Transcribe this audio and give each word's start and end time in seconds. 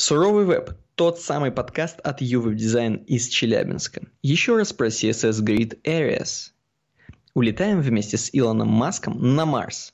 Суровый 0.00 0.46
веб– 0.46 0.70
тот 0.94 1.20
самый 1.20 1.52
подкаст 1.52 2.00
от 2.00 2.22
UWeb 2.22 2.54
Design 2.54 3.04
из 3.04 3.28
Челябинска. 3.28 4.00
Еще 4.22 4.56
раз 4.56 4.72
про 4.72 4.86
CSS 4.86 5.44
Grid 5.44 5.78
Areas. 5.82 6.52
Улетаем 7.34 7.82
вместе 7.82 8.16
с 8.16 8.30
Илоном 8.32 8.68
Маском 8.68 9.36
на 9.36 9.44
Марс. 9.44 9.92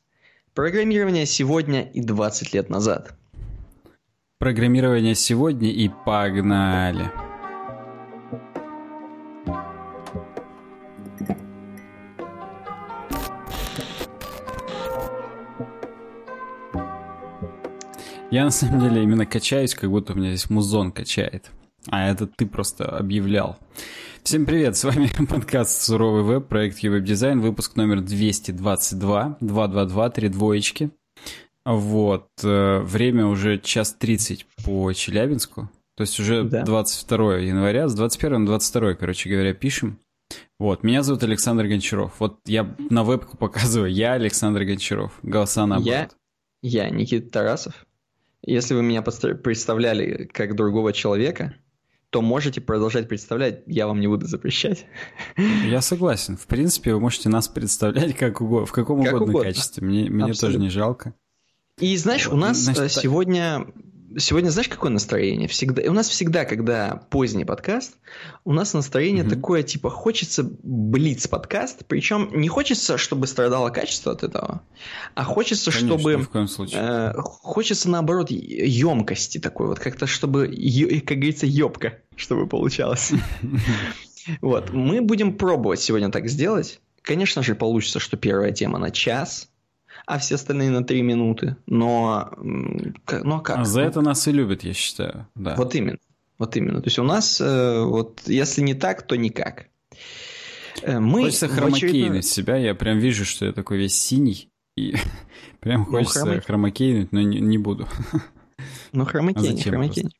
Программирование 0.54 1.26
сегодня 1.26 1.82
и 1.82 2.02
20 2.02 2.54
лет 2.54 2.70
назад. 2.70 3.16
Программирование 4.38 5.16
сегодня 5.16 5.72
и 5.72 5.90
погнали. 6.04 7.10
Я 18.36 18.44
на 18.44 18.50
самом 18.50 18.80
деле 18.80 19.02
именно 19.02 19.24
качаюсь, 19.24 19.74
как 19.74 19.88
будто 19.88 20.12
у 20.12 20.16
меня 20.16 20.28
здесь 20.28 20.50
музон 20.50 20.92
качает. 20.92 21.50
А 21.86 22.06
это 22.10 22.26
ты 22.26 22.44
просто 22.44 22.84
объявлял. 22.84 23.56
Всем 24.24 24.44
привет, 24.44 24.76
с 24.76 24.84
вами 24.84 25.08
подкаст 25.26 25.80
«Суровый 25.80 26.22
веб», 26.22 26.46
проект 26.46 26.80
«Ювеб 26.80 27.02
Дизайн», 27.02 27.40
выпуск 27.40 27.76
номер 27.76 28.02
222, 28.02 29.38
222, 29.40 30.10
три 30.10 30.28
двоечки. 30.28 30.90
Вот, 31.64 32.28
э, 32.44 32.80
время 32.80 33.24
уже 33.24 33.58
час 33.58 33.94
30 33.98 34.44
по 34.66 34.92
Челябинску, 34.92 35.70
то 35.96 36.02
есть 36.02 36.20
уже 36.20 36.44
да. 36.44 36.62
22 36.62 37.38
января, 37.38 37.88
с 37.88 37.94
21 37.94 38.40
на 38.40 38.46
22, 38.48 38.96
короче 38.96 39.30
говоря, 39.30 39.54
пишем. 39.54 39.98
Вот, 40.58 40.82
меня 40.82 41.02
зовут 41.02 41.22
Александр 41.22 41.68
Гончаров. 41.68 42.12
Вот 42.18 42.40
я 42.44 42.76
на 42.90 43.02
вебку 43.02 43.38
показываю, 43.38 43.90
я 43.90 44.12
Александр 44.12 44.64
Гончаров, 44.64 45.18
голоса 45.22 45.64
наоборот. 45.66 46.14
Я, 46.60 46.84
я 46.84 46.90
Никита 46.90 47.30
Тарасов. 47.30 47.86
Если 48.42 48.74
вы 48.74 48.82
меня 48.82 49.02
представляли 49.02 50.24
как 50.32 50.54
другого 50.54 50.92
человека, 50.92 51.54
то 52.10 52.22
можете 52.22 52.60
продолжать 52.60 53.08
представлять, 53.08 53.62
я 53.66 53.86
вам 53.86 54.00
не 54.00 54.06
буду 54.06 54.26
запрещать. 54.26 54.86
Я 55.36 55.80
согласен. 55.80 56.36
В 56.36 56.46
принципе, 56.46 56.94
вы 56.94 57.00
можете 57.00 57.28
нас 57.28 57.48
представлять 57.48 58.16
как 58.16 58.40
угодно, 58.40 58.66
в 58.66 58.72
каком 58.72 59.02
как 59.02 59.14
угодно, 59.14 59.32
угодно 59.32 59.50
качестве. 59.50 59.86
Мне, 59.86 60.08
мне 60.08 60.32
тоже 60.32 60.58
не 60.58 60.70
жалко. 60.70 61.14
И 61.78 61.96
знаешь, 61.96 62.26
у 62.28 62.36
нас 62.36 62.56
Значит, 62.58 62.92
сегодня 62.92 63.66
сегодня 64.18 64.50
знаешь, 64.50 64.68
какое 64.68 64.90
настроение? 64.90 65.48
Всегда, 65.48 65.82
у 65.88 65.92
нас 65.92 66.08
всегда, 66.08 66.44
когда 66.44 67.02
поздний 67.10 67.44
подкаст, 67.44 67.96
у 68.44 68.52
нас 68.52 68.74
настроение 68.74 69.24
mm-hmm. 69.24 69.30
такое, 69.30 69.62
типа, 69.62 69.90
хочется 69.90 70.48
блиц 70.62 71.26
подкаст, 71.26 71.84
причем 71.86 72.30
не 72.32 72.48
хочется, 72.48 72.98
чтобы 72.98 73.26
страдало 73.26 73.70
качество 73.70 74.12
от 74.12 74.22
этого, 74.22 74.62
а 75.14 75.24
хочется, 75.24 75.70
Конечно, 75.70 75.98
чтобы... 75.98 76.16
в 76.18 76.28
коем 76.28 76.48
случае. 76.48 76.80
Э, 76.80 77.12
хочется, 77.16 77.90
наоборот, 77.90 78.30
емкости 78.30 79.38
такой, 79.38 79.68
вот 79.68 79.78
как-то, 79.78 80.06
чтобы, 80.06 80.46
как 81.06 81.18
говорится, 81.18 81.46
ёбка, 81.46 81.98
чтобы 82.16 82.46
получалось. 82.46 83.12
Вот, 84.40 84.72
мы 84.72 85.02
будем 85.02 85.34
пробовать 85.34 85.78
сегодня 85.78 86.10
так 86.10 86.28
сделать. 86.28 86.80
Конечно 87.02 87.44
же, 87.44 87.54
получится, 87.54 88.00
что 88.00 88.16
первая 88.16 88.50
тема 88.50 88.80
на 88.80 88.90
час– 88.90 89.48
а 90.06 90.18
все 90.18 90.36
остальные 90.36 90.70
на 90.70 90.84
3 90.84 91.02
минуты. 91.02 91.56
Но, 91.66 92.32
но 92.38 93.40
как? 93.40 93.58
А 93.58 93.64
за 93.64 93.82
это 93.82 94.00
нас 94.00 94.26
и 94.28 94.32
любят, 94.32 94.62
я 94.62 94.72
считаю. 94.72 95.28
Да. 95.34 95.56
Вот 95.56 95.74
именно. 95.74 95.98
Вот 96.38 96.56
именно. 96.56 96.80
То 96.80 96.86
есть 96.86 96.98
у 96.98 97.02
нас, 97.02 97.40
э, 97.40 97.82
вот, 97.82 98.22
если 98.26 98.62
не 98.62 98.74
так, 98.74 99.02
то 99.02 99.16
никак. 99.16 99.66
Э, 100.82 101.00
мы 101.00 101.22
хочется 101.22 101.48
хромакейнуть 101.48 101.90
очередной... 101.90 102.22
себя. 102.22 102.56
Я 102.56 102.74
прям 102.74 102.98
вижу, 102.98 103.24
что 103.24 103.46
я 103.46 103.52
такой 103.52 103.78
весь 103.78 103.94
синий. 103.94 104.48
И 104.76 104.94
прям 105.60 105.80
ну, 105.80 105.86
хочется 105.86 106.20
хромак... 106.20 106.46
хромакейнуть, 106.46 107.12
но 107.12 107.20
не, 107.20 107.40
не 107.40 107.58
буду. 107.58 107.88
Ну, 108.92 109.04
хромакейни, 109.04 109.60
а 109.60 109.62
хромакейни. 109.62 110.10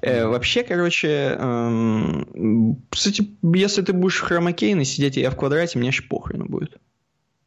Э, 0.00 0.26
вообще, 0.26 0.62
короче, 0.62 1.36
эм, 1.38 2.82
кстати, 2.88 3.36
если 3.42 3.82
ты 3.82 3.92
будешь 3.92 4.20
хромакейный 4.20 4.86
сидеть, 4.86 5.16
я 5.16 5.30
в 5.30 5.36
квадрате, 5.36 5.78
мне 5.78 5.90
аж 5.90 6.08
похрен 6.08 6.46
будет. 6.46 6.78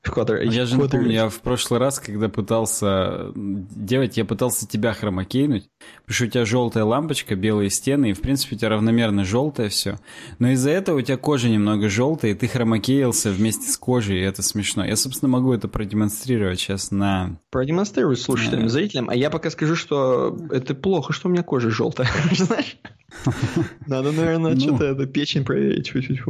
Квадр... 0.04 0.42
Я 0.42 0.66
же 0.66 0.78
не 0.78 0.88
помню, 0.88 1.12
я 1.12 1.30
в 1.30 1.40
прошлый 1.42 1.80
раз, 1.80 2.00
когда 2.00 2.28
пытался 2.28 3.32
делать, 3.36 4.18
я 4.18 4.26
пытался 4.26 4.68
тебя 4.68 4.94
хромакейнуть, 4.94 5.70
потому 6.02 6.16
что 6.16 6.26
у 6.26 6.28
тебя 6.28 6.46
желтая 6.46 6.84
лампочка, 6.86 7.36
белые 7.36 7.70
стены, 7.70 8.10
и 8.10 8.14
в 8.14 8.22
принципе 8.22 8.56
у 8.56 8.60
тебя 8.60 8.70
равномерно 8.70 9.24
желтое 9.24 9.70
все. 9.70 10.00
Но 10.40 10.50
из-за 10.50 10.72
этого 10.72 10.98
у 10.98 11.02
тебя 11.02 11.18
кожа 11.18 11.50
немного 11.50 11.88
желтая, 11.88 12.32
и 12.32 12.34
ты 12.34 12.48
хромакеился 12.48 13.30
вместе 13.30 13.70
с 13.70 13.78
кожей, 13.78 14.20
и 14.20 14.24
это 14.24 14.42
смешно. 14.42 14.84
Я, 14.84 14.96
собственно, 14.96 15.30
могу 15.30 15.54
это 15.54 15.68
продемонстрировать 15.68 16.60
сейчас 16.60 16.90
на... 16.90 17.38
Продемонстрируй 17.52 18.18
слушателям, 18.18 18.70
зрителям, 18.70 19.08
а 19.10 19.16
я 19.16 19.30
пока 19.30 19.52
скажу, 19.52 19.76
что 19.76 20.36
это 20.52 20.74
плохо, 20.74 21.14
что 21.14 21.30
у 21.30 21.32
меня 21.32 21.44
кожа 21.44 21.70
желтая, 21.70 22.10
знаешь? 22.32 22.78
Надо, 23.88 24.12
наверное, 24.12 24.54
ну. 24.54 24.60
что-то 24.60 24.86
это 24.86 25.06
печень 25.06 25.46
проверить. 25.46 25.88
чуть-чуть. 25.88 26.22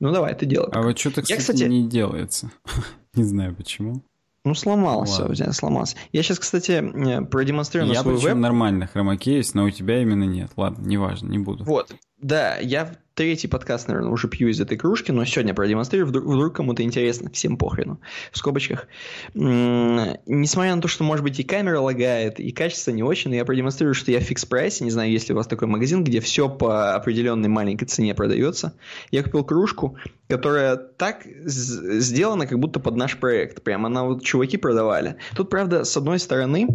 Ну 0.00 0.12
давай, 0.12 0.34
ты 0.34 0.46
делай. 0.46 0.70
А 0.72 0.82
вот 0.82 0.98
что-то, 0.98 1.22
кстати, 1.22 1.32
я, 1.32 1.38
кстати, 1.38 1.62
не 1.64 1.88
делается. 1.88 2.50
не 3.14 3.24
знаю 3.24 3.54
почему. 3.54 4.02
Ну, 4.44 4.54
сломался 4.54 5.26
Ладно. 5.26 5.52
сломался. 5.52 5.96
Я 6.12 6.22
сейчас, 6.22 6.38
кстати, 6.38 6.80
продемонстрирую 7.24 7.90
я 7.90 7.98
на 7.98 8.02
свой 8.02 8.14
веб. 8.14 8.24
Я 8.24 8.34
нормально 8.36 8.86
хромакеюсь, 8.86 9.54
но 9.54 9.64
у 9.64 9.70
тебя 9.70 10.00
именно 10.00 10.22
нет. 10.22 10.52
Ладно, 10.56 10.86
неважно, 10.86 11.28
не 11.28 11.38
буду. 11.38 11.64
Вот, 11.64 11.92
да, 12.18 12.56
я 12.58 12.96
третий 13.16 13.48
подкаст, 13.48 13.88
наверное, 13.88 14.10
уже 14.12 14.28
пью 14.28 14.48
из 14.48 14.60
этой 14.60 14.76
кружки, 14.76 15.10
но 15.10 15.24
сегодня 15.24 15.54
продемонстрирую, 15.54 16.06
вдруг, 16.06 16.26
вдруг 16.26 16.54
кому-то 16.54 16.82
интересно, 16.82 17.30
всем 17.30 17.56
похрену, 17.56 17.98
в 18.30 18.36
скобочках. 18.36 18.86
Несмотря 19.34 20.76
на 20.76 20.82
то, 20.82 20.86
что, 20.86 21.02
может 21.02 21.24
быть, 21.24 21.40
и 21.40 21.42
камера 21.42 21.80
лагает, 21.80 22.38
и 22.38 22.52
качество 22.52 22.90
не 22.90 23.02
очень, 23.02 23.30
но 23.30 23.36
я 23.36 23.46
продемонстрирую, 23.46 23.94
что 23.94 24.12
я 24.12 24.20
в 24.20 24.22
фикс 24.22 24.44
прайсе, 24.44 24.84
не 24.84 24.90
знаю, 24.90 25.10
есть 25.10 25.28
ли 25.28 25.32
у 25.32 25.36
вас 25.36 25.46
такой 25.46 25.66
магазин, 25.66 26.04
где 26.04 26.20
все 26.20 26.50
по 26.50 26.94
определенной 26.94 27.48
маленькой 27.48 27.86
цене 27.86 28.14
продается. 28.14 28.74
Я 29.10 29.22
купил 29.22 29.44
кружку, 29.44 29.96
которая 30.28 30.76
так 30.76 31.24
сделана, 31.44 32.46
как 32.46 32.58
будто 32.58 32.80
под 32.80 32.96
наш 32.96 33.16
проект. 33.16 33.62
Прям 33.62 33.86
она 33.86 34.04
вот 34.04 34.24
чуваки 34.24 34.56
продавали. 34.56 35.16
Тут, 35.34 35.50
правда, 35.50 35.84
с 35.84 35.96
одной 35.96 36.18
стороны, 36.18 36.66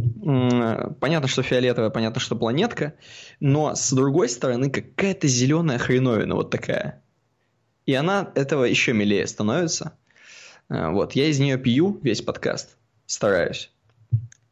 понятно, 1.00 1.28
что 1.28 1.44
фиолетовая, 1.44 1.90
понятно, 1.90 2.22
что 2.22 2.36
планетка, 2.36 2.94
но 3.40 3.76
с 3.76 3.92
другой 3.92 4.30
стороны, 4.30 4.70
какая-то 4.70 5.28
зеленая 5.28 5.78
хреновина 5.78 6.36
вот 6.36 6.50
такая. 6.50 7.02
И 7.86 7.94
она 7.94 8.32
этого 8.36 8.64
еще 8.64 8.94
милее 8.94 9.28
становится. 9.28 9.94
Э, 10.70 10.90
вот, 10.90 11.14
я 11.14 11.28
из 11.28 11.40
нее 11.40 11.58
пью 11.58 12.00
весь 12.04 12.22
подкаст, 12.22 12.78
стараюсь. 13.06 13.72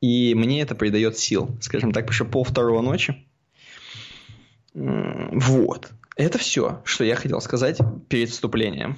И 0.01 0.33
мне 0.35 0.61
это 0.61 0.75
придает 0.75 1.17
сил, 1.17 1.57
скажем 1.61 1.91
так, 1.91 2.11
что 2.11 2.25
пол 2.25 2.43
второго 2.43 2.81
ночи. 2.81 3.25
Вот. 4.73 5.91
Это 6.19 6.37
все, 6.37 6.81
что 6.83 7.05
я 7.05 7.15
хотел 7.15 7.39
сказать 7.39 7.79
перед 8.09 8.29
вступлением. 8.29 8.97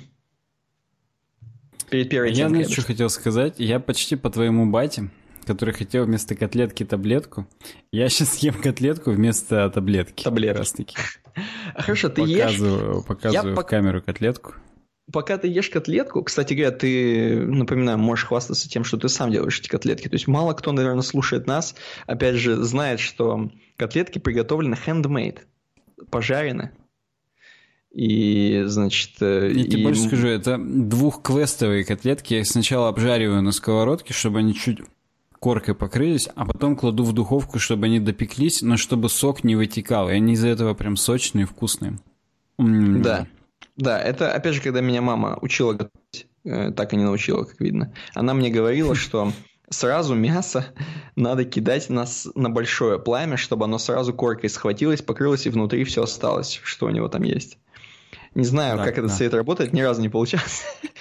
Перед 1.92 2.10
первой 2.10 2.34
Я, 2.34 2.50
знаешь, 2.50 2.72
что 2.72 2.82
хотел 2.82 3.12
сказать? 3.12 3.60
Я 3.60 3.80
почти 3.80 4.16
по 4.16 4.30
твоему 4.32 4.66
бате 4.66 5.10
который 5.44 5.74
хотел 5.74 6.06
вместо 6.06 6.36
котлетки 6.36 6.86
таблетку. 6.86 7.48
Я 7.92 8.10
сейчас 8.10 8.38
ем 8.38 8.54
котлетку 8.54 9.10
вместо 9.10 9.70
таблетки. 9.72 10.24
Таблетки. 10.24 10.58
Раз 10.58 10.72
таки. 10.72 10.96
Хорошо, 11.76 12.10
ты 12.10 12.22
показываю, 12.22 12.98
ешь. 12.98 13.06
Показываю 13.06 13.56
я 13.56 13.60
в 13.60 13.64
камеру 13.66 14.04
котлетку. 14.04 14.54
Пока 15.12 15.40
ты 15.40 15.48
ешь 15.48 15.70
котлетку, 15.72 16.24
кстати 16.24 16.54
говоря, 16.54 16.72
ты, 16.72 17.40
напоминаю, 17.40 17.98
можешь 17.98 18.26
хвастаться 18.26 18.70
тем, 18.70 18.84
что 18.84 18.98
ты 18.98 19.10
сам 19.10 19.32
делаешь 19.32 19.60
эти 19.60 19.68
котлетки. 19.68 20.08
То 20.08 20.16
есть 20.16 20.28
мало 20.28 20.54
кто, 20.54 20.72
наверное, 20.72 21.02
слушает 21.02 21.48
нас, 21.48 21.76
опять 22.06 22.36
же, 22.36 22.58
знает, 22.64 23.00
что 23.00 23.50
котлетки 23.78 24.20
приготовлены 24.20 24.78
handmade, 24.86 25.40
пожарены. 26.12 26.72
И, 27.94 28.64
значит... 28.66 29.22
Э, 29.22 29.52
я 29.54 29.62
и... 29.62 29.66
тебе 29.66 29.84
больше 29.84 30.04
скажу, 30.04 30.28
это 30.28 30.58
двухквестовые 30.58 31.84
котлетки. 31.84 32.36
Я 32.36 32.40
их 32.42 32.48
сначала 32.48 32.88
обжариваю 32.88 33.42
на 33.42 33.52
сковородке, 33.52 34.14
чтобы 34.14 34.40
они 34.40 34.54
чуть 34.54 34.80
коркой 35.40 35.76
покрылись, 35.76 36.30
а 36.36 36.46
потом 36.46 36.76
кладу 36.76 37.04
в 37.04 37.14
духовку, 37.14 37.60
чтобы 37.60 37.88
они 37.88 38.00
допеклись, 38.00 38.62
но 38.62 38.78
чтобы 38.78 39.10
сок 39.10 39.44
не 39.44 39.56
вытекал, 39.56 40.10
и 40.10 40.14
они 40.14 40.34
из-за 40.34 40.48
этого 40.50 40.74
прям 40.74 40.96
сочные 40.96 41.44
и 41.44 41.48
вкусные. 41.48 42.00
М-м-м. 42.60 43.02
Да, 43.02 43.28
да, 43.76 44.00
это 44.00 44.32
опять 44.32 44.54
же, 44.54 44.62
когда 44.62 44.82
меня 44.82 45.02
мама 45.02 45.40
учила 45.42 45.74
готовить, 45.74 46.28
э, 46.46 46.72
так 46.72 46.94
и 46.94 46.96
не 46.96 47.04
научила, 47.04 47.44
как 47.44 47.60
видно. 47.60 47.92
Она 48.14 48.36
мне 48.36 48.52
говорила, 48.52 48.94
что 48.94 49.34
сразу 49.70 50.14
мясо 50.14 50.66
надо 51.16 51.44
кидать 51.44 51.90
на, 51.90 52.06
на 52.36 52.50
большое 52.52 53.00
пламя, 53.00 53.38
чтобы 53.38 53.66
оно 53.66 53.80
сразу 53.80 54.14
коркой 54.14 54.50
схватилось, 54.50 55.02
покрылось, 55.02 55.48
и 55.48 55.50
внутри 55.50 55.84
все 55.86 56.04
осталось, 56.04 56.62
что 56.64 56.86
у 56.86 56.90
него 56.90 57.08
там 57.08 57.24
есть. 57.24 57.58
Не 58.34 58.46
знаю, 58.46 58.78
так, 58.78 58.88
как 58.88 58.96
да. 58.96 59.02
этот 59.02 59.18
совет 59.18 59.34
работает, 59.34 59.74
ни 59.74 59.82
разу 59.82 60.02
не 60.02 60.10
получалось. 60.10 60.64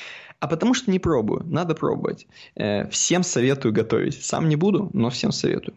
А 0.41 0.49
потому 0.49 0.73
что 0.73 0.91
не 0.91 0.99
пробую. 0.99 1.45
Надо 1.45 1.75
пробовать. 1.75 2.27
Э, 2.55 2.89
всем 2.89 3.23
советую 3.23 3.75
готовить. 3.75 4.25
Сам 4.25 4.49
не 4.49 4.57
буду, 4.57 4.89
но 4.95 5.11
всем 5.11 5.33
советую. 5.33 5.77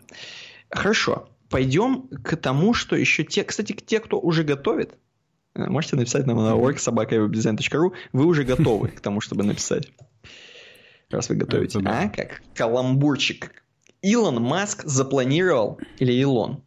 Хорошо. 0.70 1.28
Пойдем 1.50 2.08
к 2.24 2.38
тому, 2.38 2.74
что 2.74 2.96
еще 2.96 3.26
те... 3.26 3.44
Кстати, 3.44 3.74
те, 3.74 4.00
кто 4.00 4.22
уже 4.22 4.46
готовит, 4.46 4.98
э, 5.54 5.66
можете 5.66 5.98
написать 5.98 6.26
нам 6.28 6.38
на 6.38 6.54
worksobaka.webdesign.ru, 6.54 7.92
вы 8.14 8.26
уже 8.26 8.46
готовы 8.46 8.88
к 8.88 9.02
тому, 9.02 9.20
чтобы 9.20 9.44
написать. 9.44 9.92
Раз 11.10 11.28
вы 11.28 11.36
готовите. 11.36 11.80
А, 11.84 12.08
как 12.08 12.42
каламбурчик. 12.56 13.52
Илон 14.02 14.42
Маск 14.42 14.86
запланировал, 14.86 15.78
или 16.00 16.14
Илон? 16.14 16.64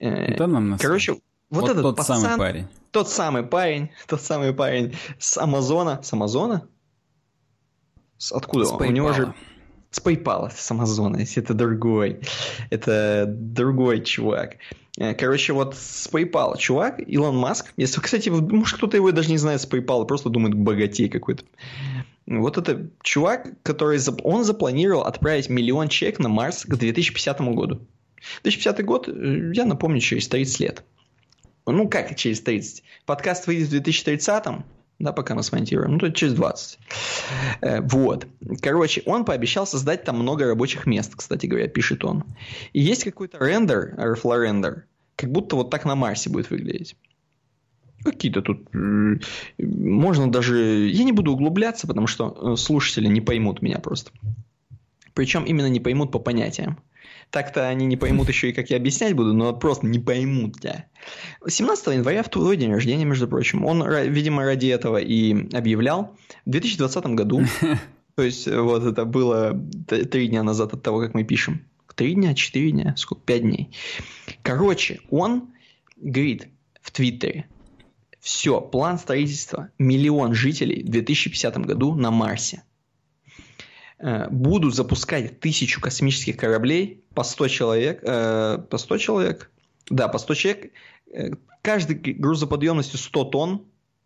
Э, 0.00 0.36
да 0.36 0.48
нам 0.48 0.76
Короче, 0.78 1.12
вот, 1.12 1.22
вот 1.50 1.70
этот 1.70 1.82
тот 1.82 1.96
пацан, 1.98 2.20
самый 2.20 2.38
парень. 2.38 2.66
Тот 2.94 3.08
самый 3.08 3.42
парень, 3.42 3.90
тот 4.06 4.22
самый 4.22 4.54
парень 4.54 4.94
с 5.18 5.36
Амазона. 5.36 6.00
С 6.04 6.12
Амазона? 6.12 6.68
С, 8.18 8.30
откуда? 8.30 8.66
С 8.66 8.72
У 8.72 8.84
него 8.84 9.12
же... 9.12 9.34
С 9.90 10.00
PayPal, 10.00 10.50
с 10.54 10.70
Амазона. 10.70 11.18
Это 11.36 11.54
другой. 11.54 12.20
Это 12.70 13.26
другой 13.26 14.04
чувак. 14.04 14.58
Э, 14.96 15.12
короче, 15.14 15.52
вот 15.52 15.74
с 15.74 16.08
PayPal 16.08 16.56
чувак, 16.56 17.00
Илон 17.00 17.36
Маск, 17.36 17.72
если, 17.76 18.00
кстати, 18.00 18.28
может 18.28 18.76
кто-то 18.76 18.96
его 18.96 19.10
даже 19.10 19.28
не 19.30 19.38
знает 19.38 19.60
с 19.60 19.68
PayPal, 19.68 20.06
просто 20.06 20.30
думает 20.30 20.54
богатей 20.54 21.08
какой-то. 21.08 21.42
Вот 22.26 22.58
это 22.58 22.90
чувак, 23.02 23.60
который 23.64 23.98
он 24.22 24.44
запланировал 24.44 25.02
отправить 25.02 25.48
миллион 25.48 25.88
человек 25.88 26.20
на 26.20 26.28
Марс 26.28 26.64
к 26.64 26.76
2050 26.76 27.40
году. 27.40 27.80
2050 28.44 28.84
год, 28.84 29.08
э, 29.08 29.50
я 29.52 29.64
напомню, 29.64 29.98
через 29.98 30.28
30 30.28 30.60
лет. 30.60 30.84
Ну, 31.66 31.88
как 31.88 32.14
через 32.16 32.40
30? 32.40 32.82
Подкаст 33.06 33.46
выйдет 33.46 33.68
в 33.68 33.70
2030 33.70 34.64
да, 35.00 35.12
пока 35.12 35.34
мы 35.34 35.42
смонтируем, 35.42 35.92
ну, 35.92 35.98
то 35.98 36.10
через 36.10 36.34
20. 36.34 36.78
Э, 37.60 37.80
вот. 37.80 38.26
Короче, 38.62 39.02
он 39.06 39.24
пообещал 39.24 39.66
создать 39.66 40.04
там 40.04 40.18
много 40.18 40.46
рабочих 40.46 40.86
мест, 40.86 41.14
кстати 41.16 41.46
говоря, 41.46 41.66
пишет 41.66 42.04
он. 42.04 42.24
И 42.72 42.80
есть 42.80 43.04
какой-то 43.04 43.38
рендер, 43.38 43.94
Airflow 43.98 44.40
рендер, 44.40 44.84
как 45.16 45.30
будто 45.30 45.56
вот 45.56 45.70
так 45.70 45.84
на 45.84 45.94
Марсе 45.94 46.30
будет 46.30 46.50
выглядеть. 46.50 46.96
Какие-то 48.04 48.42
тут... 48.42 48.68
Можно 49.58 50.30
даже... 50.30 50.88
Я 50.88 51.04
не 51.04 51.12
буду 51.12 51.32
углубляться, 51.32 51.86
потому 51.86 52.06
что 52.06 52.52
э, 52.52 52.56
слушатели 52.56 53.06
не 53.06 53.20
поймут 53.20 53.62
меня 53.62 53.78
просто. 53.78 54.12
Причем 55.14 55.44
именно 55.44 55.68
не 55.68 55.80
поймут 55.80 56.12
по 56.12 56.18
понятиям. 56.18 56.78
Так-то 57.30 57.68
они 57.68 57.86
не 57.86 57.96
поймут 57.96 58.28
еще 58.28 58.50
и 58.50 58.52
как 58.52 58.70
я 58.70 58.76
объяснять 58.76 59.14
буду, 59.14 59.32
но 59.32 59.52
просто 59.54 59.86
не 59.86 59.98
поймут 59.98 60.60
тебя. 60.60 60.86
17 61.46 61.86
января 61.88 62.22
в 62.22 62.28
твой 62.28 62.56
день 62.56 62.72
рождения, 62.72 63.04
между 63.04 63.28
прочим, 63.28 63.64
он, 63.64 63.86
видимо, 64.10 64.44
ради 64.44 64.66
этого 64.68 64.98
и 64.98 65.54
объявлял. 65.54 66.16
В 66.46 66.50
2020 66.50 67.06
году, 67.06 67.42
то 68.14 68.22
есть 68.22 68.46
вот 68.46 68.84
это 68.84 69.04
было 69.04 69.58
три 69.88 70.28
дня 70.28 70.42
назад 70.42 70.74
от 70.74 70.82
того, 70.82 71.00
как 71.00 71.14
мы 71.14 71.24
пишем. 71.24 71.64
Три 71.94 72.14
дня, 72.14 72.34
четыре 72.34 72.72
дня, 72.72 72.94
сколько? 72.96 73.22
Пять 73.24 73.42
дней. 73.42 73.70
Короче, 74.42 75.00
он 75.10 75.50
говорит 75.96 76.48
в 76.82 76.90
Твиттере, 76.90 77.46
все, 78.18 78.60
план 78.60 78.98
строительства, 78.98 79.70
миллион 79.78 80.34
жителей 80.34 80.82
в 80.82 80.88
2050 80.88 81.58
году 81.58 81.94
на 81.94 82.10
Марсе. 82.10 82.62
Э, 83.98 84.28
будут 84.28 84.74
запускать 84.74 85.38
тысячу 85.38 85.80
космических 85.80 86.36
кораблей 86.36 87.04
по 87.14 87.22
100 87.22 87.48
человек, 87.48 88.00
э, 88.02 88.58
по 88.68 88.76
100 88.76 88.98
человек, 88.98 89.50
да, 89.88 90.08
по 90.08 90.18
100 90.18 90.34
человек, 90.34 90.72
э, 91.12 91.30
каждый 91.62 91.94
грузоподъемностью 91.94 92.98
100 92.98 93.24
тонн, 93.24 93.62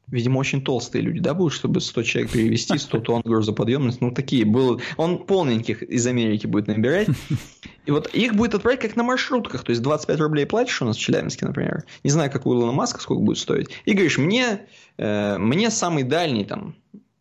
видимо, 0.06 0.38
очень 0.38 0.62
толстые 0.62 1.00
люди, 1.00 1.20
да, 1.20 1.32
будут, 1.32 1.54
чтобы 1.54 1.80
100 1.80 2.02
человек 2.02 2.32
перевести, 2.32 2.76
100 2.76 3.00
тонн 3.00 3.22
грузоподъемность, 3.24 4.02
ну, 4.02 4.10
такие 4.10 4.44
будут, 4.44 4.82
он 4.98 5.24
полненьких 5.24 5.82
из 5.82 6.06
Америки 6.06 6.46
будет 6.46 6.66
набирать, 6.66 7.08
и 7.86 7.90
вот 7.90 8.14
их 8.14 8.34
будет 8.34 8.54
отправить 8.54 8.80
как 8.80 8.94
на 8.94 9.02
маршрутках, 9.04 9.64
то 9.64 9.70
есть 9.70 9.80
25 9.80 10.20
рублей 10.20 10.44
платишь 10.44 10.82
у 10.82 10.84
нас 10.84 10.98
в 10.98 11.00
Челябинске, 11.00 11.46
например, 11.46 11.84
не 12.04 12.10
знаю, 12.10 12.30
как 12.30 12.44
у 12.44 12.52
Илона 12.52 12.72
Маска, 12.72 13.00
сколько 13.00 13.22
будет 13.22 13.38
стоить, 13.38 13.68
и 13.86 13.92
говоришь, 13.94 14.18
мне, 14.18 14.66
э, 14.98 15.38
мне 15.38 15.70
самый 15.70 16.02
дальний 16.02 16.44
там 16.44 16.76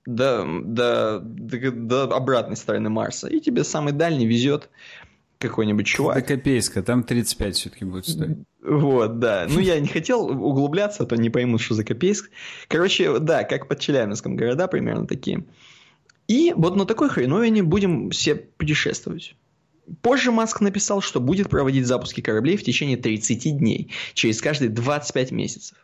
до, 0.08 0.48
до, 0.64 1.20
до, 1.20 1.72
до 1.72 2.04
обратной 2.16 2.56
стороны 2.56 2.90
Марса, 2.90 3.28
и 3.28 3.42
тебе 3.42 3.66
самый 3.66 3.92
дальний 3.92 4.26
везет 4.26 4.70
какой-нибудь 5.38 5.86
чувак. 5.86 6.16
До 6.16 6.22
Копейска, 6.22 6.82
там 6.82 7.04
35 7.04 7.56
все-таки 7.56 7.86
будет 7.86 8.08
стоить. 8.08 8.38
Вот, 8.64 9.20
да. 9.20 9.48
Ну, 9.50 9.60
я 9.60 9.80
не 9.80 9.88
хотел 9.88 10.26
углубляться, 10.26 11.04
а 11.04 11.06
то 11.06 11.18
не 11.18 11.30
поймут, 11.30 11.60
что 11.60 11.76
за 11.76 11.84
Копейск. 11.84 12.32
Короче, 12.70 13.20
да, 13.20 13.44
как 13.44 13.68
под 13.68 13.80
Челябинском 13.80 14.38
города 14.38 14.68
примерно 14.68 15.08
такие. 15.08 15.44
И 16.30 16.54
вот 16.56 16.78
на 16.78 16.86
такой 16.86 17.10
хреновине 17.10 17.62
будем 17.62 18.10
все 18.10 18.36
путешествовать. 18.36 19.36
Позже 20.02 20.32
Маск 20.32 20.62
написал, 20.62 21.02
что 21.02 21.20
будет 21.20 21.50
проводить 21.50 21.86
запуски 21.86 22.22
кораблей 22.22 22.56
в 22.56 22.64
течение 22.64 22.98
30 22.98 23.58
дней, 23.58 23.92
через 24.14 24.42
каждые 24.42 24.70
25 24.70 25.32
месяцев. 25.32 25.78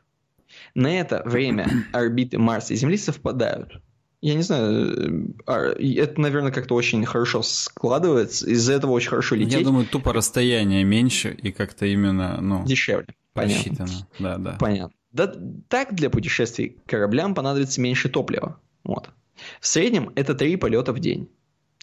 На 0.76 0.98
это 0.98 1.24
время 1.26 1.70
орбиты 1.92 2.38
Марса 2.38 2.74
и 2.74 2.78
Земли 2.78 2.98
совпадают. 2.98 3.82
Я 4.24 4.36
не 4.36 4.42
знаю, 4.42 4.88
э, 4.88 5.44
а, 5.48 5.74
это, 5.78 6.22
наверное, 6.22 6.54
как-то 6.54 6.76
очень 6.76 7.04
хорошо 7.04 7.42
складывается, 7.42 8.50
из-за 8.50 8.72
этого 8.72 8.92
очень 8.92 9.10
хорошо 9.10 9.36
лететь. 9.36 9.60
Я 9.60 9.66
думаю, 9.66 9.86
тупо 9.86 10.14
расстояние 10.14 10.86
меньше 10.86 11.38
и 11.44 11.52
как-то 11.52 11.86
именно, 11.86 12.40
ну... 12.40 12.66
Дешевле, 12.66 13.08
понятно. 13.34 13.56
Рассчитано, 13.58 14.08
да, 14.20 14.38
да. 14.38 14.58
Понятно. 14.62 14.96
Да, 15.12 15.34
так 15.68 15.94
для 15.94 16.10
путешествий 16.10 16.78
кораблям 16.86 17.36
понадобится 17.36 17.82
меньше 17.82 18.08
топлива. 18.08 18.62
Вот. 18.86 19.10
В 19.60 19.68
среднем 19.68 20.14
это 20.16 20.36
три 20.36 20.56
полета 20.56 20.94
в 20.94 21.00
день. 21.00 21.28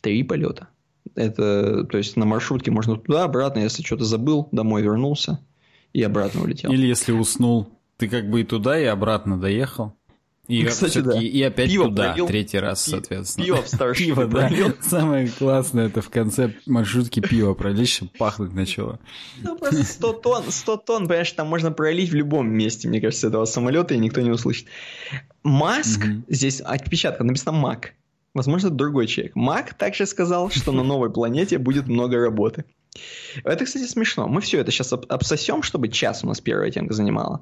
Три 0.01 0.23
полета. 0.23 0.69
Это, 1.15 1.85
то 1.85 1.99
есть 1.99 2.17
на 2.17 2.25
маршрутке 2.25 2.71
можно 2.71 2.97
туда, 2.97 3.25
обратно, 3.25 3.59
если 3.59 3.83
что-то 3.83 4.05
забыл, 4.05 4.49
домой 4.51 4.81
вернулся 4.81 5.45
и 5.93 6.03
обратно 6.03 6.41
улетел. 6.41 6.73
Или 6.73 6.87
если 6.87 7.13
уснул, 7.13 7.79
ты 7.99 8.09
как 8.09 8.31
бы 8.31 8.41
и 8.41 8.45
туда, 8.45 8.81
и 8.81 8.85
обратно 8.85 9.39
доехал. 9.39 9.95
И, 10.49 10.65
Кстати, 10.65 10.99
да. 10.99 11.21
и 11.21 11.43
опять 11.43 11.71
пиво 11.71 11.85
туда, 11.85 12.09
пролил, 12.09 12.27
третий 12.27 12.59
раз, 12.59 12.83
соответственно. 12.83 13.45
Пиво 13.45 13.63
в 13.63 13.69
старший 13.69 14.07
Пиво, 14.07 14.27
да. 14.27 14.51
Самое 14.81 15.29
классное, 15.29 15.87
это 15.87 16.03
в 16.03 16.11
конце 16.11 16.55
маршрутки 16.67 17.21
пиво 17.21 17.55
пролить, 17.55 17.89
чтобы 17.89 18.11
пахнуть 18.19 18.53
начало. 18.53 18.99
Ну, 19.43 19.57
просто 19.57 19.85
100 19.85 20.13
тонн, 20.15 20.45
100 20.49 20.77
тонн, 20.79 21.07
понимаешь, 21.07 21.31
там 21.33 21.47
можно 21.47 21.71
пролить 21.71 22.11
в 22.11 22.15
любом 22.15 22.51
месте, 22.51 22.89
мне 22.89 23.01
кажется, 23.01 23.29
этого 23.29 23.45
самолета, 23.45 23.95
и 23.95 23.99
никто 23.99 24.23
не 24.23 24.31
услышит. 24.31 24.67
Маск, 25.45 26.05
угу. 26.05 26.23
здесь 26.29 26.61
отпечатка, 26.61 27.23
написано 27.23 27.53
Мак. 27.53 27.93
Возможно, 28.35 28.69
это 28.69 28.77
другой 28.77 29.07
человек. 29.07 29.37
Мак 29.37 29.75
также 29.75 30.07
сказал, 30.07 30.51
что 30.51 30.73
на 30.73 30.83
новой 30.83 31.13
планете 31.13 31.59
будет 31.59 31.87
много 31.87 32.19
работы. 32.19 32.65
Это, 33.45 33.65
кстати, 33.65 33.85
смешно. 33.85 34.29
Мы 34.29 34.41
все 34.41 34.59
это 34.59 34.71
сейчас 34.71 34.93
обсосем, 34.93 35.63
чтобы 35.63 35.89
час 35.89 36.25
у 36.25 36.27
нас 36.27 36.41
первая 36.41 36.71
темка 36.71 36.95
занимала. 36.95 37.41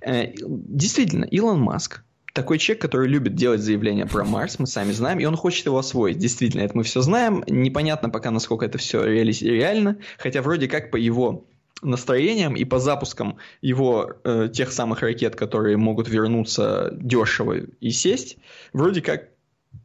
Э, 0.00 0.32
действительно, 0.36 1.24
Илон 1.24 1.60
Маск 1.60 2.04
такой 2.34 2.58
человек, 2.58 2.82
который 2.82 3.08
любит 3.08 3.36
делать 3.36 3.60
заявления 3.60 4.06
про 4.06 4.24
Марс, 4.24 4.58
мы 4.58 4.66
сами 4.66 4.90
знаем, 4.90 5.20
и 5.20 5.24
он 5.24 5.36
хочет 5.36 5.66
его 5.66 5.78
освоить. 5.78 6.18
Действительно, 6.18 6.62
это 6.62 6.76
мы 6.76 6.82
все 6.82 7.00
знаем. 7.00 7.44
Непонятно 7.46 8.10
пока, 8.10 8.30
насколько 8.32 8.66
это 8.66 8.76
все 8.76 9.04
реально, 9.04 9.98
хотя 10.18 10.42
вроде 10.42 10.68
как 10.68 10.90
по 10.90 10.96
его 10.96 11.46
настроениям 11.80 12.56
и 12.56 12.64
по 12.64 12.80
запускам 12.80 13.36
его 13.62 14.14
э, 14.24 14.48
тех 14.52 14.72
самых 14.72 15.02
ракет, 15.02 15.36
которые 15.36 15.76
могут 15.76 16.08
вернуться 16.08 16.90
дешево 17.00 17.54
и 17.80 17.90
сесть, 17.90 18.36
вроде 18.72 19.00
как 19.00 19.28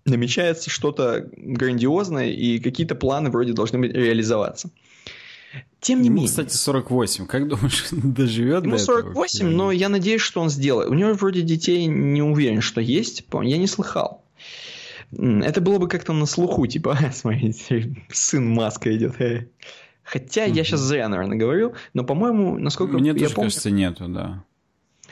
намечается 0.06 0.72
что-то 0.72 1.29
грандиозное, 1.38 2.29
и 2.29 2.58
какие-то 2.60 2.96
планы 2.96 3.29
вроде 3.29 3.53
должны 3.53 3.86
реализоваться. 3.86 4.72
Тем 5.79 6.01
не 6.01 6.08
Ему, 6.08 6.18
менее. 6.18 6.29
кстати, 6.29 6.53
48. 6.53 7.25
Как 7.25 7.48
думаешь, 7.48 7.88
доживет 7.91 8.63
Ему 8.63 8.77
до 8.77 8.84
48, 8.84 9.39
этого? 9.39 9.58
но 9.58 9.72
я 9.72 9.89
надеюсь, 9.89 10.22
что 10.22 10.41
он 10.41 10.50
сделает. 10.50 10.89
У 10.89 10.94
него 10.94 11.13
вроде 11.13 11.41
детей 11.41 11.86
не 11.86 12.22
уверен, 12.22 12.62
что 12.62 12.82
есть. 12.82 13.25
Я 13.32 13.58
не 13.58 13.68
слыхал. 13.68 14.24
Это 15.12 15.62
было 15.62 15.79
бы 15.79 15.88
как-то 15.88 16.13
на 16.13 16.25
слуху, 16.25 16.68
типа, 16.68 16.98
смотрите, 17.13 17.96
сын 18.12 18.48
Маска 18.48 18.96
идет. 18.96 19.15
Хотя 20.03 20.46
угу. 20.46 20.53
я 20.53 20.63
сейчас 20.63 20.82
зря, 20.82 21.08
наверное, 21.08 21.38
говорю, 21.38 21.74
но, 21.94 22.03
по-моему, 22.03 22.58
насколько 22.58 22.98
Мне 22.98 23.10
я 23.10 23.13
тоже 23.13 23.34
помню... 23.34 23.50
кажется, 23.50 23.72
нету, 23.72 24.08
да. 24.08 24.44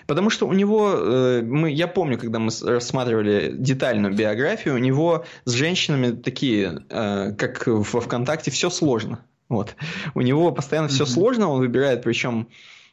Потому 0.08 0.30
что 0.30 0.48
у 0.48 0.54
него, 0.54 0.94
э, 0.96 1.42
мы, 1.42 1.72
я 1.72 1.88
помню, 1.88 2.18
когда 2.18 2.40
мы 2.40 2.50
рассматривали 2.64 3.54
детальную 3.58 4.14
биографию, 4.14 4.76
у 4.76 4.78
него 4.78 5.26
с 5.44 5.52
женщинами 5.52 6.16
такие, 6.16 6.84
э, 6.90 7.34
как 7.34 7.68
во 7.68 8.02
ВКонтакте, 8.02 8.50
все 8.50 8.70
сложно. 8.70 9.20
Вот. 9.50 9.76
У 10.14 10.22
него 10.22 10.52
постоянно 10.52 10.88
все 10.88 11.06
сложно, 11.06 11.50
он 11.50 11.60
выбирает, 11.60 12.04
причем 12.04 12.48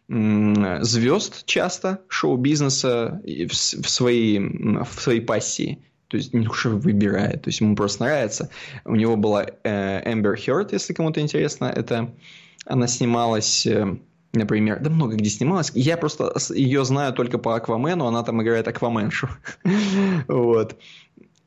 звезд 0.09 1.47
часто 1.47 2.01
шоу-бизнеса 2.09 3.23
в, 3.25 3.55
своей, 3.55 4.39
в 4.39 5.01
своей 5.01 5.21
пассии. 5.21 5.79
То 6.09 6.19
есть 6.19 6.35
не 6.35 6.47
что 6.47 6.71
выбирает, 6.71 7.43
то 7.43 7.49
есть 7.49 7.61
ему 7.61 7.75
просто 7.75 8.05
нравится. 8.05 8.51
У 8.85 8.95
него 8.95 9.17
была 9.17 9.45
Эмбер 9.65 10.37
Хёрд, 10.37 10.73
если 10.73 10.93
кому-то 10.93 11.21
интересно, 11.21 11.65
это 11.65 12.15
она 12.67 12.87
снималась, 12.87 13.67
э, 13.67 13.97
например, 14.33 14.81
да 14.81 14.91
много 14.91 15.17
где 15.17 15.31
снималась. 15.31 15.71
Я 15.75 15.97
просто 15.97 16.35
ее 16.55 16.85
знаю 16.85 17.13
только 17.13 17.39
по 17.39 17.57
Аквамену, 17.57 18.07
она 18.07 18.23
там 18.23 18.43
играет 18.43 18.69
Акваменшу. 18.69 19.29
вот. 20.29 20.77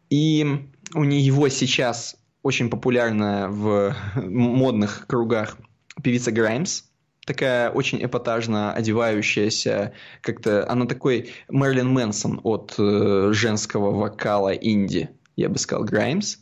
И 0.09 0.67
у 0.93 1.03
него 1.03 1.49
сейчас 1.49 2.15
очень 2.47 2.69
популярная 2.69 3.49
в 3.49 3.93
модных 4.15 5.05
кругах 5.05 5.57
певица 6.01 6.31
Граймс, 6.31 6.83
такая 7.25 7.69
очень 7.69 8.01
эпатажно 8.01 8.71
одевающаяся, 8.71 9.91
как-то 10.21 10.69
она 10.71 10.85
такой 10.85 11.31
Мерлин 11.49 11.89
Мэнсон 11.89 12.39
от 12.43 12.75
э, 12.77 13.31
женского 13.33 13.91
вокала 13.91 14.53
инди, 14.53 15.09
я 15.35 15.49
бы 15.49 15.57
сказал, 15.57 15.83
Граймс. 15.83 16.37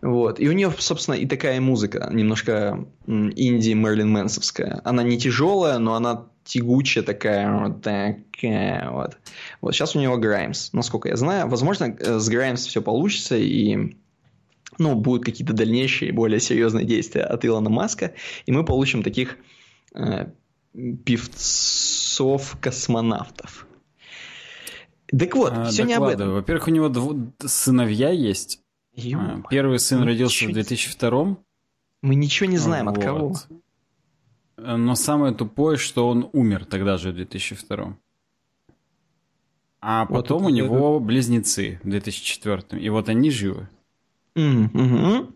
Вот. 0.00 0.40
И 0.40 0.48
у 0.48 0.52
нее, 0.52 0.72
собственно, 0.78 1.16
и 1.16 1.26
такая 1.26 1.60
музыка, 1.60 2.08
немножко 2.10 2.86
инди 3.06 3.72
Мерлин 3.72 4.10
Мэнсовская. 4.10 4.80
Она 4.84 5.02
не 5.02 5.18
тяжелая, 5.18 5.78
но 5.78 5.96
она 5.96 6.28
тягучая 6.44 7.04
такая, 7.04 7.52
вот 7.60 7.82
такая 7.82 8.90
вот. 8.90 9.18
Вот 9.60 9.74
сейчас 9.74 9.96
у 9.96 10.00
него 10.00 10.16
Граймс, 10.16 10.72
насколько 10.72 11.10
я 11.10 11.16
знаю. 11.16 11.46
Возможно, 11.48 11.94
э, 11.98 12.18
с 12.18 12.28
Граймс 12.30 12.64
все 12.64 12.80
получится, 12.80 13.36
и 13.36 13.96
ну, 14.78 14.94
будут 14.94 15.24
какие-то 15.24 15.52
дальнейшие, 15.52 16.12
более 16.12 16.40
серьезные 16.40 16.84
действия 16.84 17.22
от 17.22 17.44
Илона 17.44 17.70
Маска, 17.70 18.14
и 18.46 18.52
мы 18.52 18.64
получим 18.64 19.02
таких 19.02 19.36
э, 19.94 20.26
певцов-космонавтов. 21.04 23.66
Так 25.06 25.36
вот, 25.36 25.52
а, 25.54 25.66
все 25.66 25.84
не 25.84 25.94
об 25.94 26.04
этом. 26.04 26.32
Во-первых, 26.32 26.68
у 26.68 26.70
него 26.70 26.88
дв... 26.88 27.32
сыновья 27.46 28.10
есть. 28.10 28.62
ё 28.94 29.20
а, 29.20 29.42
Первый 29.48 29.78
сын 29.78 30.02
родился 30.02 30.46
в 30.46 30.52
2002 30.52 31.36
Мы 32.02 32.14
ничего 32.14 32.50
не 32.50 32.58
знаем, 32.58 32.86
вот. 32.86 32.98
от 32.98 33.04
кого. 33.04 33.34
Но 34.56 34.94
самое 34.94 35.34
тупое, 35.34 35.76
что 35.76 36.08
он 36.08 36.30
умер 36.32 36.64
тогда 36.64 36.96
же 36.96 37.12
в 37.12 37.14
2002 37.14 37.96
А 39.80 40.06
потом 40.06 40.42
вот 40.42 40.48
у 40.48 40.54
него 40.54 40.98
близнецы 40.98 41.78
в 41.84 41.90
2004 41.90 42.82
И 42.82 42.88
вот 42.88 43.08
они 43.08 43.30
живы. 43.30 43.68
Mm-hmm. 44.36 45.32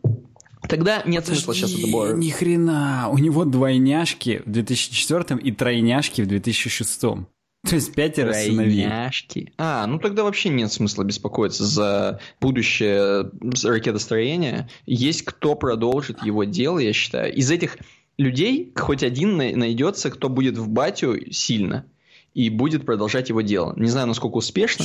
Тогда 0.69 1.02
нет 1.07 1.25
Подожди, 1.25 1.42
смысла 1.42 1.54
сейчас 1.54 1.75
это 1.75 1.90
было. 1.90 2.14
Ни 2.14 2.28
хрена, 2.30 3.09
у 3.11 3.19
него 3.19 3.45
двойняшки 3.45 4.42
в 4.45 4.50
2004 4.50 5.40
и 5.40 5.52
тройняшки 5.52 6.21
в 6.23 6.26
2006. 6.26 7.00
То 7.69 7.75
есть 7.75 7.95
пятеро 7.95 8.33
сыновей. 8.33 8.85
Тройняшки. 8.85 9.52
А, 9.59 9.87
ну 9.87 9.99
тогда 9.99 10.23
вообще 10.23 10.50
нет 10.50 10.71
смысла 10.73 11.02
беспокоиться 11.04 11.64
за 11.64 12.21
будущее 12.40 13.30
ракетостроения. 13.64 14.69
Есть 14.87 15.23
кто 15.23 15.54
продолжит 15.54 16.23
его 16.23 16.45
дело, 16.45 16.78
я 16.78 16.92
считаю. 16.92 17.35
Из 17.35 17.50
этих 17.50 17.78
людей 18.19 18.73
хоть 18.76 19.02
один 19.02 19.37
найдется, 19.37 20.11
кто 20.11 20.28
будет 20.28 20.59
в 20.59 20.69
батю 20.69 21.33
сильно 21.33 21.87
и 22.35 22.50
будет 22.50 22.87
продолжать 22.87 23.30
его 23.30 23.40
дело. 23.40 23.75
Не 23.76 23.88
знаю, 23.88 24.07
насколько 24.07 24.37
успешно 24.37 24.85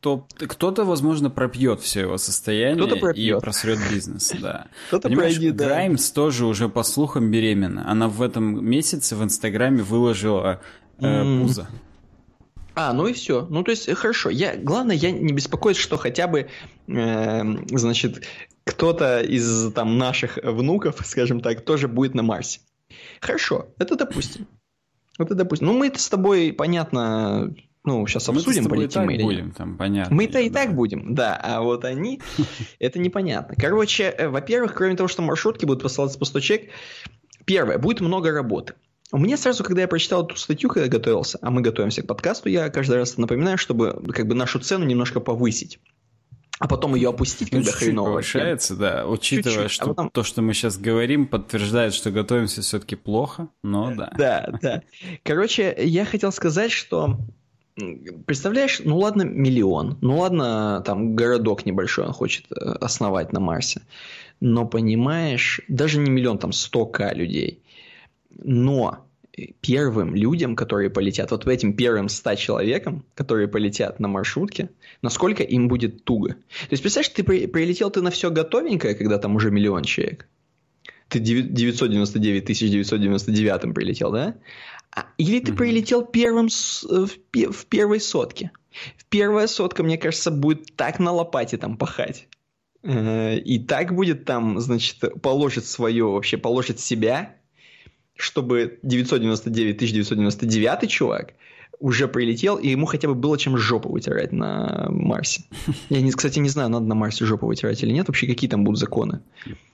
то 0.00 0.26
кто-то, 0.38 0.84
возможно, 0.84 1.28
пропьет 1.28 1.80
все 1.80 2.02
его 2.02 2.18
состояние 2.18 3.12
и 3.14 3.40
просрет 3.40 3.78
бизнес, 3.90 4.32
да. 4.40 4.68
Кто-то 4.88 5.08
пройдет, 5.08 5.56
да. 5.56 5.66
Граймс 5.66 6.10
тоже 6.12 6.46
уже, 6.46 6.68
по 6.68 6.84
слухам, 6.84 7.30
беременна. 7.30 7.90
Она 7.90 8.08
в 8.08 8.22
этом 8.22 8.64
месяце 8.64 9.16
в 9.16 9.24
Инстаграме 9.24 9.82
выложила 9.82 10.60
э, 11.00 11.40
пузо. 11.40 11.68
А, 12.76 12.92
ну 12.92 13.08
и 13.08 13.12
все. 13.12 13.44
Ну, 13.50 13.64
то 13.64 13.72
есть, 13.72 13.92
хорошо. 13.92 14.30
Я, 14.30 14.56
главное, 14.56 14.94
я 14.94 15.10
не 15.10 15.32
беспокоюсь, 15.32 15.76
что 15.76 15.96
хотя 15.96 16.28
бы, 16.28 16.48
э, 16.86 17.42
значит, 17.72 18.24
кто-то 18.62 19.20
из 19.20 19.72
там 19.72 19.98
наших 19.98 20.38
внуков, 20.40 21.00
скажем 21.04 21.40
так, 21.40 21.64
тоже 21.64 21.88
будет 21.88 22.14
на 22.14 22.22
Марсе. 22.22 22.60
Хорошо, 23.20 23.66
это 23.78 23.96
допустим. 23.96 24.46
Это 25.18 25.34
допустим. 25.34 25.66
Ну, 25.66 25.72
мы 25.72 25.88
это 25.88 25.98
с 25.98 26.08
тобой, 26.08 26.52
понятно, 26.52 27.52
ну, 27.84 28.06
сейчас 28.06 28.28
обсудим, 28.28 28.64
мы 28.64 28.70
полетим 28.70 29.04
мы 29.04 29.14
или 29.14 29.22
будем. 29.22 29.52
Там, 29.52 29.76
понятно. 29.76 30.14
Мы-то 30.14 30.34
да. 30.34 30.40
и 30.40 30.50
так 30.50 30.74
будем, 30.74 31.14
да, 31.14 31.36
а 31.42 31.62
вот 31.62 31.84
они, 31.84 32.20
это 32.78 32.98
непонятно. 32.98 33.54
Короче, 33.56 34.04
э, 34.04 34.28
во-первых, 34.28 34.74
кроме 34.74 34.96
того, 34.96 35.08
что 35.08 35.22
маршрутки 35.22 35.64
будут 35.64 35.82
посылаться 35.82 36.18
по 36.18 36.24
100 36.24 36.40
человек, 36.40 36.70
первое, 37.44 37.78
будет 37.78 38.00
много 38.00 38.30
работы. 38.32 38.74
У 39.10 39.18
меня 39.18 39.38
сразу, 39.38 39.64
когда 39.64 39.82
я 39.82 39.88
прочитал 39.88 40.26
эту 40.26 40.36
статью, 40.36 40.68
когда 40.68 40.88
готовился, 40.88 41.38
а 41.40 41.50
мы 41.50 41.62
готовимся 41.62 42.02
к 42.02 42.06
подкасту, 42.06 42.50
я 42.50 42.68
каждый 42.68 42.96
раз 42.96 43.16
напоминаю, 43.16 43.56
чтобы 43.56 44.02
как 44.12 44.26
бы 44.26 44.34
нашу 44.34 44.58
цену 44.58 44.84
немножко 44.84 45.20
повысить 45.20 45.80
а 46.58 46.66
потом 46.66 46.94
ее 46.94 47.10
опустить, 47.10 47.50
когда 47.50 47.70
ну, 47.70 47.76
хреново. 47.76 48.06
повышается, 48.06 48.74
да, 48.74 49.06
учитывая, 49.06 49.68
чуть-чуть, 49.68 49.70
что 49.70 49.84
а 49.84 49.88
потом... 49.88 50.10
то, 50.10 50.24
что 50.24 50.42
мы 50.42 50.54
сейчас 50.54 50.76
говорим, 50.76 51.26
подтверждает, 51.26 51.94
что 51.94 52.10
готовимся 52.10 52.62
все-таки 52.62 52.96
плохо, 52.96 53.48
но 53.62 53.94
да. 53.94 54.12
Да, 54.18 54.58
да. 54.60 54.82
Короче, 55.22 55.74
я 55.78 56.04
хотел 56.04 56.32
сказать, 56.32 56.72
что 56.72 57.18
Представляешь, 58.26 58.80
ну 58.84 58.98
ладно, 58.98 59.22
миллион, 59.22 59.98
ну 60.00 60.18
ладно, 60.18 60.82
там 60.84 61.14
городок 61.14 61.64
небольшой 61.64 62.06
он 62.06 62.12
хочет 62.12 62.46
э, 62.50 62.54
основать 62.54 63.32
на 63.32 63.40
Марсе, 63.40 63.82
но 64.40 64.66
понимаешь, 64.66 65.60
даже 65.68 65.98
не 66.00 66.10
миллион, 66.10 66.38
там 66.38 66.50
100к 66.50 67.14
людей, 67.14 67.62
но 68.30 69.08
первым 69.60 70.14
людям, 70.14 70.56
которые 70.56 70.90
полетят, 70.90 71.30
вот 71.30 71.46
этим 71.46 71.74
первым 71.74 72.08
100 72.08 72.34
человекам, 72.34 73.04
которые 73.14 73.48
полетят 73.48 74.00
на 74.00 74.08
маршрутке, 74.08 74.70
насколько 75.02 75.42
им 75.42 75.68
будет 75.68 76.04
туго. 76.04 76.30
То 76.30 76.68
есть, 76.70 76.82
представляешь, 76.82 77.10
ты 77.10 77.22
при, 77.22 77.46
прилетел 77.46 77.90
ты 77.90 78.02
на 78.02 78.10
все 78.10 78.30
готовенькое, 78.30 78.94
когда 78.94 79.18
там 79.18 79.36
уже 79.36 79.50
миллион 79.50 79.84
человек. 79.84 80.26
Ты 81.08 81.20
999 81.20 82.44
999 82.44 83.74
прилетел, 83.74 84.12
да? 84.12 84.34
А, 84.90 85.06
или 85.18 85.40
ты 85.40 85.52
прилетел 85.52 86.04
первым 86.04 86.48
в, 86.48 86.84
в 86.84 87.66
первой 87.66 88.00
сотке. 88.00 88.50
В 88.96 89.04
первая 89.06 89.46
сотка, 89.46 89.82
мне 89.82 89.98
кажется, 89.98 90.30
будет 90.30 90.76
так 90.76 90.98
на 90.98 91.12
лопате 91.12 91.56
там 91.56 91.76
пахать. 91.76 92.28
Э, 92.82 93.36
и 93.36 93.58
так 93.58 93.94
будет 93.94 94.24
там, 94.24 94.60
значит, 94.60 94.98
положит 95.22 95.66
свое, 95.66 96.04
вообще 96.04 96.36
положит 96.36 96.80
себя, 96.80 97.36
чтобы 98.16 98.78
999 98.82 99.76
999 99.76 100.90
чувак 100.90 101.34
уже 101.80 102.08
прилетел, 102.08 102.56
и 102.56 102.68
ему 102.68 102.86
хотя 102.86 103.08
бы 103.08 103.14
было 103.14 103.38
чем 103.38 103.56
жопу 103.56 103.90
вытирать 103.90 104.32
на 104.32 104.86
Марсе. 104.90 105.42
Я, 105.88 106.00
не, 106.00 106.10
кстати, 106.10 106.38
не 106.38 106.48
знаю, 106.48 106.70
надо 106.70 106.86
на 106.86 106.94
Марсе 106.94 107.24
жопу 107.24 107.46
вытирать 107.46 107.82
или 107.82 107.92
нет, 107.92 108.08
вообще 108.08 108.26
какие 108.26 108.50
там 108.50 108.64
будут 108.64 108.80
законы. 108.80 109.20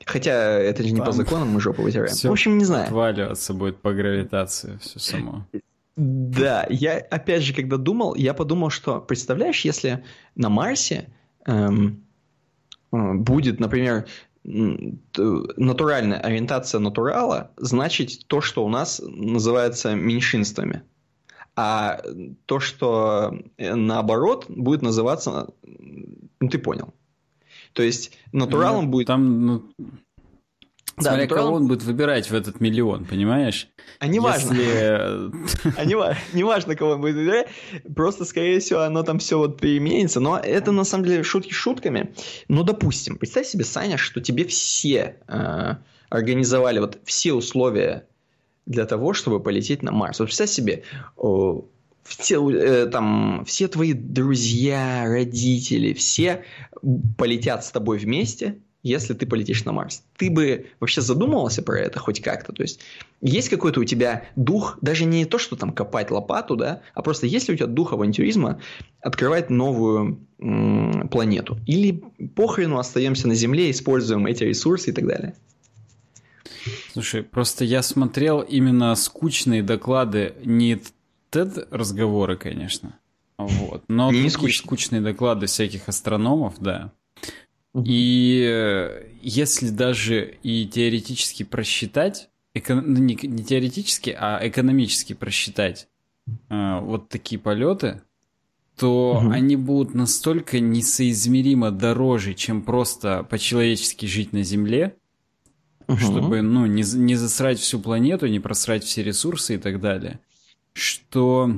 Хотя 0.04 0.58
это 0.58 0.82
же 0.82 0.90
не 0.90 0.98
там 0.98 1.06
по 1.06 1.12
законам 1.12 1.48
мы 1.48 1.60
жопу 1.60 1.82
вытираем. 1.82 2.14
В 2.14 2.24
общем, 2.26 2.58
не 2.58 2.64
знаю. 2.64 2.84
Отваливаться 2.84 3.54
будет 3.54 3.80
по 3.80 3.92
гравитации 3.92 4.78
все 4.80 4.98
само. 4.98 5.46
Да, 5.96 6.66
я 6.68 6.98
опять 6.98 7.42
же, 7.42 7.54
когда 7.54 7.76
думал, 7.76 8.14
я 8.16 8.34
подумал, 8.34 8.70
что, 8.70 9.00
представляешь, 9.00 9.60
если 9.60 10.02
на 10.34 10.48
Марсе 10.48 11.08
эм, 11.46 12.02
э, 12.92 13.12
будет, 13.14 13.60
например, 13.60 14.06
натуральная 14.42 16.18
ориентация 16.18 16.80
натурала, 16.80 17.52
значит 17.56 18.26
то, 18.26 18.40
что 18.40 18.64
у 18.64 18.68
нас 18.68 19.00
называется 19.04 19.94
меньшинствами 19.94 20.82
а 21.56 22.00
то, 22.46 22.60
что 22.60 23.36
э, 23.56 23.74
наоборот 23.74 24.46
будет 24.48 24.82
называться, 24.82 25.48
ну 25.62 26.48
ты 26.48 26.58
понял. 26.58 26.94
То 27.72 27.82
есть 27.82 28.12
натуралом 28.32 28.86
ну, 28.86 28.90
будет... 28.90 29.06
Там, 29.06 29.46
ну... 29.46 29.62
Да, 30.96 31.10
Смотря 31.10 31.22
натуралом... 31.22 31.46
кого 31.46 31.56
он 31.56 31.66
будет 31.66 31.82
выбирать 31.82 32.30
в 32.30 32.34
этот 32.34 32.60
миллион, 32.60 33.04
понимаешь? 33.04 33.68
А 33.98 34.06
не 34.06 34.20
важно. 34.20 34.52
Если... 34.52 35.72
а 35.76 35.84
не, 35.84 35.96
не 36.36 36.44
важно, 36.44 36.76
кого 36.76 36.92
он 36.92 37.00
будет 37.00 37.16
выбирать. 37.16 37.48
Просто, 37.96 38.24
скорее 38.24 38.60
всего, 38.60 38.80
оно 38.80 39.02
там 39.02 39.18
все 39.18 39.38
вот 39.38 39.60
переменится. 39.60 40.20
Но 40.20 40.38
это, 40.38 40.70
на 40.70 40.84
самом 40.84 41.06
деле, 41.06 41.24
шутки 41.24 41.52
шутками. 41.52 42.14
Ну, 42.46 42.62
допустим, 42.62 43.16
представь 43.16 43.48
себе, 43.48 43.64
Саня, 43.64 43.96
что 43.96 44.20
тебе 44.20 44.44
все 44.44 45.16
э, 45.26 45.74
организовали 46.10 46.78
вот 46.78 46.98
все 47.04 47.32
условия 47.32 48.06
для 48.66 48.86
того, 48.86 49.12
чтобы 49.12 49.40
полететь 49.40 49.82
на 49.82 49.92
Марс. 49.92 50.18
Вот 50.18 50.26
представь 50.26 50.50
себе, 50.50 50.82
все, 52.04 52.50
э, 52.50 52.86
там, 52.86 53.44
все 53.46 53.68
твои 53.68 53.92
друзья, 53.92 55.04
родители, 55.06 55.92
все 55.94 56.44
полетят 57.16 57.64
с 57.64 57.70
тобой 57.70 57.98
вместе, 57.98 58.58
если 58.82 59.14
ты 59.14 59.26
полетишь 59.26 59.64
на 59.64 59.72
Марс. 59.72 60.02
Ты 60.18 60.30
бы 60.30 60.66
вообще 60.78 61.00
задумывался 61.00 61.62
про 61.62 61.80
это 61.80 61.98
хоть 61.98 62.20
как-то? 62.20 62.52
То 62.52 62.62
есть, 62.62 62.80
есть 63.22 63.48
какой-то 63.48 63.80
у 63.80 63.84
тебя 63.84 64.24
дух, 64.36 64.78
даже 64.82 65.06
не 65.06 65.24
то, 65.24 65.38
что 65.38 65.56
там 65.56 65.72
копать 65.72 66.10
лопату, 66.10 66.54
да, 66.54 66.82
а 66.92 67.00
просто 67.00 67.26
есть 67.26 67.48
ли 67.48 67.54
у 67.54 67.56
тебя 67.56 67.66
дух 67.66 67.94
авантюризма 67.94 68.60
открывать 69.00 69.48
новую 69.48 70.20
м- 70.38 71.08
планету? 71.08 71.58
Или 71.66 72.02
похрену 72.36 72.78
остаемся 72.78 73.26
на 73.26 73.34
Земле, 73.34 73.70
используем 73.70 74.26
эти 74.26 74.44
ресурсы 74.44 74.90
и 74.90 74.92
так 74.92 75.06
далее? 75.06 75.34
Слушай, 76.92 77.22
просто 77.22 77.64
я 77.64 77.82
смотрел 77.82 78.40
именно 78.40 78.94
скучные 78.94 79.62
доклады, 79.62 80.34
не 80.44 80.80
TED-разговоры, 81.30 82.36
конечно, 82.36 82.98
вот, 83.38 83.84
но 83.88 84.12
не 84.12 84.30
такие 84.30 84.52
скучные 84.52 85.00
доклады 85.00 85.46
всяких 85.46 85.88
астрономов, 85.88 86.54
да. 86.60 86.92
И 87.84 88.44
э, 88.48 89.08
если 89.20 89.68
даже 89.68 90.38
и 90.44 90.64
теоретически 90.66 91.42
просчитать, 91.42 92.30
эко... 92.54 92.76
Ну, 92.76 92.98
не, 92.98 93.18
не 93.20 93.44
теоретически, 93.44 94.16
а 94.16 94.38
экономически 94.46 95.12
просчитать 95.12 95.88
э, 96.50 96.80
вот 96.80 97.08
такие 97.08 97.40
полеты, 97.40 98.02
то 98.78 99.16
угу. 99.16 99.30
они 99.30 99.56
будут 99.56 99.94
настолько 99.94 100.60
несоизмеримо 100.60 101.72
дороже, 101.72 102.34
чем 102.34 102.62
просто 102.62 103.24
по-человечески 103.24 104.06
жить 104.06 104.32
на 104.32 104.44
Земле, 104.44 104.96
угу. 105.86 105.98
чтобы, 105.98 106.42
ну, 106.42 106.66
не, 106.66 106.82
не 106.82 107.14
засрать 107.16 107.58
всю 107.58 107.80
планету, 107.80 108.26
не 108.26 108.40
просрать 108.40 108.84
все 108.84 109.02
ресурсы 109.02 109.56
и 109.56 109.58
так 109.58 109.80
далее, 109.80 110.20
что 110.72 111.50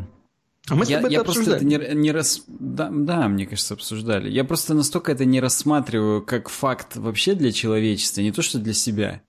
А 0.68 0.74
мы 0.74 0.84
с 0.84 0.88
я, 0.88 0.98
тобой 0.98 1.12
я 1.12 1.20
это 1.20 1.32
просто 1.32 1.56
это 1.56 1.64
не, 1.64 1.78
не 1.94 2.12
рас... 2.12 2.42
да, 2.46 2.90
да, 2.90 3.28
мне 3.28 3.46
кажется, 3.46 3.74
обсуждали. 3.74 4.30
Я 4.30 4.44
просто 4.44 4.74
настолько 4.74 5.12
это 5.12 5.24
не 5.24 5.40
рассматриваю 5.40 6.22
как 6.22 6.48
факт 6.48 6.96
вообще 6.96 7.34
для 7.34 7.52
человечества, 7.52 8.20
не 8.20 8.32
то 8.32 8.42
что 8.42 8.58
для 8.58 8.74
себя. 8.74 9.22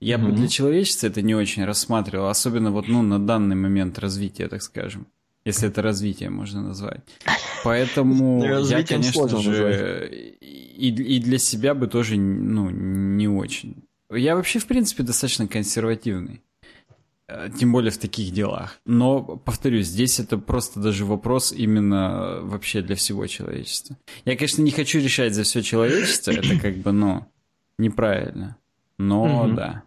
Я 0.00 0.18
бы 0.18 0.32
для 0.32 0.48
человечества 0.48 1.06
это 1.06 1.22
не 1.22 1.34
очень 1.34 1.64
рассматривал, 1.64 2.28
особенно 2.28 2.70
вот 2.70 2.88
ну, 2.88 3.00
на 3.02 3.18
данный 3.18 3.56
момент 3.56 3.98
развития, 3.98 4.48
так 4.48 4.62
скажем. 4.62 5.06
Если 5.46 5.68
это 5.68 5.82
развитие 5.82 6.30
можно 6.30 6.62
назвать. 6.62 7.00
Поэтому 7.64 8.44
я, 8.64 8.82
конечно 8.82 9.38
же, 9.38 10.36
и, 10.40 10.88
и 10.88 11.20
для 11.20 11.38
себя 11.38 11.74
бы 11.74 11.86
тоже 11.86 12.16
ну, 12.16 12.70
не 12.70 13.28
очень. 13.28 13.84
Я 14.16 14.36
вообще, 14.36 14.58
в 14.58 14.66
принципе, 14.66 15.02
достаточно 15.02 15.46
консервативный. 15.46 16.42
Э, 17.26 17.48
тем 17.58 17.72
более 17.72 17.90
в 17.90 17.98
таких 17.98 18.32
делах. 18.32 18.80
Но, 18.84 19.22
повторюсь, 19.22 19.86
здесь 19.86 20.20
это 20.20 20.36
просто 20.36 20.80
даже 20.80 21.04
вопрос 21.04 21.52
именно 21.52 22.40
вообще 22.42 22.82
для 22.82 22.96
всего 22.96 23.26
человечества. 23.26 23.96
Я, 24.24 24.36
конечно, 24.36 24.62
не 24.62 24.70
хочу 24.70 24.98
решать 24.98 25.34
за 25.34 25.42
все 25.44 25.62
человечество, 25.62 26.32
это 26.32 26.58
как 26.58 26.76
бы, 26.78 26.92
ну, 26.92 27.26
неправильно. 27.78 28.56
Но, 28.98 29.48
да. 29.48 29.84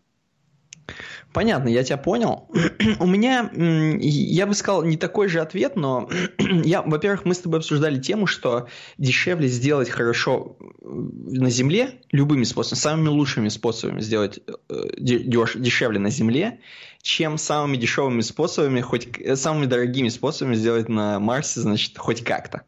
Понятно, 1.33 1.69
я 1.69 1.83
тебя 1.83 1.97
понял. 1.97 2.49
У 2.99 3.05
меня, 3.05 3.51
я 3.53 4.47
бы 4.47 4.53
сказал, 4.53 4.83
не 4.83 4.97
такой 4.97 5.27
же 5.27 5.39
ответ, 5.39 5.75
но 5.75 6.09
я, 6.39 6.81
во-первых, 6.81 7.25
мы 7.25 7.33
с 7.33 7.39
тобой 7.39 7.59
обсуждали 7.59 7.99
тему, 7.99 8.27
что 8.27 8.67
дешевле 8.97 9.47
сделать 9.47 9.89
хорошо 9.89 10.57
э, 10.59 10.63
на 10.83 11.49
Земле 11.49 12.01
любыми 12.11 12.43
способами, 12.43 12.79
самыми 12.79 13.07
лучшими 13.09 13.49
способами 13.49 14.01
сделать 14.01 14.39
э, 14.47 14.83
дешевле 14.97 15.99
на 15.99 16.09
Земле, 16.09 16.59
чем 17.01 17.37
самыми 17.37 17.77
дешевыми 17.77 18.21
способами, 18.21 18.81
хоть 18.81 19.07
э, 19.19 19.35
самыми 19.35 19.65
дорогими 19.65 20.09
способами 20.09 20.55
сделать 20.55 20.89
на 20.89 21.19
Марсе, 21.19 21.59
значит, 21.59 21.97
хоть 21.97 22.23
как-то. 22.23 22.63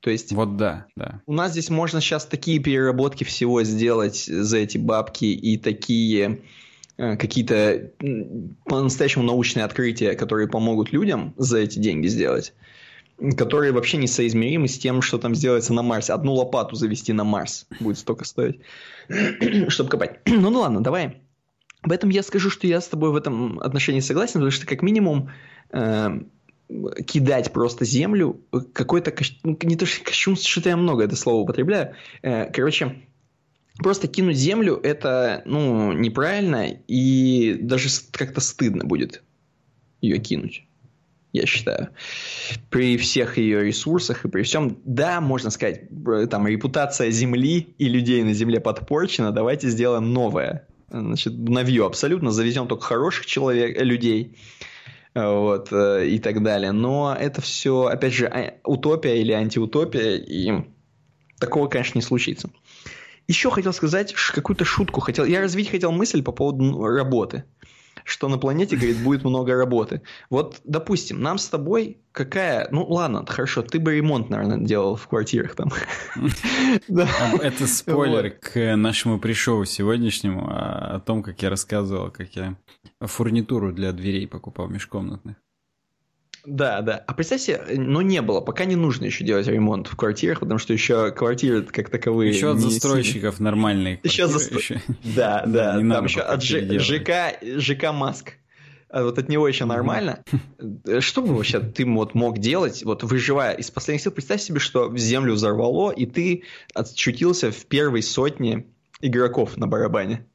То 0.00 0.10
есть... 0.10 0.32
Вот 0.32 0.58
да, 0.58 0.86
да. 0.96 1.22
У 1.24 1.32
нас 1.32 1.52
здесь 1.52 1.70
можно 1.70 2.02
сейчас 2.02 2.26
такие 2.26 2.58
переработки 2.58 3.24
всего 3.24 3.62
сделать 3.62 4.24
за 4.26 4.58
эти 4.58 4.76
бабки 4.76 5.24
и 5.24 5.56
такие 5.56 6.42
какие-то 6.96 7.90
по-настоящему 8.66 9.24
научные 9.24 9.64
открытия, 9.64 10.14
которые 10.14 10.48
помогут 10.48 10.92
людям 10.92 11.34
за 11.36 11.58
эти 11.58 11.78
деньги 11.78 12.06
сделать, 12.06 12.54
которые 13.36 13.72
вообще 13.72 13.96
не 13.96 14.06
соизмеримы 14.06 14.68
с 14.68 14.78
тем, 14.78 15.02
что 15.02 15.18
там 15.18 15.34
сделается 15.34 15.72
на 15.72 15.82
Марсе. 15.82 16.12
Одну 16.12 16.34
лопату 16.34 16.76
завести 16.76 17.12
на 17.12 17.24
Марс 17.24 17.66
будет 17.80 17.98
столько 17.98 18.24
стоить, 18.24 18.60
чтобы 19.68 19.90
копать. 19.90 20.20
Ну, 20.26 20.50
ну 20.50 20.60
ладно, 20.60 20.82
давай. 20.82 21.22
Об 21.82 21.92
этом 21.92 22.08
я 22.08 22.22
скажу, 22.22 22.48
что 22.48 22.66
я 22.66 22.80
с 22.80 22.88
тобой 22.88 23.10
в 23.10 23.16
этом 23.16 23.60
отношении 23.60 24.00
согласен, 24.00 24.34
потому 24.34 24.50
что 24.50 24.66
как 24.66 24.80
минимум 24.80 25.30
э, 25.70 26.20
кидать 27.06 27.52
просто 27.52 27.84
землю 27.84 28.40
какой-то 28.72 29.14
ну, 29.42 29.58
не 29.62 29.76
то 29.76 29.84
что 29.84 30.02
кощунство, 30.02 30.48
что-то 30.48 30.70
я 30.70 30.76
много 30.76 31.04
это 31.04 31.14
слово 31.14 31.42
употребляю. 31.42 31.94
Э, 32.22 32.50
короче, 32.50 33.02
Просто 33.78 34.06
кинуть 34.06 34.36
землю 34.36 34.78
это, 34.82 35.42
ну, 35.46 35.92
неправильно, 35.92 36.66
и 36.86 37.58
даже 37.60 37.88
как-то 38.12 38.40
стыдно 38.40 38.84
будет 38.84 39.22
ее 40.00 40.18
кинуть, 40.18 40.64
я 41.32 41.44
считаю. 41.46 41.88
При 42.70 42.96
всех 42.96 43.36
ее 43.36 43.64
ресурсах 43.64 44.24
и 44.24 44.28
при 44.28 44.42
всем, 44.42 44.78
да, 44.84 45.20
можно 45.20 45.50
сказать, 45.50 45.88
там, 46.30 46.46
репутация 46.46 47.10
Земли 47.10 47.74
и 47.78 47.88
людей 47.88 48.22
на 48.22 48.32
Земле 48.32 48.60
подпорчена, 48.60 49.32
давайте 49.32 49.68
сделаем 49.68 50.12
новое. 50.12 50.68
Значит, 50.88 51.32
новье 51.32 51.84
абсолютно, 51.84 52.30
завезем 52.30 52.68
только 52.68 52.84
хороших 52.84 53.26
человек, 53.26 53.80
людей, 53.80 54.36
вот, 55.14 55.72
э, 55.72 56.08
и 56.08 56.20
так 56.20 56.44
далее. 56.44 56.70
Но 56.70 57.16
это 57.18 57.40
все, 57.40 57.86
опять 57.86 58.12
же, 58.12 58.26
а, 58.26 58.54
утопия 58.62 59.20
или 59.20 59.32
антиутопия, 59.32 60.16
и 60.16 60.64
такого, 61.40 61.66
конечно, 61.66 61.98
не 61.98 62.02
случится. 62.02 62.50
Еще 63.28 63.50
хотел 63.50 63.72
сказать 63.72 64.14
какую-то 64.14 64.64
шутку. 64.64 65.00
Хотел, 65.00 65.24
я 65.24 65.40
развить 65.40 65.70
хотел 65.70 65.92
мысль 65.92 66.22
по 66.22 66.32
поводу 66.32 66.62
ну, 66.62 66.86
работы. 66.86 67.44
Что 68.04 68.28
на 68.28 68.36
планете, 68.36 68.76
говорит, 68.76 68.98
будет 68.98 69.24
много 69.24 69.54
работы. 69.54 70.02
Вот, 70.28 70.60
допустим, 70.64 71.22
нам 71.22 71.38
с 71.38 71.48
тобой 71.48 71.98
какая... 72.12 72.68
Ну, 72.70 72.84
ладно, 72.84 73.24
хорошо, 73.26 73.62
ты 73.62 73.78
бы 73.78 73.96
ремонт, 73.96 74.28
наверное, 74.28 74.58
делал 74.58 74.96
в 74.96 75.08
квартирах 75.08 75.54
там. 75.54 75.70
Это 76.88 77.66
спойлер 77.66 78.30
к 78.30 78.76
нашему 78.76 79.18
пришоу 79.18 79.64
сегодняшнему 79.64 80.46
о 80.50 81.00
том, 81.00 81.22
как 81.22 81.40
я 81.40 81.48
рассказывал, 81.48 82.10
как 82.10 82.36
я 82.36 82.56
фурнитуру 83.00 83.72
для 83.72 83.92
дверей 83.92 84.28
покупал 84.28 84.68
межкомнатных. 84.68 85.36
Да, 86.46 86.82
да. 86.82 87.02
А 87.06 87.14
представь 87.14 87.40
себе, 87.40 87.62
но 87.76 88.02
не 88.02 88.20
было, 88.20 88.40
пока 88.40 88.64
не 88.64 88.76
нужно 88.76 89.06
еще 89.06 89.24
делать 89.24 89.46
ремонт 89.46 89.86
в 89.86 89.96
квартирах, 89.96 90.40
потому 90.40 90.58
что 90.58 90.72
еще 90.72 91.10
квартиры 91.10 91.62
как 91.62 91.90
таковые... 91.90 92.32
Еще 92.32 92.50
от 92.50 92.58
застройщиков 92.58 93.36
сильно... 93.36 93.50
нормальные 93.50 94.00
Еще 94.02 94.26
за... 94.26 94.40
Да, 95.02 95.44
да, 95.46 95.72
там 95.74 96.04
еще 96.04 96.20
от 96.20 96.42
ЖК, 96.42 97.38
ЖК 97.42 97.92
Маск. 97.92 98.34
А 98.94 99.02
вот 99.02 99.18
от 99.18 99.28
него 99.28 99.48
еще 99.48 99.64
нормально. 99.64 100.22
Что 101.00 101.22
бы 101.22 101.34
вообще 101.34 101.58
ты 101.58 101.84
вот 101.84 102.14
мог 102.14 102.38
делать, 102.38 102.84
вот 102.84 103.02
выживая 103.02 103.52
из 103.54 103.70
последних 103.70 104.02
сил? 104.02 104.12
Представь 104.12 104.40
себе, 104.40 104.60
что 104.60 104.88
в 104.88 104.96
землю 104.98 105.34
взорвало, 105.34 105.90
и 105.90 106.06
ты 106.06 106.44
отчутился 106.74 107.50
в 107.50 107.66
первой 107.66 108.02
сотне 108.02 108.66
игроков 109.00 109.56
на 109.56 109.66
барабане. 109.66 110.26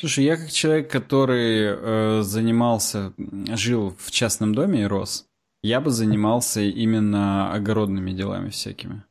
Слушай, 0.00 0.24
я 0.24 0.38
как 0.38 0.50
человек, 0.50 0.90
который 0.90 1.76
э, 1.76 2.22
занимался, 2.22 3.12
жил 3.54 3.94
в 3.98 4.10
частном 4.10 4.54
доме 4.54 4.82
и 4.82 4.86
рос, 4.86 5.26
я 5.62 5.82
бы 5.82 5.90
занимался 5.90 6.62
именно 6.62 7.52
огородными 7.52 8.12
делами 8.12 8.48
всякими. 8.48 9.04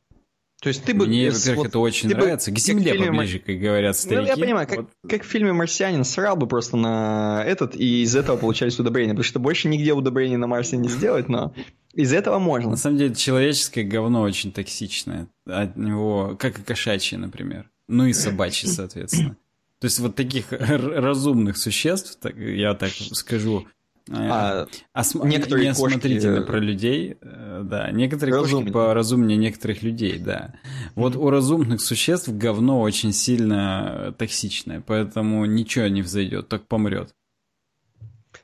То 0.60 0.68
есть 0.68 0.82
ты 0.82 0.92
бы... 0.92 1.06
Мне, 1.06 1.30
во-первых, 1.30 1.58
вот, 1.58 1.66
это 1.68 1.78
очень 1.78 2.08
нравится. 2.10 2.50
Бы, 2.50 2.56
к 2.56 2.58
земле 2.58 2.92
фильме, 2.92 3.06
поближе, 3.06 3.38
как 3.38 3.58
говорят 3.60 3.96
старики. 3.96 4.22
Ну, 4.22 4.26
я 4.26 4.36
понимаю, 4.36 4.66
как, 4.66 4.78
вот. 4.78 4.90
как 5.08 5.22
в 5.22 5.26
фильме 5.26 5.52
«Марсианин» 5.52 6.04
срал 6.04 6.36
бы 6.36 6.48
просто 6.48 6.76
на 6.76 7.44
этот, 7.46 7.76
и 7.76 8.02
из 8.02 8.16
этого 8.16 8.36
получались 8.36 8.78
удобрения. 8.80 9.12
Потому 9.12 9.24
что 9.24 9.38
больше 9.38 9.68
нигде 9.68 9.92
удобрений 9.92 10.36
на 10.36 10.48
Марсе 10.48 10.76
не 10.76 10.88
сделать, 10.88 11.28
но 11.28 11.54
из 11.94 12.12
этого 12.12 12.40
можно. 12.40 12.70
На 12.70 12.76
самом 12.76 12.98
деле, 12.98 13.14
человеческое 13.14 13.84
говно 13.84 14.22
очень 14.22 14.50
токсичное. 14.50 15.28
От 15.46 15.76
него, 15.76 16.36
как 16.36 16.58
и 16.58 16.62
кошачье, 16.62 17.16
например. 17.16 17.70
Ну 17.86 18.06
и 18.06 18.12
собачье, 18.12 18.68
соответственно. 18.68 19.36
То 19.80 19.86
есть 19.86 19.98
вот 19.98 20.14
таких 20.14 20.52
разумных 20.52 21.56
существ, 21.56 22.18
так, 22.20 22.36
я 22.36 22.74
так 22.74 22.90
скажу, 22.90 23.66
э, 24.08 24.12
а, 24.14 24.66
осм... 24.92 25.26
некоторые 25.26 25.70
не 25.70 25.74
кошки... 25.74 26.40
про 26.42 26.58
людей, 26.58 27.16
э, 27.20 27.62
да, 27.64 27.90
некоторые 27.90 28.36
Разумные. 28.36 28.72
кошки 28.72 28.72
поразумнее 28.74 29.38
некоторых 29.38 29.82
людей, 29.82 30.18
да. 30.18 30.54
Вот 30.94 31.16
у 31.16 31.30
разумных 31.30 31.80
существ 31.80 32.28
говно 32.28 32.82
очень 32.82 33.14
сильно 33.14 34.14
токсичное, 34.18 34.82
поэтому 34.86 35.46
ничего 35.46 35.86
не 35.86 36.02
взойдет, 36.02 36.48
так 36.48 36.66
помрет. 36.66 37.14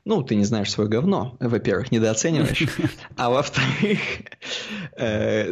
Ну, 0.05 0.23
ты 0.23 0.35
не 0.35 0.45
знаешь 0.45 0.71
свое 0.71 0.89
говно, 0.89 1.35
во-первых, 1.39 1.91
недооцениваешь. 1.91 2.67
А 3.15 3.29
во-вторых, 3.29 3.99
э, 4.21 4.36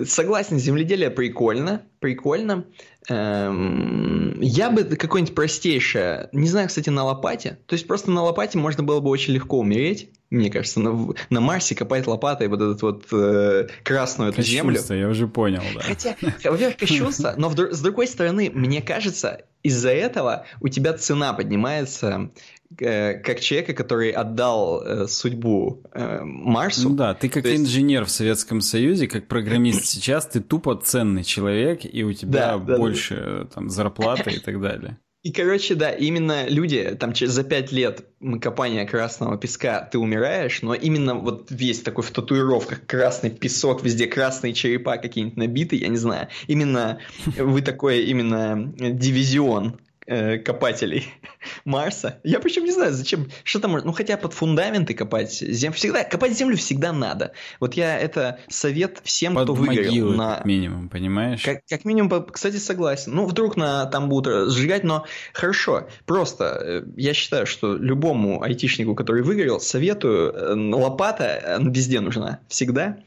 согласен, 0.05 0.59
земледелие 0.59 1.11
прикольно, 1.11 1.83
прикольно. 1.99 2.65
Эм, 3.07 4.39
я 4.41 4.71
бы 4.71 4.83
какое-нибудь 4.83 5.35
простейшее, 5.35 6.29
не 6.31 6.47
знаю, 6.47 6.67
кстати, 6.67 6.89
на 6.89 7.03
лопате. 7.03 7.59
То 7.67 7.73
есть 7.73 7.87
просто 7.87 8.09
на 8.09 8.23
лопате 8.23 8.57
можно 8.57 8.83
было 8.83 8.99
бы 8.99 9.09
очень 9.09 9.33
легко 9.33 9.59
умереть, 9.59 10.09
мне 10.31 10.49
кажется, 10.49 10.79
на, 10.79 11.13
на 11.29 11.39
Марсе 11.39 11.75
копать 11.75 12.07
лопатой 12.07 12.47
вот 12.47 12.61
эту 12.61 12.85
вот 12.85 13.05
э, 13.11 13.67
красную 13.83 14.31
эту 14.31 14.41
землю. 14.41 14.79
я 14.89 15.07
уже 15.07 15.27
понял, 15.27 15.61
да. 15.75 15.81
Хотя, 15.81 16.15
во-первых, 16.43 16.77
кощунство, 16.77 17.35
но 17.37 17.51
с 17.51 17.81
другой 17.81 18.07
стороны, 18.07 18.49
мне 18.51 18.81
кажется, 18.81 19.43
из-за 19.61 19.91
этого 19.91 20.45
у 20.61 20.67
тебя 20.67 20.93
цена 20.93 21.33
поднимается 21.33 22.31
Э, 22.31 22.54
как 22.77 23.39
человека, 23.39 23.73
который 23.73 24.11
отдал 24.11 24.81
э, 24.81 25.07
судьбу 25.07 25.83
э, 25.93 26.21
Марсу. 26.23 26.89
Ну 26.89 26.95
да, 26.95 27.13
ты 27.13 27.29
как 27.29 27.45
есть... 27.45 27.61
инженер 27.61 28.05
в 28.05 28.09
Советском 28.09 28.61
Союзе, 28.61 29.07
как 29.07 29.27
программист 29.27 29.85
сейчас, 29.85 30.27
ты 30.27 30.41
тупо 30.41 30.75
ценный 30.75 31.23
человек, 31.23 31.81
и 31.83 32.03
у 32.03 32.13
тебя 32.13 32.57
да, 32.57 32.77
больше 32.77 33.15
да, 33.15 33.39
да. 33.39 33.45
там 33.45 33.69
зарплаты 33.69 34.31
и 34.31 34.39
так 34.39 34.59
далее. 34.59 34.97
И, 35.25 35.31
короче, 35.31 35.73
да, 35.73 35.89
именно 35.89 36.47
люди, 36.47 36.95
там, 36.99 37.13
через 37.13 37.33
за 37.33 37.43
пять 37.43 37.71
лет 37.71 38.05
копания 38.39 38.85
красного 38.85 39.39
песка 39.39 39.81
ты 39.81 39.97
умираешь, 39.97 40.61
но 40.61 40.75
именно 40.75 41.15
вот 41.15 41.47
весь 41.49 41.81
такой 41.81 42.03
в 42.03 42.11
татуировках 42.11 42.85
красный 42.85 43.31
песок, 43.31 43.83
везде 43.83 44.05
красные 44.05 44.53
черепа 44.53 44.97
какие-нибудь 44.97 45.35
набиты, 45.35 45.77
я 45.77 45.87
не 45.87 45.97
знаю. 45.97 46.27
Именно 46.45 46.99
вы 47.37 47.63
такой 47.63 48.03
именно 48.03 48.71
дивизион 48.77 49.79
э, 50.05 50.37
копателей 50.37 51.07
Марса. 51.65 52.19
Я 52.23 52.39
причем 52.39 52.65
не 52.65 52.71
знаю, 52.71 52.93
зачем, 52.93 53.29
что 53.43 53.59
там, 53.59 53.73
ну 53.73 53.91
хотя 53.91 54.17
под 54.17 54.33
фундаменты 54.33 54.93
копать, 54.93 55.33
зем, 55.33 55.73
всегда, 55.73 56.03
копать 56.03 56.37
землю 56.37 56.57
всегда 56.57 56.91
надо. 56.91 57.33
Вот 57.59 57.75
я 57.75 57.97
это 57.97 58.39
совет 58.47 58.99
всем, 59.03 59.35
Под 59.35 59.43
кто 59.43 59.53
выгорел. 59.53 59.85
могилы, 59.85 60.15
на... 60.15 60.35
как 60.37 60.45
минимум, 60.45 60.89
понимаешь? 60.89 61.43
Как, 61.43 61.59
как 61.67 61.85
минимум, 61.85 62.25
кстати, 62.25 62.57
согласен. 62.57 63.13
Ну, 63.13 63.25
вдруг 63.25 63.57
на, 63.57 63.85
там 63.85 64.09
будут 64.09 64.51
сжигать, 64.51 64.83
но 64.83 65.05
хорошо. 65.33 65.87
Просто 66.05 66.43
э, 66.61 66.83
я 66.95 67.13
считаю, 67.13 67.45
что 67.45 67.75
любому 67.75 68.41
айтишнику, 68.43 68.95
который 68.95 69.23
выгорел, 69.23 69.59
советую, 69.59 70.33
э, 70.33 70.55
лопата 70.55 71.57
везде 71.59 71.99
нужна. 71.99 72.39
Всегда. 72.47 72.97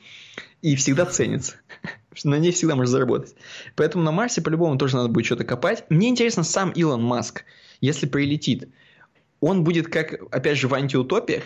И 0.60 0.74
всегда 0.74 1.06
ценится. 1.06 1.54
На 2.24 2.38
ней 2.38 2.52
всегда 2.52 2.76
можно 2.76 2.90
заработать. 2.90 3.34
Поэтому 3.76 4.04
на 4.04 4.12
Марсе 4.12 4.42
по-любому 4.42 4.78
тоже 4.78 4.96
надо 4.96 5.08
будет 5.08 5.26
что-то 5.26 5.44
копать. 5.44 5.84
Мне 5.88 6.08
интересно 6.08 6.42
сам 6.42 6.70
Илон 6.70 7.02
Маск, 7.02 7.44
если 7.80 8.06
прилетит, 8.06 8.68
он 9.40 9.64
будет 9.64 9.88
как, 9.88 10.14
опять 10.30 10.58
же, 10.58 10.68
в 10.68 10.74
антиутопиях, 10.74 11.44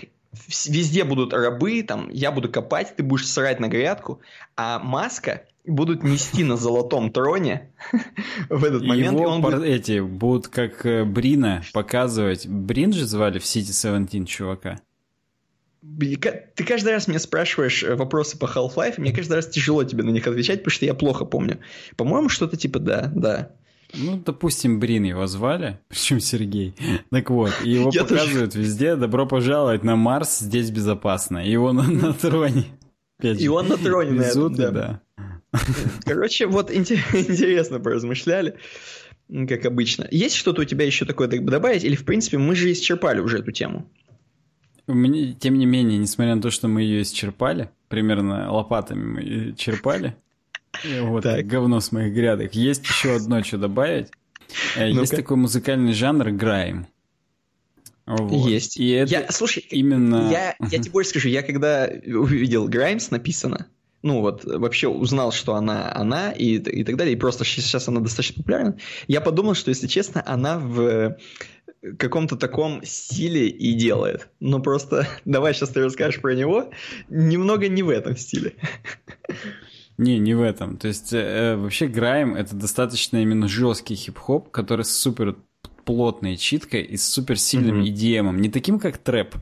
везде 0.67 1.05
будут 1.05 1.33
рабы, 1.35 1.83
там, 1.83 2.09
я 2.11 2.33
буду 2.33 2.51
копать, 2.51 2.97
ты 2.97 3.03
будешь 3.03 3.29
срать 3.29 3.61
на 3.61 3.69
грядку, 3.69 4.21
а 4.57 4.79
Маска 4.79 5.43
будут 5.65 6.03
нести 6.03 6.43
на 6.43 6.57
золотом 6.57 7.13
троне 7.13 7.71
в 8.49 8.65
этот 8.65 8.83
момент, 8.83 9.19
Его 9.19 9.29
он 9.29 9.43
будет... 9.43 9.63
эти 9.63 10.01
будут 10.01 10.49
как 10.49 10.85
э, 10.87 11.05
Брина 11.05 11.63
показывать. 11.73 12.47
Брин 12.47 12.93
же 12.93 13.07
звали 13.07 13.39
в 13.39 13.45
City 13.45 13.73
17 13.73 14.29
чувака. 14.29 14.81
Ты 15.83 16.65
каждый 16.65 16.93
раз 16.93 17.09
меня 17.09 17.19
спрашиваешь 17.19 17.83
э, 17.83 17.97
вопросы 17.97 18.39
по 18.39 18.47
Half-Life, 18.47 18.95
мне 18.99 19.13
каждый 19.13 19.35
раз 19.35 19.49
тяжело 19.49 19.83
тебе 19.83 20.05
на 20.05 20.11
них 20.11 20.27
отвечать, 20.27 20.61
потому 20.61 20.73
что 20.73 20.87
я 20.87 20.95
плохо 20.95 21.25
помню. 21.25 21.59
По-моему, 21.97 22.29
что-то 22.29 22.57
типа 22.57 22.79
да, 22.79 23.11
да. 23.15 23.51
Ну, 23.95 24.23
допустим, 24.25 24.79
Брин 24.79 25.03
его 25.03 25.27
звали, 25.27 25.81
причем 25.89 26.21
Сергей. 26.21 26.75
Так 27.11 27.31
вот, 27.31 27.53
и 27.65 27.71
его 27.71 27.91
Я 27.93 28.05
тоже. 28.05 28.15
показывают 28.15 28.55
везде. 28.55 28.97
Добро 28.97 29.27
пожаловать 29.27 29.83
на 29.83 29.97
Марс, 29.97 30.39
здесь 30.39 30.71
безопасно. 30.71 31.45
И 31.45 31.51
его 31.51 31.73
на, 31.73 32.13
троне. 32.13 32.65
И 33.21 33.49
он 33.49 33.69
на 33.69 33.77
троне 33.77 34.13
на 34.13 34.23
этом, 34.23 34.29
везут, 34.29 34.55
да. 34.55 34.71
да. 34.71 35.03
Короче, 36.05 36.47
вот 36.47 36.71
инте- 36.71 37.01
интересно 37.13 37.81
поразмышляли, 37.81 38.57
как 39.49 39.67
обычно. 39.67 40.07
Есть 40.11 40.37
что-то 40.37 40.63
у 40.63 40.65
тебя 40.65 40.87
еще 40.87 41.05
такое 41.05 41.29
добавить? 41.29 41.85
Или, 41.85 41.97
в 41.97 42.05
принципе, 42.05 42.39
мы 42.39 42.55
же 42.55 42.71
исчерпали 42.73 43.21
уже 43.21 43.39
эту 43.39 43.51
тему? 43.53 43.91
Меня, 44.87 45.33
тем 45.35 45.59
не 45.59 45.67
менее, 45.67 45.99
несмотря 45.99 46.35
на 46.35 46.43
то, 46.43 46.51
что 46.51 46.69
мы 46.69 46.83
ее 46.83 47.03
исчерпали, 47.03 47.71
примерно 47.89 48.53
лопатами 48.53 49.05
мы 49.05 49.21
ее 49.21 49.55
черпали, 49.55 50.17
вот 51.03 51.23
Так. 51.23 51.47
говно 51.47 51.81
с 51.81 51.93
моих 51.93 52.13
грядок, 52.13 52.55
есть 52.55 52.85
еще 52.85 53.17
одно, 53.17 53.43
что 53.43 53.59
добавить. 53.59 54.09
Э, 54.77 54.91
Есть 54.91 55.15
такой 55.15 55.37
музыкальный 55.37 55.93
жанр 55.93 56.31
грайм. 56.31 56.87
Вот. 58.07 58.49
Есть. 58.49 58.77
И 58.79 58.89
это 58.91 59.11
Я, 59.13 59.31
слушай, 59.31 59.65
именно... 59.71 60.29
я, 60.31 60.57
я 60.59 60.79
тебе 60.79 60.91
больше 60.91 61.11
скажу, 61.11 61.29
я 61.29 61.43
когда 61.43 61.89
увидел 62.07 62.67
Граймс 62.69 63.11
написано, 63.11 63.69
ну 64.03 64.21
вот 64.21 64.45
вообще 64.45 64.89
узнал, 64.89 65.31
что 65.31 65.55
она 65.55 65.95
она 65.95 66.33
и, 66.33 66.57
и 66.57 66.85
так 66.85 66.97
далее, 66.97 67.15
и 67.15 67.19
просто 67.19 67.45
сейчас 67.45 67.87
она 67.89 68.01
достаточно 68.01 68.43
популярна, 68.43 68.77
я 69.07 69.21
подумал, 69.21 69.55
что, 69.55 69.71
если 69.71 69.87
честно, 69.87 70.23
она 70.27 70.59
в 70.59 71.17
каком-то 71.99 72.37
таком 72.37 72.85
стиле 72.85 73.49
и 73.49 73.73
делает. 73.75 74.29
Но 74.41 74.61
просто 74.61 75.07
давай 75.25 75.55
сейчас 75.55 75.71
ты 75.71 75.83
расскажешь 75.85 76.21
про 76.21 76.35
него, 76.35 76.71
немного 77.09 77.69
не 77.69 77.83
в 77.83 77.89
этом 77.91 78.17
стиле. 78.17 78.55
Не, 79.99 80.19
не 80.19 80.35
в 80.35 80.41
этом. 80.41 80.79
То 80.79 80.89
есть, 80.89 81.13
э, 81.13 81.55
вообще, 81.57 81.87
грайм— 81.87 82.35
это 82.37 82.57
достаточно 82.57 83.19
именно 83.19 83.47
жесткий 83.47 83.95
хип-хоп, 83.95 84.51
который 84.51 84.85
с 84.85 84.91
супер 84.97 85.37
плотной 85.85 86.37
читкой 86.37 86.83
и 86.83 86.97
с 86.97 87.07
супер 87.07 87.39
сильным 87.39 87.77
Мгм. 87.81 87.85
EDM. 87.87 88.37
Не 88.41 88.49
таким, 88.49 88.79
как 88.81 88.99
трэп, 88.99 89.35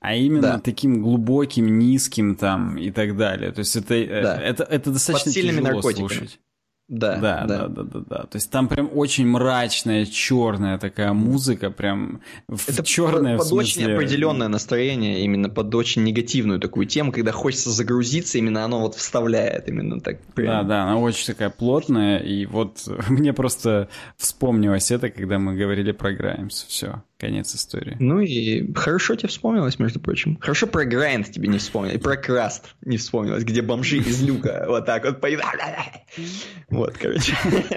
а 0.00 0.14
именно 0.14 0.42
Да. 0.42 0.58
таким 0.60 1.02
глубоким, 1.02 1.78
низким 1.78 2.36
там 2.36 2.76
и 2.76 2.90
так 2.90 3.16
далее. 3.16 3.50
То 3.52 3.60
есть, 3.60 3.74
это, 3.76 3.94
э, 3.94 4.22
Да. 4.22 4.40
это, 4.40 4.64
это 4.64 4.90
достаточно 4.90 5.32
сильными 5.32 5.56
тяжело 5.60 5.72
наркотиками. 5.72 6.08
слушать. 6.08 6.40
Да, 6.88 7.16
Да, 7.16 7.44
да, 7.46 7.68
да, 7.68 7.82
да, 7.82 8.00
да. 8.06 8.16
То 8.24 8.36
есть 8.36 8.50
там 8.50 8.68
прям 8.68 8.90
очень 8.92 9.26
мрачная, 9.26 10.04
черная 10.04 10.78
такая 10.78 11.14
музыка, 11.14 11.70
прям 11.70 12.20
Это 12.66 12.82
черная 12.84 13.38
под 13.38 13.50
в 13.50 13.54
очень 13.54 13.90
определенное 13.90 14.48
настроение, 14.48 15.22
именно 15.22 15.48
под 15.48 15.74
очень 15.74 16.04
негативную 16.04 16.60
такую 16.60 16.84
тему, 16.86 17.10
когда 17.10 17.32
хочется 17.32 17.70
загрузиться, 17.70 18.36
именно 18.36 18.64
оно 18.64 18.80
вот 18.80 18.96
вставляет 18.96 19.66
именно 19.68 19.98
так. 20.00 20.18
Да, 20.18 20.32
прям. 20.34 20.68
да, 20.68 20.82
она 20.82 20.98
очень 20.98 21.26
такая 21.26 21.48
плотная, 21.48 22.18
и 22.18 22.44
вот 22.44 22.86
мне 23.08 23.32
просто 23.32 23.88
вспомнилось 24.18 24.90
это, 24.90 25.08
когда 25.08 25.38
мы 25.38 25.54
говорили 25.54 25.92
про 25.92 26.12
Граймс. 26.12 26.64
Все, 26.64 27.02
конец 27.24 27.54
истории. 27.54 27.96
Ну 28.00 28.20
и 28.20 28.70
хорошо 28.74 29.14
тебе 29.14 29.30
вспомнилось, 29.30 29.78
между 29.78 29.98
прочим. 29.98 30.36
Хорошо 30.40 30.66
про 30.66 30.84
Грайнд 30.84 31.30
тебе 31.30 31.48
не 31.48 31.56
вспомнилось, 31.56 31.96
и 31.96 31.98
про 31.98 32.16
Краст 32.16 32.74
не 32.82 32.98
вспомнилось, 32.98 33.44
где 33.44 33.62
бомжи 33.62 33.96
из 33.96 34.22
люка 34.22 34.64
вот 34.68 34.84
так 34.84 35.04
вот. 35.04 35.22
Вот, 36.68 36.98
короче. 36.98 37.34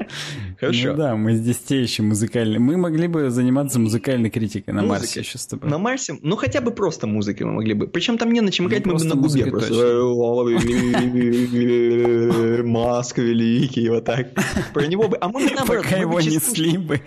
Хорошо. 0.59 0.91
Ну 0.91 0.97
да, 0.97 1.15
мы 1.15 1.35
здесь 1.35 1.59
те 1.59 1.81
еще 1.81 2.03
музыкальные. 2.03 2.59
Мы 2.59 2.75
могли 2.75 3.07
бы 3.07 3.29
заниматься 3.29 3.79
музыкальной 3.79 4.29
критикой 4.29 4.73
на. 4.73 4.83
Марсе 4.83 5.21
еще 5.21 5.37
с 5.37 5.47
тобой. 5.47 5.69
На 5.69 5.77
Марсе, 5.77 6.17
ну 6.21 6.35
хотя 6.35 6.59
бы 6.59 6.71
просто 6.71 7.07
музыкой 7.07 7.47
мы 7.47 7.53
могли 7.53 7.73
бы. 7.73 7.87
Причем 7.87 8.17
там 8.17 8.33
не 8.33 8.41
на 8.41 8.51
чем 8.51 8.65
Ну, 8.65 8.71
играть, 8.71 8.85
мы 8.85 8.95
бы 8.95 9.03
на 9.05 9.15
губе 9.15 9.45
просто. 9.45 9.73
Маск 12.63 13.17
великий, 13.17 13.87
вот 13.89 14.03
так. 14.03 14.27
Про 14.73 14.87
него 14.87 15.07
бы. 15.07 15.15
А 15.21 15.29
мы 15.29 15.47
бы 15.47 15.55
наоборот. 15.55 15.85
Пока 15.85 15.97
его 15.97 16.19
несли 16.19 16.77
бы, 16.77 16.99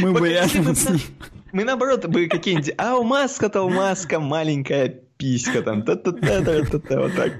мы 0.00 0.12
бы 0.12 0.28
рядом 0.28 0.74
с 0.74 0.90
ним. 0.90 1.00
Мы 1.52 1.64
наоборот 1.64 2.06
бы 2.06 2.26
какие-нибудь, 2.28 2.72
а 2.78 2.96
у 2.96 3.02
Маска-то 3.04 3.62
у 3.62 3.70
Маска 3.70 4.20
маленькая 4.20 4.88
писька 5.16 5.62
там, 5.62 5.82
та-та-та-та-та, 5.82 7.00
вот 7.00 7.14
так. 7.14 7.32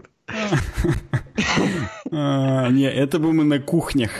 А, 2.12 2.68
Не, 2.70 2.90
это 2.90 3.18
бы 3.18 3.32
мы 3.32 3.44
на 3.44 3.58
кухнях 3.60 4.10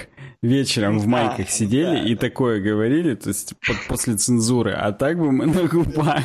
вечером 0.43 0.99
в 0.99 1.07
майках 1.07 1.47
Да, 1.47 1.53
сидели 1.53 1.85
да, 1.97 2.03
и 2.03 2.15
такое 2.15 2.61
говорили, 2.61 3.15
то 3.15 3.29
есть 3.29 3.55
под- 3.67 3.87
после 3.89 4.15
цензуры, 4.17 4.73
а 4.73 4.93
так 4.93 5.19
бы 5.19 5.31
мы 5.33 5.47
на 5.47 5.65
губах. 5.69 6.23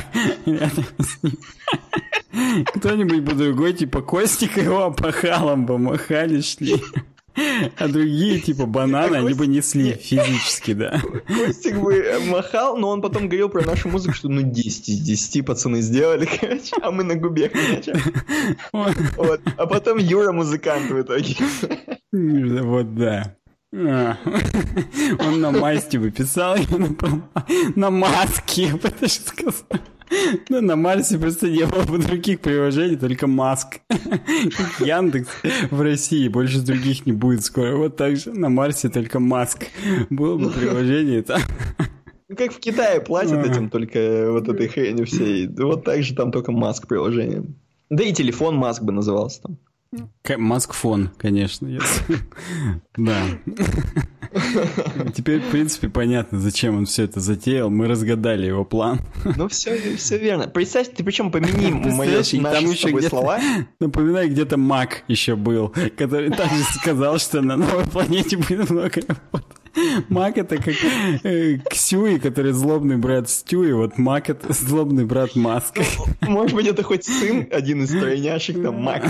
Кто-нибудь 2.74 3.20
бы 3.20 3.32
другой, 3.34 3.72
типа 3.72 4.02
Костика 4.02 4.60
его 4.60 4.84
опахалом 4.84 5.66
бы 5.66 5.78
махали, 5.78 6.40
шли. 6.40 6.76
А 7.78 7.88
другие, 7.88 8.40
типа 8.40 8.66
бананы, 8.66 9.16
они 9.16 9.34
бы 9.34 9.46
несли 9.46 9.92
физически, 9.92 10.72
да. 10.72 11.02
Костик 11.26 11.76
бы 11.76 12.04
махал, 12.28 12.76
но 12.76 12.88
он 12.88 13.02
потом 13.02 13.28
говорил 13.28 13.48
про 13.48 13.62
нашу 13.62 13.88
музыку, 13.88 14.14
что 14.14 14.28
ну 14.28 14.42
10 14.42 14.88
из 14.88 15.00
10 15.00 15.44
пацаны 15.44 15.80
сделали, 15.82 16.28
короче, 16.40 16.74
а 16.80 16.90
мы 16.90 17.04
на 17.04 17.14
губе 17.14 17.48
короче. 17.48 18.00
Вот. 18.72 19.40
А 19.56 19.66
потом 19.66 19.98
Юра 19.98 20.32
музыкант 20.32 20.90
в 20.90 21.00
итоге. 21.00 21.36
Вот 22.12 22.94
да. 22.94 23.36
А. 23.74 24.16
Он 25.18 25.40
на 25.40 25.50
масте 25.50 25.98
бы 25.98 26.10
писал 26.10 26.56
именно 26.56 26.94
про- 26.94 27.28
на 27.74 27.90
маске, 27.90 28.68
бы 28.74 28.90
даже 29.00 29.14
сказал. 29.14 29.52
Ну, 30.48 30.60
на 30.60 30.76
Марсе 30.76 31.18
просто 31.18 31.48
не 31.48 31.66
было 31.66 31.82
бы 31.82 31.98
других 31.98 32.40
приложений, 32.40 32.96
только 32.96 33.26
Маск. 33.26 33.80
Яндекс 34.80 35.28
в 35.70 35.80
России, 35.80 36.28
больше 36.28 36.60
других 36.60 37.06
не 37.06 37.12
будет 37.12 37.44
скоро. 37.44 37.76
Вот 37.76 37.96
так 37.96 38.16
же 38.16 38.32
на 38.32 38.48
Марсе 38.48 38.88
только 38.88 39.18
Маск. 39.20 39.66
Было 40.10 40.38
бы 40.38 40.50
приложение 40.50 41.22
там. 41.22 41.40
Ну, 42.28 42.36
как 42.36 42.52
в 42.52 42.58
Китае 42.58 43.00
платят 43.00 43.46
этим 43.46 43.70
только 43.70 44.30
вот 44.30 44.48
этой 44.48 44.68
хренью 44.68 45.06
всей. 45.06 45.48
Вот 45.48 45.84
так 45.84 46.02
же 46.02 46.14
там 46.14 46.32
только 46.32 46.52
Маск 46.52 46.88
приложение. 46.88 47.44
Да 47.88 48.02
и 48.02 48.12
телефон 48.12 48.56
Маск 48.56 48.82
бы 48.82 48.92
назывался 48.92 49.42
там. 49.42 49.58
К- 50.22 50.36
Маскфон, 50.36 51.10
конечно. 51.18 51.68
Да. 52.96 53.22
Теперь, 55.14 55.40
в 55.40 55.50
принципе, 55.50 55.88
понятно, 55.88 56.40
зачем 56.40 56.76
он 56.76 56.86
все 56.86 57.04
это 57.04 57.20
затеял. 57.20 57.70
Мы 57.70 57.86
разгадали 57.86 58.46
его 58.46 58.64
план. 58.64 59.00
Ну, 59.36 59.48
все, 59.48 59.96
все 59.96 60.18
верно. 60.18 60.46
Представь, 60.48 60.88
ты 60.92 61.04
причем 61.04 61.30
помяни 61.30 61.70
мои 61.96 62.10
наши 62.16 62.40
там 62.40 62.64
еще 62.70 62.90
где-то- 62.90 63.08
слова. 63.08 63.40
Напоминаю, 63.80 64.28
где-то 64.30 64.56
Мак 64.56 65.04
еще 65.08 65.36
был, 65.36 65.72
который 65.96 66.30
также 66.30 66.62
сказал, 66.74 67.18
что 67.18 67.40
на 67.40 67.56
новой 67.56 67.84
планете 67.86 68.36
будет 68.36 68.68
много 68.70 69.00
работы. 69.06 69.46
Мак 70.08 70.38
это 70.38 70.56
как 70.56 70.74
э, 71.24 71.58
Ксюи, 71.70 72.18
который 72.18 72.52
злобный 72.52 72.96
брат 72.96 73.28
Стюи, 73.28 73.72
вот 73.72 73.98
Мак 73.98 74.30
это 74.30 74.52
злобный 74.52 75.04
брат 75.04 75.34
Маска. 75.36 75.82
Может 76.22 76.54
быть, 76.54 76.66
это 76.66 76.82
хоть 76.82 77.04
сын, 77.04 77.48
один 77.50 77.82
из 77.82 77.90
тройняшек, 77.90 78.62
там, 78.62 78.82
Мак. 78.82 79.04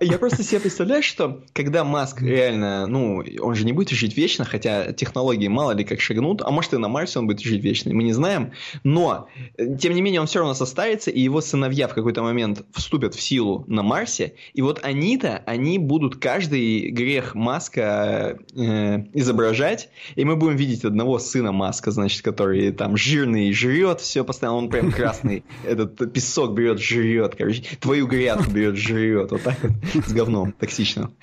Я 0.00 0.18
просто 0.18 0.42
себе 0.42 0.60
представляю, 0.60 1.02
что 1.02 1.42
когда 1.52 1.84
Маск 1.84 2.22
реально, 2.22 2.86
ну, 2.86 3.24
он 3.40 3.54
же 3.54 3.64
не 3.64 3.72
будет 3.72 3.90
жить 3.90 4.16
вечно, 4.16 4.44
хотя 4.44 4.92
технологии 4.92 5.48
мало 5.48 5.72
ли 5.72 5.84
как 5.84 6.00
шагнут, 6.00 6.42
а 6.42 6.50
может 6.50 6.74
и 6.74 6.78
на 6.78 6.88
Марсе 6.88 7.18
он 7.18 7.26
будет 7.26 7.40
жить 7.40 7.62
вечно, 7.62 7.92
мы 7.92 8.04
не 8.04 8.12
знаем, 8.12 8.52
но, 8.84 9.28
э, 9.56 9.76
тем 9.76 9.94
не 9.94 10.00
менее, 10.00 10.20
он 10.20 10.26
все 10.28 10.38
равно 10.38 10.54
состарится, 10.54 11.10
и 11.10 11.20
его 11.20 11.40
сыновья 11.40 11.88
в 11.88 11.94
какой-то 11.94 12.22
момент 12.22 12.64
вступят 12.72 13.14
в 13.14 13.20
силу 13.20 13.64
на 13.66 13.82
Марсе, 13.82 14.34
и 14.52 14.62
вот 14.62 14.80
они-то, 14.82 15.42
они 15.44 15.78
будут 15.78 16.16
каждый 16.16 16.90
грех 16.90 17.34
Маска 17.34 18.38
э, 18.54 19.04
изображать, 19.12 19.88
и 20.14 20.24
мы 20.24 20.36
будем 20.36 20.56
видеть 20.56 20.84
одного 20.84 21.18
сына 21.18 21.50
Маска, 21.50 21.90
значит, 21.90 22.22
который 22.22 22.70
там 22.70 22.96
жирный 22.96 23.52
жрет, 23.52 24.00
все 24.00 24.24
постоянно, 24.24 24.58
он 24.58 24.70
прям 24.70 24.92
красный, 24.92 25.44
этот 25.64 26.12
песок 26.12 26.54
берет, 26.54 26.78
жрет, 26.78 27.34
короче, 27.36 27.64
твою 27.80 28.06
грядку 28.06 28.50
берет, 28.50 28.76
жрет, 28.76 29.32
вот 29.32 29.42
так 29.42 29.63
с 30.06 30.12
говном 30.12 30.52
токсичным. 30.52 31.14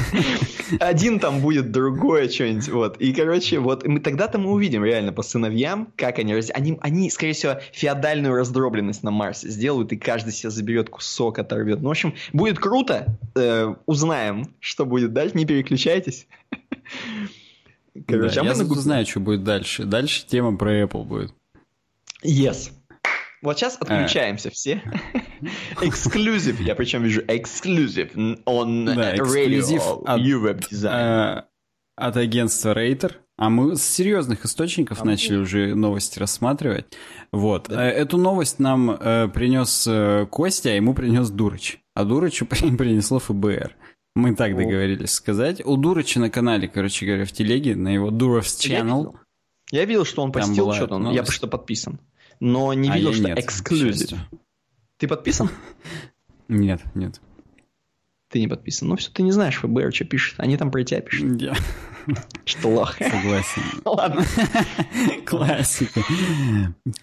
Один 0.80 1.18
там 1.18 1.40
будет, 1.40 1.70
другое 1.70 2.28
что-нибудь, 2.28 2.68
вот. 2.68 2.96
И, 2.98 3.12
короче, 3.12 3.58
вот 3.58 3.86
мы 3.86 4.00
тогда-то 4.00 4.38
мы 4.38 4.52
увидим 4.52 4.84
реально 4.84 5.12
по 5.12 5.22
сыновьям, 5.22 5.92
как 5.96 6.18
они, 6.18 6.34
они, 6.54 6.78
они, 6.80 7.10
скорее 7.10 7.32
всего, 7.32 7.58
феодальную 7.72 8.34
раздробленность 8.34 9.02
на 9.02 9.10
Марсе 9.10 9.48
сделают, 9.48 9.92
и 9.92 9.96
каждый 9.96 10.32
себе 10.32 10.50
заберет 10.50 10.90
кусок, 10.90 11.38
оторвет. 11.38 11.80
Ну, 11.80 11.88
в 11.88 11.92
общем, 11.92 12.14
будет 12.32 12.58
круто, 12.58 13.18
э, 13.34 13.74
узнаем, 13.86 14.54
что 14.60 14.86
будет 14.86 15.12
дальше, 15.12 15.36
не 15.36 15.46
переключайтесь. 15.46 16.26
Короче, 18.06 18.36
да, 18.36 18.40
а 18.40 18.44
я 18.44 18.54
мы... 18.54 18.74
знаю, 18.76 19.06
что 19.06 19.20
будет 19.20 19.44
дальше. 19.44 19.84
Дальше 19.84 20.26
тема 20.26 20.56
про 20.56 20.82
Apple 20.82 21.04
будет. 21.04 21.32
Yes. 22.24 22.70
Вот 23.42 23.58
сейчас 23.58 23.76
отключаемся 23.80 24.50
все. 24.50 24.82
Эксклюзив, 25.80 26.60
я 26.60 26.76
причем 26.76 27.02
вижу 27.02 27.22
эксклюзив 27.26 28.14
on 28.14 28.94
да, 28.94 29.16
radio 29.16 30.02
от, 30.06 30.20
Europe 30.20 30.62
Design. 30.70 31.40
Э, 31.40 31.42
от 31.96 32.16
агентства 32.16 32.72
Рейтер. 32.72 33.18
А 33.36 33.50
мы 33.50 33.74
с 33.74 33.82
серьезных 33.82 34.44
источников 34.44 35.02
а 35.02 35.04
начали 35.04 35.36
мы... 35.36 35.42
уже 35.42 35.74
новости 35.74 36.20
рассматривать. 36.20 36.86
Вот. 37.32 37.66
Да. 37.68 37.84
Э, 37.84 37.90
эту 37.90 38.16
новость 38.16 38.60
нам 38.60 38.92
э, 38.92 39.28
принес 39.28 39.86
э, 39.88 40.26
Костя, 40.30 40.70
а 40.70 40.74
ему 40.74 40.94
принес 40.94 41.28
Дурыч. 41.30 41.80
А 41.94 42.04
Дурычу 42.04 42.46
принесло 42.46 43.18
ФБР. 43.18 43.74
Мы 44.14 44.36
так 44.36 44.52
О. 44.52 44.54
договорились 44.54 45.10
сказать. 45.10 45.60
У 45.66 45.76
Дурыча 45.76 46.20
на 46.20 46.30
канале, 46.30 46.68
короче 46.68 47.06
говоря, 47.06 47.24
в 47.24 47.32
телеге, 47.32 47.74
на 47.74 47.88
его 47.88 48.12
Дуровс 48.12 48.64
Channel. 48.64 49.16
Я 49.72 49.84
видел, 49.84 50.04
что 50.04 50.22
он 50.22 50.30
постил 50.30 50.72
что-то, 50.72 51.00
я 51.10 51.24
что 51.24 51.48
подписан 51.48 51.98
но 52.42 52.74
не 52.74 52.90
а 52.90 52.96
видел, 52.96 53.12
что 53.12 53.32
эксклюзив. 53.34 54.18
Ты 54.98 55.06
подписан? 55.06 55.48
Нет, 56.48 56.82
нет. 56.96 57.20
Ты 58.30 58.40
не 58.40 58.48
подписан. 58.48 58.88
Ну 58.88 58.96
все, 58.96 59.10
ты 59.12 59.22
не 59.22 59.30
знаешь, 59.30 59.58
ФБР 59.58 59.94
что 59.94 60.04
пишет. 60.04 60.40
Они 60.40 60.56
там 60.56 60.72
про 60.72 60.82
тебя 60.82 61.00
пишут. 61.02 61.40
Я... 61.40 61.54
Что 62.44 62.68
лох. 62.68 62.96
Согласен. 62.96 63.62
Ладно. 63.84 64.24
Классика. 65.24 66.02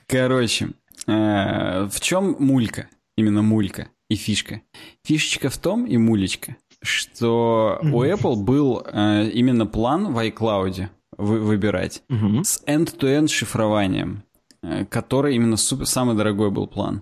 Короче, 0.08 0.72
э, 1.08 1.86
в 1.86 2.00
чем 2.02 2.36
мулька? 2.40 2.90
Именно 3.16 3.42
мулька 3.42 3.88
и 4.10 4.16
фишка. 4.16 4.62
Фишечка 5.06 5.50
в 5.50 5.58
том 5.58 5.86
и 5.86 5.96
мулечка, 5.96 6.58
что 6.82 7.80
у 7.82 8.04
Apple 8.04 8.36
был 8.36 8.84
э, 8.86 9.30
именно 9.30 9.66
план 9.66 10.12
в 10.12 10.18
iCloud 10.20 10.90
выбирать 11.18 12.04
с 12.10 12.62
end-to-end 12.66 13.28
шифрованием. 13.30 14.24
Э, 14.62 14.86
который 14.86 15.36
именно 15.36 15.58
супер, 15.58 15.86
самый 15.86 16.16
дорогой 16.16 16.52
был 16.52 16.68
план. 16.68 17.02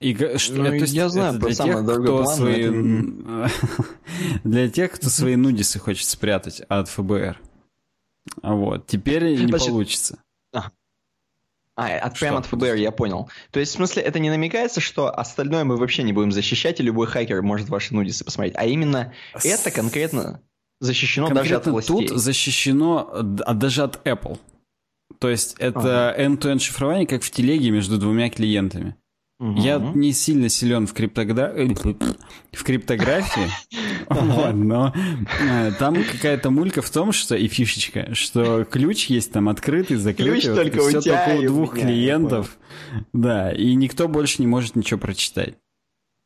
И, 0.00 0.14
что, 0.36 0.54
ну, 0.54 0.64
то 0.66 0.74
есть, 0.74 0.94
я 0.94 1.08
знаю 1.08 1.40
про 1.40 1.52
самый 1.52 1.76
тех, 1.76 1.84
дорогой 1.84 2.22
план. 2.22 2.36
Свои, 2.36 2.70
для 4.44 4.68
тех, 4.68 4.92
кто 4.92 5.08
свои 5.08 5.34
нудисы 5.34 5.78
хочет 5.78 6.06
спрятать 6.06 6.60
от 6.68 6.88
ФБР. 6.88 7.40
Вот. 8.42 8.86
Теперь 8.86 9.24
не 9.30 9.48
Значит, 9.48 9.66
получится. 9.66 10.18
А, 10.52 10.70
а 11.76 11.98
от, 11.98 12.18
прямо 12.18 12.38
от 12.38 12.46
ФБР, 12.46 12.74
я 12.74 12.92
понял. 12.92 13.30
То 13.50 13.60
есть, 13.60 13.72
в 13.72 13.76
смысле, 13.76 14.02
это 14.02 14.18
не 14.18 14.30
намекается, 14.30 14.80
что 14.80 15.16
остальное 15.16 15.64
мы 15.64 15.76
вообще 15.76 16.02
не 16.02 16.12
будем 16.12 16.32
защищать, 16.32 16.80
и 16.80 16.82
любой 16.82 17.06
хакер 17.06 17.42
может 17.42 17.68
ваши 17.68 17.94
нудисы 17.94 18.24
посмотреть. 18.24 18.54
А 18.56 18.66
именно 18.66 19.12
это 19.42 19.70
конкретно 19.70 20.42
защищено 20.80 21.28
конкретно 21.28 21.50
даже 21.50 21.60
от 21.60 21.66
властей. 21.66 22.08
тут 22.08 22.18
защищено 22.18 23.10
даже 23.22 23.82
от 23.82 24.06
Apple. 24.06 24.38
То 25.18 25.28
есть 25.28 25.56
это 25.58 26.10
ага. 26.10 26.22
end-to-end 26.22 26.60
шифрование, 26.60 27.06
как 27.06 27.22
в 27.22 27.30
телеге 27.30 27.70
между 27.70 27.98
двумя 27.98 28.30
клиентами. 28.30 28.96
Угу. 29.40 29.60
Я 29.60 29.78
не 29.78 30.12
сильно 30.12 30.48
силен 30.48 30.88
в, 30.88 30.94
криптогра... 30.94 31.54
в 32.52 32.64
криптографии, 32.64 33.48
но 34.52 34.92
э, 35.40 35.70
там 35.78 36.02
какая-то 36.02 36.50
мулька 36.50 36.82
в 36.82 36.90
том, 36.90 37.12
что 37.12 37.36
и 37.36 37.46
фишечка, 37.46 38.14
что 38.16 38.64
ключ 38.64 39.06
есть 39.06 39.32
там 39.32 39.48
открытый, 39.48 39.96
закрытый. 39.96 40.40
Ключ 40.40 40.44
только 40.44 40.80
у 40.82 40.90
тебя 41.00 41.24
только 41.24 41.40
у 41.40 41.46
двух 41.46 41.74
клиентов. 41.74 42.58
Да, 43.12 43.52
и 43.52 43.74
никто 43.74 44.08
больше 44.08 44.42
не 44.42 44.48
может 44.48 44.74
ничего 44.74 44.98
прочитать. 44.98 45.54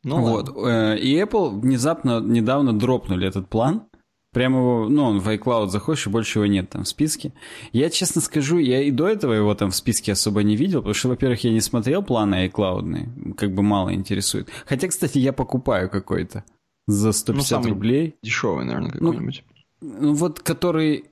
Ну, 0.05 0.20
вот. 0.20 0.48
Ладно. 0.48 0.94
Э, 0.94 0.98
и 0.98 1.14
Apple 1.20 1.61
внезапно 1.61 2.20
недавно 2.20 2.72
дропнули 2.72 3.28
этот 3.28 3.48
план. 3.48 3.85
Прямо 4.33 4.59
его, 4.59 4.88
ну, 4.88 5.05
он 5.05 5.21
в 5.21 5.29
iCloud 5.29 5.68
заходишь, 5.68 6.07
и 6.07 6.11
больше 6.11 6.38
его 6.38 6.47
нет 6.47 6.71
там 6.71 6.85
в 6.85 6.88
списке. 6.88 7.35
Я, 7.73 7.90
честно 7.90 8.23
скажу, 8.23 8.57
я 8.57 8.83
и 8.83 8.90
до 8.90 9.07
этого 9.07 9.35
его 9.35 9.55
там 9.55 9.71
в 9.71 9.77
списке 9.77 10.12
особо 10.12 10.42
не 10.42 10.57
видел, 10.57 10.81
потому 10.81 10.95
что, 10.95 11.09
во-первых, 11.09 11.45
я 11.45 11.51
не 11.51 11.61
смотрел 11.61 12.03
планы 12.03 12.47
iCloud, 12.49 13.35
как 13.35 13.53
бы 13.55 13.62
мало 13.62 13.92
интересует. 13.92 14.49
Хотя, 14.64 14.88
кстати, 14.88 15.18
я 15.18 15.35
покупаю 15.35 15.90
какой-то 15.90 16.45
за 16.87 17.12
150 17.12 17.62
ну, 17.62 17.68
рублей. 17.68 18.16
Дешевый, 18.23 18.64
наверное, 18.64 18.92
ну, 18.99 19.12
какой-нибудь. 19.12 19.45
Ну, 19.83 19.97
ну, 20.01 20.14
вот 20.14 20.40
который... 20.40 21.05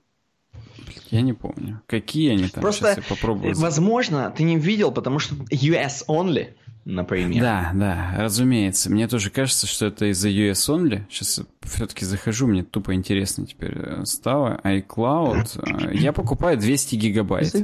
Я 1.11 1.21
не 1.21 1.35
помню. 1.35 1.83
Какие 1.87 2.33
они 2.33 2.49
там? 2.49 2.63
Просто, 2.63 2.95
Сейчас 2.95 2.97
я 2.99 3.15
попробую. 3.17 3.55
возможно, 3.55 4.33
ты 4.35 4.45
не 4.45 4.59
видел, 4.59 4.93
потому 4.93 5.19
что 5.19 5.35
US 5.35 6.07
only 6.09 6.55
например. 6.85 7.43
Да, 7.43 7.71
да, 7.75 8.15
разумеется. 8.19 8.91
Мне 8.91 9.09
тоже 9.09 9.31
кажется, 9.31 9.67
что 9.67 9.87
это 9.87 10.11
из-за 10.11 10.29
US 10.29 10.69
Only. 10.69 11.03
Сейчас 11.11 11.41
все-таки 11.63 12.05
захожу, 12.05 12.47
мне 12.47 12.63
тупо 12.63 12.95
интересно 12.95 13.47
теперь 13.47 13.77
э, 13.77 14.05
стало. 14.05 14.61
iCloud. 14.65 15.91
Э, 15.91 15.95
я 15.95 16.13
покупаю 16.13 16.59
200 16.59 16.97
гигабайт. 16.97 17.55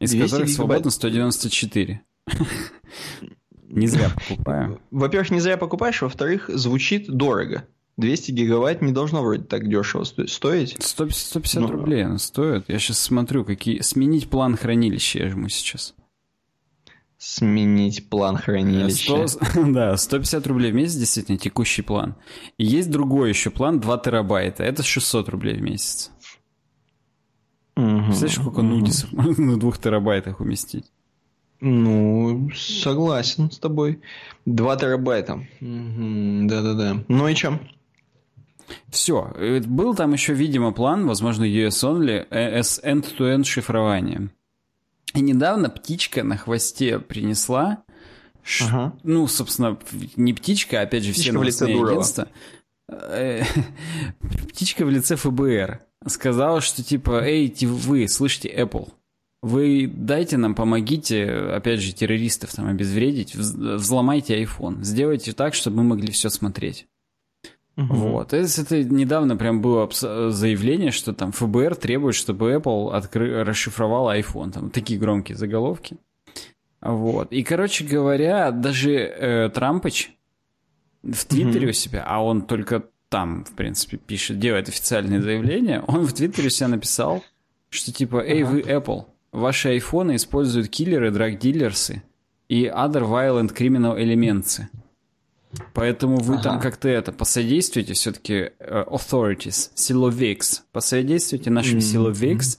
Из 0.00 0.12
которых 0.12 0.48
свободно 0.48 0.90
194. 0.90 2.00
Не 3.68 3.86
зря 3.86 4.10
покупаю. 4.10 4.80
Во-первых, 4.90 5.30
не 5.30 5.40
зря 5.40 5.56
покупаешь, 5.56 6.00
во-вторых, 6.02 6.48
звучит 6.48 7.08
дорого. 7.08 7.66
200 7.96 8.32
гигабайт 8.32 8.82
не 8.82 8.92
должно 8.92 9.22
вроде 9.22 9.44
так 9.44 9.68
дешево 9.68 10.04
стоить. 10.04 10.76
150, 10.80 11.26
150 11.26 11.62
ну, 11.62 11.70
рублей 11.70 12.04
она 12.04 12.18
стоит. 12.18 12.64
Я 12.68 12.78
сейчас 12.78 12.98
смотрю, 12.98 13.44
какие... 13.44 13.80
Сменить 13.80 14.28
план 14.28 14.56
хранилища 14.56 15.20
я 15.20 15.30
жму 15.30 15.48
сейчас. 15.48 15.94
Сменить 17.18 18.08
план 18.10 18.36
хранилища. 18.36 19.26
100, 19.26 19.64
да, 19.68 19.96
150 19.96 20.46
рублей 20.46 20.72
в 20.72 20.74
месяц, 20.74 20.96
действительно, 20.96 21.38
текущий 21.38 21.82
план. 21.82 22.16
И 22.58 22.64
есть 22.64 22.90
другой 22.90 23.30
еще 23.30 23.50
план, 23.50 23.80
2 23.80 23.98
терабайта. 23.98 24.62
Это 24.62 24.82
600 24.82 25.28
рублей 25.28 25.56
в 25.56 25.62
месяц. 25.62 26.10
Угу, 27.76 28.04
Представляешь, 28.06 28.34
сколько 28.34 28.58
угу. 28.58 28.66
нудисов 28.66 29.12
можно 29.12 29.44
на 29.52 29.58
2 29.58 29.72
терабайтах 29.72 30.40
уместить? 30.40 30.86
Ну, 31.60 32.50
согласен 32.54 33.50
с 33.50 33.58
тобой. 33.58 34.00
2 34.44 34.76
терабайта. 34.76 35.34
Угу, 35.60 36.46
да-да-да. 36.48 37.04
Ну 37.08 37.28
и 37.28 37.34
чем? 37.34 37.60
Все. 38.90 39.32
Э, 39.36 39.60
был 39.60 39.94
там 39.94 40.12
еще, 40.12 40.34
видимо, 40.34 40.72
план, 40.72 41.06
возможно, 41.06 41.44
US 41.44 41.82
Only, 41.82 42.26
э, 42.30 42.62
с 42.62 42.80
end-to-end 42.82 43.44
шифрованием. 43.44 44.30
И 45.14 45.20
недавно 45.20 45.70
птичка 45.70 46.24
на 46.24 46.36
хвосте 46.36 46.98
принесла, 46.98 47.84
ага. 48.60 48.92
ну, 49.04 49.26
собственно, 49.28 49.78
не 50.16 50.34
птичка, 50.34 50.80
а 50.80 50.82
опять 50.82 51.04
же, 51.04 51.12
птичка 51.12 51.30
все 51.30 51.32
новостные 51.32 51.82
агентства. 51.82 52.28
Э, 52.88 53.42
птичка 54.48 54.84
в 54.84 54.90
лице 54.90 55.16
ФБР 55.16 55.80
сказала, 56.06 56.60
что 56.60 56.82
типа, 56.82 57.24
эй, 57.24 57.54
вы, 57.62 58.08
слышите, 58.08 58.52
Apple, 58.52 58.92
вы 59.40 59.86
дайте 59.86 60.36
нам, 60.36 60.54
помогите, 60.54 61.30
опять 61.30 61.80
же, 61.80 61.92
террористов 61.92 62.52
там 62.52 62.66
обезвредить, 62.66 63.34
взломайте 63.34 64.42
iPhone, 64.42 64.82
сделайте 64.82 65.32
так, 65.32 65.54
чтобы 65.54 65.78
мы 65.78 65.84
могли 65.84 66.10
все 66.10 66.28
смотреть. 66.28 66.86
Угу. 67.76 67.94
Вот. 67.94 68.32
Это, 68.32 68.84
недавно 68.84 69.36
прям 69.36 69.60
было 69.60 69.88
заявление, 69.90 70.90
что 70.90 71.12
там 71.12 71.32
ФБР 71.32 71.74
требует, 71.76 72.14
чтобы 72.14 72.52
Apple 72.52 72.92
откры... 72.92 73.42
расшифровал 73.44 74.10
iPhone. 74.12 74.52
Там 74.52 74.70
такие 74.70 74.98
громкие 74.98 75.36
заголовки. 75.36 75.96
Вот. 76.80 77.32
И, 77.32 77.42
короче 77.42 77.84
говоря, 77.84 78.50
даже 78.50 78.92
э, 78.92 79.48
Трампыч 79.48 80.14
в 81.02 81.24
Твиттере 81.24 81.66
угу. 81.66 81.70
у 81.70 81.72
себя, 81.72 82.04
а 82.06 82.22
он 82.22 82.42
только 82.42 82.84
там, 83.08 83.44
в 83.44 83.52
принципе, 83.52 83.96
пишет, 83.96 84.38
делает 84.38 84.68
официальные 84.68 85.22
заявления, 85.22 85.82
он 85.86 86.04
в 86.04 86.12
Твиттере 86.12 86.48
у 86.48 86.50
себя 86.50 86.68
написал, 86.68 87.22
что 87.70 87.92
типа, 87.92 88.22
эй, 88.24 88.42
ага. 88.42 88.50
вы 88.50 88.60
Apple, 88.60 89.04
ваши 89.32 89.68
айфоны 89.70 90.16
используют 90.16 90.68
киллеры, 90.68 91.10
драг-дилерсы 91.10 92.02
и 92.48 92.64
other 92.64 93.02
violent 93.02 93.56
criminal 93.56 93.98
elements. 93.98 94.62
Поэтому 95.72 96.18
вы 96.18 96.34
ага. 96.34 96.42
там 96.42 96.60
как-то 96.60 96.88
это 96.88 97.12
посодействуете 97.12 97.94
все-таки 97.94 98.52
uh, 98.58 98.88
authorities, 98.88 99.70
силовикс, 99.74 100.64
посодействуйте 100.72 101.50
нашим 101.50 101.78
mm-hmm. 101.78 101.92
силовикс 101.92 102.58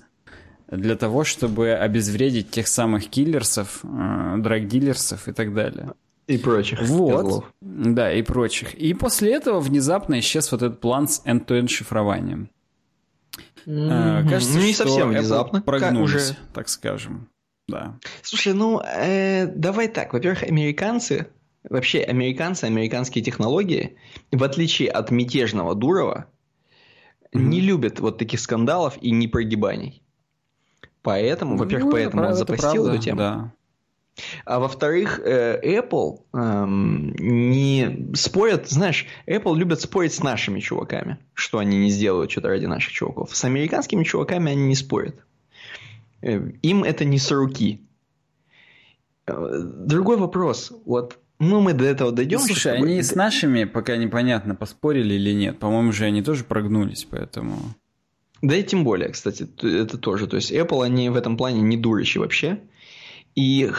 для 0.69 0.95
того, 0.95 1.23
чтобы 1.23 1.73
обезвредить 1.73 2.51
тех 2.51 2.67
самых 2.67 3.09
киллерсов, 3.09 3.83
uh, 3.83 4.37
драг-дилерсов 4.41 5.27
и 5.27 5.31
так 5.31 5.53
далее. 5.53 5.93
И 6.27 6.37
прочих. 6.37 6.81
Вот. 6.81 7.21
Козлов. 7.21 7.53
Да, 7.61 8.11
и 8.11 8.21
прочих. 8.23 8.73
И 8.73 8.93
после 8.93 9.33
этого 9.33 9.59
внезапно 9.59 10.19
исчез 10.19 10.51
вот 10.51 10.63
этот 10.63 10.81
план 10.81 11.07
с 11.07 11.21
end-to-end 11.23 11.67
шифрованием. 11.67 12.49
Mm-hmm. 13.65 14.29
Кажется, 14.29 14.57
ну, 14.57 14.63
не 14.63 14.73
что 14.73 14.83
совсем 14.83 15.09
внезапно. 15.09 15.61
Прогнулись, 15.61 16.31
уже... 16.31 16.37
так 16.53 16.69
скажем. 16.69 17.29
Да. 17.67 17.97
Слушай, 18.21 18.53
ну 18.53 18.79
э, 18.79 19.47
давай 19.47 19.87
так. 19.87 20.13
Во-первых, 20.13 20.43
американцы, 20.43 21.27
вообще 21.69 22.01
американцы, 22.01 22.65
американские 22.65 23.23
технологии, 23.23 23.97
в 24.31 24.43
отличие 24.43 24.89
от 24.89 25.11
мятежного 25.11 25.75
Дурова, 25.75 26.27
mm-hmm. 27.33 27.39
не 27.39 27.61
любят 27.61 27.99
вот 27.99 28.17
таких 28.17 28.39
скандалов 28.39 28.97
и 29.01 29.11
непрогибаний. 29.11 30.01
Поэтому, 31.01 31.57
во-первых, 31.57 31.85
ну, 31.85 31.91
поэтому 31.91 32.23
он 32.25 32.33
запустил 32.33 32.87
эту 32.87 33.01
тему. 33.01 33.17
Да. 33.17 33.53
А 34.45 34.59
во-вторых, 34.59 35.19
э, 35.23 35.59
Apple 35.61 36.21
эм, 36.33 37.13
не 37.19 38.13
спорят, 38.15 38.69
знаешь, 38.69 39.05
Apple 39.27 39.57
любят 39.57 39.81
спорить 39.81 40.13
с 40.13 40.23
нашими 40.23 40.61
чуваками, 40.61 41.17
что 41.33 41.59
они 41.59 41.77
не 41.77 41.89
сделают 41.89 42.31
что-то 42.31 42.47
ради 42.47 42.65
наших 42.65 42.93
чуваков. 42.93 43.35
С 43.35 43.43
американскими 43.43 44.03
чуваками 44.03 44.51
они 44.51 44.63
не 44.63 44.75
спорят. 44.75 45.15
Э, 46.21 46.39
им 46.61 46.83
это 46.83 47.03
не 47.03 47.19
с 47.19 47.29
руки. 47.29 47.81
Э, 49.27 49.59
другой 49.61 50.17
вопрос. 50.17 50.71
Вот 50.85 51.19
ну, 51.39 51.59
мы 51.59 51.73
до 51.73 51.85
этого 51.85 52.11
дойдем. 52.11 52.39
Слушай, 52.39 52.75
чтобы... 52.75 52.87
они 52.87 53.01
с 53.01 53.13
нашими, 53.15 53.65
пока 53.65 53.97
непонятно, 53.97 54.55
поспорили 54.55 55.15
или 55.15 55.33
нет. 55.33 55.59
По-моему, 55.59 55.91
же 55.91 56.05
они 56.05 56.21
тоже 56.21 56.43
прогнулись, 56.43 57.05
поэтому... 57.09 57.57
Да 58.41 58.55
и 58.55 58.63
тем 58.63 58.83
более, 58.83 59.09
кстати, 59.09 59.47
это 59.61 59.97
тоже. 59.97 60.27
То 60.27 60.37
есть 60.37 60.51
Apple, 60.51 60.83
они 60.83 61.09
в 61.09 61.15
этом 61.15 61.35
плане 61.35 61.61
не 61.61 61.77
дурачи 61.77 62.17
вообще. 62.19 62.59
И, 63.35 63.69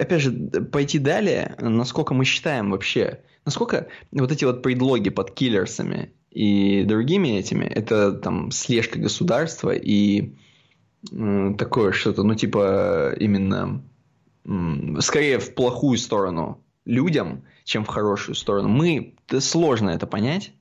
опять 0.00 0.20
же, 0.20 0.32
пойти 0.32 0.98
далее, 0.98 1.54
насколько 1.58 2.12
мы 2.12 2.26
считаем 2.26 2.70
вообще, 2.70 3.20
насколько 3.46 3.88
вот 4.12 4.30
эти 4.30 4.44
вот 4.44 4.62
предлоги 4.62 5.08
под 5.08 5.30
киллерсами 5.30 6.12
и 6.30 6.84
другими 6.84 7.38
этими, 7.38 7.64
это 7.64 8.12
там 8.12 8.50
слежка 8.50 8.98
государства 8.98 9.70
и 9.70 10.34
э, 11.10 11.54
такое 11.56 11.92
что-то, 11.92 12.22
ну 12.22 12.34
типа 12.34 13.14
именно 13.18 13.82
э, 14.44 15.00
скорее 15.00 15.38
в 15.38 15.54
плохую 15.54 15.96
сторону 15.96 16.62
людям, 16.88 17.44
чем 17.64 17.84
в 17.84 17.88
хорошую 17.88 18.34
сторону. 18.34 18.68
Мы, 18.68 19.14
сложно 19.38 19.90
это 19.90 20.06
понять. 20.06 20.52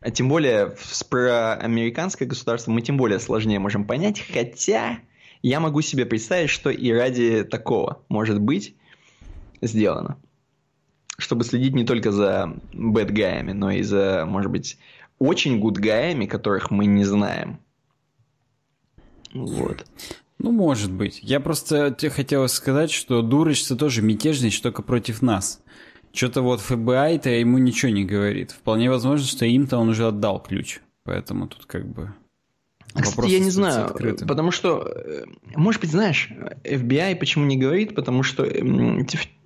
А 0.00 0.10
тем 0.10 0.28
более 0.28 0.76
про 1.08 1.54
американское 1.54 2.28
государство 2.28 2.70
мы 2.70 2.82
тем 2.82 2.96
более 2.96 3.18
сложнее 3.18 3.58
можем 3.58 3.86
понять, 3.86 4.22
хотя 4.32 4.98
я 5.42 5.60
могу 5.60 5.80
себе 5.80 6.06
представить, 6.06 6.50
что 6.50 6.70
и 6.70 6.92
ради 6.92 7.44
такого 7.44 8.02
может 8.08 8.40
быть 8.40 8.76
сделано. 9.60 10.18
Чтобы 11.18 11.44
следить 11.44 11.74
не 11.74 11.84
только 11.84 12.12
за 12.12 12.54
бэдгаями, 12.72 13.52
но 13.52 13.70
и 13.70 13.82
за, 13.82 14.24
может 14.26 14.50
быть, 14.50 14.78
очень 15.18 15.58
гудгаями, 15.58 16.24
которых 16.26 16.70
мы 16.70 16.86
не 16.86 17.04
знаем. 17.04 17.58
Вот. 19.34 19.86
Ну, 20.42 20.52
может 20.52 20.90
быть. 20.90 21.20
Я 21.22 21.38
просто 21.38 21.94
тебе 21.96 22.10
хотел 22.10 22.48
сказать, 22.48 22.90
что 22.90 23.20
Дурыч-то 23.20 23.76
тоже 23.76 24.00
мятежный, 24.00 24.50
только 24.50 24.82
против 24.82 25.20
нас. 25.20 25.62
Что-то 26.14 26.40
вот 26.40 26.60
ФБИ-то 26.60 27.28
ему 27.28 27.58
ничего 27.58 27.92
не 27.92 28.04
говорит. 28.04 28.52
Вполне 28.52 28.88
возможно, 28.88 29.26
что 29.26 29.44
им-то 29.44 29.76
он 29.76 29.90
уже 29.90 30.06
отдал 30.06 30.42
ключ. 30.42 30.80
Поэтому 31.04 31.46
тут 31.46 31.66
как 31.66 31.86
бы... 31.86 32.14
Кстати, 32.94 33.30
я 33.30 33.38
не 33.38 33.50
знаю, 33.50 33.86
открытым. 33.86 34.26
потому 34.26 34.50
что, 34.50 34.82
э, 34.82 35.24
может 35.54 35.80
быть, 35.82 35.90
знаешь, 35.90 36.30
FBI 36.64 37.16
почему 37.16 37.44
не 37.44 37.56
говорит, 37.56 37.94
потому 37.94 38.22
что 38.24 38.44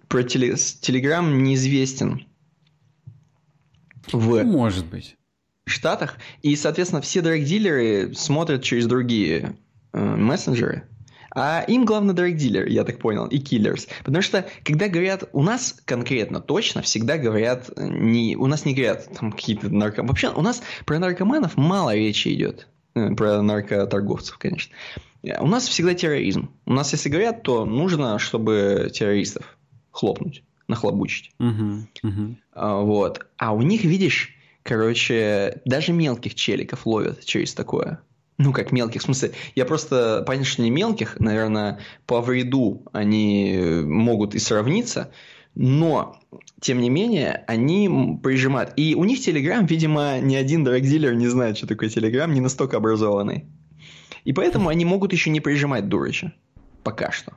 про 0.09 0.22
Telegram 0.22 1.30
неизвестен 1.30 2.24
в 4.12 4.42
ну, 4.42 4.44
может 4.44 4.87
быть. 4.87 5.16
Штатах, 5.66 6.16
и, 6.42 6.57
соответственно, 6.57 7.02
все 7.02 7.20
драг-дилеры 7.20 8.14
смотрят 8.14 8.62
через 8.62 8.87
другие 8.87 9.38
э, 9.40 9.54
мессенджеры, 9.94 10.88
а 11.35 11.64
им 11.66 11.85
главное 11.85 12.14
драг-дилер, 12.14 12.68
я 12.68 12.85
так 12.85 12.98
понял, 12.98 13.26
и 13.26 13.38
киллерс. 13.38 13.88
Потому 14.04 14.22
что, 14.22 14.46
когда 14.62 14.88
говорят 14.88 15.28
у 15.33 15.42
нас 15.42 15.80
конкретно, 15.85 16.40
точно, 16.40 16.80
всегда 16.83 17.18
говорят, 17.18 17.70
не, 17.76 18.37
у 18.37 18.46
нас 18.46 18.64
не 18.64 18.74
говорят 18.74 19.09
там 19.18 19.33
какие-то 19.33 19.68
наркоманы. 19.68 20.11
Вообще, 20.11 20.30
у 20.30 20.42
нас 20.42 20.62
про 20.87 20.98
наркоманов 20.98 21.57
мало 21.57 21.94
речи 21.94 22.33
идет. 22.33 22.68
Э, 22.94 23.14
про 23.14 23.42
наркоторговцев, 23.42 24.38
конечно. 24.38 24.74
У 25.40 25.46
нас 25.46 25.66
всегда 25.66 25.94
терроризм. 25.94 26.50
У 26.66 26.72
нас, 26.72 26.92
если 26.92 27.09
говорят, 27.09 27.42
то 27.42 27.64
нужно, 27.64 28.18
чтобы 28.18 28.90
террористов 28.92 29.59
хлопнуть, 29.90 30.44
нахлобучить. 30.68 31.33
Угу. 31.40 32.37
А, 32.52 32.80
вот. 32.80 33.26
А 33.38 33.52
у 33.54 33.62
них, 33.62 33.85
видишь, 33.85 34.37
короче, 34.62 35.62
даже 35.64 35.92
мелких 35.92 36.35
челиков 36.35 36.87
ловят 36.87 37.24
через 37.24 37.54
такое. 37.54 38.00
Ну, 38.37 38.53
как 38.53 38.73
мелких, 38.73 39.03
в 39.03 39.05
смысле, 39.05 39.33
я 39.55 39.64
просто, 39.64 40.25
понятно, 40.27 40.62
не 40.62 40.70
мелких, 40.70 41.20
наверное, 41.20 41.79
по 42.07 42.20
вреду 42.20 42.83
они 42.92 43.83
могут 43.85 44.35
и 44.35 44.40
сравниться, 44.40 45.12
но, 45.55 46.18
тем 46.61 46.81
не 46.81 46.90
менее, 46.90 47.44
они 47.47 48.18
прижимают. 48.23 48.73
И 48.77 48.97
у 48.97 49.05
них 49.05 49.20
Telegram, 49.20 49.64
видимо, 49.66 50.18
ни 50.20 50.35
один 50.35 50.64
драгдилер 50.64 51.14
не 51.14 51.29
знает, 51.29 51.57
что 51.57 51.68
такое 51.68 51.88
Telegram, 51.88 52.29
не 52.29 52.40
настолько 52.40 52.79
образованный. 52.79 53.44
И 54.25 54.33
поэтому 54.33 54.68
они 54.68 54.85
могут 54.85 55.12
еще 55.12 55.31
не 55.31 55.40
прижимать 55.40 55.88
Дурыча. 55.88 56.33
Пока 56.83 57.12
что. 57.12 57.35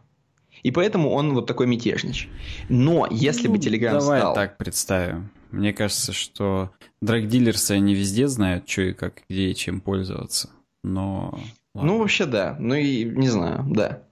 И 0.64 0.72
поэтому 0.72 1.12
он 1.12 1.34
вот 1.34 1.46
такой 1.46 1.68
мятежнич. 1.68 2.28
Но 2.70 3.08
если 3.12 3.48
ну, 3.48 3.54
бы 3.54 3.60
Telegram 3.60 4.00
давай 4.00 4.20
стал... 4.20 4.34
так 4.34 4.58
представим. 4.58 5.30
Мне 5.52 5.72
кажется, 5.72 6.12
что 6.12 6.72
драгдилерсы, 7.02 7.72
они 7.72 7.94
везде 7.94 8.28
знают, 8.28 8.68
что 8.68 8.82
и 8.82 8.94
как, 8.94 9.22
где 9.30 9.52
и 9.52 9.56
чем 9.56 9.80
пользоваться. 9.80 10.50
Но... 10.88 11.38
Ладно. 11.74 11.92
Ну, 11.92 12.00
вообще, 12.00 12.26
да. 12.26 12.56
Ну 12.60 12.74
и 12.76 13.04
не 13.04 13.28
знаю, 13.28 13.66
да. 13.70 14.04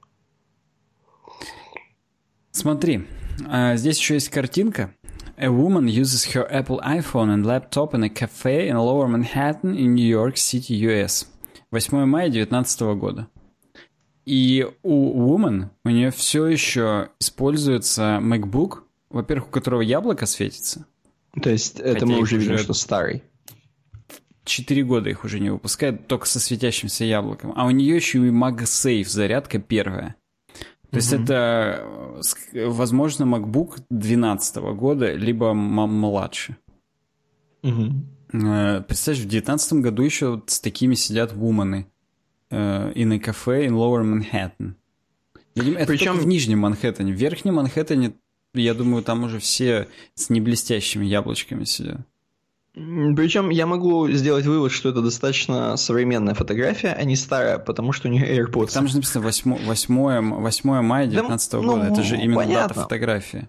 Смотри, 2.51 3.05
а, 3.47 3.75
здесь 3.75 3.97
еще 3.97 4.15
есть 4.15 4.29
картинка. 4.29 4.93
A 5.37 5.47
woman 5.47 5.87
uses 5.87 6.33
her 6.33 6.49
Apple 6.49 6.79
iPhone 6.81 7.29
and 7.29 7.43
laptop 7.43 7.93
in 7.93 8.03
a 8.03 8.09
cafe 8.09 8.69
in 8.69 8.75
Lower 8.75 9.07
Manhattan 9.07 9.75
in 9.75 9.93
New 9.95 10.07
York 10.07 10.35
City, 10.35 10.73
US. 10.85 11.27
8 11.71 12.05
мая 12.05 12.29
2019 12.29 12.81
года. 12.97 13.27
И 14.25 14.65
у 14.81 15.35
Woman, 15.35 15.69
у 15.83 15.89
нее 15.89 16.11
все 16.11 16.47
еще 16.47 17.09
используется 17.19 18.19
MacBook, 18.21 18.83
во-первых, 19.09 19.49
у 19.49 19.51
которого 19.51 19.81
яблоко 19.81 20.25
светится. 20.25 20.85
То 21.41 21.49
есть 21.49 21.79
это 21.79 21.93
Хотя 21.93 22.05
мы 22.05 22.19
уже 22.19 22.37
видим, 22.37 22.57
что 22.57 22.73
старый. 22.73 23.23
Четыре 24.45 24.83
года 24.83 25.09
их 25.09 25.23
уже 25.23 25.39
не 25.39 25.49
выпускают, 25.49 26.07
только 26.07 26.27
со 26.27 26.39
светящимся 26.39 27.03
яблоком. 27.03 27.51
А 27.55 27.65
у 27.65 27.71
нее 27.71 27.95
еще 27.95 28.19
и 28.19 28.29
MagSafe, 28.29 29.05
зарядка 29.05 29.59
первая. 29.59 30.15
То 30.91 30.97
есть 30.97 31.11
это, 31.11 31.85
возможно, 32.53 33.23
MacBook 33.23 33.81
2012 33.89 34.55
года, 34.77 35.13
либо 35.13 35.53
младше. 35.53 36.55
Угу. 37.63 37.91
Представь, 38.87 39.17
в 39.17 39.27
2019 39.27 39.73
году 39.73 40.03
еще 40.03 40.43
с 40.45 40.59
такими 40.59 40.93
сидят 40.93 41.33
вуманы 41.33 41.87
э, 42.49 42.91
и 42.93 43.05
на 43.05 43.19
кафе 43.19 43.65
in 43.65 43.71
Lower 43.71 44.03
Manhattan. 44.03 44.75
Видимо, 45.55 45.79
это 45.79 45.87
Причем... 45.87 46.17
в 46.17 46.27
Нижнем 46.27 46.59
Манхэттене. 46.59 47.13
В 47.13 47.15
Верхнем 47.15 47.55
Манхэттене, 47.55 48.13
я 48.53 48.73
думаю, 48.73 49.03
там 49.03 49.23
уже 49.23 49.39
все 49.39 49.87
с 50.13 50.29
неблестящими 50.29 51.05
яблочками 51.05 51.63
сидят. 51.63 52.01
Причем 52.75 53.51
я 53.51 53.65
могу 53.67 54.09
сделать 54.09 54.45
вывод, 54.45 54.69
что 54.69 54.89
это 54.89 55.01
достаточно 55.01 55.77
современная 55.77 56.33
фотография, 56.33 56.89
а 56.89 57.03
не 57.05 57.15
старая, 57.15 57.57
потому 57.57 57.93
что 57.93 58.09
у 58.09 58.11
нее 58.11 58.37
AirPods. 58.37 58.73
Там 58.73 58.89
же 58.89 58.95
написано 58.95 59.23
8, 59.23 59.65
8, 59.65 60.33
8 60.41 60.69
мая 60.81 61.05
2019 61.05 61.51
да, 61.51 61.57
года. 61.59 61.83
Ну, 61.83 61.93
это 61.93 62.03
же 62.03 62.17
именно 62.17 62.35
понятно. 62.35 62.67
дата 62.67 62.81
фотографии. 62.81 63.47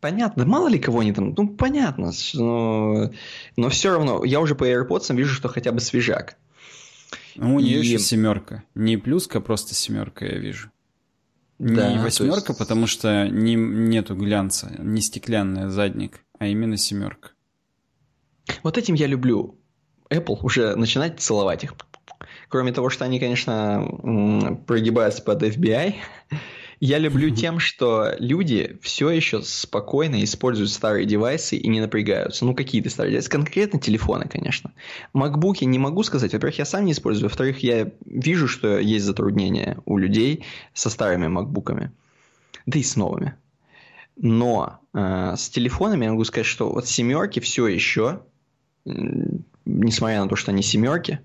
Понятно, 0.00 0.46
мало 0.46 0.68
ли 0.68 0.78
кого 0.78 1.00
они 1.00 1.12
там, 1.12 1.34
ну 1.36 1.48
понятно, 1.48 2.12
но, 2.34 3.10
но 3.56 3.68
все 3.68 3.90
равно, 3.90 4.24
я 4.24 4.40
уже 4.40 4.54
по 4.54 4.64
AirPods 4.64 5.14
вижу, 5.14 5.34
что 5.34 5.48
хотя 5.48 5.72
бы 5.72 5.80
свежак. 5.80 6.36
Ну, 7.34 7.56
у 7.56 7.60
нее 7.60 7.80
И... 7.80 7.86
еще 7.86 7.98
семерка. 7.98 8.62
Не 8.74 8.96
плюска, 8.96 9.40
просто 9.40 9.74
семерка, 9.74 10.24
я 10.24 10.38
вижу. 10.38 10.70
Да, 11.58 11.92
не 11.92 11.98
восьмерка, 11.98 12.52
есть... 12.52 12.58
потому 12.58 12.86
что 12.86 13.28
не, 13.28 13.54
нету 13.54 14.14
глянца, 14.14 14.74
не 14.78 15.02
стеклянная 15.02 15.68
задник, 15.68 16.20
а 16.38 16.46
именно 16.46 16.78
семерка. 16.78 17.30
Вот 18.62 18.78
этим 18.78 18.94
я 18.94 19.06
люблю 19.06 19.58
Apple 20.10 20.38
уже 20.42 20.76
начинать 20.76 21.20
целовать 21.20 21.64
их. 21.64 21.74
Кроме 22.48 22.72
того, 22.72 22.90
что 22.90 23.04
они, 23.04 23.18
конечно, 23.18 24.58
прогибаются 24.66 25.22
под 25.22 25.42
FBI 25.42 25.94
Я 26.80 26.98
люблю 26.98 27.30
тем, 27.34 27.58
что 27.58 28.12
люди 28.18 28.78
все 28.82 29.10
еще 29.10 29.42
спокойно 29.42 30.22
используют 30.22 30.70
старые 30.70 31.06
девайсы 31.06 31.56
и 31.56 31.68
не 31.68 31.80
напрягаются. 31.80 32.44
Ну, 32.44 32.54
какие-то 32.54 32.90
старые 32.90 33.12
девайсы. 33.12 33.30
Конкретно 33.30 33.80
телефоны, 33.80 34.28
конечно. 34.28 34.72
Макбуки 35.12 35.64
не 35.64 35.78
могу 35.78 36.02
сказать. 36.02 36.32
Во-первых, 36.32 36.58
я 36.58 36.64
сам 36.64 36.84
не 36.84 36.92
использую. 36.92 37.28
Во-вторых, 37.28 37.62
я 37.62 37.90
вижу, 38.04 38.48
что 38.48 38.78
есть 38.78 39.04
затруднения 39.04 39.78
у 39.84 39.96
людей 39.98 40.44
со 40.74 40.90
старыми 40.90 41.28
макбуками. 41.28 41.92
Да 42.66 42.78
и 42.78 42.82
с 42.82 42.96
новыми. 42.96 43.34
Но 44.16 44.80
э, 44.94 45.34
с 45.36 45.48
телефонами 45.50 46.04
я 46.04 46.10
могу 46.10 46.24
сказать, 46.24 46.46
что 46.46 46.70
вот 46.70 46.88
семерки 46.88 47.40
все 47.40 47.66
еще, 47.68 48.22
несмотря 49.64 50.22
на 50.22 50.28
то, 50.28 50.36
что 50.36 50.52
они 50.52 50.62
семерки, 50.62 51.20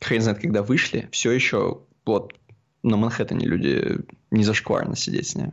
хрен 0.00 0.22
знает, 0.22 0.40
когда 0.40 0.62
вышли, 0.62 1.08
все 1.10 1.32
еще 1.32 1.80
вот 2.04 2.34
на 2.82 2.96
Манхэттене 2.96 3.46
люди 3.46 4.00
не 4.30 4.44
зашкварно 4.44 4.96
сидеть 4.96 5.28
с 5.28 5.34
ней. 5.34 5.52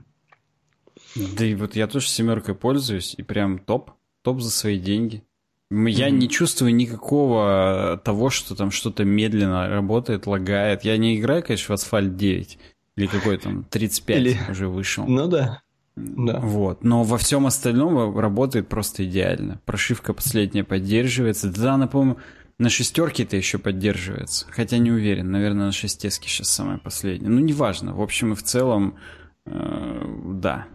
Да 1.16 1.46
и 1.46 1.56
вот 1.56 1.76
я 1.76 1.88
тоже 1.88 2.08
семеркой 2.08 2.56
пользуюсь, 2.56 3.16
и 3.18 3.24
прям 3.24 3.60
топ, 3.60 3.92
топ 4.22 4.42
за 4.42 4.52
свои 4.52 4.78
деньги. 4.78 5.24
Я 5.72 6.10
mm-hmm. 6.10 6.12
не 6.12 6.30
чувствую 6.30 6.74
никакого 6.76 8.02
того, 8.04 8.32
что 8.32 8.56
там 8.56 8.72
что-то 8.72 9.04
медленно 9.06 9.70
работает, 9.70 10.26
лагает. 10.26 10.84
Я 10.84 10.98
не 10.98 11.20
играю, 11.20 11.44
конечно, 11.44 11.78
в 11.78 11.80
Asphalt 11.80 12.16
9 12.16 12.58
или 12.96 13.06
какой 13.06 13.38
там 13.38 13.64
35 13.66 14.18
или... 14.18 14.38
уже 14.50 14.68
вышел. 14.68 15.06
Ну 15.06 15.28
да. 15.28 15.62
Да. 16.00 16.40
Вот. 16.40 16.84
Но 16.84 17.04
во 17.04 17.18
всем 17.18 17.46
остальном 17.46 18.18
работает 18.18 18.68
просто 18.70 19.06
идеально. 19.06 19.60
Прошивка 19.66 20.14
последняя 20.14 20.64
поддерживается. 20.64 21.50
Да, 21.50 21.78
напомню, 21.78 22.18
на 22.58 22.70
шестерке 22.70 23.24
это 23.24 23.38
еще 23.38 23.58
поддерживается. 23.58 24.46
Хотя 24.50 24.78
не 24.78 24.92
уверен. 24.92 25.32
Наверное, 25.32 25.68
на 25.68 25.72
шестеске 25.72 26.30
сейчас 26.30 26.50
самое 26.50 26.78
последнее. 26.78 27.30
Ну, 27.30 27.40
неважно. 27.40 27.94
В 27.94 28.02
общем 28.02 28.34
и 28.34 28.36
в 28.36 28.44
целом, 28.44 28.98
э, 29.46 30.06
да. 30.36 30.68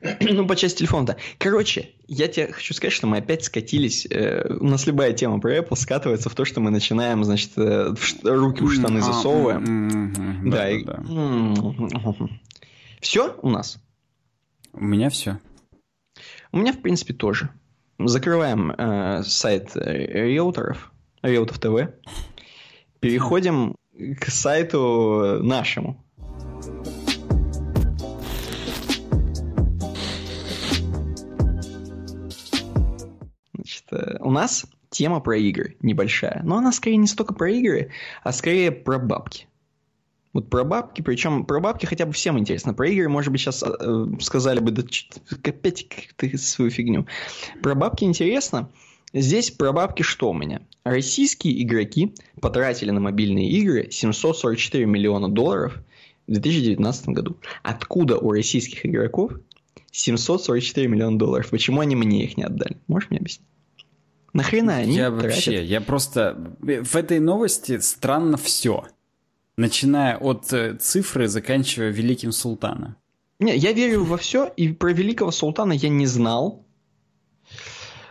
Ну, 0.20 0.46
по 0.46 0.54
части 0.54 0.78
телефона, 0.78 1.06
да. 1.06 1.16
Короче, 1.38 1.90
я 2.06 2.28
тебе 2.28 2.52
хочу 2.52 2.72
сказать, 2.72 2.92
что 2.92 3.06
мы 3.06 3.18
опять 3.18 3.44
скатились. 3.44 4.06
Э, 4.10 4.46
у 4.60 4.66
нас 4.66 4.86
любая 4.86 5.12
тема 5.12 5.40
про 5.40 5.58
Apple 5.58 5.76
скатывается 5.76 6.30
в 6.30 6.34
то, 6.34 6.44
что 6.44 6.60
мы 6.60 6.70
начинаем, 6.70 7.24
значит, 7.24 7.50
э, 7.56 7.94
руки 8.22 8.62
в 8.62 8.72
штаны 8.72 9.02
засовываем. 9.02 10.50
Да, 10.50 10.70
и... 10.70 10.84
Все 13.00 13.34
у 13.42 13.50
нас? 13.50 13.80
У 14.72 14.84
меня 14.84 15.10
все. 15.10 15.38
У 16.52 16.58
меня, 16.58 16.72
в 16.72 16.80
принципе, 16.80 17.14
тоже. 17.14 17.50
Закрываем 17.98 18.70
э, 18.70 19.22
сайт 19.24 19.72
риэлторов, 19.74 20.92
риэлтов 21.22 21.58
ТВ. 21.58 21.92
Переходим 23.00 23.74
к 24.20 24.30
сайту 24.30 25.40
нашему. 25.42 26.04
Значит, 33.52 33.84
э, 33.90 34.18
у 34.20 34.30
нас 34.30 34.66
тема 34.90 35.20
про 35.20 35.36
игры 35.36 35.76
небольшая. 35.80 36.42
Но 36.44 36.58
она 36.58 36.72
скорее 36.72 36.96
не 36.96 37.08
столько 37.08 37.34
про 37.34 37.50
игры, 37.50 37.90
а 38.22 38.32
скорее 38.32 38.70
про 38.70 38.98
бабки. 38.98 39.47
Вот 40.32 40.50
про 40.50 40.64
бабки, 40.64 41.02
причем 41.02 41.44
про 41.44 41.60
бабки 41.60 41.86
хотя 41.86 42.04
бы 42.06 42.12
всем 42.12 42.38
интересно. 42.38 42.74
Про 42.74 42.88
игры, 42.88 43.08
может 43.08 43.32
быть, 43.32 43.40
сейчас 43.40 43.62
э, 43.62 44.06
сказали 44.20 44.60
бы, 44.60 44.70
да 44.70 44.82
опять 45.44 45.86
ты 46.16 46.36
свою 46.36 46.70
фигню. 46.70 47.06
Про 47.62 47.74
бабки 47.74 48.04
интересно. 48.04 48.68
Здесь 49.14 49.50
про 49.50 49.72
бабки 49.72 50.02
что 50.02 50.30
у 50.30 50.34
меня? 50.34 50.60
Российские 50.84 51.62
игроки 51.62 52.14
потратили 52.40 52.90
на 52.90 53.00
мобильные 53.00 53.48
игры 53.48 53.88
744 53.90 54.84
миллиона 54.84 55.28
долларов 55.28 55.78
в 56.26 56.32
2019 56.32 57.08
году. 57.08 57.36
Откуда 57.62 58.18
у 58.18 58.30
российских 58.30 58.84
игроков 58.84 59.32
744 59.92 60.88
миллиона 60.88 61.18
долларов? 61.18 61.48
Почему 61.48 61.80
они 61.80 61.96
мне 61.96 62.24
их 62.24 62.36
не 62.36 62.44
отдали? 62.44 62.76
Можешь 62.86 63.08
мне 63.08 63.18
объяснить? 63.18 63.48
Нахрена 64.34 64.76
они 64.76 64.94
Я 64.94 65.10
тратят? 65.10 65.22
вообще, 65.24 65.64
я 65.64 65.80
просто... 65.80 66.54
В 66.60 66.96
этой 66.96 67.18
новости 67.18 67.78
странно 67.78 68.36
все 68.36 68.84
начиная 69.58 70.16
от 70.16 70.52
э, 70.52 70.76
цифры, 70.76 71.28
заканчивая 71.28 71.90
великим 71.90 72.32
султана. 72.32 72.96
Не, 73.40 73.56
я 73.56 73.72
верю 73.72 74.04
во 74.04 74.16
все, 74.16 74.50
и 74.56 74.68
про 74.72 74.92
великого 74.92 75.30
султана 75.30 75.72
я 75.72 75.88
не 75.88 76.06
знал. 76.06 76.64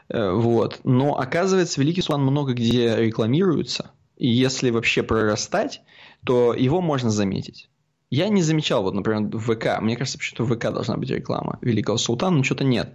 Э, 0.10 0.32
вот. 0.32 0.82
Но 0.84 1.18
оказывается, 1.18 1.82
великий 1.82 2.02
султан 2.02 2.24
много 2.24 2.54
где 2.54 2.96
рекламируется. 2.98 3.92
И 4.18 4.28
если 4.28 4.70
вообще 4.70 5.04
пролистать, 5.04 5.82
то 6.26 6.54
его 6.54 6.82
можно 6.82 7.10
заметить. 7.10 7.70
Я 8.10 8.30
не 8.30 8.42
замечал, 8.42 8.84
вот, 8.84 8.94
например, 8.94 9.30
в 9.36 9.54
ВК. 9.54 9.82
Мне 9.82 9.96
кажется, 9.96 10.20
что 10.22 10.44
в 10.44 10.54
ВК 10.54 10.72
должна 10.72 10.98
быть 10.98 11.10
реклама 11.10 11.60
Великого 11.62 11.98
Султана, 11.98 12.38
но 12.38 12.44
что-то 12.44 12.64
нет. 12.64 12.94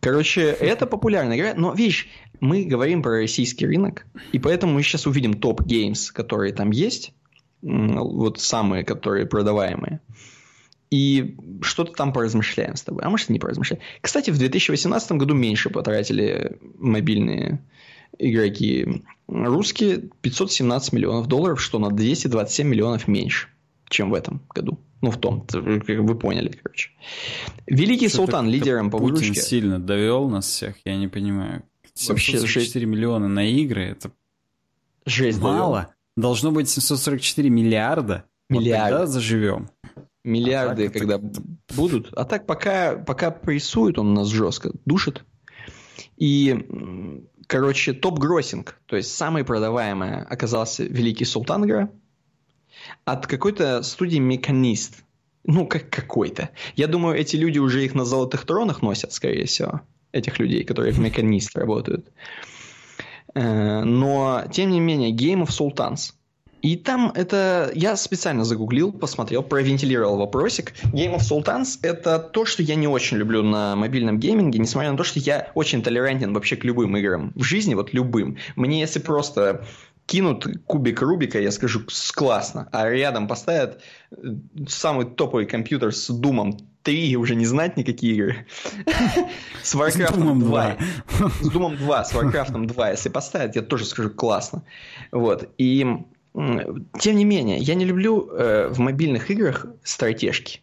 Короче, 0.00 0.42
это 0.42 0.86
популярная 0.86 1.36
игра, 1.36 1.54
но 1.54 1.72
видишь, 1.72 2.08
мы 2.40 2.64
говорим 2.64 3.02
про 3.02 3.22
российский 3.22 3.66
рынок, 3.66 4.06
и 4.32 4.38
поэтому 4.38 4.74
мы 4.74 4.82
сейчас 4.82 5.06
увидим 5.06 5.34
top 5.34 5.60
games, 5.60 6.12
которые 6.12 6.52
там 6.52 6.70
есть, 6.70 7.14
вот 7.62 8.40
самые, 8.40 8.84
которые 8.84 9.26
продаваемые. 9.26 10.00
И 10.90 11.36
что-то 11.62 11.92
там 11.92 12.12
поразмышляем 12.12 12.76
с 12.76 12.82
тобой. 12.82 13.02
А 13.04 13.10
может, 13.10 13.28
не 13.28 13.40
поразмышляем. 13.40 13.82
Кстати, 14.00 14.30
в 14.30 14.38
2018 14.38 15.12
году 15.12 15.34
меньше 15.34 15.68
потратили 15.68 16.58
мобильные 16.78 17.64
игроки. 18.18 19.02
Русские 19.26 20.10
517 20.20 20.92
миллионов 20.92 21.26
долларов, 21.26 21.60
что 21.60 21.78
на 21.78 21.90
227 21.90 22.68
миллионов 22.68 23.08
меньше, 23.08 23.48
чем 23.88 24.10
в 24.10 24.14
этом 24.14 24.42
году. 24.54 24.78
Ну, 25.02 25.10
в 25.10 25.18
том, 25.18 25.46
вы 25.52 26.18
поняли, 26.18 26.48
короче. 26.62 26.90
Великий 27.66 28.08
что 28.08 28.18
Султан 28.18 28.48
лидером 28.48 28.90
по 28.90 28.98
Путин 28.98 29.16
выручке. 29.16 29.40
сильно 29.40 29.78
довел 29.78 30.28
нас 30.28 30.46
всех, 30.46 30.76
я 30.84 30.96
не 30.96 31.08
понимаю. 31.08 31.64
744 31.94 32.40
Вообще, 32.40 32.86
миллиона 32.86 33.28
на 33.28 33.46
игры, 33.46 33.84
это 33.84 34.10
жесть 35.04 35.40
мало. 35.40 35.94
Должно 36.16 36.50
быть 36.50 36.68
744 36.68 37.50
миллиарда. 37.50 38.24
Миллиарды. 38.48 38.92
Вот 38.92 39.00
тогда 39.00 39.06
заживем. 39.06 39.68
Миллиарды, 40.24 40.86
а 40.86 40.90
так, 40.90 40.98
когда 40.98 41.14
это... 41.16 41.42
будут. 41.74 42.12
А 42.14 42.24
так 42.24 42.46
пока, 42.46 42.96
пока 42.96 43.30
прессует 43.30 43.98
он 43.98 44.14
нас 44.14 44.28
жестко, 44.28 44.72
душит. 44.84 45.24
И, 46.16 47.22
короче, 47.46 47.92
топ-гроссинг, 47.92 48.80
то 48.86 48.96
есть 48.96 49.14
самый 49.14 49.44
продаваемый 49.44 50.22
оказался 50.22 50.84
Великий 50.84 51.24
Султан 51.24 51.64
игра 51.64 51.90
от 53.04 53.26
какой-то 53.26 53.82
студии 53.82 54.18
Механист. 54.18 55.04
Ну, 55.44 55.66
как 55.66 55.90
какой-то. 55.90 56.50
Я 56.74 56.88
думаю, 56.88 57.16
эти 57.16 57.36
люди 57.36 57.58
уже 57.58 57.84
их 57.84 57.94
на 57.94 58.04
золотых 58.04 58.44
тронах 58.44 58.82
носят, 58.82 59.12
скорее 59.12 59.46
всего. 59.46 59.82
Этих 60.10 60.38
людей, 60.40 60.64
которые 60.64 60.92
в 60.92 60.98
Механист 60.98 61.56
работают. 61.56 62.10
Э, 63.36 63.84
но, 63.84 64.44
тем 64.50 64.70
не 64.70 64.80
менее, 64.80 65.12
Game 65.12 65.46
of 65.46 65.48
Sultans. 65.48 66.14
И 66.62 66.74
там 66.76 67.12
это... 67.14 67.70
Я 67.74 67.94
специально 67.96 68.44
загуглил, 68.44 68.92
посмотрел, 68.92 69.42
провентилировал 69.42 70.16
вопросик. 70.16 70.72
Game 70.84 71.14
of 71.14 71.20
Sultans— 71.20 71.78
это 71.82 72.18
то, 72.18 72.46
что 72.46 72.62
я 72.62 72.74
не 72.76 72.88
очень 72.88 73.18
люблю 73.18 73.42
на 73.42 73.76
мобильном 73.76 74.18
гейминге, 74.18 74.58
несмотря 74.58 74.90
на 74.90 74.96
то, 74.96 75.04
что 75.04 75.20
я 75.20 75.50
очень 75.54 75.82
толерантен 75.82 76.32
вообще 76.32 76.56
к 76.56 76.64
любым 76.64 76.96
играм. 76.96 77.32
В 77.34 77.42
жизни 77.42 77.74
вот 77.74 77.92
любым. 77.92 78.38
Мне 78.56 78.80
если 78.80 79.00
просто 79.00 79.66
кинут 80.06 80.46
кубик 80.64 81.02
Рубика, 81.02 81.38
я 81.38 81.50
скажу, 81.50 81.82
классно. 82.14 82.68
А 82.72 82.88
рядом 82.88 83.28
поставят 83.28 83.82
э, 84.10 84.16
самый 84.66 85.04
топовый 85.04 85.44
компьютер 85.44 85.94
с 85.94 86.08
Думом 86.08 86.58
3 86.86 87.16
уже 87.16 87.34
не 87.34 87.44
знать 87.46 87.76
никакие 87.76 88.14
игры. 88.14 88.46
С 89.62 89.74
Warcraft 89.74 90.38
2. 90.38 90.76
С 91.40 91.50
Doom 91.50 91.76
2, 91.76 92.04
с 92.04 92.14
Warcraft 92.14 92.66
2, 92.66 92.90
если 92.90 93.08
поставить, 93.08 93.56
я 93.56 93.62
тоже 93.62 93.84
скажу 93.84 94.10
классно. 94.10 94.62
Вот. 95.10 95.48
И 95.58 95.84
тем 96.32 97.16
не 97.16 97.24
менее, 97.24 97.58
я 97.58 97.74
не 97.74 97.84
люблю 97.84 98.28
э, 98.30 98.68
в 98.68 98.78
мобильных 98.78 99.30
играх 99.30 99.66
стратежки 99.82 100.60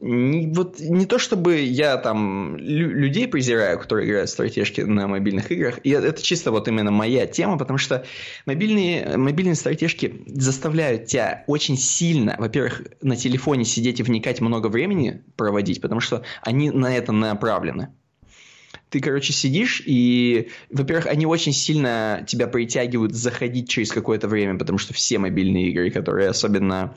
не, 0.00 0.52
вот 0.52 0.80
не 0.80 1.06
то 1.06 1.18
чтобы 1.18 1.60
я 1.60 1.96
там 1.96 2.56
лю- 2.56 2.90
людей 2.90 3.28
презираю, 3.28 3.78
которые 3.78 4.08
играют 4.08 4.28
в 4.28 4.32
стратежки 4.32 4.80
на 4.80 5.06
мобильных 5.06 5.50
играх, 5.52 5.78
и 5.84 5.90
это 5.90 6.22
чисто 6.22 6.50
вот 6.50 6.66
именно 6.68 6.90
моя 6.90 7.26
тема, 7.26 7.58
потому 7.58 7.78
что 7.78 8.04
мобильные, 8.44 9.16
мобильные 9.16 9.54
стратежки 9.54 10.22
заставляют 10.26 11.06
тебя 11.06 11.44
очень 11.46 11.76
сильно, 11.76 12.36
во-первых, 12.38 12.82
на 13.02 13.16
телефоне 13.16 13.64
сидеть 13.64 14.00
и 14.00 14.02
вникать 14.02 14.40
много 14.40 14.66
времени 14.66 15.22
проводить, 15.36 15.80
потому 15.80 16.00
что 16.00 16.22
они 16.42 16.70
на 16.70 16.94
это 16.94 17.12
направлены. 17.12 17.88
Ты, 18.90 19.00
короче, 19.00 19.32
сидишь, 19.32 19.82
и, 19.86 20.50
во-первых, 20.70 21.06
они 21.06 21.26
очень 21.26 21.52
сильно 21.52 22.24
тебя 22.28 22.46
притягивают 22.46 23.12
заходить 23.12 23.68
через 23.68 23.90
какое-то 23.90 24.28
время, 24.28 24.58
потому 24.58 24.78
что 24.78 24.92
все 24.92 25.18
мобильные 25.18 25.70
игры, 25.70 25.90
которые 25.90 26.28
особенно 26.28 26.94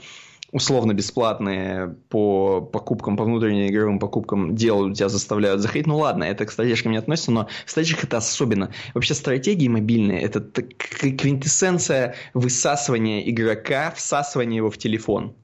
условно 0.52 0.94
бесплатные 0.94 1.96
по 2.10 2.62
покупкам, 2.62 3.18
по 3.18 3.24
внутренним 3.24 3.68
игровым 3.68 4.00
покупкам 4.00 4.56
делают, 4.56 4.98
тебя 4.98 5.10
заставляют 5.10 5.62
заходить. 5.62 5.88
Ну 5.88 5.98
ладно, 5.98 6.24
это 6.24 6.46
к 6.46 6.52
стратежкам 6.52 6.94
не 6.94 6.98
относится, 6.98 7.32
но 7.32 7.48
в 7.66 7.70
стратегиях 7.70 8.04
это 8.04 8.18
особенно. 8.18 8.72
Вообще 8.94 9.14
стратегии 9.14 9.68
мобильные– 9.68 10.22
это 10.22 10.40
квинтэссенция 10.42 12.16
высасывания 12.34 13.30
игрока, 13.30 13.92
всасывания 13.92 14.58
его 14.58 14.70
в 14.70 14.78
телефон. 14.78 15.36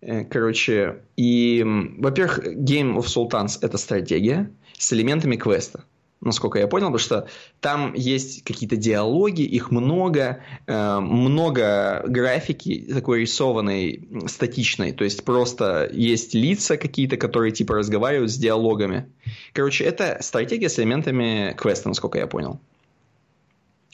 Э, 0.00 0.24
короче, 0.24 1.02
и, 1.16 1.64
во-первых, 1.98 2.38
Game 2.46 2.96
of 2.96 3.06
Sultans– 3.06 3.58
это 3.60 3.76
стратегия 3.76 4.50
с 4.78 4.92
элементами 4.92 5.36
квеста 5.36 5.84
насколько 6.20 6.58
я 6.58 6.66
понял, 6.66 6.86
потому 6.86 6.98
что 6.98 7.28
там 7.60 7.92
есть 7.94 8.42
какие-то 8.42 8.76
диалоги, 8.76 9.42
их 9.42 9.70
много, 9.70 10.42
э, 10.66 10.98
много 11.00 12.02
графики 12.06 12.86
такой 12.92 13.20
рисованной, 13.20 14.08
статичной, 14.26 14.92
то 14.92 15.04
есть 15.04 15.24
просто 15.24 15.88
есть 15.92 16.34
лица 16.34 16.76
какие-то, 16.76 17.16
которые 17.16 17.52
типа 17.52 17.74
разговаривают 17.74 18.30
с 18.30 18.36
диалогами. 18.36 19.10
Короче, 19.52 19.84
это 19.84 20.18
стратегия 20.20 20.68
с 20.68 20.78
элементами 20.78 21.54
квеста, 21.56 21.88
насколько 21.88 22.18
я 22.18 22.26
понял. 22.26 22.60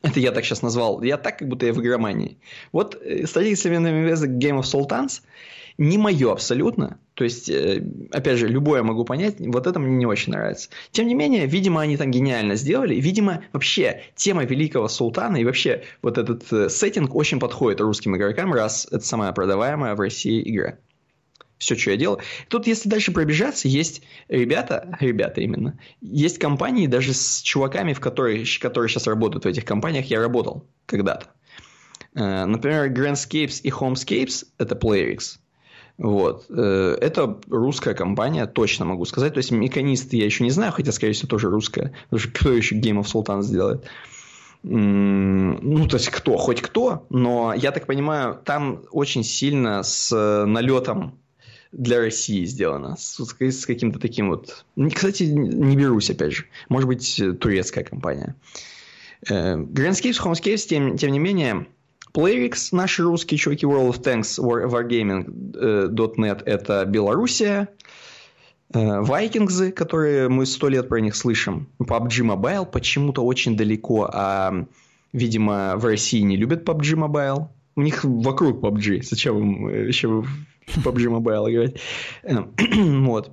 Это 0.03 0.19
я 0.19 0.33
так 0.33 0.45
сейчас 0.45 0.63
назвал. 0.63 1.01
Я 1.03 1.17
так, 1.17 1.39
как 1.39 1.49
будто 1.49 1.67
я 1.67 1.73
в 1.73 1.81
игромании. 1.81 2.37
Вот 2.73 3.01
э, 3.01 3.27
стратегия 3.27 3.57
с 3.57 3.67
элементами 3.67 4.07
квеста 4.07 4.27
Game 4.27 4.61
of 4.61 4.63
Sultans– 4.63 5.23
не 5.79 5.99
мое 5.99 6.33
абсолютно. 6.33 6.99
То 7.15 7.25
есть, 7.25 7.49
э, 7.49 7.85
опять 8.11 8.39
же, 8.39 8.49
любое 8.49 8.83
могу 8.83 9.05
понять, 9.05 9.37
вот 9.39 9.67
это 9.67 9.79
мне 9.79 9.97
не 9.97 10.07
очень 10.07 10.33
нравится. 10.33 10.71
Тем 10.91 11.07
не 11.07 11.15
менее, 11.15 11.47
видимо, 11.47 11.81
они 11.81 11.97
там 11.97 12.11
гениально 12.11 12.57
сделали. 12.57 12.95
Видимо, 12.95 13.45
вообще, 13.53 14.03
тема 14.15 14.45
Великого 14.45 14.89
Султана 14.89 15.37
и 15.37 15.45
вообще 15.45 15.85
вот 16.01 16.19
этот 16.19 16.51
э, 16.53 16.69
сеттинг 16.69 17.15
очень 17.15 17.39
подходит 17.39 17.81
русским 17.81 18.17
игрокам, 18.17 18.53
раз 18.53 18.87
это 18.91 19.05
самая 19.05 19.33
продаваемая 19.33 19.95
в 19.95 20.01
России 20.01 20.43
игра. 20.45 20.79
Все, 21.59 21.77
что 21.77 21.93
я 21.93 21.97
делал. 21.97 22.21
Тут, 22.49 22.67
если 22.67 22.89
дальше 22.89 23.13
пробежаться, 23.13 23.69
есть 23.69 24.03
ребята, 24.29 24.97
ребята 24.99 25.43
именно, 25.43 25.79
есть 26.01 26.39
компании 26.39 26.89
даже 26.89 27.15
с 27.15 27.41
чуваками, 27.41 27.93
в 27.93 28.01
которые, 28.01 28.45
которые 28.61 28.89
сейчас 28.89 29.07
работают 29.07 29.45
в 29.45 29.49
этих 29.49 29.65
компаниях, 29.65 30.07
я 30.07 30.21
работал 30.21 30.67
когда-то. 30.87 31.27
Э, 32.15 32.47
например, 32.47 32.91
Grandscapes 32.91 33.61
и 33.63 33.71
Homescapes– 33.71 34.47
это 34.59 34.75
PlayerX. 34.75 35.39
Вот. 35.99 36.47
Э, 36.49 36.97
это 37.01 37.39
русская 37.49 37.95
компания, 37.95 38.47
точно 38.47 38.85
могу 38.85 39.05
сказать. 39.05 39.35
То 39.35 39.39
есть, 39.39 39.51
механист 39.51 40.13
я 40.13 40.25
еще 40.25 40.45
не 40.45 40.51
знаю, 40.51 40.73
хотя, 40.73 40.93
скорее 40.93 41.13
всего, 41.13 41.29
тоже 41.29 41.51
русская. 41.51 41.93
Потому 42.05 42.21
что 42.21 42.31
кто 42.31 42.53
еще 42.53 42.77
Game 42.77 43.01
of 43.01 43.05
Sultan 43.05 43.43
сделает? 43.43 43.85
Ну, 44.65 45.89
то 45.89 45.97
есть, 45.97 46.11
кто? 46.11 46.37
Хоть 46.37 46.63
кто. 46.63 47.07
Но, 47.11 47.53
я 47.55 47.73
так 47.73 47.87
понимаю, 47.87 48.39
там 48.45 48.83
очень 48.91 49.25
сильно 49.25 49.83
с 49.83 50.15
налетом 50.47 51.19
для 51.73 51.99
России 51.99 52.45
сделано. 52.45 52.97
С, 52.97 53.19
с 53.19 53.67
каким-то 53.67 53.99
таким 53.99 54.29
вот... 54.29 54.65
Кстати, 54.95 55.25
не 55.25 55.77
берусь, 55.77 56.11
опять 56.11 56.33
же. 56.33 56.45
Может 56.69 56.87
быть, 56.87 57.23
турецкая 57.41 57.83
компания. 57.83 58.37
Э, 59.29 59.57
Grandscapes, 59.57 60.21
Homescapes, 60.23 60.69
тем, 60.69 60.97
тем 60.97 61.13
не 61.13 61.19
менее, 61.19 61.67
PlayRix, 62.13 62.69
наши 62.73 63.03
русские 63.03 63.39
чуваки, 63.39 63.67
World 63.67 63.91
of 63.91 64.03
Tanks, 64.03 64.39
War, 64.39 64.69
Wargaming.net, 64.69 66.43
это 66.45 66.85
Белоруссия. 66.85 67.69
Вайкингзы, 68.75 69.69
э, 69.69 69.73
которые 69.73 70.29
мы 70.29 70.47
сто 70.47 70.69
лет 70.69 70.89
про 70.89 71.01
них 71.01 71.15
слышим. 71.17 71.69
PUBG 71.79 72.25
Mobile 72.25 72.67
почему-то 72.67 73.25
очень 73.25 73.57
далеко, 73.57 74.09
а, 74.13 74.67
видимо, 75.13 75.75
в 75.77 75.85
России 75.85 76.21
не 76.21 76.37
любят 76.37 76.67
PUBG 76.67 76.95
Mobile. 76.95 77.49
У 77.77 77.83
них 77.83 78.05
вокруг 78.05 78.63
PUBG. 78.63 79.03
Зачем 79.03 79.39
им 79.39 79.69
э, 79.69 79.89
еще 79.89 80.09
в 80.09 80.27
PUBG 80.67 81.21
Mobile 81.21 81.53
играть? 81.53 81.81
Э, 82.23 82.45
вот. 83.01 83.31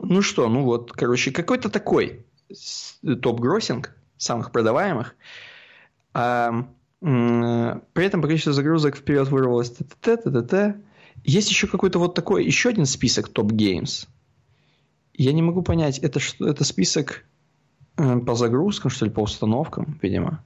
Ну 0.00 0.22
что, 0.22 0.48
ну 0.48 0.62
вот, 0.62 0.92
короче, 0.92 1.32
какой-то 1.32 1.68
такой 1.68 2.24
top 3.02 3.28
grossing 3.28 3.96
самых 4.16 4.52
продаваемых. 4.52 5.16
А, 6.14 6.66
при 7.00 8.04
этом 8.04 8.20
по 8.20 8.28
количеству 8.28 8.52
загрузок 8.52 8.96
вперед 8.96 9.28
вырвалось 9.28 9.70
т 9.70 10.16
т 10.16 10.76
Есть 11.24 11.50
еще 11.50 11.66
какой-то 11.66 11.98
вот 11.98 12.14
такой, 12.14 12.44
еще 12.44 12.68
один 12.68 12.84
список 12.84 13.28
top 13.28 13.54
games. 13.54 14.06
Я 15.14 15.32
не 15.32 15.42
могу 15.42 15.62
понять, 15.62 15.98
это, 15.98 16.20
что, 16.20 16.46
это 16.48 16.64
список 16.64 17.24
э, 17.96 18.18
по 18.20 18.34
загрузкам, 18.34 18.90
что 18.90 19.04
ли, 19.04 19.10
по 19.10 19.20
установкам, 19.20 19.98
видимо. 20.00 20.42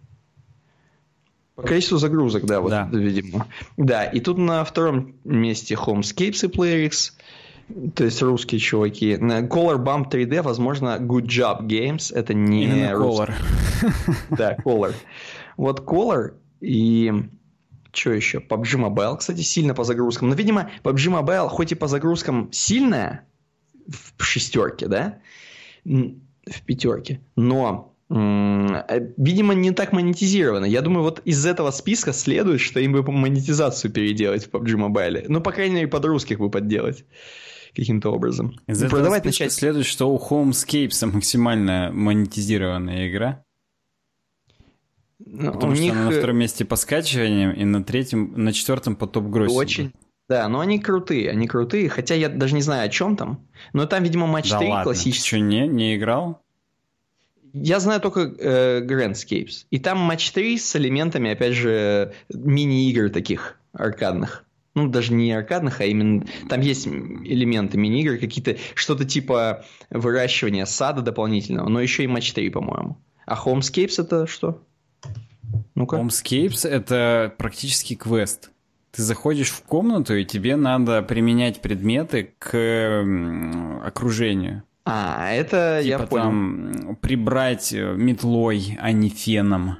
По 1.55 1.63
количеству 1.63 1.99
загрузок, 1.99 2.45
да, 2.45 2.61
вот, 2.61 2.71
да. 2.71 2.89
видимо. 2.91 3.47
Да, 3.77 4.05
и 4.05 4.19
тут 4.21 4.39
на 4.39 4.65
втором 4.65 5.15
месте 5.25 5.75
Homescapes 5.75 6.47
и 6.47 6.49
PlayerX, 6.49 7.13
то 7.95 8.05
есть 8.05 8.21
русские 8.23 8.59
чуваки. 8.59 9.17
На 9.17 9.43
Color 9.43 9.85
Bump 9.85 10.11
3D, 10.11 10.43
возможно, 10.43 10.99
Good 11.01 11.27
Job 11.27 11.67
Games, 11.67 12.13
это 12.13 12.35
не 12.35 12.65
Именно 12.65 12.93
Color. 12.93 13.35
Да, 14.31 14.57
Color. 14.65 14.95
Вот 15.57 15.81
Color 15.81 16.35
и 16.65 17.13
что 17.93 18.13
еще? 18.13 18.39
PUBG 18.39 18.77
Mobile, 18.79 19.19
кстати, 19.19 19.41
сильно 19.43 19.75
по 19.75 19.85
загрузкам. 19.85 20.29
Но, 20.29 20.35
видимо, 20.35 20.71
PUBG 20.83 21.23
Mobile, 21.23 21.49
хоть 21.49 21.73
и 21.73 21.75
по 21.75 21.87
загрузкам 21.87 22.51
сильная 22.53 23.27
в 23.87 24.23
шестерке, 24.23 24.89
да, 24.89 25.19
в 25.85 26.63
пятерке, 26.65 27.21
но 27.37 27.95
видимо, 28.11 29.55
не 29.55 29.71
так 29.71 29.93
монетизировано. 29.93 30.67
Я 30.67 30.83
думаю, 30.83 31.03
вот 31.03 31.21
из 31.25 31.45
этого 31.47 31.71
списка 31.71 32.13
следует, 32.13 32.61
что 32.61 32.79
им 32.79 32.93
бы 32.93 33.03
монетизацию 33.03 33.91
переделать 33.91 34.47
в 34.47 34.51
PUBG 34.51 34.77
Mobile. 34.77 35.25
Ну, 35.29 35.41
по 35.41 35.53
крайней 35.53 35.77
мере, 35.77 35.89
под 35.89 36.05
русских 36.05 36.39
бы 36.39 36.51
подделать 36.51 37.05
каким-то 37.75 38.11
образом. 38.11 38.61
Из 38.67 38.83
этого 38.83 38.99
Продавать 38.99 39.25
начать... 39.25 39.53
следует, 39.53 39.87
что 39.87 40.13
у 40.13 40.19
Homescapes 40.19 41.07
максимально 41.07 41.91
монетизированная 41.93 43.09
игра. 43.09 43.44
Ну, 45.27 45.53
Потому 45.53 45.73
у 45.73 45.75
что 45.75 45.85
них... 45.85 45.93
она 45.93 46.05
на 46.05 46.11
втором 46.11 46.37
месте 46.37 46.65
по 46.65 46.77
скачиваниям 46.77 47.53
и 47.53 47.65
на 47.65 47.83
третьем, 47.83 48.33
на 48.37 48.53
четвертом 48.53 48.95
по 48.95 49.07
топ-гроссингу. 49.07 49.59
Очень. 49.59 49.93
Да, 50.29 50.49
но 50.49 50.61
они 50.61 50.79
крутые, 50.79 51.31
они 51.31 51.47
крутые, 51.47 51.89
хотя 51.89 52.15
я 52.15 52.29
даже 52.29 52.55
не 52.55 52.63
знаю, 52.63 52.87
о 52.87 52.89
чем 52.89 53.17
там. 53.17 53.47
Но 53.73 53.87
там, 53.87 54.03
видимо, 54.03 54.27
матч 54.27 54.51
да 54.51 54.59
3 54.59 54.69
ладно. 54.69 54.85
классический. 54.85 55.21
Ты 55.23 55.27
что, 55.27 55.39
не, 55.39 55.69
не 55.69 55.97
играл? 55.97 56.41
Я 57.53 57.79
знаю 57.79 58.01
только 58.01 58.21
э, 58.21 58.81
Grandscapes. 58.85 59.67
И 59.71 59.79
там 59.79 59.99
матч 59.99 60.31
3 60.33 60.59
с 60.59 60.77
элементами, 60.77 61.31
опять 61.31 61.55
же, 61.55 62.15
мини-игр 62.31 63.11
таких 63.11 63.59
аркадных. 63.73 64.45
Ну, 64.75 64.89
даже 64.89 65.13
не 65.13 65.33
аркадных, 65.33 65.81
а 65.81 65.85
именно... 65.85 66.27
Там 66.49 66.61
есть 66.63 66.87
элементы 66.87 67.79
мини-игр, 67.79 68.19
какие-то... 68.19 68.57
Что-то 68.75 69.05
типа 69.05 69.65
выращивания 69.91 70.65
сада 70.65 71.01
дополнительного, 71.01 71.69
но 71.69 71.81
еще 71.81 72.03
и 72.03 72.09
матч 72.09 72.33
3, 72.33 72.51
по-моему. 72.51 72.99
А 73.25 73.37
Homescapes 73.37 74.03
это 74.03 74.27
что? 74.27 74.63
Ну-ка. 75.75 75.97
Homescapes— 75.97 76.69
это 76.69 77.35
практически 77.39 77.95
квест. 77.95 78.51
Ты 78.93 79.03
заходишь 79.03 79.51
в 79.51 79.63
комнату, 79.63 80.15
и 80.15 80.25
тебе 80.25 80.57
надо 80.57 81.03
применять 81.03 81.61
предметы 81.61 82.33
к 82.39 83.05
окружению. 83.85 84.63
А, 84.85 85.33
это 85.33 85.81
типа 85.83 85.89
я 85.89 85.99
понял. 85.99 86.25
там 86.25 86.99
прибрать 87.01 87.73
э, 87.73 87.95
метлой, 87.97 88.79
а 88.81 88.93
не 88.93 89.09
феном. 89.09 89.79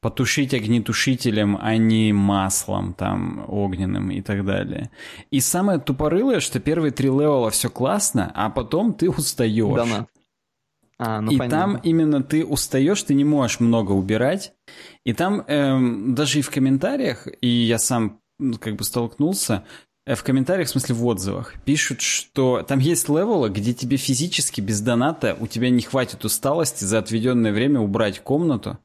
Потушить 0.00 0.54
огнетушителем, 0.54 1.58
а 1.60 1.76
не 1.76 2.12
маслом 2.12 2.94
там 2.94 3.44
огненным 3.46 4.10
и 4.10 4.22
так 4.22 4.44
далее. 4.44 4.90
И 5.30 5.40
самое 5.40 5.78
тупорылое, 5.78 6.40
что 6.40 6.60
первые 6.60 6.92
три 6.92 7.08
левела 7.08 7.50
все 7.50 7.68
классно, 7.68 8.32
а 8.34 8.48
потом 8.48 8.94
ты 8.94 9.10
устаешь. 9.10 9.76
Донат. 9.76 10.08
А, 10.98 11.20
ну 11.20 11.30
и 11.30 11.38
понятно. 11.38 11.58
там 11.58 11.80
именно 11.84 12.22
ты 12.22 12.44
устаешь, 12.44 13.02
ты 13.04 13.14
не 13.14 13.24
можешь 13.24 13.60
много 13.60 13.92
убирать. 13.92 14.52
И 15.04 15.12
там 15.12 15.44
эм, 15.46 16.14
даже 16.14 16.40
и 16.40 16.42
в 16.42 16.50
комментариях, 16.50 17.28
и 17.40 17.46
я 17.46 17.78
сам 17.78 18.20
ну, 18.38 18.58
как 18.58 18.76
бы 18.76 18.84
столкнулся, 18.84 19.64
э, 20.06 20.16
в 20.16 20.24
комментариях, 20.24 20.68
в 20.68 20.72
смысле 20.72 20.96
в 20.96 21.06
отзывах, 21.06 21.54
пишут, 21.64 22.00
что 22.00 22.62
там 22.62 22.80
есть 22.80 23.08
левелы, 23.08 23.48
где 23.48 23.74
тебе 23.74 23.96
физически 23.96 24.60
без 24.60 24.80
доната 24.80 25.36
у 25.38 25.46
тебя 25.46 25.70
не 25.70 25.82
хватит 25.82 26.24
усталости 26.24 26.84
за 26.84 26.98
отведенное 26.98 27.52
время 27.52 27.80
убрать 27.80 28.20
комнату. 28.20 28.78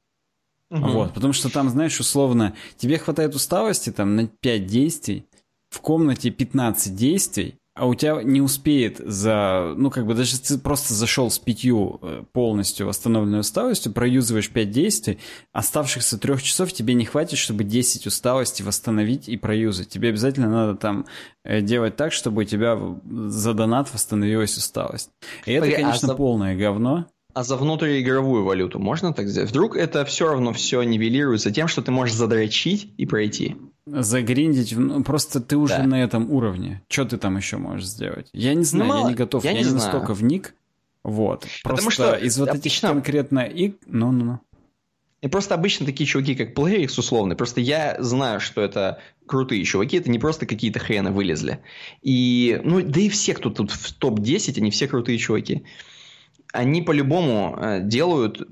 Угу. 0.70 0.88
Вот, 0.92 1.14
потому 1.14 1.34
что 1.34 1.50
там, 1.50 1.70
знаешь, 1.70 2.00
условно, 2.00 2.56
тебе 2.78 2.98
хватает 2.98 3.36
усталости 3.36 3.92
там 3.92 4.16
на 4.16 4.28
5 4.28 4.66
действий, 4.66 5.26
в 5.70 5.82
комнате 5.82 6.30
15 6.30 6.96
действий, 6.96 7.56
а 7.76 7.88
у 7.88 7.96
тебя 7.96 8.22
не 8.22 8.40
успеет 8.40 9.00
за... 9.00 9.74
Ну, 9.76 9.90
как 9.90 10.06
бы 10.06 10.14
даже 10.14 10.40
ты 10.40 10.60
просто 10.60 10.94
зашел 10.94 11.32
с 11.32 11.40
пятью 11.40 12.00
э, 12.04 12.24
полностью 12.32 12.86
восстановленной 12.86 13.40
усталостью, 13.40 13.92
проюзываешь 13.92 14.52
пять 14.52 14.70
действий, 14.70 15.18
оставшихся 15.54 16.20
трех 16.20 16.44
часов 16.44 16.72
тебе 16.72 16.94
не 16.94 17.06
хватит, 17.06 17.40
чтобы 17.40 17.64
10 17.64 18.06
усталости 18.06 18.62
восстановить 18.62 19.28
и 19.28 19.38
проюзать. 19.38 19.90
Тебе 19.90 20.10
обязательно 20.10 20.50
надо 20.50 20.76
там 20.76 21.08
э, 21.44 21.62
делать 21.62 21.96
так, 21.96 22.14
чтобы 22.14 22.44
у 22.44 22.46
тебя 22.46 22.78
за 23.10 23.54
донат 23.56 23.92
восстановилась 23.92 24.56
усталость. 24.56 25.10
И 25.48 25.54
это, 25.54 25.66
Погоди, 25.66 25.82
конечно, 25.82 26.08
а 26.08 26.12
за... 26.12 26.16
полное 26.16 26.56
говно. 26.56 27.08
А 27.34 27.44
за 27.44 27.58
внутриигровую 27.58 28.44
валюту 28.44 28.78
можно 28.78 29.14
так 29.14 29.28
сделать? 29.28 29.50
Вдруг 29.50 29.76
это 29.76 30.06
все 30.06 30.28
равно 30.28 30.54
все 30.54 30.84
нивелируется 30.84 31.50
тем, 31.50 31.68
что 31.68 31.82
ты 31.82 31.90
можешь 31.90 32.16
задрочить 32.16 32.94
и 32.98 33.08
пройти? 33.08 33.56
Загриндить, 33.86 34.76
ну, 34.76 35.04
просто 35.04 35.42
ты 35.42 35.58
уже 35.58 35.78
да. 35.78 35.84
на 35.84 36.02
этом 36.02 36.32
уровне. 36.32 36.82
Что 36.88 37.06
ты 37.06 37.18
там 37.18 37.36
еще 37.36 37.58
можешь 37.58 37.88
сделать? 37.88 38.30
Я 38.32 38.54
не 38.54 38.64
знаю, 38.64 38.88
ну, 38.88 38.94
мало... 38.94 39.06
я 39.06 39.10
не 39.10 39.16
готов, 39.16 39.44
я, 39.44 39.52
я 39.52 39.60
не, 39.60 39.66
не 39.66 39.72
настолько 39.74 40.14
вник. 40.14 40.56
Вот. 41.04 41.46
Потому 41.64 41.82
просто 41.82 42.16
что 42.16 42.26
из 42.26 42.38
вот 42.38 42.50
обычно... 42.50 42.68
этих 42.70 42.82
конкретно 42.82 43.40
и... 43.40 43.76
Ну, 43.86 44.12
ну, 44.12 44.26
ну. 44.26 44.40
И 45.22 45.28
просто 45.28 45.56
обычно 45.56 45.86
такие 45.86 46.06
чуваки, 46.06 46.36
как 46.36 46.54
Playrix 46.54 47.00
условно, 47.00 47.36
просто 47.36 47.62
я 47.62 47.96
знаю, 48.00 48.40
что 48.40 48.62
это 48.62 49.00
крутые 49.26 49.64
чуваки, 49.64 49.98
это 49.98 50.10
не 50.10 50.20
просто 50.20 50.46
какие-то 50.46 50.80
хрены 50.80 51.12
вылезли. 51.12 51.60
И, 52.02 52.60
ну, 52.64 52.82
да 52.82 53.00
и 53.00 53.10
все, 53.10 53.34
кто 53.34 53.50
тут 53.50 53.72
в 53.72 53.94
топ-10, 53.94 54.58
они 54.58 54.72
все 54.72 54.88
крутые 54.88 55.18
чуваки. 55.18 55.64
Они 56.52 56.82
по-любому 56.82 57.58
э, 57.58 57.82
делают 57.84 58.48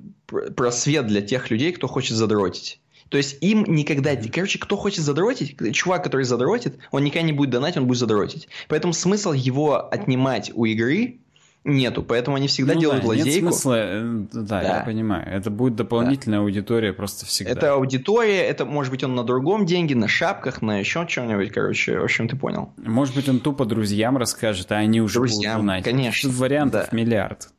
просвет 0.55 1.07
для 1.07 1.21
тех 1.21 1.51
людей, 1.51 1.71
кто 1.71 1.87
хочет 1.87 2.15
задротить. 2.15 2.80
То 3.11 3.17
есть 3.17 3.37
им 3.41 3.65
никогда... 3.67 4.15
Короче, 4.15 4.57
кто 4.57 4.77
хочет 4.77 5.03
задротить, 5.03 5.57
чувак, 5.75 6.01
который 6.01 6.23
задротит, 6.23 6.77
он 6.91 7.03
никогда 7.03 7.27
не 7.27 7.33
будет 7.33 7.49
донать, 7.49 7.75
он 7.75 7.85
будет 7.85 7.97
задротить. 7.97 8.47
Поэтому 8.69 8.93
смысл 8.93 9.33
его 9.33 9.85
отнимать 9.93 10.49
у 10.55 10.63
игры 10.63 11.19
нету, 11.65 12.03
поэтому 12.03 12.37
они 12.37 12.47
всегда 12.47 12.73
ну, 12.73 12.79
делают 12.79 13.01
да, 13.03 13.09
лазейку. 13.09 13.29
Нет 13.29 13.39
смысла, 13.39 13.75
э, 13.77 14.25
да, 14.31 14.41
да, 14.61 14.77
я 14.77 14.83
понимаю. 14.85 15.27
Это 15.29 15.51
будет 15.51 15.75
дополнительная 15.75 16.39
да. 16.39 16.45
аудитория 16.45 16.93
просто 16.93 17.25
всегда. 17.25 17.51
Это 17.51 17.73
аудитория, 17.73 18.43
это 18.43 18.63
может 18.63 18.91
быть 18.91 19.03
он 19.03 19.13
на 19.13 19.25
другом 19.25 19.65
деньги, 19.65 19.93
на 19.93 20.07
шапках, 20.07 20.61
на 20.61 20.79
еще 20.79 21.05
чем-нибудь, 21.05 21.51
короче, 21.51 21.99
в 21.99 22.05
общем, 22.05 22.29
ты 22.29 22.37
понял. 22.37 22.71
Может 22.77 23.13
быть, 23.13 23.27
он 23.27 23.41
тупо 23.41 23.65
друзьям 23.65 24.15
расскажет, 24.15 24.71
а 24.71 24.77
они 24.77 25.01
уже 25.01 25.15
друзьям, 25.15 25.55
будут 25.55 25.65
знать. 25.65 25.83
конечно. 25.83 26.29
Вариантов 26.29 26.87
да. 26.89 26.97
миллиард. 26.97 27.49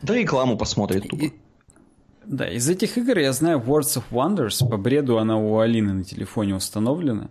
Да 0.00 0.14
рекламу 0.14 0.56
посмотрит 0.56 1.08
тупо. 1.10 1.24
И, 1.26 1.32
да, 2.26 2.48
из 2.48 2.68
этих 2.68 2.98
игр 2.98 3.18
я 3.18 3.32
знаю 3.32 3.58
Words 3.58 4.00
of 4.00 4.04
Wonders, 4.10 4.68
по 4.68 4.76
бреду 4.76 5.18
она 5.18 5.36
у 5.36 5.58
Алины 5.58 5.92
на 5.92 6.04
телефоне 6.04 6.54
установлена. 6.54 7.30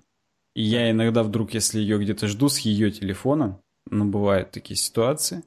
И 0.56 0.64
я 0.64 0.92
иногда 0.92 1.24
вдруг, 1.24 1.54
если 1.54 1.80
ее 1.80 1.98
где-то 1.98 2.28
жду 2.28 2.50
с 2.50 2.60
ее 2.60 2.92
телефона, 2.92 3.60
ну, 3.90 4.06
бывают 4.06 4.52
такие 4.52 4.78
ситуации, 4.78 5.44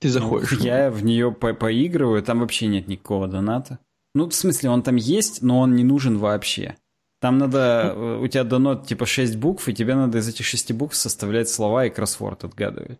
ты 0.00 0.08
заходишь. 0.08 0.52
Ну, 0.52 0.64
я 0.64 0.90
в 0.90 1.04
нее 1.04 1.32
по 1.32 1.52
поигрываю, 1.54 2.22
там 2.22 2.40
вообще 2.40 2.66
нет 2.66 2.88
никакого 2.88 3.28
доната. 3.28 3.78
Ну, 4.14 4.28
в 4.28 4.34
смысле, 4.34 4.70
он 4.70 4.82
там 4.82 4.96
есть, 4.96 5.42
но 5.42 5.60
он 5.60 5.74
не 5.74 5.84
нужен 5.84 6.18
вообще. 6.18 6.76
Там 7.20 7.38
надо, 7.38 7.92
э, 7.94 8.18
у 8.20 8.26
тебя 8.28 8.44
донат 8.44 8.86
типа 8.86 9.06
6 9.06 9.36
букв, 9.36 9.68
и 9.68 9.74
тебе 9.74 9.94
надо 9.94 10.18
из 10.18 10.28
этих 10.28 10.46
6 10.46 10.72
букв 10.72 10.94
составлять 10.94 11.48
слова 11.48 11.84
и 11.84 11.90
кроссворд 11.90 12.44
отгадывать. 12.44 12.98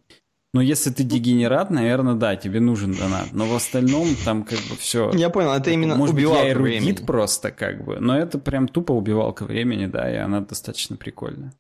Но 0.55 0.63
если 0.63 0.91
ты 0.91 1.03
дегенерат, 1.05 1.71
наверное, 1.71 2.15
да, 2.15 2.35
тебе 2.35 2.61
нужен 2.61 2.95
донат. 2.95 3.29
Но 3.33 3.47
в 3.47 3.55
остальном 3.55 4.09
там 4.25 4.45
как 4.45 4.59
бы 4.61 4.77
все. 4.79 5.11
Я 5.13 5.29
понял, 5.29 5.53
это 5.53 5.71
именно 5.71 5.95
Может 5.95 6.15
убивалка 6.15 6.41
быть, 6.41 6.47
я 6.49 6.53
эрудит 6.53 6.83
времени. 6.83 7.07
просто 7.07 7.51
как 7.51 7.85
бы. 7.85 7.99
Но 8.01 8.19
это 8.19 8.39
прям 8.39 8.67
тупо 8.67 8.93
убивалка 8.93 9.45
времени, 9.45 9.87
да, 9.87 10.11
и 10.11 10.17
она 10.17 10.41
достаточно 10.41 10.97
прикольная. 10.97 11.53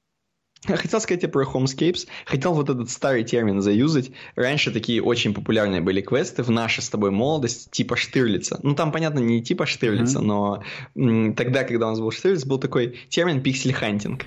Хотел 0.66 1.00
сказать 1.00 1.20
тебе 1.20 1.30
про 1.30 1.44
Homescapes. 1.44 2.08
Хотел 2.24 2.52
вот 2.52 2.68
этот 2.68 2.90
старый 2.90 3.24
термин 3.24 3.60
заюзать. 3.60 4.10
Раньше 4.34 4.72
такие 4.72 5.02
очень 5.02 5.32
популярные 5.32 5.80
были 5.80 6.00
квесты 6.00 6.42
в 6.42 6.50
нашей 6.50 6.82
с 6.82 6.88
тобой 6.88 7.10
молодость, 7.10 7.70
типа 7.70 7.96
Штирлица. 7.96 8.58
Ну, 8.62 8.74
там, 8.74 8.90
понятно, 8.90 9.20
не 9.20 9.42
типа 9.42 9.66
Штирлица, 9.66 10.18
mm-hmm. 10.18 10.22
но 10.22 10.62
м, 10.96 11.34
тогда, 11.34 11.62
когда 11.64 11.86
у 11.86 11.90
нас 11.90 12.00
был 12.00 12.10
Штирлиц, 12.10 12.44
был 12.44 12.58
такой 12.58 12.98
термин 13.08 13.40
pixel 13.40 13.72
hunting. 13.72 14.22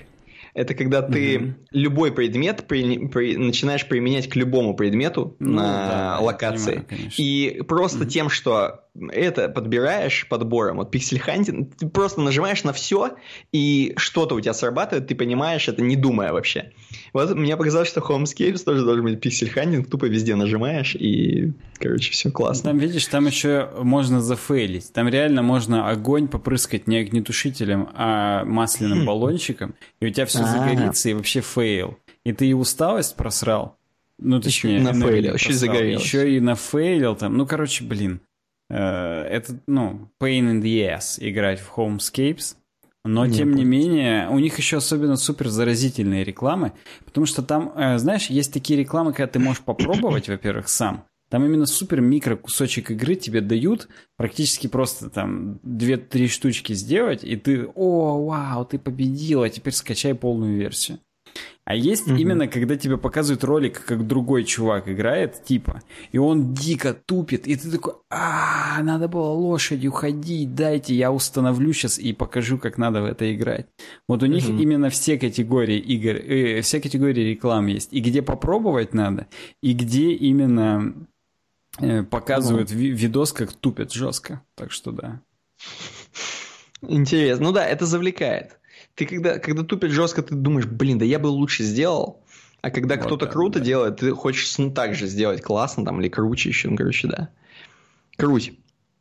Это 0.54 0.74
когда 0.74 1.00
ты 1.00 1.38
угу. 1.38 1.54
любой 1.70 2.12
предмет 2.12 2.66
при, 2.66 3.06
при, 3.08 3.36
начинаешь 3.36 3.88
применять 3.88 4.28
к 4.28 4.36
любому 4.36 4.74
предмету 4.74 5.34
ну, 5.38 5.52
на 5.52 5.62
да, 5.62 6.18
локации. 6.20 6.84
Понимаю, 6.88 7.10
и 7.16 7.62
просто 7.66 8.02
угу. 8.02 8.10
тем, 8.10 8.28
что 8.28 8.81
это 9.10 9.48
подбираешь 9.48 10.28
подбором, 10.28 10.76
вот 10.76 10.90
pixel 10.90 11.23
hunting, 11.23 11.76
ты 11.78 11.88
просто 11.88 12.20
нажимаешь 12.20 12.62
на 12.62 12.72
все, 12.72 13.16
и 13.52 13.94
что-то 13.96 14.34
у 14.34 14.40
тебя 14.40 14.52
срабатывает, 14.52 15.06
ты 15.06 15.14
понимаешь 15.14 15.68
это 15.68 15.82
не 15.82 15.96
думая 15.96 16.32
вообще. 16.32 16.72
Вот 17.12 17.34
мне 17.34 17.56
показалось, 17.56 17.88
что 17.88 18.00
Homescapes 18.00 18.64
тоже 18.64 18.84
должен 18.84 19.04
быть 19.04 19.20
pixel 19.20 19.46
hunting, 19.46 19.88
тупо 19.88 20.06
везде 20.06 20.34
нажимаешь, 20.34 20.94
и, 20.94 21.52
короче, 21.78 22.12
все 22.12 22.30
классно. 22.30 22.70
Там, 22.70 22.78
видишь, 22.78 23.06
там 23.06 23.26
еще 23.26 23.70
можно 23.78 24.20
зафейлить. 24.20 24.92
Там 24.92 25.08
реально 25.08 25.42
можно 25.42 25.88
огонь 25.88 26.28
попрыскать 26.28 26.86
не 26.86 26.98
огнетушителем, 26.98 27.88
а 27.94 28.44
масляным 28.44 29.06
баллончиком, 29.06 29.74
и 30.00 30.06
у 30.06 30.10
тебя 30.10 30.26
все 30.26 30.44
загорится, 30.44 31.08
и 31.08 31.14
вообще 31.14 31.40
фейл. 31.40 31.96
И 32.24 32.32
ты 32.32 32.46
и 32.46 32.52
усталость 32.52 33.16
просрал, 33.16 33.78
ну, 34.18 34.40
точнее, 34.40 34.76
еще 34.76 34.92
нафейлил, 34.92 35.34
еще 35.34 35.52
загорелся. 35.54 36.04
Еще 36.04 36.36
и 36.36 36.40
нафейлил 36.40 37.16
там. 37.16 37.36
Ну, 37.36 37.46
короче, 37.46 37.82
блин. 37.84 38.20
Э, 38.72 39.24
это, 39.24 39.60
ну, 39.66 40.08
pain 40.20 40.50
in 40.50 40.62
the 40.62 40.96
ass 40.96 41.18
играть 41.18 41.60
в 41.60 41.76
Homescapes. 41.76 42.56
Но, 43.04 43.26
не 43.26 43.34
тем 43.34 43.48
помню. 43.48 43.58
не 43.58 43.64
менее, 43.64 44.28
у 44.30 44.38
них 44.38 44.56
еще 44.58 44.76
особенно 44.76 45.16
супер 45.16 45.48
заразительные 45.48 46.22
рекламы, 46.22 46.72
потому 47.04 47.26
что 47.26 47.42
там, 47.42 47.72
э, 47.76 47.98
знаешь, 47.98 48.30
есть 48.30 48.52
такие 48.52 48.78
рекламы, 48.78 49.12
когда 49.12 49.26
ты 49.26 49.38
можешь 49.40 49.62
попробовать, 49.62 50.28
во-первых, 50.28 50.68
сам. 50.68 51.04
Там 51.28 51.44
именно 51.44 51.66
супер 51.66 52.00
микро 52.00 52.36
кусочек 52.36 52.90
игры 52.90 53.16
тебе 53.16 53.40
дают, 53.40 53.88
практически 54.16 54.68
просто 54.68 55.10
там 55.10 55.58
2-3 55.64 56.28
штучки 56.28 56.74
сделать, 56.74 57.24
и 57.24 57.36
ты, 57.36 57.66
о, 57.74 58.24
вау, 58.24 58.64
ты 58.64 58.78
победил, 58.78 59.42
а 59.42 59.48
теперь 59.48 59.72
скачай 59.72 60.14
полную 60.14 60.56
версию. 60.56 60.98
А 61.64 61.76
есть 61.76 62.08
mm-hmm. 62.08 62.18
именно, 62.18 62.48
когда 62.48 62.76
тебе 62.76 62.98
показывают 62.98 63.44
ролик, 63.44 63.84
как 63.84 64.06
другой 64.06 64.42
чувак 64.44 64.88
играет, 64.88 65.44
типа, 65.44 65.82
и 66.10 66.18
он 66.18 66.54
дико 66.54 66.92
тупит, 66.92 67.46
и 67.46 67.54
ты 67.54 67.70
такой, 67.70 67.94
а, 68.10 68.82
надо 68.82 69.06
было 69.06 69.28
лошадью 69.28 69.92
ходить, 69.92 70.56
дайте, 70.56 70.94
я 70.94 71.12
установлю 71.12 71.72
сейчас 71.72 72.00
и 72.00 72.12
покажу, 72.12 72.58
как 72.58 72.78
надо 72.78 73.02
в 73.02 73.04
это 73.04 73.32
играть. 73.32 73.66
Вот 74.08 74.24
у 74.24 74.26
них 74.26 74.48
mm-hmm. 74.48 74.60
именно 74.60 74.90
все 74.90 75.16
категории 75.18 75.78
игр, 75.78 76.16
э, 76.16 76.60
все 76.62 76.80
категории 76.80 77.30
реклам 77.30 77.66
есть, 77.68 77.92
и 77.92 78.00
где 78.00 78.22
попробовать 78.22 78.92
надо, 78.92 79.28
и 79.62 79.72
где 79.72 80.10
именно 80.10 80.92
э, 81.78 82.02
показывают 82.02 82.70
mm-hmm. 82.70 82.76
ви- 82.76 82.90
видос, 82.90 83.32
как 83.32 83.52
тупят 83.52 83.92
жестко. 83.92 84.42
Так 84.56 84.72
что 84.72 84.90
да. 84.90 85.20
Интересно. 86.82 87.46
Ну 87.46 87.52
да, 87.52 87.64
это 87.64 87.86
завлекает. 87.86 88.58
Ты 88.94 89.06
когда, 89.06 89.38
когда 89.38 89.62
тупит 89.62 89.90
жестко, 89.90 90.22
ты 90.22 90.34
думаешь, 90.34 90.66
блин, 90.66 90.98
да 90.98 91.04
я 91.04 91.18
бы 91.18 91.28
лучше 91.28 91.62
сделал. 91.62 92.22
А 92.60 92.70
когда 92.70 92.96
вот 92.96 93.06
кто-то 93.06 93.26
да, 93.26 93.32
круто 93.32 93.58
да. 93.58 93.64
делает, 93.64 93.96
ты 93.96 94.12
хочешь 94.12 94.56
ну, 94.58 94.70
так 94.70 94.94
же 94.94 95.06
сделать 95.06 95.42
классно 95.42 95.84
там 95.84 96.00
или 96.00 96.08
круче 96.08 96.50
еще. 96.50 96.68
Ну, 96.68 96.76
короче, 96.76 97.08
да. 97.08 97.30
Круть. 98.16 98.52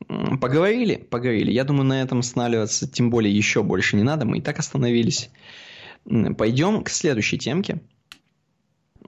Поговорили? 0.08 0.96
Поговорили. 0.96 1.52
Я 1.52 1.64
думаю, 1.64 1.86
на 1.86 2.02
этом 2.02 2.20
останавливаться 2.20 2.90
тем 2.90 3.10
более 3.10 3.36
еще 3.36 3.62
больше 3.62 3.98
не 3.98 4.04
надо. 4.04 4.26
Мы 4.26 4.40
и 4.40 4.42
так 4.42 4.58
остановились. 4.58 5.30
Пойдем 6.38 6.84
к 6.84 6.90
следующей 6.90 7.38
темке. 7.38 7.82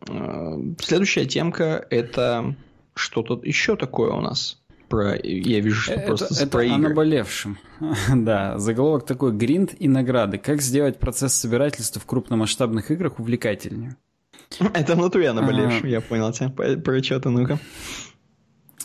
Э, 0.07 0.57
следующая 0.79 1.25
темка– 1.25 1.85
это 1.89 2.55
что-то 2.93 3.41
еще 3.43 3.75
такое 3.75 4.11
у 4.11 4.21
нас 4.21 4.62
про... 4.87 5.15
Я 5.15 5.59
вижу, 5.59 5.81
что 5.81 5.93
это, 5.93 6.07
просто 6.07 6.33
это 6.33 6.47
про 6.47 6.63
игры. 6.63 6.75
о 6.75 6.77
наболевшем. 6.89 7.57
да, 8.15 8.57
заголовок 8.57 9.05
такой 9.05 9.31
«Гринд 9.31 9.73
и 9.77 9.87
награды. 9.87 10.37
Как 10.37 10.61
сделать 10.61 10.99
процесс 10.99 11.33
собирательства 11.33 12.01
в 12.01 12.05
крупномасштабных 12.05 12.91
играх 12.91 13.19
увлекательнее?» 13.19 13.97
Это 14.73 14.95
внутри 14.95 15.25
о 15.25 15.33
наболевшем, 15.33 15.87
я 15.87 16.01
понял 16.01 16.31
тебя. 16.31 16.49
Про 16.49 17.03
что-то, 17.03 17.29
ну-ка. 17.29 17.59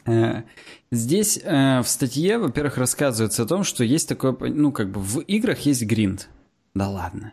Э, 0.07 0.43
здесь 0.91 1.39
э, 1.43 1.81
в 1.81 1.89
статье, 1.89 2.39
во-первых, 2.39 2.79
рассказывается 2.79 3.43
о 3.43 3.47
том, 3.47 3.65
что 3.65 3.85
есть 3.85 4.09
такое, 4.09 4.33
ну, 4.33 4.73
как 4.73 4.91
бы 4.91 5.01
в 5.01 5.21
играх 5.21 5.61
есть 5.61 5.85
гринд. 5.85 6.29
Да 6.75 6.89
ладно. 6.89 7.33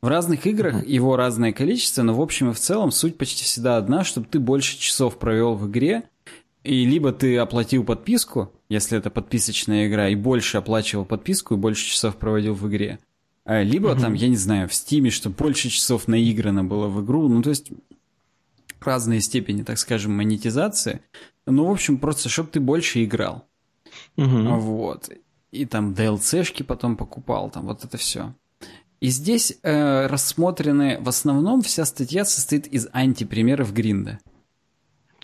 В 0.00 0.08
разных 0.08 0.46
играх 0.46 0.82
uh-huh. 0.82 0.86
его 0.86 1.16
разное 1.16 1.52
количество, 1.52 2.02
но 2.02 2.14
в 2.14 2.20
общем 2.20 2.50
и 2.50 2.52
в 2.52 2.58
целом 2.58 2.90
суть 2.90 3.16
почти 3.16 3.44
всегда 3.44 3.78
одна, 3.78 4.04
чтобы 4.04 4.26
ты 4.30 4.38
больше 4.38 4.78
часов 4.78 5.18
провел 5.18 5.54
в 5.54 5.70
игре, 5.70 6.04
и 6.64 6.86
либо 6.86 7.12
ты 7.12 7.36
оплатил 7.36 7.84
подписку, 7.84 8.50
если 8.70 8.98
это 8.98 9.10
подписочная 9.10 9.86
игра, 9.86 10.08
и 10.08 10.16
больше 10.16 10.56
оплачивал 10.56 11.04
подписку, 11.04 11.54
и 11.54 11.58
больше 11.58 11.84
часов 11.84 12.16
проводил 12.16 12.54
в 12.54 12.66
игре. 12.68 12.98
А, 13.44 13.62
либо 13.62 13.88
угу. 13.88 14.00
там, 14.00 14.14
я 14.14 14.28
не 14.28 14.36
знаю, 14.36 14.68
в 14.68 14.74
Стиме, 14.74 15.10
что 15.10 15.28
больше 15.28 15.68
часов 15.68 16.08
наиграно 16.08 16.64
было 16.64 16.88
в 16.88 17.04
игру. 17.04 17.28
Ну, 17.28 17.42
то 17.42 17.50
есть 17.50 17.70
разные 18.80 19.20
степени, 19.20 19.62
так 19.62 19.78
скажем, 19.78 20.16
монетизации. 20.16 21.02
Ну, 21.46 21.66
в 21.66 21.70
общем, 21.70 21.98
просто, 21.98 22.30
чтобы 22.30 22.48
ты 22.50 22.60
больше 22.60 23.04
играл. 23.04 23.46
Угу. 24.16 24.58
Вот. 24.58 25.10
И 25.52 25.66
там 25.66 25.92
DLC-шки 25.92 26.62
потом 26.62 26.96
покупал, 26.96 27.50
там 27.50 27.66
вот 27.66 27.84
это 27.84 27.98
все. 27.98 28.34
И 29.00 29.08
здесь 29.08 29.58
э, 29.62 30.06
рассмотрены, 30.06 30.98
в 31.00 31.08
основном 31.10 31.60
вся 31.60 31.84
статья 31.84 32.24
состоит 32.24 32.66
из 32.66 32.88
антипримеров 32.92 33.74
Гринда. 33.74 34.18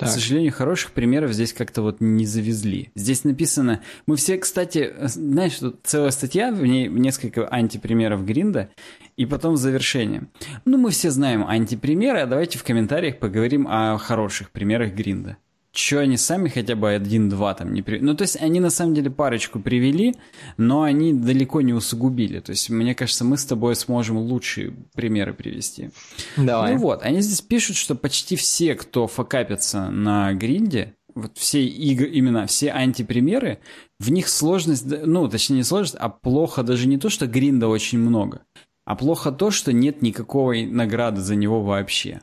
Так. 0.01 0.09
К 0.09 0.13
сожалению, 0.13 0.51
хороших 0.51 0.93
примеров 0.93 1.31
здесь 1.35 1.53
как-то 1.53 1.83
вот 1.83 2.01
не 2.01 2.25
завезли. 2.25 2.91
Здесь 2.95 3.23
написано... 3.25 3.83
Мы 4.07 4.17
все, 4.17 4.39
кстати, 4.39 4.95
знаешь, 4.99 5.59
тут 5.59 5.81
целая 5.83 6.11
статья, 6.11 6.51
в 6.53 6.63
ней 6.65 6.89
несколько 6.89 7.47
антипримеров 7.47 8.25
Гринда, 8.25 8.71
и 9.19 9.27
потом 9.27 9.59
завершение. 9.59 10.23
Ну, 10.65 10.79
мы 10.79 10.89
все 10.89 11.11
знаем 11.11 11.47
антипримеры, 11.47 12.21
а 12.21 12.27
давайте 12.27 12.59
в 12.59 12.65
комментариях 12.65 13.19
поговорим 13.19 13.69
о 13.69 13.99
хороших 13.99 14.53
примерах 14.53 14.95
Гринда. 14.95 15.37
Че 15.73 16.01
они 16.01 16.17
сами 16.17 16.49
хотя 16.49 16.75
бы 16.75 16.91
один-два 16.91 17.55
там 17.55 17.73
не 17.73 17.83
привели. 17.83 18.05
Ну, 18.05 18.15
то 18.15 18.23
есть 18.23 18.37
они 18.41 18.59
на 18.59 18.71
самом 18.71 18.95
деле 18.95 19.09
парочку 19.09 19.61
привели, 19.61 20.17
но 20.57 20.83
они 20.83 21.13
далеко 21.13 21.61
не 21.61 21.73
усугубили. 21.73 22.41
То 22.41 22.51
есть, 22.51 22.71
мне 22.71 22.95
кажется, 22.95 23.25
мы 23.25 23.39
с 23.39 23.45
тобой 23.45 23.77
сможем 23.77 24.17
лучшие 24.17 24.75
примеры 24.95 25.33
привести. 25.33 25.91
Давай. 26.37 26.75
Ну 26.75 26.81
вот, 26.81 27.03
они 27.03 27.21
здесь 27.21 27.41
пишут, 27.41 27.77
что 27.77 27.95
почти 27.95 28.35
все, 28.35 28.75
кто 28.75 29.07
факапится 29.07 29.91
на 29.91 30.33
гринде, 30.33 30.95
вот 31.15 31.39
все 31.39 31.65
игры, 31.65 32.09
именно 32.09 32.47
все 32.47 32.73
антипримеры, 32.73 33.59
в 33.99 34.11
них 34.11 34.29
сложность, 34.29 34.87
ну, 34.87 35.29
точнее 35.29 35.57
не 35.57 35.63
сложность, 35.63 35.97
а 35.97 36.09
плохо 36.09 36.63
даже 36.63 36.89
не 36.89 36.99
то, 36.99 37.11
что 37.11 37.27
гринда 37.27 37.69
очень 37.69 37.99
много, 37.99 38.43
а 38.85 38.97
плохо 38.97 39.31
то, 39.31 39.51
что 39.51 39.73
нет 39.73 40.03
никакой 40.03 40.67
награды 40.67 41.21
за 41.21 41.37
него 41.37 41.63
вообще. 41.63 42.23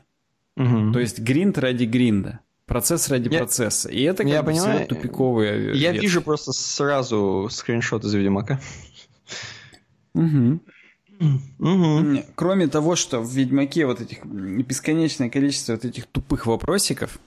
Угу. 0.56 0.92
То 0.92 1.00
есть 1.00 1.20
гринд 1.20 1.56
ради 1.56 1.84
гринда. 1.84 2.40
Процесс 2.68 3.08
ради 3.08 3.32
я, 3.32 3.38
процесса. 3.38 3.88
И 3.88 4.02
это 4.02 4.24
как 4.24 4.32
я 4.32 4.42
бы 4.42 4.52
понимаю, 4.52 4.86
тупиковые 4.86 5.74
Я 5.74 5.92
ветки. 5.92 6.02
вижу 6.02 6.20
просто 6.20 6.52
сразу 6.52 7.48
скриншот 7.50 8.04
из 8.04 8.12
Ведьмака. 8.12 8.60
Угу. 10.14 10.60
Угу. 11.58 12.24
Кроме 12.34 12.68
того, 12.68 12.94
что 12.94 13.20
в 13.20 13.32
Ведьмаке 13.32 13.86
вот 13.86 14.02
этих 14.02 14.24
бесконечное 14.24 15.30
количество 15.30 15.72
вот 15.72 15.86
этих 15.86 16.06
тупых 16.06 16.44
вопросиков, 16.44 17.18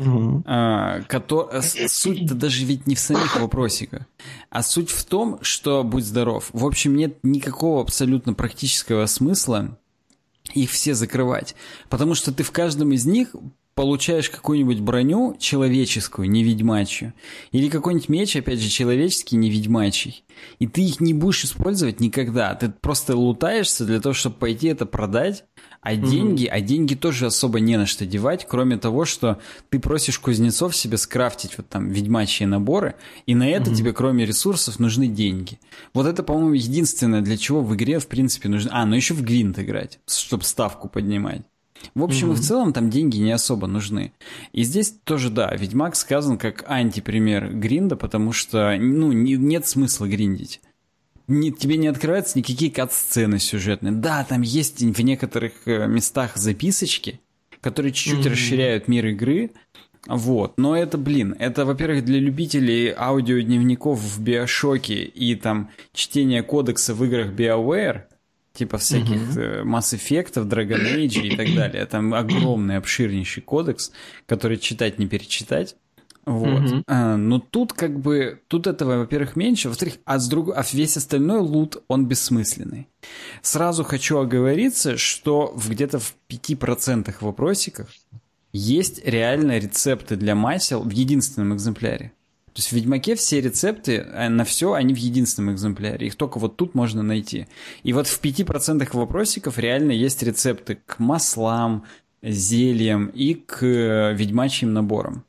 угу. 0.00 0.42
а, 0.46 1.02
который, 1.02 1.62
суть-то 1.62 2.34
даже 2.34 2.64
ведь 2.64 2.88
не 2.88 2.96
в 2.96 3.00
самих 3.00 3.40
вопросиках, 3.40 4.02
а 4.50 4.64
суть 4.64 4.90
в 4.90 5.04
том, 5.04 5.38
что 5.42 5.84
будь 5.84 6.04
здоров. 6.04 6.50
В 6.52 6.66
общем, 6.66 6.96
нет 6.96 7.18
никакого 7.22 7.82
абсолютно 7.82 8.34
практического 8.34 9.06
смысла 9.06 9.78
их 10.54 10.70
все 10.70 10.94
закрывать, 10.94 11.54
потому 11.88 12.16
что 12.16 12.32
ты 12.32 12.42
в 12.42 12.50
каждом 12.50 12.92
из 12.92 13.06
них 13.06 13.34
получаешь 13.74 14.28
какую-нибудь 14.28 14.80
броню 14.80 15.36
человеческую, 15.38 16.28
не 16.28 16.44
ведьмачью, 16.44 17.14
или 17.52 17.68
какой-нибудь 17.68 18.08
меч, 18.08 18.36
опять 18.36 18.60
же, 18.60 18.68
человеческий, 18.68 19.36
не 19.36 19.50
ведьмачий, 19.50 20.24
и 20.58 20.66
ты 20.66 20.82
их 20.82 21.00
не 21.00 21.14
будешь 21.14 21.44
использовать 21.44 22.00
никогда. 22.00 22.54
Ты 22.54 22.70
просто 22.70 23.16
лутаешься 23.16 23.84
для 23.84 24.00
того, 24.00 24.12
чтобы 24.12 24.36
пойти 24.36 24.68
это 24.68 24.84
продать, 24.84 25.44
а 25.80 25.96
деньги, 25.96 26.46
а 26.46 26.60
деньги 26.60 26.94
тоже 26.94 27.26
особо 27.26 27.60
не 27.60 27.76
на 27.76 27.86
что 27.86 28.06
девать, 28.06 28.46
кроме 28.48 28.76
того, 28.76 29.04
что 29.04 29.40
ты 29.70 29.80
просишь 29.80 30.18
кузнецов 30.18 30.76
себе 30.76 30.96
скрафтить 30.96 31.56
вот 31.56 31.68
там 31.68 31.88
ведьмачьи 31.88 32.46
наборы, 32.46 32.94
и 33.26 33.34
на 33.34 33.48
это 33.48 33.74
тебе, 33.74 33.92
кроме 33.92 34.26
ресурсов, 34.26 34.78
нужны 34.78 35.08
деньги. 35.08 35.58
Вот 35.94 36.06
это, 36.06 36.22
по-моему, 36.22 36.52
единственное, 36.52 37.22
для 37.22 37.36
чего 37.36 37.62
в 37.62 37.74
игре, 37.74 37.98
в 37.98 38.06
принципе, 38.06 38.48
нужно... 38.48 38.70
А, 38.72 38.84
ну 38.84 38.94
еще 38.94 39.14
в 39.14 39.22
гвинт 39.22 39.58
играть, 39.58 39.98
чтобы 40.06 40.44
ставку 40.44 40.88
поднимать. 40.88 41.42
В 41.94 42.02
общем 42.02 42.30
mm-hmm. 42.30 42.34
и 42.34 42.36
в 42.36 42.40
целом 42.40 42.72
там 42.72 42.90
деньги 42.90 43.18
не 43.18 43.32
особо 43.32 43.66
нужны. 43.66 44.12
И 44.52 44.62
здесь 44.62 44.94
тоже, 45.04 45.30
да, 45.30 45.54
Ведьмак 45.54 45.96
сказан 45.96 46.38
как 46.38 46.64
антипример 46.68 47.52
гринда, 47.52 47.96
потому 47.96 48.32
что, 48.32 48.76
ну, 48.78 49.12
не, 49.12 49.36
нет 49.36 49.66
смысла 49.66 50.06
гриндить. 50.06 50.60
Не, 51.28 51.52
тебе 51.52 51.76
не 51.76 51.86
открываются 51.86 52.38
никакие 52.38 52.70
кат-сцены 52.70 53.38
сюжетные. 53.38 53.92
Да, 53.92 54.24
там 54.24 54.42
есть 54.42 54.80
в 54.80 55.00
некоторых 55.02 55.52
э, 55.66 55.86
местах 55.86 56.36
записочки, 56.36 57.20
которые 57.60 57.92
чуть-чуть 57.92 58.26
mm-hmm. 58.26 58.30
расширяют 58.30 58.88
мир 58.88 59.06
игры, 59.06 59.50
вот, 60.06 60.58
но 60.58 60.76
это, 60.76 60.98
блин, 60.98 61.36
это, 61.38 61.64
во-первых, 61.64 62.04
для 62.04 62.18
любителей 62.18 62.92
аудиодневников 62.96 64.00
в 64.00 64.20
Биошоке 64.20 65.04
и 65.04 65.36
там 65.36 65.70
чтения 65.92 66.42
кодекса 66.42 66.92
в 66.94 67.04
играх 67.04 67.32
BioWare, 67.32 68.02
типа 68.52 68.78
всяких 68.78 69.36
mm-hmm. 69.36 69.64
Mass 69.64 69.94
Effect, 69.96 70.34
Dragon 70.48 70.96
Age 70.96 71.22
и 71.22 71.36
так 71.36 71.54
далее. 71.54 71.86
Там 71.86 72.14
огромный, 72.14 72.76
обширнейший 72.76 73.42
кодекс, 73.42 73.92
который 74.26 74.58
читать 74.58 74.98
не 74.98 75.06
перечитать. 75.06 75.76
Вот. 76.24 76.48
Mm-hmm. 76.48 76.82
А, 76.86 77.16
но 77.16 77.40
тут 77.40 77.72
как 77.72 77.98
бы, 77.98 78.40
тут 78.46 78.66
этого, 78.66 78.98
во-первых, 78.98 79.34
меньше, 79.34 79.68
во-вторых, 79.68 79.94
а, 80.04 80.18
с 80.18 80.28
друг... 80.28 80.50
а 80.54 80.64
весь 80.72 80.96
остальной 80.96 81.40
лут, 81.40 81.82
он 81.88 82.06
бессмысленный. 82.06 82.86
Сразу 83.42 83.82
хочу 83.82 84.18
оговориться, 84.18 84.96
что 84.96 85.52
в 85.56 85.70
где-то 85.70 85.98
в 85.98 86.14
5% 86.28 87.12
вопросиках 87.20 87.88
есть 88.52 89.04
реально 89.04 89.58
рецепты 89.58 90.16
для 90.16 90.34
масел 90.34 90.82
в 90.82 90.90
единственном 90.90 91.54
экземпляре. 91.54 92.12
То 92.54 92.58
есть 92.58 92.68
в 92.68 92.72
Ведьмаке 92.72 93.14
все 93.14 93.40
рецепты 93.40 93.96
э, 93.96 94.28
на 94.28 94.44
все, 94.44 94.74
они 94.74 94.92
в 94.94 94.98
единственном 94.98 95.54
экземпляре. 95.54 96.06
Их 96.06 96.16
только 96.16 96.38
вот 96.38 96.56
тут 96.56 96.74
можно 96.74 97.02
найти. 97.02 97.46
И 97.82 97.92
вот 97.92 98.06
в 98.06 98.22
5% 98.22 98.88
вопросиков 98.92 99.58
реально 99.58 99.92
есть 99.92 100.22
рецепты 100.22 100.78
к 100.84 100.98
маслам, 100.98 101.84
зельям 102.22 103.06
и 103.06 103.34
к 103.34 103.62
э, 103.62 104.14
ведьмачьим 104.14 104.72
наборам. 104.72 105.24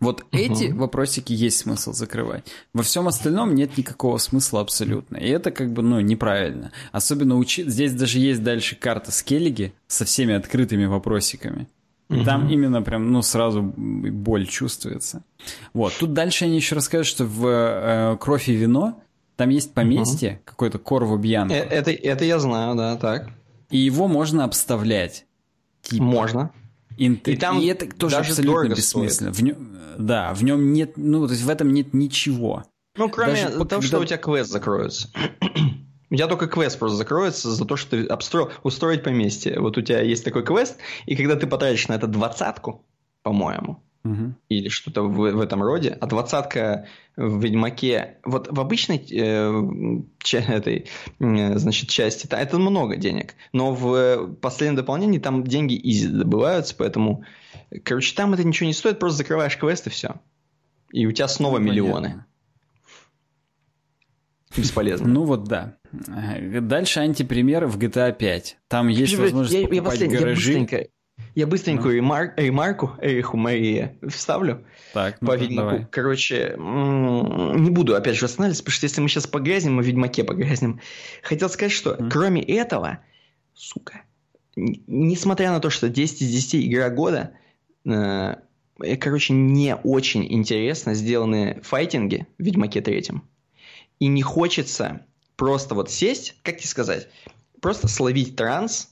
Вот 0.00 0.22
угу. 0.22 0.28
эти 0.32 0.72
вопросики 0.72 1.32
есть 1.32 1.58
смысл 1.58 1.92
закрывать. 1.92 2.44
Во 2.74 2.82
всем 2.82 3.06
остальном 3.06 3.54
нет 3.54 3.78
никакого 3.78 4.18
смысла 4.18 4.60
абсолютно. 4.60 5.16
И 5.16 5.28
это 5.28 5.52
как 5.52 5.72
бы, 5.72 5.82
ну, 5.82 6.00
неправильно. 6.00 6.72
Особенно 6.90 7.36
учи... 7.36 7.62
здесь 7.70 7.92
даже 7.92 8.18
есть 8.18 8.42
дальше 8.42 8.74
карта 8.74 9.12
Скеллиги 9.12 9.72
со 9.86 10.04
всеми 10.04 10.34
открытыми 10.34 10.86
вопросиками. 10.86 11.68
И 12.12 12.24
там 12.24 12.48
именно 12.48 12.82
прям, 12.82 13.10
ну, 13.12 13.22
сразу 13.22 13.62
боль 13.62 14.46
чувствуется. 14.46 15.22
Вот. 15.72 15.92
Тут 15.98 16.12
дальше 16.12 16.44
они 16.44 16.56
еще 16.56 16.74
расскажут, 16.74 17.06
что 17.06 17.24
в 17.24 17.46
э, 17.46 18.16
«Кровь 18.20 18.48
и 18.48 18.54
вино» 18.54 19.00
там 19.36 19.48
есть 19.48 19.74
поместье, 19.74 20.32
угу. 20.32 20.38
какой-то 20.44 20.78
Корво 20.78 21.16
Бьянко. 21.16 21.54
Э, 21.54 21.58
это, 21.58 21.90
это 21.90 22.24
я 22.24 22.38
знаю, 22.38 22.74
да, 22.76 22.96
так. 22.96 23.30
И 23.70 23.78
его 23.78 24.06
можно 24.08 24.44
обставлять. 24.44 25.26
Типа. 25.82 26.04
Можно. 26.04 26.50
Интер... 26.98 27.34
И 27.34 27.36
там 27.36 27.58
и 27.58 27.66
это 27.66 27.86
тоже 27.86 28.16
абсолютно 28.16 28.74
бессмысленно. 28.74 29.32
В 29.32 29.42
нем, 29.42 29.56
да, 29.98 30.34
в 30.34 30.44
нем 30.44 30.72
нет, 30.72 30.92
ну, 30.96 31.26
то 31.26 31.32
есть 31.32 31.44
в 31.44 31.48
этом 31.48 31.72
нет 31.72 31.94
ничего. 31.94 32.64
Ну, 32.96 33.08
кроме 33.08 33.32
Даже 33.32 33.48
того, 33.48 33.64
когда... 33.64 33.82
что 33.82 34.00
у 34.00 34.04
тебя 34.04 34.18
квест 34.18 34.50
закроется. 34.50 35.08
У 36.12 36.14
тебя 36.14 36.26
только 36.26 36.46
квест 36.46 36.78
просто 36.78 36.98
закроется 36.98 37.50
за 37.50 37.64
то, 37.64 37.76
что 37.76 37.96
ты 37.96 38.06
обстроил, 38.06 38.50
устроить 38.62 39.02
поместье. 39.02 39.58
Вот 39.58 39.78
у 39.78 39.80
тебя 39.80 40.02
есть 40.02 40.22
такой 40.22 40.44
квест, 40.44 40.76
и 41.06 41.16
когда 41.16 41.36
ты 41.36 41.46
потратишь 41.46 41.88
на 41.88 41.94
это 41.94 42.06
двадцатку, 42.06 42.84
по-моему, 43.22 43.82
угу. 44.04 44.34
или 44.50 44.68
что-то 44.68 45.04
в, 45.04 45.14
в 45.14 45.40
этом 45.40 45.62
роде, 45.62 45.96
а 45.98 46.06
двадцатка 46.06 46.86
в 47.16 47.42
Ведьмаке, 47.42 48.18
вот 48.26 48.46
в 48.50 48.60
обычной 48.60 48.98
э, 48.98 50.02
ча, 50.22 50.38
этой, 50.40 50.90
э, 51.18 51.58
значит, 51.58 51.88
части, 51.88 52.26
да, 52.26 52.38
это 52.38 52.58
много 52.58 52.96
денег, 52.96 53.34
но 53.54 53.72
в 53.72 54.34
последнем 54.34 54.76
дополнении 54.76 55.18
там 55.18 55.44
деньги 55.44 55.80
изи 55.82 56.08
добываются, 56.08 56.74
поэтому, 56.76 57.24
короче, 57.84 58.14
там 58.14 58.34
это 58.34 58.44
ничего 58.44 58.66
не 58.66 58.74
стоит, 58.74 58.98
просто 58.98 59.16
закрываешь 59.16 59.56
квест 59.56 59.86
и 59.86 59.90
все. 59.90 60.16
И 60.92 61.06
у 61.06 61.12
тебя 61.12 61.26
снова 61.26 61.58
ну, 61.58 61.64
миллионы. 61.64 61.94
Понятно. 61.94 62.26
Бесполезно. 64.56 65.08
Ну 65.08 65.24
вот 65.24 65.44
да. 65.44 65.76
Дальше 65.92 67.00
антипример 67.00 67.66
в 67.66 67.78
GTA 67.78 68.12
5. 68.16 68.58
Там 68.68 68.88
есть 68.88 69.16
возможность 69.16 69.54
я, 69.54 69.68
покупать 69.68 70.00
я 70.00 70.08
гаражи. 70.08 70.52
Я 70.52 70.58
быстренько, 70.58 70.88
я 71.34 71.46
быстренькую 71.46 71.92
ну. 71.92 71.96
ремар, 71.96 72.34
ремарку 72.36 72.92
Эриху 73.00 73.36
Марии 73.36 73.98
вставлю. 74.08 74.64
Так, 74.92 75.18
ну 75.20 75.28
по 75.28 75.36
Ведьмаку. 75.36 75.70
Давай. 75.70 75.86
Короче, 75.90 76.54
не 76.58 77.70
буду 77.70 77.94
опять 77.94 78.16
же 78.16 78.26
останавливаться, 78.26 78.62
потому 78.62 78.74
что 78.74 78.86
если 78.86 79.00
мы 79.00 79.08
сейчас 79.08 79.26
погрязнем, 79.26 79.74
мы 79.74 79.82
в 79.82 79.86
Ведьмаке 79.86 80.24
погрязнем. 80.24 80.80
Хотел 81.22 81.48
сказать, 81.48 81.72
что 81.72 81.94
mm. 81.94 82.10
кроме 82.10 82.42
этого, 82.42 82.98
сука, 83.54 84.02
несмотря 84.56 85.50
на 85.50 85.60
то, 85.60 85.70
что 85.70 85.88
10 85.88 86.22
из 86.22 86.30
10 86.30 86.66
игра 86.66 86.90
года, 86.90 87.32
э, 87.86 88.36
короче, 89.00 89.32
не 89.32 89.76
очень 89.76 90.30
интересно 90.30 90.94
сделаны 90.94 91.60
файтинги 91.62 92.26
в 92.38 92.42
Ведьмаке 92.42 92.80
третьем 92.80 93.22
и 94.02 94.08
не 94.08 94.22
хочется 94.22 95.06
просто 95.36 95.76
вот 95.76 95.88
сесть, 95.88 96.34
как 96.42 96.56
тебе 96.56 96.66
сказать, 96.66 97.08
просто 97.60 97.86
словить 97.86 98.34
транс 98.34 98.88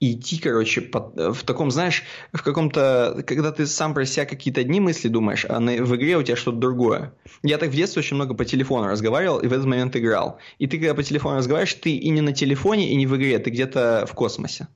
и 0.00 0.12
идти, 0.12 0.36
короче, 0.36 0.82
под, 0.82 1.16
в 1.16 1.44
таком, 1.44 1.70
знаешь, 1.70 2.02
в 2.30 2.42
каком-то, 2.42 3.24
когда 3.26 3.52
ты 3.52 3.66
сам 3.66 3.94
про 3.94 4.04
себя 4.04 4.26
какие-то 4.26 4.60
одни 4.60 4.80
мысли 4.80 5.08
думаешь, 5.08 5.46
а 5.48 5.60
на, 5.60 5.82
в 5.82 5.96
игре 5.96 6.18
у 6.18 6.22
тебя 6.22 6.36
что-то 6.36 6.58
другое. 6.58 7.14
Я 7.42 7.56
так 7.56 7.70
в 7.70 7.74
детстве 7.74 8.00
очень 8.00 8.16
много 8.16 8.34
по 8.34 8.44
телефону 8.44 8.86
разговаривал 8.86 9.38
и 9.38 9.48
в 9.48 9.52
этот 9.54 9.64
момент 9.64 9.96
играл. 9.96 10.38
И 10.58 10.66
ты, 10.66 10.76
когда 10.76 10.92
по 10.92 11.02
телефону 11.02 11.38
разговариваешь, 11.38 11.72
ты 11.72 11.96
и 11.96 12.10
не 12.10 12.20
на 12.20 12.34
телефоне, 12.34 12.90
и 12.92 12.96
не 12.96 13.06
в 13.06 13.16
игре, 13.16 13.38
ты 13.38 13.48
где-то 13.48 14.04
в 14.06 14.12
космосе. 14.12 14.68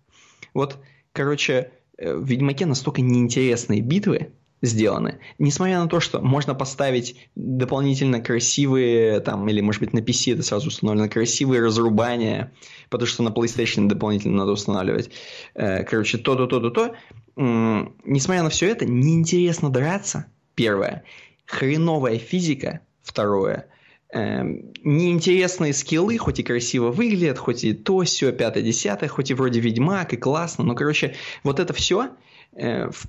Вот, 0.54 0.78
короче, 1.12 1.72
э, 1.98 2.14
в 2.14 2.24
Ведьмаке 2.24 2.64
настолько 2.64 3.02
неинтересные 3.02 3.82
битвы, 3.82 4.32
сделаны. 4.62 5.18
Несмотря 5.38 5.80
на 5.80 5.88
то, 5.88 6.00
что 6.00 6.20
можно 6.20 6.54
поставить 6.54 7.16
дополнительно 7.34 8.20
красивые, 8.20 9.20
там, 9.20 9.48
или, 9.48 9.60
может 9.60 9.80
быть, 9.80 9.92
на 9.92 10.00
PC 10.00 10.34
это 10.34 10.42
сразу 10.42 10.68
установлено, 10.68 11.08
красивые 11.08 11.62
разрубания, 11.62 12.52
потому 12.90 13.06
что 13.06 13.22
на 13.22 13.28
PlayStation 13.28 13.86
дополнительно 13.86 14.38
надо 14.38 14.52
устанавливать. 14.52 15.10
Э, 15.54 15.84
короче, 15.84 16.18
то-то, 16.18 16.46
то-то, 16.46 16.70
то. 16.70 16.94
Несмотря 17.36 18.42
на 18.42 18.50
все 18.50 18.68
это, 18.68 18.84
неинтересно 18.84 19.70
драться, 19.70 20.26
первое. 20.54 21.04
Хреновая 21.46 22.18
физика, 22.18 22.80
второе. 23.02 23.68
Эм, 24.10 24.72
неинтересные 24.82 25.72
скиллы, 25.72 26.18
хоть 26.18 26.40
и 26.40 26.42
красиво 26.42 26.90
выглядят, 26.90 27.38
хоть 27.38 27.62
и 27.62 27.74
то, 27.74 28.02
все, 28.02 28.32
пятое, 28.32 28.62
десятое, 28.64 29.08
хоть 29.08 29.30
и 29.30 29.34
вроде 29.34 29.60
Ведьмак, 29.60 30.14
и 30.14 30.16
классно, 30.16 30.64
но, 30.64 30.74
короче, 30.74 31.14
вот 31.44 31.60
это 31.60 31.72
все– 31.72 32.10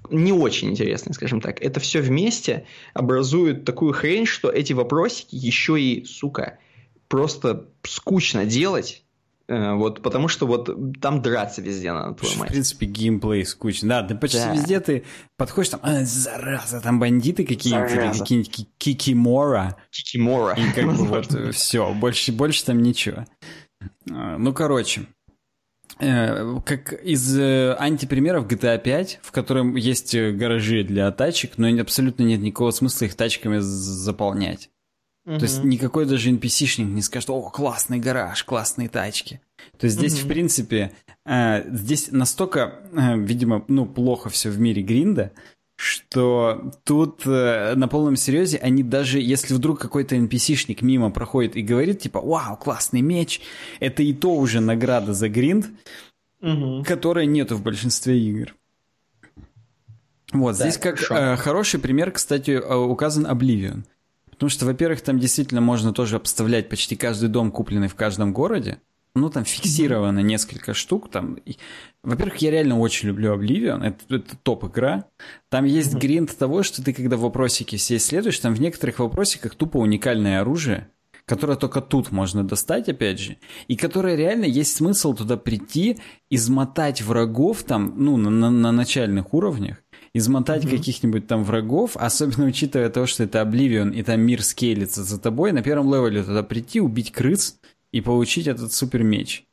не 0.10 0.32
очень 0.32 0.70
интересные, 0.70 1.14
скажем 1.14 1.42
так. 1.42 1.62
Это 1.62 1.80
все 1.80 2.02
вместе 2.02 2.66
образует 2.94 3.66
такую 3.66 3.94
хрень, 3.94 4.26
что 4.26 4.50
эти 4.50 4.74
вопросики 4.74 5.36
еще 5.36 5.80
и, 5.80 6.06
сука, 6.06 6.60
просто 7.08 7.68
скучно 7.84 8.46
делать 8.46 9.04
Э, 9.50 9.74
вот, 9.74 10.04
потому 10.04 10.28
что 10.28 10.46
вот 10.46 10.70
там 11.02 11.24
драться 11.24 11.64
везде 11.64 11.92
надо, 11.92 12.14
твою 12.14 12.38
мать. 12.38 12.50
В 12.50 12.52
принципе, 12.52 12.86
геймплей 12.86 13.44
скучный. 13.44 13.90
Да, 13.90 14.04
ты 14.04 14.14
почти 14.14 14.38
да. 14.38 14.54
везде 14.54 14.80
ты 14.80 15.04
подходишь, 15.38 15.70
там, 15.70 15.80
а, 15.82 16.06
зараза, 16.06 16.80
там 16.82 17.00
бандиты 17.00 17.44
какие-нибудь, 17.44 18.20
какие-нибудь 18.20 18.68
кикимора. 18.78 19.76
Кикимора. 19.90 20.54
И 20.54 20.72
как 20.72 20.86
бы 20.86 21.04
вот 21.06 21.54
все, 21.56 21.92
больше, 21.96 22.32
больше 22.32 22.64
там 22.64 22.84
ничего. 22.84 23.26
А, 24.12 24.38
ну, 24.38 24.54
короче, 24.54 25.02
э, 25.02 25.06
как 26.00 26.94
из 26.94 27.38
э, 27.38 27.76
антипримеров 27.78 28.48
GTA 28.48 28.80
5, 28.80 29.20
в 29.22 29.32
котором 29.32 29.76
есть 29.76 30.16
гаражи 30.16 30.84
для 30.84 31.12
тачек, 31.12 31.58
но 31.58 31.68
абсолютно 31.82 32.24
нет 32.24 32.40
никакого 32.40 32.72
смысла 32.72 33.06
их 33.06 33.16
тачками 33.16 33.58
заполнять. 33.60 34.70
Угу. 35.26 35.40
То 35.40 35.44
есть 35.44 35.64
никакой 35.64 36.06
даже 36.06 36.32
NPC-шник 36.32 36.86
не 36.86 37.02
скажет, 37.02 37.30
о, 37.30 37.42
классный 37.50 38.00
гараж, 38.00 38.44
классные 38.46 38.88
тачки. 38.88 39.42
То 39.78 39.86
есть 39.86 39.98
здесь, 39.98 40.14
угу. 40.14 40.22
в 40.22 40.28
принципе, 40.30 40.94
э, 41.26 41.70
здесь 41.70 42.10
настолько, 42.12 42.80
э, 42.94 43.18
видимо, 43.18 43.66
ну, 43.68 43.86
плохо 43.86 44.30
все 44.30 44.50
в 44.50 44.60
мире 44.60 44.82
гринда, 44.82 45.34
что 45.80 46.74
тут 46.84 47.26
э, 47.26 47.74
на 47.76 47.88
полном 47.88 48.18
серьезе 48.18 48.58
они 48.58 48.84
даже, 48.84 49.22
если 49.22 49.54
вдруг 49.54 49.80
какой-то 49.80 50.18
NPC-шник 50.18 50.80
мимо 50.82 51.10
проходит 51.10 51.56
и 51.56 51.62
говорит, 51.62 52.02
типа, 52.02 52.20
вау, 52.20 52.58
классный 52.58 53.00
меч, 53.00 53.40
это 53.80 54.04
и 54.04 54.12
то 54.12 54.36
уже 54.36 54.60
награда 54.60 55.14
за 55.14 55.30
гринд, 55.30 55.68
угу. 56.42 56.84
которой 56.86 57.28
нету 57.28 57.56
в 57.56 57.64
большинстве 57.64 58.20
игр. 58.20 58.56
Вот, 60.34 60.58
так, 60.58 60.68
здесь 60.68 60.78
как 60.78 61.02
э, 61.10 61.38
хороший 61.38 61.80
пример, 61.80 62.12
кстати, 62.12 62.52
э, 62.52 62.76
указан 62.76 63.26
Oblivion. 63.26 63.84
Потому 64.32 64.50
что, 64.50 64.66
во-первых, 64.66 65.00
там 65.00 65.18
действительно 65.18 65.62
можно 65.62 65.94
тоже 65.94 66.18
обставлять 66.18 66.68
почти 66.68 66.98
каждый 66.98 67.30
дом, 67.30 67.52
купленный 67.52 67.88
в 67.88 67.96
каждом 67.96 68.34
городе. 68.34 68.82
Ну, 69.20 69.30
там 69.30 69.44
фиксировано 69.44 70.20
несколько 70.20 70.74
штук. 70.74 71.10
Там... 71.12 71.38
Во-первых, 72.04 72.38
я 72.38 72.52
реально 72.52 72.80
очень 72.80 73.10
люблю 73.10 73.36
Oblivion. 73.36 73.84
Это, 73.84 74.16
это 74.16 74.38
топ-игра. 74.42 75.06
Там 75.50 75.66
есть 75.66 75.94
mm-hmm. 75.94 76.00
гринд 76.00 76.38
того, 76.38 76.64
что 76.64 76.84
ты, 76.84 76.94
когда 76.94 77.18
вопросики 77.18 77.76
все 77.76 77.98
исследуешь, 77.98 78.40
там 78.40 78.54
в 78.54 78.62
некоторых 78.62 79.00
вопросиках 79.00 79.56
тупо 79.56 79.78
уникальное 79.78 80.40
оружие, 80.40 80.88
которое 81.26 81.58
только 81.58 81.82
тут 81.82 82.12
можно 82.12 82.44
достать, 82.44 82.90
опять 82.90 83.20
же, 83.20 83.38
и 83.68 83.76
которое 83.76 84.16
реально 84.16 84.46
есть 84.46 84.76
смысл 84.76 85.14
туда 85.14 85.38
прийти, 85.38 85.98
измотать 86.30 87.02
врагов 87.02 87.64
там, 87.64 87.94
ну, 87.98 88.18
на, 88.18 88.30
на, 88.30 88.50
на 88.50 88.72
начальных 88.72 89.34
уровнях, 89.34 89.78
измотать 90.14 90.64
mm-hmm. 90.64 90.78
каких-нибудь 90.78 91.28
там 91.28 91.44
врагов, 91.44 91.98
особенно 91.98 92.46
учитывая 92.46 92.90
то, 92.90 93.06
что 93.06 93.24
это 93.24 93.42
Обливион, 93.42 93.92
и 93.92 94.02
там 94.02 94.22
мир 94.22 94.42
скейлится 94.42 95.04
за 95.04 95.20
тобой, 95.20 95.52
на 95.52 95.62
первом 95.62 95.94
левеле 95.94 96.24
туда 96.24 96.42
прийти, 96.42 96.80
убить 96.80 97.12
крыс 97.12 97.60
и 97.92 98.02
получить 98.02 98.48
этот 98.48 98.74
супер 98.74 99.04
меч. 99.04 99.46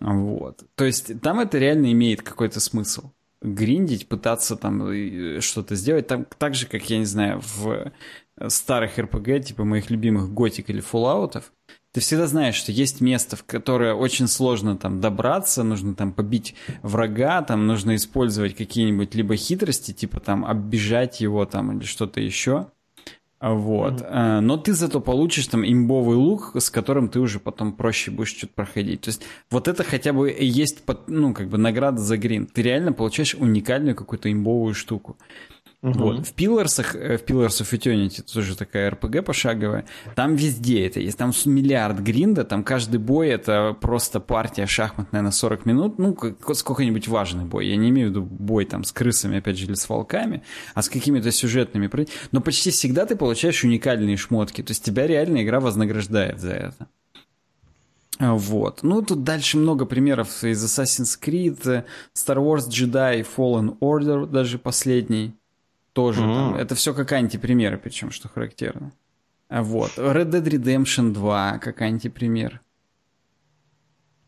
Вот. 0.00 0.64
То 0.74 0.84
есть 0.84 1.20
там 1.20 1.40
это 1.40 1.58
реально 1.58 1.92
имеет 1.92 2.22
какой-то 2.22 2.60
смысл. 2.60 3.10
Гриндить, 3.40 4.08
пытаться 4.08 4.56
там 4.56 4.88
э, 4.88 5.40
что-то 5.40 5.76
сделать. 5.76 6.06
Там 6.06 6.26
так 6.38 6.54
же, 6.54 6.66
как, 6.66 6.88
я 6.90 6.98
не 6.98 7.04
знаю, 7.04 7.40
в 7.40 7.92
старых 8.48 8.98
РПГ, 8.98 9.44
типа 9.44 9.64
моих 9.64 9.90
любимых 9.90 10.32
Готик 10.32 10.70
или 10.70 10.80
Фоллаутов, 10.80 11.52
ты 11.92 12.00
всегда 12.00 12.26
знаешь, 12.26 12.54
что 12.54 12.70
есть 12.70 13.00
место, 13.00 13.36
в 13.36 13.44
которое 13.44 13.94
очень 13.94 14.28
сложно 14.28 14.76
там 14.76 15.00
добраться, 15.00 15.62
нужно 15.62 15.94
там 15.94 16.12
побить 16.12 16.54
врага, 16.82 17.42
там 17.42 17.66
нужно 17.66 17.96
использовать 17.96 18.54
какие-нибудь 18.54 19.14
либо 19.14 19.36
хитрости, 19.36 19.92
типа 19.92 20.20
там 20.20 20.44
оббежать 20.44 21.20
его 21.20 21.44
там 21.46 21.76
или 21.76 21.84
что-то 21.84 22.20
еще. 22.20 22.70
Вот. 23.40 24.00
Mm-hmm. 24.00 24.40
Но 24.40 24.56
ты 24.56 24.72
зато 24.72 25.00
получишь 25.00 25.46
там 25.46 25.64
имбовый 25.64 26.16
лук, 26.16 26.52
с 26.58 26.70
которым 26.70 27.08
ты 27.08 27.20
уже 27.20 27.38
потом 27.38 27.72
проще 27.72 28.10
будешь 28.10 28.36
что-то 28.36 28.52
проходить. 28.54 29.02
То 29.02 29.10
есть 29.10 29.22
вот 29.50 29.68
это 29.68 29.84
хотя 29.84 30.12
бы 30.12 30.34
есть, 30.38 30.82
ну, 31.06 31.32
как 31.32 31.48
бы 31.48 31.56
награда 31.56 31.98
за 31.98 32.16
грин. 32.16 32.46
Ты 32.46 32.62
реально 32.62 32.92
получаешь 32.92 33.34
уникальную 33.34 33.94
какую-то 33.94 34.30
имбовую 34.32 34.74
штуку. 34.74 35.16
Угу. 35.80 35.98
Вот. 35.98 36.26
В 36.26 36.32
Пиларсах, 36.32 36.96
э, 36.96 37.18
в 37.18 37.24
Pillars 37.24 37.62
of 37.62 37.70
Eternity, 37.72 38.22
тоже 38.22 38.56
такая 38.56 38.90
РПГ 38.90 39.24
пошаговая, 39.24 39.84
там 40.16 40.34
везде 40.34 40.84
это 40.84 40.98
есть. 40.98 41.16
Там 41.16 41.32
миллиард 41.44 42.00
гринда, 42.00 42.44
там 42.44 42.64
каждый 42.64 42.98
бой 42.98 43.28
это 43.28 43.76
просто 43.80 44.18
партия 44.18 44.66
шахматная 44.66 45.22
на 45.22 45.30
40 45.30 45.66
минут, 45.66 45.98
ну, 45.98 46.16
сколько-нибудь 46.52 47.06
важный 47.06 47.44
бой. 47.44 47.68
Я 47.68 47.76
не 47.76 47.90
имею 47.90 48.08
в 48.08 48.10
виду 48.10 48.22
бой 48.22 48.64
там 48.64 48.82
с 48.82 48.90
крысами, 48.90 49.38
опять 49.38 49.56
же, 49.56 49.66
или 49.66 49.74
с 49.74 49.88
волками, 49.88 50.42
а 50.74 50.82
с 50.82 50.88
какими-то 50.88 51.30
сюжетными. 51.30 51.88
Но 52.32 52.40
почти 52.40 52.70
всегда 52.70 53.06
ты 53.06 53.14
получаешь 53.14 53.62
уникальные 53.62 54.16
шмотки. 54.16 54.62
То 54.62 54.72
есть 54.72 54.82
тебя 54.82 55.06
реально 55.06 55.44
игра 55.44 55.60
вознаграждает 55.60 56.40
за 56.40 56.52
это. 56.54 56.88
Вот. 58.18 58.82
Ну, 58.82 59.02
тут 59.02 59.22
дальше 59.22 59.58
много 59.58 59.84
примеров 59.84 60.42
из 60.42 60.64
Assassin's 60.64 61.16
Creed, 61.22 61.84
Star 62.16 62.38
Wars 62.38 62.68
Jedi 62.68 63.24
Fallen 63.36 63.78
Order, 63.78 64.26
даже 64.26 64.58
последний 64.58 65.34
тоже. 65.92 66.22
Mm-hmm. 66.22 66.34
Там, 66.34 66.54
это 66.56 66.74
все 66.74 66.94
как 66.94 67.12
антипримеры, 67.12 67.78
причем, 67.78 68.10
что 68.10 68.28
характерно. 68.28 68.92
А 69.48 69.62
вот. 69.62 69.92
Red 69.96 70.30
Dead 70.30 70.44
Redemption 70.44 71.12
2 71.12 71.58
как 71.58 71.80
антипример. 71.80 72.60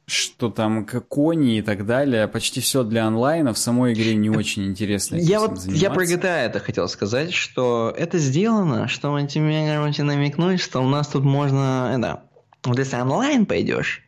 Что 0.06 0.50
там, 0.50 0.86
как 0.86 1.06
кони 1.06 1.58
и 1.58 1.62
так 1.62 1.86
далее. 1.86 2.26
Почти 2.26 2.60
все 2.60 2.82
для 2.82 3.06
онлайна. 3.06 3.52
В 3.52 3.58
самой 3.58 3.92
игре 3.92 4.16
не 4.16 4.28
очень 4.28 4.66
интересно. 4.66 5.16
Я 5.16 5.38
вот 5.38 5.64
я 5.66 5.90
про 5.90 6.04
GTA 6.04 6.46
это 6.46 6.58
хотел 6.58 6.88
сказать, 6.88 7.32
что 7.32 7.94
это 7.96 8.18
сделано, 8.18 8.88
чтобы 8.88 9.24
тебе, 9.26 9.72
короче, 9.72 10.02
намекнуть, 10.02 10.60
что 10.60 10.80
у 10.80 10.88
нас 10.88 11.06
тут 11.08 11.22
можно, 11.22 11.92
это, 11.94 12.24
вот 12.64 12.78
если 12.78 12.96
онлайн 12.96 13.46
пойдешь, 13.46 14.02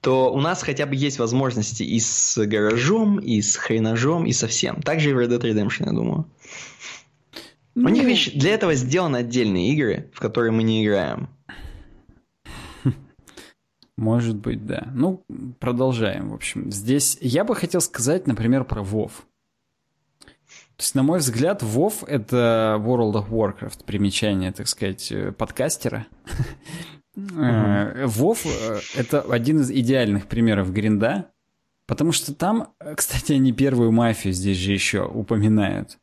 то 0.00 0.32
у 0.32 0.40
нас 0.40 0.62
хотя 0.62 0.86
бы 0.86 0.94
есть 0.94 1.18
возможности 1.18 1.82
и 1.82 1.98
с 2.00 2.38
гаражом, 2.46 3.18
и 3.18 3.42
с 3.42 3.56
хренажом, 3.56 4.24
и 4.24 4.32
со 4.32 4.46
всем. 4.46 4.80
Также 4.80 5.10
и 5.10 5.12
в 5.12 5.18
Red 5.18 5.28
Dead 5.28 5.42
Redemption, 5.42 5.86
я 5.86 5.92
думаю. 5.92 6.26
Ну... 7.78 7.86
У 7.86 7.92
них 7.92 8.04
ведь 8.04 8.36
для 8.36 8.54
этого 8.54 8.74
сделаны 8.74 9.18
отдельные 9.18 9.72
игры, 9.72 10.10
в 10.12 10.18
которые 10.18 10.50
мы 10.50 10.64
не 10.64 10.84
играем. 10.84 11.28
Может 13.96 14.36
быть, 14.36 14.66
да. 14.66 14.88
Ну, 14.94 15.24
продолжаем, 15.60 16.30
в 16.30 16.34
общем. 16.34 16.72
Здесь 16.72 17.16
я 17.20 17.44
бы 17.44 17.54
хотел 17.54 17.80
сказать, 17.80 18.26
например, 18.26 18.64
про 18.64 18.82
WoW. 18.82 19.12
То 20.48 20.82
есть, 20.82 20.96
на 20.96 21.04
мой 21.04 21.20
взгляд, 21.20 21.62
WoW— 21.62 22.04
это 22.08 22.76
World 22.80 23.14
of 23.14 23.30
Warcraft, 23.30 23.84
примечание, 23.84 24.50
так 24.50 24.66
сказать, 24.66 25.12
э, 25.12 25.30
подкастера. 25.30 26.08
WoW 27.16 28.38
э,— 28.44 28.80
это 28.96 29.20
один 29.20 29.60
из 29.60 29.70
идеальных 29.70 30.26
примеров 30.26 30.72
гринда, 30.72 31.30
потому 31.86 32.10
что 32.10 32.34
там, 32.34 32.74
кстати, 32.96 33.34
они 33.34 33.52
первую 33.52 33.92
мафию 33.92 34.32
здесь 34.32 34.56
же 34.56 34.72
еще 34.72 35.04
упоминают 35.04 35.98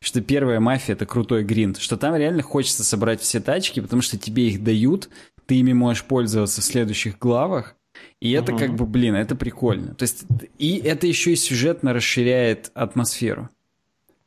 что 0.00 0.20
первая 0.20 0.60
мафия 0.60 0.94
это 0.94 1.06
крутой 1.06 1.44
гринд, 1.44 1.78
что 1.78 1.96
там 1.96 2.14
реально 2.16 2.42
хочется 2.42 2.84
собрать 2.84 3.20
все 3.20 3.40
тачки, 3.40 3.80
потому 3.80 4.02
что 4.02 4.18
тебе 4.18 4.48
их 4.48 4.62
дают, 4.62 5.08
ты 5.46 5.56
ими 5.56 5.72
можешь 5.72 6.04
пользоваться 6.04 6.60
в 6.60 6.64
следующих 6.64 7.18
главах, 7.18 7.74
и 8.20 8.32
это 8.32 8.52
угу. 8.52 8.58
как 8.58 8.74
бы, 8.74 8.86
блин, 8.86 9.14
это 9.14 9.34
прикольно. 9.34 9.94
То 9.94 10.04
есть, 10.04 10.24
и 10.58 10.76
это 10.76 11.06
еще 11.06 11.32
и 11.32 11.36
сюжетно 11.36 11.92
расширяет 11.92 12.70
атмосферу. 12.74 13.48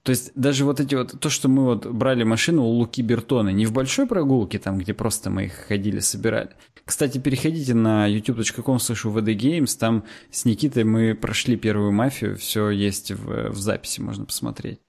То 0.03 0.09
есть 0.09 0.31
даже 0.33 0.65
вот 0.65 0.79
эти 0.79 0.95
вот, 0.95 1.19
то, 1.19 1.29
что 1.29 1.47
мы 1.47 1.63
вот 1.65 1.85
брали 1.85 2.23
машину 2.23 2.63
у 2.63 2.69
Луки 2.69 3.03
Бертона, 3.03 3.49
не 3.49 3.67
в 3.67 3.71
большой 3.71 4.07
прогулке, 4.07 4.57
там, 4.57 4.79
где 4.79 4.95
просто 4.95 5.29
мы 5.29 5.45
их 5.45 5.53
ходили, 5.53 5.99
собирали. 5.99 6.49
Кстати, 6.85 7.19
переходите 7.19 7.75
на 7.75 8.09
youtube.com 8.09 8.79
слышу 8.79 9.11
Games, 9.11 9.77
там 9.77 10.03
с 10.31 10.45
Никитой 10.45 10.85
мы 10.85 11.13
прошли 11.13 11.55
первую 11.55 11.91
мафию, 11.91 12.35
все 12.35 12.71
есть 12.71 13.11
в, 13.11 13.51
в 13.51 13.59
записи, 13.59 14.01
можно 14.01 14.25
посмотреть. 14.25 14.79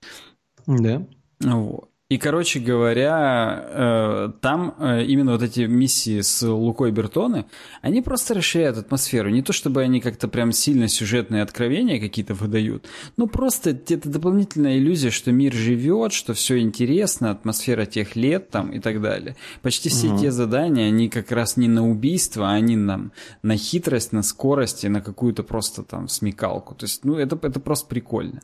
Да. 0.67 1.07
Вот. 1.41 1.92
И, 2.13 2.19
короче 2.19 2.61
говоря, 2.61 3.65
э, 3.71 4.33
там 4.43 4.75
э, 4.79 5.05
именно 5.05 5.33
вот 5.33 5.43
эти 5.43 5.61
миссии 5.61 6.21
с 6.21 6.47
Лукой 6.47 6.91
Бертоны, 6.91 7.47
они 7.81 8.03
просто 8.03 8.35
расширяют 8.35 8.77
атмосферу. 8.77 9.31
Не 9.31 9.41
то, 9.41 9.55
чтобы 9.55 9.81
они 9.81 9.99
как-то 10.03 10.29
прям 10.29 10.53
сильно 10.53 10.89
сюжетные 10.89 11.43
откровения 11.43 11.99
какие-то 11.99 12.35
выдают, 12.35 12.87
но 13.17 13.27
просто 13.27 13.71
это 13.71 14.11
дополнительная 14.11 14.77
иллюзия, 14.77 15.09
что 15.09 15.33
мир 15.33 15.55
живет, 15.55 16.13
что 16.13 16.35
все 16.35 16.59
интересно, 16.59 17.31
атмосфера 17.31 17.87
тех 17.87 18.15
лет 18.15 18.51
там 18.51 18.73
и 18.73 18.79
так 18.79 19.01
далее. 19.01 19.35
Почти 19.63 19.89
все 19.89 20.09
угу. 20.09 20.19
те 20.19 20.31
задания, 20.33 20.89
они 20.89 21.09
как 21.09 21.33
раз 21.33 21.57
не 21.57 21.69
на 21.69 21.89
убийство, 21.89 22.51
а 22.51 22.53
они 22.53 22.77
на, 22.77 23.11
на 23.43 23.57
хитрость, 23.57 24.13
на 24.13 24.23
скорость 24.23 24.85
и 24.85 24.91
на 24.91 25.01
какую-то 25.01 25.45
просто 25.45 25.83
там 25.83 26.09
смекалку. 26.09 26.75
То 26.75 26.85
есть, 26.85 27.07
ну, 27.07 27.15
это, 27.15 27.39
это 27.41 27.59
просто 27.59 27.89
прикольно. 27.89 28.43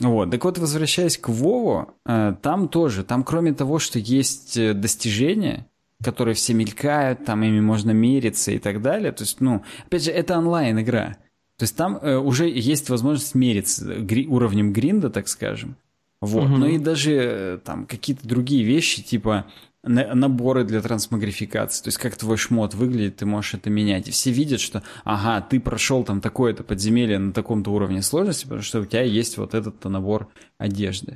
Вот. 0.00 0.30
Так 0.30 0.44
вот, 0.44 0.58
возвращаясь 0.58 1.18
к 1.18 1.28
Вову, 1.28 1.94
э, 2.06 2.34
там 2.42 2.68
тоже 2.68 2.97
тоже. 2.98 3.06
Там 3.06 3.24
кроме 3.24 3.52
того, 3.52 3.78
что 3.78 3.98
есть 3.98 4.56
э, 4.56 4.74
достижения, 4.74 5.66
которые 6.02 6.34
все 6.34 6.54
мелькают, 6.54 7.24
там 7.24 7.42
ими 7.42 7.60
можно 7.60 7.92
мериться 7.92 8.52
и 8.52 8.58
так 8.58 8.82
далее. 8.82 9.12
То 9.12 9.24
есть, 9.24 9.40
ну, 9.40 9.62
опять 9.86 10.04
же, 10.04 10.10
это 10.10 10.38
онлайн-игра. 10.38 11.16
То 11.56 11.64
есть 11.64 11.76
там 11.76 11.98
э, 12.00 12.16
уже 12.16 12.48
есть 12.48 12.90
возможность 12.90 13.34
мериться 13.34 13.84
гри- 13.84 14.26
уровнем 14.28 14.72
гринда, 14.72 15.10
так 15.10 15.28
скажем. 15.28 15.76
Вот. 16.20 16.44
Угу. 16.44 16.56
Но 16.56 16.66
и 16.66 16.78
даже 16.78 17.12
э, 17.12 17.58
там 17.64 17.86
какие-то 17.86 18.26
другие 18.26 18.64
вещи, 18.64 19.02
типа 19.02 19.46
наборы 19.84 20.64
для 20.64 20.82
трансмагрификации, 20.82 21.84
то 21.84 21.88
есть 21.88 21.98
как 21.98 22.16
твой 22.16 22.36
шмот 22.36 22.74
выглядит, 22.74 23.16
ты 23.16 23.26
можешь 23.26 23.54
это 23.54 23.70
менять. 23.70 24.08
И 24.08 24.10
все 24.10 24.30
видят, 24.30 24.60
что, 24.60 24.82
ага, 25.04 25.40
ты 25.40 25.60
прошел 25.60 26.04
там 26.04 26.20
такое-то 26.20 26.64
подземелье 26.64 27.18
на 27.18 27.32
таком-то 27.32 27.70
уровне 27.70 28.02
сложности, 28.02 28.44
потому 28.44 28.62
что 28.62 28.80
у 28.80 28.86
тебя 28.86 29.02
есть 29.02 29.38
вот 29.38 29.54
этот 29.54 29.84
набор 29.84 30.28
одежды. 30.58 31.12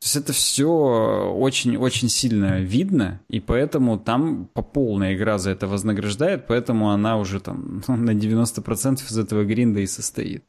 То 0.00 0.04
есть 0.04 0.16
это 0.16 0.32
все 0.32 0.68
очень-очень 1.36 2.08
сильно 2.08 2.60
видно, 2.60 3.20
и 3.28 3.40
поэтому 3.40 3.98
там 3.98 4.46
по 4.52 4.62
полной 4.62 5.14
игра 5.14 5.38
за 5.38 5.50
это 5.50 5.66
вознаграждает, 5.66 6.46
поэтому 6.46 6.90
она 6.90 7.18
уже 7.18 7.40
там 7.40 7.82
на 7.88 8.10
90% 8.10 8.94
из 8.94 9.18
этого 9.18 9.44
гринда 9.44 9.80
и 9.80 9.86
состоит. 9.86 10.44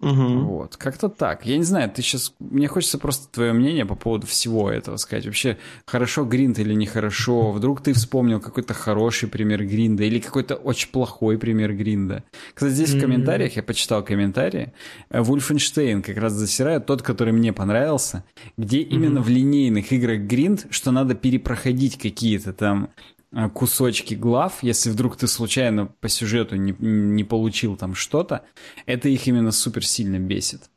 Угу. 0.00 0.44
Вот, 0.44 0.76
как-то 0.76 1.08
так. 1.08 1.44
Я 1.46 1.56
не 1.56 1.64
знаю, 1.64 1.90
ты 1.90 2.02
сейчас... 2.02 2.34
Мне 2.38 2.68
хочется 2.68 2.98
просто 2.98 3.28
твое 3.28 3.52
мнение 3.52 3.84
по 3.84 3.94
поводу 3.94 4.26
всего 4.26 4.70
этого 4.70 4.96
сказать. 4.96 5.26
Вообще, 5.26 5.58
хорошо 5.86 6.24
гринд 6.24 6.58
или 6.58 6.74
нехорошо? 6.74 7.52
Вдруг 7.52 7.82
ты 7.82 7.92
вспомнил 7.92 8.40
какой-то 8.40 8.74
хороший 8.74 9.28
пример 9.28 9.64
гринда 9.64 10.04
или 10.04 10.18
какой-то 10.18 10.54
очень 10.54 10.90
плохой 10.90 11.38
пример 11.38 11.74
гринда? 11.74 12.24
Кстати, 12.54 12.72
здесь 12.72 12.94
в 12.94 13.00
комментариях, 13.00 13.56
я 13.56 13.62
почитал 13.62 14.04
комментарии, 14.04 14.72
Вульфенштейн 15.10 16.02
как 16.02 16.16
раз 16.16 16.32
засирает 16.32 16.86
тот, 16.86 17.02
который 17.02 17.32
мне 17.32 17.52
понравился, 17.52 18.24
где 18.56 18.80
именно 18.80 19.20
в 19.20 19.28
линейных 19.28 19.92
играх 19.92 20.20
гринд, 20.20 20.66
что 20.70 20.90
надо 20.90 21.14
перепроходить 21.14 21.98
какие-то 21.98 22.52
там 22.52 22.90
Э, 23.17 23.17
кусочки 23.54 24.14
глав, 24.14 24.62
если 24.62 24.90
вдруг 24.90 25.16
ты 25.16 25.26
случайно 25.26 25.86
по 25.86 26.08
сюжету 26.08 26.56
не, 26.56 26.74
не 26.78 27.24
получил 27.24 27.76
там 27.76 27.94
что-то, 27.94 28.42
это 28.86 29.08
их 29.08 29.26
именно 29.26 29.52
супер 29.52 29.84
сильно 29.84 30.18
бесит. 30.18 30.70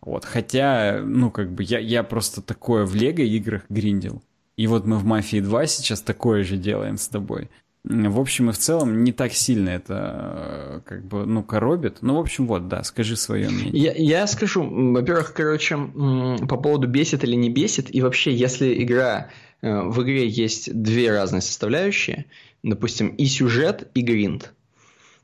Вот, 0.00 0.24
хотя, 0.24 1.00
ну, 1.04 1.30
как 1.30 1.52
бы, 1.52 1.64
я, 1.64 1.80
я 1.80 2.04
просто 2.04 2.40
такое 2.40 2.86
в 2.86 2.94
Лего 2.94 3.22
играх 3.22 3.62
гриндил. 3.68 4.22
И 4.56 4.68
вот 4.68 4.86
мы 4.86 4.98
в 4.98 5.04
Мафии 5.04 5.40
2 5.40 5.66
сейчас 5.66 6.00
такое 6.00 6.44
же 6.44 6.56
делаем 6.56 6.96
с 6.96 7.08
тобой. 7.08 7.50
В 7.82 8.18
общем 8.18 8.50
и 8.50 8.52
в 8.52 8.58
целом 8.58 9.04
не 9.04 9.12
так 9.12 9.32
сильно 9.32 9.70
это 9.70 9.94
э, 9.94 10.80
как 10.84 11.06
бы, 11.06 11.24
ну, 11.24 11.42
коробит. 11.42 11.98
Ну, 12.02 12.16
в 12.16 12.18
общем, 12.18 12.46
вот, 12.46 12.68
да, 12.68 12.82
скажи 12.84 13.16
свое 13.16 13.48
мнение. 13.48 13.80
Я, 13.80 13.92
я 13.94 14.26
скажу, 14.26 14.68
во-первых, 14.92 15.32
короче, 15.34 15.76
по 15.76 16.56
поводу 16.56 16.88
бесит 16.88 17.22
или 17.22 17.34
не 17.34 17.50
бесит, 17.50 17.92
и 17.94 18.00
вообще, 18.00 18.34
если 18.34 18.82
игра 18.82 19.28
Э, 19.28 19.45
в 19.62 20.02
игре 20.02 20.28
есть 20.28 20.72
две 20.72 21.10
разные 21.10 21.42
составляющие. 21.42 22.26
Допустим, 22.62 23.08
и 23.08 23.26
сюжет, 23.26 23.88
и 23.94 24.00
гринд. 24.00 24.52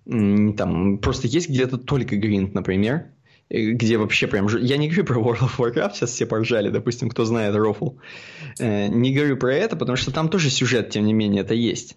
Там 0.05 0.99
просто 0.99 1.29
есть 1.29 1.49
где-то 1.49 1.79
только 1.79 2.17
гринд, 2.17 2.55
например, 2.55 3.07
э, 3.51 3.71
где 3.71 3.99
вообще 3.99 4.27
прям... 4.27 4.49
Я 4.59 4.77
не 4.77 4.89
говорю 4.89 5.05
про 5.05 5.21
World 5.21 5.41
of 5.41 5.57
Warcraft, 5.59 5.95
сейчас 5.95 6.11
все 6.11 6.27
поржали, 6.27 6.71
допустим, 6.71 7.09
кто 7.09 7.25
знает 7.25 7.55
Рофл. 7.55 7.97
Э, 8.59 8.89
не 8.89 9.15
говорю 9.15 9.37
про 9.37 9.55
это, 9.55 9.77
потому 9.77 9.97
что 9.97 10.11
там 10.11 10.29
тоже 10.29 10.51
сюжет, 10.51 10.91
тем 10.91 11.07
не 11.07 11.13
менее, 11.13 11.43
это 11.43 11.55
есть. 11.55 11.97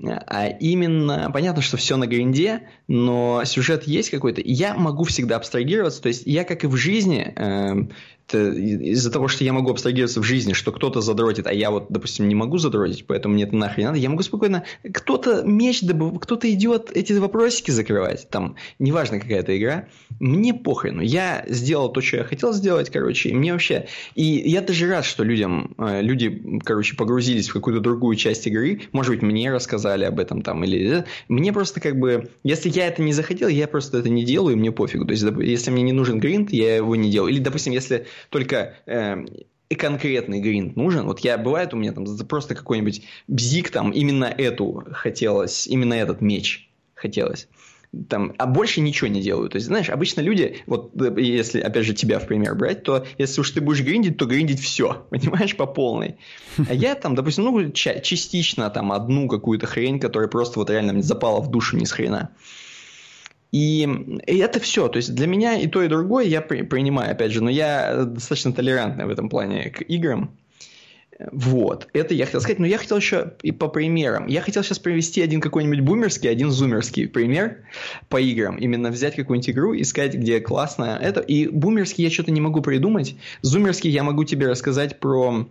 А 0.00 0.46
именно, 0.46 1.30
понятно, 1.32 1.62
что 1.62 1.76
все 1.76 1.96
на 1.96 2.06
гринде, 2.06 2.68
но 2.86 3.42
сюжет 3.44 3.84
есть 3.84 4.10
какой-то. 4.10 4.40
Я 4.44 4.74
могу 4.74 5.04
всегда 5.04 5.36
абстрагироваться, 5.36 6.02
то 6.02 6.08
есть 6.08 6.24
я, 6.26 6.44
как 6.44 6.64
и 6.64 6.66
в 6.66 6.76
жизни, 6.76 7.32
э, 7.34 7.88
из-за 8.36 9.10
того, 9.10 9.28
что 9.28 9.44
я 9.44 9.52
могу 9.52 9.70
абстрагироваться 9.70 10.20
в 10.20 10.24
жизни, 10.24 10.52
что 10.52 10.72
кто-то 10.72 11.00
задротит, 11.00 11.46
а 11.46 11.52
я 11.52 11.70
вот, 11.70 11.86
допустим, 11.88 12.28
не 12.28 12.34
могу 12.34 12.58
задротить, 12.58 13.06
поэтому 13.06 13.34
мне 13.34 13.44
это 13.44 13.56
нахрен 13.56 13.88
надо, 13.88 13.98
я 13.98 14.10
могу 14.10 14.22
спокойно... 14.22 14.64
Кто-то 14.92 15.42
меч 15.44 15.82
добыв... 15.82 16.20
кто-то 16.20 16.50
идет 16.52 16.90
эти 16.94 17.12
вопросики 17.14 17.70
закрывать, 17.70 18.28
там, 18.30 18.56
неважно 18.78 19.20
какая 19.20 19.40
это 19.40 19.56
игра, 19.56 19.88
мне 20.20 20.54
похрену. 20.54 21.00
Я 21.02 21.44
сделал 21.48 21.90
то, 21.90 22.00
что 22.00 22.18
я 22.18 22.24
хотел 22.24 22.52
сделать, 22.52 22.90
короче, 22.90 23.30
и 23.30 23.34
мне 23.34 23.52
вообще... 23.52 23.86
И 24.14 24.22
я 24.22 24.60
даже 24.60 24.88
рад, 24.88 25.04
что 25.04 25.24
людям, 25.24 25.74
э, 25.78 26.02
люди, 26.02 26.60
короче, 26.64 26.96
погрузились 26.96 27.48
в 27.48 27.52
какую-то 27.52 27.80
другую 27.80 28.16
часть 28.16 28.46
игры, 28.46 28.82
может 28.92 29.12
быть, 29.12 29.22
мне 29.22 29.52
рассказали 29.52 30.04
об 30.04 30.18
этом 30.18 30.42
там, 30.42 30.64
или... 30.64 31.04
Мне 31.28 31.52
просто 31.52 31.80
как 31.80 31.98
бы... 31.98 32.30
Если 32.44 32.68
я 32.68 32.86
это 32.86 33.02
не 33.02 33.12
захотел, 33.12 33.48
я 33.48 33.66
просто 33.68 33.98
это 33.98 34.08
не 34.08 34.24
делаю, 34.24 34.54
и 34.54 34.58
мне 34.58 34.72
пофигу. 34.72 35.04
То 35.04 35.12
есть, 35.12 35.24
если 35.40 35.70
мне 35.70 35.82
не 35.82 35.92
нужен 35.92 36.20
гринд, 36.20 36.52
я 36.52 36.76
его 36.76 36.96
не 36.96 37.10
делаю. 37.10 37.32
Или, 37.32 37.40
допустим, 37.40 37.72
если 37.72 38.06
только 38.30 38.76
э, 38.86 39.24
конкретный 39.76 40.40
гринд 40.40 40.76
нужен. 40.76 41.06
Вот 41.06 41.20
я, 41.20 41.38
бывает 41.38 41.74
у 41.74 41.76
меня 41.76 41.92
там 41.92 42.06
просто 42.26 42.54
какой-нибудь 42.54 43.02
бзик, 43.26 43.70
там 43.70 43.90
именно 43.90 44.24
эту 44.24 44.86
хотелось, 44.92 45.66
именно 45.66 45.94
этот 45.94 46.20
меч 46.20 46.70
хотелось. 46.94 47.48
Там, 48.08 48.34
а 48.36 48.46
больше 48.46 48.82
ничего 48.82 49.08
не 49.08 49.22
делаю. 49.22 49.48
То 49.48 49.56
есть, 49.56 49.66
знаешь, 49.66 49.88
обычно 49.88 50.20
люди, 50.20 50.58
вот 50.66 50.92
если, 51.16 51.60
опять 51.60 51.86
же, 51.86 51.94
тебя 51.94 52.18
в 52.18 52.26
пример 52.26 52.54
брать, 52.54 52.82
то 52.82 53.06
если 53.16 53.40
уж 53.40 53.50
ты 53.50 53.62
будешь 53.62 53.82
гриндить, 53.82 54.18
то 54.18 54.26
гриндить 54.26 54.60
все, 54.60 55.06
понимаешь, 55.10 55.56
по 55.56 55.66
полной. 55.66 56.16
А 56.68 56.74
я 56.74 56.94
там, 56.94 57.14
допустим, 57.14 57.44
ну, 57.44 57.70
частично 57.72 58.68
там 58.68 58.92
одну 58.92 59.26
какую-то 59.26 59.66
хрень, 59.66 60.00
которая 60.00 60.28
просто 60.28 60.58
вот 60.58 60.68
реально 60.68 60.92
мне 60.92 61.02
запала 61.02 61.40
в 61.40 61.50
душу 61.50 61.78
ни 61.78 61.84
с 61.84 61.92
хрена. 61.92 62.30
И, 63.50 63.88
и 64.26 64.36
это 64.38 64.60
все. 64.60 64.88
То 64.88 64.98
есть 64.98 65.14
для 65.14 65.26
меня 65.26 65.56
и 65.58 65.66
то, 65.66 65.82
и 65.82 65.88
другое 65.88 66.26
я 66.26 66.40
при, 66.40 66.62
принимаю, 66.62 67.12
опять 67.12 67.32
же, 67.32 67.42
но 67.42 67.50
я 67.50 68.04
достаточно 68.04 68.52
толерантный 68.52 69.06
в 69.06 69.10
этом 69.10 69.28
плане 69.28 69.70
к 69.70 69.82
играм. 69.82 70.36
Вот, 71.32 71.88
это 71.94 72.14
я 72.14 72.26
хотел 72.26 72.40
сказать, 72.40 72.60
но 72.60 72.66
я 72.66 72.78
хотел 72.78 72.96
еще 72.96 73.32
и 73.42 73.50
по 73.50 73.66
примерам. 73.66 74.28
Я 74.28 74.40
хотел 74.40 74.62
сейчас 74.62 74.78
привести 74.78 75.20
один 75.20 75.40
какой-нибудь 75.40 75.80
бумерский, 75.80 76.30
один 76.30 76.52
зумерский 76.52 77.08
пример 77.08 77.64
по 78.08 78.20
играм. 78.20 78.56
Именно 78.56 78.90
взять 78.90 79.16
какую-нибудь 79.16 79.50
игру 79.50 79.72
и 79.72 79.82
сказать, 79.82 80.14
где 80.14 80.40
классно 80.40 80.96
это. 81.00 81.20
И 81.20 81.48
бумерский 81.48 82.04
я 82.04 82.10
что-то 82.10 82.30
не 82.30 82.40
могу 82.40 82.60
придумать. 82.60 83.16
Зумерский 83.42 83.90
я 83.90 84.04
могу 84.04 84.22
тебе 84.22 84.46
рассказать 84.46 85.00
про 85.00 85.48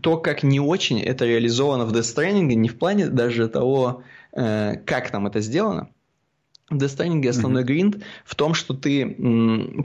то, 0.00 0.16
как 0.16 0.42
не 0.42 0.58
очень 0.58 1.00
это 1.00 1.26
реализовано 1.26 1.84
в 1.84 1.92
Death 1.92 2.16
Stranding, 2.16 2.54
не 2.54 2.68
в 2.68 2.76
плане 2.76 3.06
даже 3.06 3.48
того, 3.48 4.02
э, 4.32 4.76
как 4.84 5.10
там 5.10 5.28
это 5.28 5.40
сделано, 5.40 5.90
Stranding 6.70 7.28
основной 7.28 7.62
mm-hmm. 7.62 7.66
гринд 7.66 8.04
в 8.24 8.34
том, 8.34 8.54
что 8.54 8.72
ты 8.74 9.16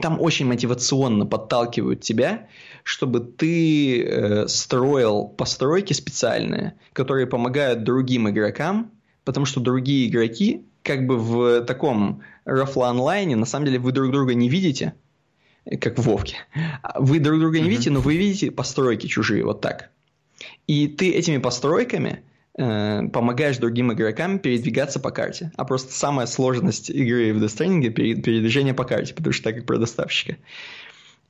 там 0.00 0.20
очень 0.20 0.46
мотивационно 0.46 1.26
подталкивают 1.26 2.00
тебя, 2.00 2.48
чтобы 2.84 3.20
ты 3.20 4.02
э, 4.02 4.48
строил 4.48 5.28
постройки 5.28 5.92
специальные, 5.92 6.74
которые 6.92 7.26
помогают 7.26 7.84
другим 7.84 8.30
игрокам, 8.30 8.90
потому 9.24 9.44
что 9.44 9.60
другие 9.60 10.08
игроки 10.08 10.64
как 10.82 11.06
бы 11.06 11.18
в 11.18 11.62
таком 11.64 12.22
рофла 12.46 12.88
онлайне 12.88 13.36
на 13.36 13.46
самом 13.46 13.66
деле 13.66 13.78
вы 13.78 13.92
друг 13.92 14.10
друга 14.10 14.34
не 14.34 14.48
видите, 14.48 14.94
как 15.80 15.98
в 15.98 16.02
Вовке. 16.02 16.36
Вы 16.94 17.20
друг 17.20 17.40
друга 17.40 17.60
не 17.60 17.66
mm-hmm. 17.66 17.68
видите, 17.68 17.90
но 17.90 18.00
вы 18.00 18.16
видите 18.16 18.50
постройки 18.50 19.06
чужие, 19.06 19.44
вот 19.44 19.60
так. 19.60 19.90
И 20.66 20.88
ты 20.88 21.10
этими 21.10 21.36
постройками 21.36 22.22
Э, 22.58 23.06
помогаешь 23.08 23.58
другим 23.58 23.92
игрокам 23.92 24.40
передвигаться 24.40 24.98
по 24.98 25.10
карте. 25.10 25.52
А 25.56 25.64
просто 25.64 25.92
самая 25.92 26.26
сложность 26.26 26.90
игры 26.90 27.32
в 27.32 27.42
Stranding– 27.44 27.90
передвижение 27.90 28.74
по 28.74 28.84
карте, 28.84 29.14
потому 29.14 29.32
что 29.32 29.44
так 29.44 29.56
как 29.56 29.66
про 29.66 29.78
доставщика. 29.78 30.36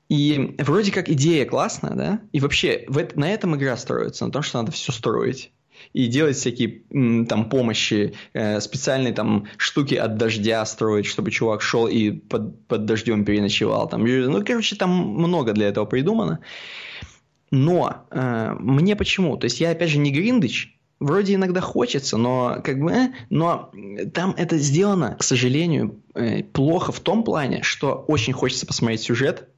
И 0.09 0.57
вроде 0.59 0.91
как 0.91 1.11
идея 1.11 1.45
классная, 1.45 1.95
да? 1.95 2.21
И 2.33 2.41
вообще 2.41 2.85
в, 2.89 3.07
на 3.17 3.31
этом 3.31 3.55
игра 3.55 3.77
строится, 3.77 4.25
на 4.25 4.33
том, 4.33 4.43
что 4.43 4.59
надо 4.59 4.73
все 4.73 4.93
строить 4.93 5.53
и 5.93 6.07
делать 6.07 6.37
всякие 6.37 6.83
там 7.27 7.49
помощи, 7.49 8.15
э, 8.33 8.61
специальные 8.61 9.13
там 9.13 9.47
штуки 9.59 9.95
от 9.95 10.17
дождя 10.17 10.65
строить, 10.65 11.07
чтобы 11.07 11.31
чувак 11.31 11.61
шел 11.61 11.87
и 11.87 12.13
под, 12.13 12.67
под 12.67 12.87
дождем 12.87 13.25
переночевал. 13.27 13.89
Там, 13.89 14.05
ну, 14.05 14.45
короче, 14.45 14.75
там 14.75 14.91
много 14.91 15.53
для 15.53 15.69
этого 15.69 15.85
придумано. 15.85 16.41
Но 17.51 18.07
э, 18.11 18.55
мне 18.59 18.97
почему? 18.97 19.37
То 19.37 19.45
есть 19.45 19.61
я, 19.61 19.71
опять 19.71 19.91
же, 19.91 19.99
не 19.99 20.11
Гриндыч, 20.11 20.80
вроде 21.01 21.35
иногда 21.35 21.61
хочется, 21.61 22.17
но 22.17 22.61
как 22.63 22.79
бы, 22.79 22.93
э, 22.93 23.13
но 23.31 23.73
там 24.13 24.35
это 24.37 24.59
сделано, 24.59 25.17
к 25.19 25.23
сожалению, 25.23 26.01
э, 26.15 26.43
плохо 26.45 26.93
в 26.93 27.01
том 27.01 27.25
плане, 27.25 27.63
что 27.63 28.05
очень 28.07 28.35
хочется 28.35 28.67
посмотреть 28.67 29.01
сюжет, 29.01 29.49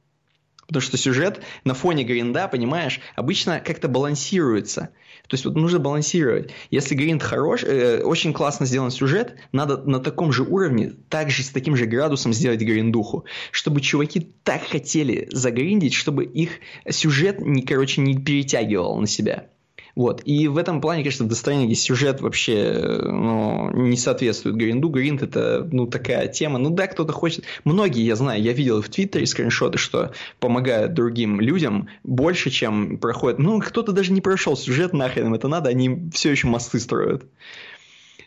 потому 0.67 0.81
что 0.81 0.97
сюжет 0.97 1.41
на 1.65 1.73
фоне 1.73 2.03
гринда, 2.03 2.47
понимаешь, 2.47 3.01
обычно 3.15 3.59
как-то 3.59 3.87
балансируется. 3.87 4.89
То 5.27 5.35
есть 5.35 5.45
вот 5.45 5.55
нужно 5.55 5.79
балансировать. 5.79 6.51
Если 6.69 6.95
гринд 6.95 7.21
хорош, 7.21 7.63
э, 7.63 8.01
очень 8.03 8.33
классно 8.33 8.65
сделан 8.65 8.91
сюжет, 8.91 9.35
надо 9.51 9.77
на 9.77 9.99
таком 9.99 10.31
же 10.31 10.43
уровне, 10.43 10.93
также 11.09 11.43
с 11.43 11.49
таким 11.49 11.75
же 11.75 11.85
градусом 11.85 12.33
сделать 12.33 12.61
гриндуху, 12.61 13.25
чтобы 13.51 13.81
чуваки 13.81 14.31
так 14.43 14.63
хотели 14.63 15.27
загриндить, 15.31 15.93
чтобы 15.93 16.25
их 16.25 16.59
сюжет, 16.89 17.39
не, 17.39 17.61
короче, 17.61 18.01
не 18.01 18.17
перетягивал 18.17 18.97
на 18.99 19.07
себя. 19.07 19.47
Вот. 19.95 20.21
И 20.25 20.47
в 20.47 20.57
этом 20.57 20.81
плане, 20.81 21.03
конечно, 21.03 21.25
в 21.25 21.29
Death 21.29 21.73
сюжет 21.75 22.21
вообще 22.21 22.99
ну, 23.03 23.69
не 23.71 23.97
соответствует 23.97 24.55
гринду. 24.55 24.89
Гринд 24.89 25.21
это 25.21 25.67
ну, 25.71 25.85
такая 25.85 26.27
тема. 26.27 26.57
Ну 26.57 26.71
да, 26.71 26.87
кто-то 26.87 27.13
хочет. 27.13 27.45
Многие, 27.63 28.03
я 28.03 28.15
знаю, 28.15 28.41
я 28.41 28.53
видел 28.53 28.81
в 28.81 28.89
Твиттере 28.89 29.27
скриншоты, 29.27 29.77
что 29.77 30.11
помогают 30.39 30.93
другим 30.93 31.39
людям 31.39 31.89
больше, 32.03 32.49
чем 32.49 32.97
проходят. 32.97 33.37
Ну, 33.37 33.59
кто-то 33.59 33.91
даже 33.91 34.13
не 34.13 34.21
прошел 34.21 34.57
сюжет, 34.57 34.93
нахрен 34.93 35.27
им 35.27 35.33
это 35.35 35.47
надо, 35.47 35.69
они 35.69 36.09
все 36.11 36.31
еще 36.31 36.47
мосты 36.47 36.79
строят. 36.79 37.23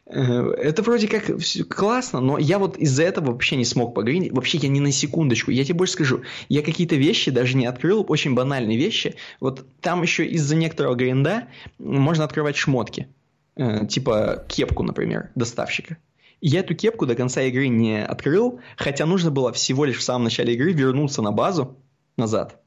Э, 0.09 0.53
это 0.53 0.83
вроде 0.83 1.09
как 1.09 1.31
классно, 1.69 2.21
но 2.21 2.39
я 2.39 2.59
вот 2.59 2.77
из-за 2.77 3.03
этого 3.03 3.33
вообще 3.33 3.57
не 3.57 3.65
смог 3.65 3.95
погринить. 3.95 4.33
Вообще 4.33 4.59
я 4.59 4.69
ни 4.69 4.81
на 4.81 4.93
секундочку. 4.93 5.51
Я 5.51 5.65
тебе 5.65 5.75
больше 5.75 5.95
скажу. 5.95 6.23
Я 6.49 6.63
какие-то 6.63 6.97
вещи 6.97 7.31
даже 7.31 7.57
не 7.57 7.67
открыл, 7.67 8.05
очень 8.09 8.35
банальные 8.35 8.79
вещи. 8.79 9.17
Вот 9.41 9.67
там 9.81 10.03
еще 10.03 10.27
из-за 10.27 10.57
некоторого 10.57 10.95
гринда 10.95 11.49
можно 11.79 12.25
открывать 12.25 12.57
шмотки. 12.57 13.09
Э, 13.57 13.87
типа 13.87 14.45
кепку, 14.49 14.83
например, 14.83 15.31
доставщика. 15.35 15.97
Я 16.41 16.61
эту 16.61 16.75
кепку 16.75 17.07
до 17.07 17.15
конца 17.15 17.43
игры 17.43 17.69
не 17.69 18.05
открыл, 18.05 18.61
хотя 18.77 19.07
нужно 19.07 19.31
было 19.31 19.53
всего 19.53 19.85
лишь 19.87 19.97
в 19.97 20.03
самом 20.03 20.25
начале 20.25 20.55
игры 20.55 20.73
вернуться 20.73 21.23
на 21.23 21.33
базу 21.33 21.79
назад 22.17 22.61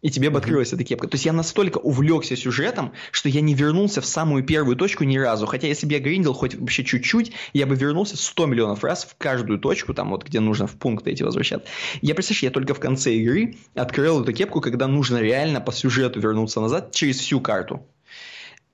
и 0.00 0.10
тебе 0.10 0.30
бы 0.30 0.38
открылась 0.38 0.72
эта 0.72 0.84
кепка. 0.84 1.08
То 1.08 1.16
есть 1.16 1.26
я 1.26 1.32
настолько 1.32 1.78
увлекся 1.78 2.36
сюжетом, 2.36 2.92
что 3.10 3.28
я 3.28 3.40
не 3.40 3.54
вернулся 3.54 4.00
в 4.00 4.06
самую 4.06 4.44
первую 4.44 4.76
точку 4.76 5.04
ни 5.04 5.18
разу. 5.18 5.46
Хотя 5.46 5.66
если 5.66 5.86
бы 5.86 5.92
я 5.92 5.98
гриндил 5.98 6.34
хоть 6.34 6.54
вообще 6.54 6.84
чуть-чуть, 6.84 7.32
я 7.52 7.66
бы 7.66 7.74
вернулся 7.74 8.16
100 8.16 8.46
миллионов 8.46 8.84
раз 8.84 9.04
в 9.04 9.16
каждую 9.16 9.58
точку, 9.58 9.94
там 9.94 10.10
вот 10.10 10.24
где 10.24 10.40
нужно 10.40 10.66
в 10.66 10.76
пункты 10.76 11.10
эти 11.10 11.22
возвращаться. 11.22 11.68
Я, 12.00 12.14
представляешь, 12.14 12.42
я 12.44 12.50
только 12.50 12.74
в 12.74 12.80
конце 12.80 13.14
игры 13.14 13.56
открыл 13.74 14.22
эту 14.22 14.32
кепку, 14.32 14.60
когда 14.60 14.86
нужно 14.86 15.18
реально 15.18 15.60
по 15.60 15.72
сюжету 15.72 16.20
вернуться 16.20 16.60
назад 16.60 16.92
через 16.92 17.18
всю 17.18 17.40
карту. 17.40 17.84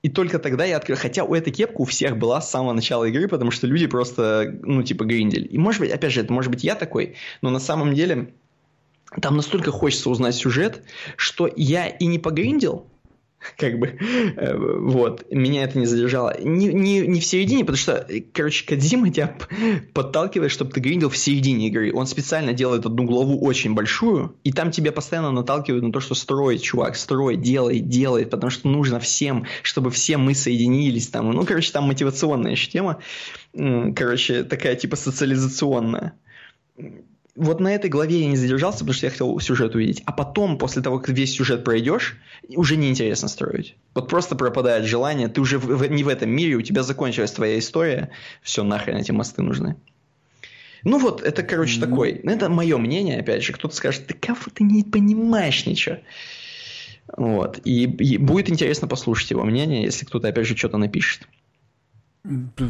И 0.03 0.09
только 0.09 0.37
тогда 0.37 0.65
я 0.65 0.77
открыл. 0.77 0.97
Хотя 0.97 1.23
у 1.23 1.33
этой 1.33 1.51
кепки 1.51 1.77
у 1.79 1.85
всех 1.85 2.17
была 2.17 2.39
с 2.39 2.51
самого 2.51 2.73
начала 2.73 3.05
игры, 3.05 3.27
потому 3.27 3.49
что 3.49 3.65
люди 3.65 3.87
просто, 3.87 4.55
ну, 4.61 4.83
типа, 4.83 5.03
гриндили. 5.03 5.47
И 5.47 5.57
может 5.57 5.81
быть, 5.81 5.89
опять 5.89 6.11
же, 6.13 6.21
это 6.21 6.31
может 6.31 6.51
быть 6.51 6.63
я 6.63 6.75
такой, 6.75 7.15
но 7.41 7.49
на 7.49 7.59
самом 7.59 7.95
деле 7.95 8.31
там 9.21 9.37
настолько 9.37 9.71
хочется 9.71 10.09
узнать 10.09 10.35
сюжет, 10.35 10.83
что 11.15 11.49
я 11.55 11.87
и 11.87 12.05
не 12.05 12.19
погриндил, 12.19 12.87
как 13.57 13.79
бы, 13.79 13.97
э, 13.97 14.57
вот, 14.79 15.25
меня 15.31 15.63
это 15.63 15.77
не 15.79 15.85
задержало. 15.85 16.35
Не, 16.39 16.67
не, 16.67 16.99
не 17.01 17.19
в 17.19 17.25
середине, 17.25 17.63
потому 17.63 17.77
что, 17.77 18.07
короче, 18.33 18.65
Кадзима 18.65 19.09
тебя 19.09 19.35
подталкивает, 19.93 20.51
чтобы 20.51 20.71
ты 20.71 20.79
гриндил 20.79 21.09
в 21.09 21.17
середине 21.17 21.67
игры. 21.67 21.93
Он 21.93 22.07
специально 22.07 22.53
делает 22.53 22.85
одну 22.85 23.03
главу 23.03 23.39
очень 23.41 23.73
большую, 23.73 24.35
и 24.43 24.51
там 24.51 24.71
тебя 24.71 24.91
постоянно 24.91 25.31
наталкивают 25.31 25.83
на 25.83 25.91
то, 25.91 25.99
что 25.99 26.15
строй, 26.15 26.57
чувак, 26.57 26.95
строй, 26.95 27.35
делай, 27.35 27.79
делай, 27.79 28.25
потому 28.25 28.49
что 28.49 28.67
нужно 28.67 28.99
всем, 28.99 29.45
чтобы 29.63 29.91
все 29.91 30.17
мы 30.17 30.33
соединились 30.33 31.07
там. 31.07 31.31
Ну, 31.31 31.45
короче, 31.45 31.71
там 31.71 31.85
мотивационная 31.85 32.51
еще 32.51 32.69
тема, 32.69 32.99
короче, 33.53 34.43
такая 34.43 34.75
типа 34.75 34.95
социализационная 34.95 36.13
вот 37.35 37.59
на 37.59 37.73
этой 37.73 37.89
главе 37.89 38.21
я 38.21 38.27
не 38.27 38.37
задержался, 38.37 38.79
потому 38.79 38.93
что 38.93 39.07
я 39.07 39.11
хотел 39.11 39.39
сюжет 39.39 39.75
увидеть. 39.75 40.01
А 40.05 40.13
потом, 40.13 40.57
после 40.57 40.81
того, 40.81 40.99
как 40.99 41.09
весь 41.09 41.33
сюжет 41.33 41.65
пройдешь, 41.65 42.17
уже 42.47 42.77
неинтересно 42.77 43.27
строить. 43.27 43.75
Вот 43.93 44.07
просто 44.07 44.35
пропадает 44.35 44.85
желание. 44.85 45.27
Ты 45.27 45.41
уже 45.41 45.59
в, 45.59 45.85
не 45.89 46.03
в 46.03 46.07
этом 46.07 46.29
мире, 46.29 46.55
у 46.55 46.61
тебя 46.61 46.81
закончилась 46.83 47.31
твоя 47.31 47.59
история. 47.59 48.09
Все, 48.41 48.63
нахрен 48.63 48.97
эти 48.97 49.11
мосты 49.11 49.41
нужны. 49.41 49.75
Ну 50.83 50.97
вот, 50.97 51.21
это, 51.21 51.43
короче, 51.43 51.79
ну... 51.79 51.87
такой. 51.87 52.11
Это 52.11 52.47
мое 52.47 52.77
мнение, 52.77 53.19
опять 53.19 53.43
же. 53.43 53.51
Кто-то 53.51 53.75
скажет, 53.75 54.07
ты 54.07 54.13
кого 54.13 54.39
ты 54.53 54.63
не 54.63 54.83
понимаешь 54.83 55.65
ничего. 55.65 55.97
Вот. 57.17 57.59
И, 57.65 57.83
и 57.83 58.17
будет 58.17 58.49
интересно 58.49 58.87
послушать 58.87 59.31
его 59.31 59.43
мнение, 59.43 59.83
если 59.83 60.05
кто-то, 60.05 60.29
опять 60.29 60.47
же, 60.47 60.55
что-то 60.55 60.77
напишет. 60.77 61.27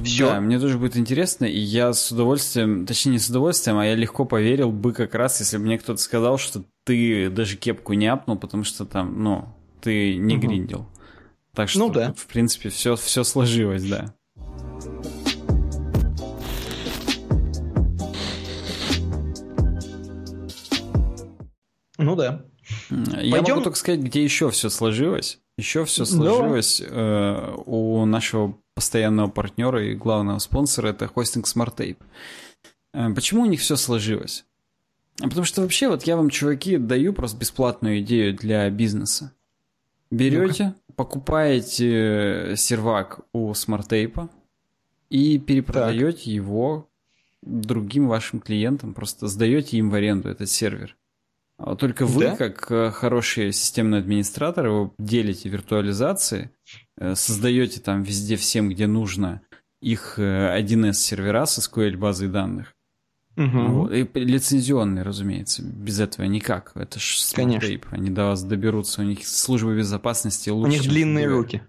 Все. 0.03 0.30
Да, 0.30 0.41
мне 0.41 0.60
тоже 0.60 0.78
будет 0.78 0.97
интересно, 0.97 1.45
и 1.45 1.58
я 1.58 1.93
с 1.93 2.12
удовольствием, 2.12 2.86
точнее 2.86 3.14
не 3.14 3.20
с 3.20 3.30
удовольствием, 3.30 3.78
а 3.78 3.86
я 3.86 3.95
легко 3.95 4.26
поверил 4.26 4.72
бы 4.72 4.91
как 4.91 5.16
раз, 5.16 5.39
если 5.39 5.58
бы 5.58 5.64
мне 5.64 5.78
кто-то 5.78 6.01
сказал, 6.01 6.38
что 6.38 6.64
ты 6.84 7.30
даже 7.30 7.56
кепку 7.56 7.93
не 7.93 8.08
апнул, 8.08 8.38
потому 8.38 8.64
что 8.66 8.86
там, 8.86 9.24
ну, 9.24 9.47
ты 9.82 10.18
не 10.18 10.36
угу. 10.36 10.47
гриндил. 10.47 10.86
Так 11.53 11.70
что, 11.70 11.80
ну, 11.80 11.89
да. 11.89 12.14
в 12.18 12.28
принципе, 12.28 12.70
все, 12.70 12.97
все 12.97 13.24
сложилось, 13.24 13.84
да. 13.86 14.14
Ну 21.97 22.16
да. 22.18 22.45
Я 22.89 23.31
Пойдем... 23.31 23.55
могу 23.55 23.63
только 23.63 23.77
сказать, 23.77 24.01
где 24.01 24.23
еще 24.23 24.49
все 24.49 24.69
сложилось. 24.69 25.39
Еще 25.57 25.86
все 25.86 26.05
сложилось 26.05 26.81
э, 26.86 27.53
у 27.65 28.05
нашего 28.05 28.57
постоянного 28.73 29.29
партнера 29.29 29.83
и 29.83 29.95
главного 29.95 30.39
спонсора 30.39 30.89
это 30.89 31.07
хостинг 31.07 31.47
SmartTape. 31.47 31.97
Э, 32.93 33.13
почему 33.13 33.43
у 33.43 33.45
них 33.45 33.61
все 33.61 33.75
сложилось? 33.75 34.45
А 35.21 35.29
потому 35.29 35.45
что 35.45 35.61
вообще 35.61 35.88
вот 35.88 36.03
я 36.03 36.17
вам, 36.17 36.29
чуваки, 36.29 36.77
даю 36.77 37.13
просто 37.13 37.38
бесплатную 37.38 37.99
идею 37.99 38.36
для 38.36 38.69
бизнеса. 38.69 39.31
Берете, 40.11 40.75
ну 40.88 40.93
покупаете 40.95 42.55
сервак 42.57 43.21
у 43.33 43.51
SmartTape 43.51 44.29
и 45.09 45.39
перепродаете 45.39 46.17
так. 46.17 46.27
его 46.27 46.89
другим 47.41 48.07
вашим 48.07 48.39
клиентам, 48.39 48.93
просто 48.93 49.27
сдаете 49.27 49.77
им 49.77 49.89
в 49.89 49.93
аренду 49.93 50.29
этот 50.29 50.49
сервер. 50.49 50.97
А 51.58 51.76
только 51.76 52.06
вы, 52.06 52.26
да? 52.26 52.36
как 52.36 52.70
э, 52.70 52.91
хорошие 52.91 53.53
системные 53.53 53.99
администраторы, 53.99 54.72
вы 54.72 54.91
делите 54.99 55.47
виртуализации, 55.47 56.51
э, 56.97 57.16
создаете 57.16 57.80
там 57.80 58.03
везде 58.03 58.36
всем, 58.36 58.70
где 58.70 58.88
нужно, 58.88 59.41
их 59.82 60.20
1С 60.20 60.89
э, 60.89 60.93
сервера 60.93 61.45
с 61.45 61.58
SQL 61.60 61.95
базой 61.95 62.28
данных. 62.28 62.74
Угу. 63.38 63.88
И 63.88 64.08
лицензионные, 64.14 65.03
разумеется. 65.03 65.62
Без 65.62 65.99
этого 65.99 66.26
никак. 66.26 66.72
Это 66.76 66.99
ж 66.99 67.18
Конечно. 67.34 67.70
Они 67.91 68.10
до 68.10 68.28
вас 68.28 68.43
доберутся. 68.43 69.01
У 69.01 69.03
них 69.03 69.28
службы 69.28 69.78
безопасности 69.78 70.49
лучше. 70.49 70.70
У 70.70 70.72
них 70.72 70.89
длинные 70.89 71.28
руки. 71.28 71.62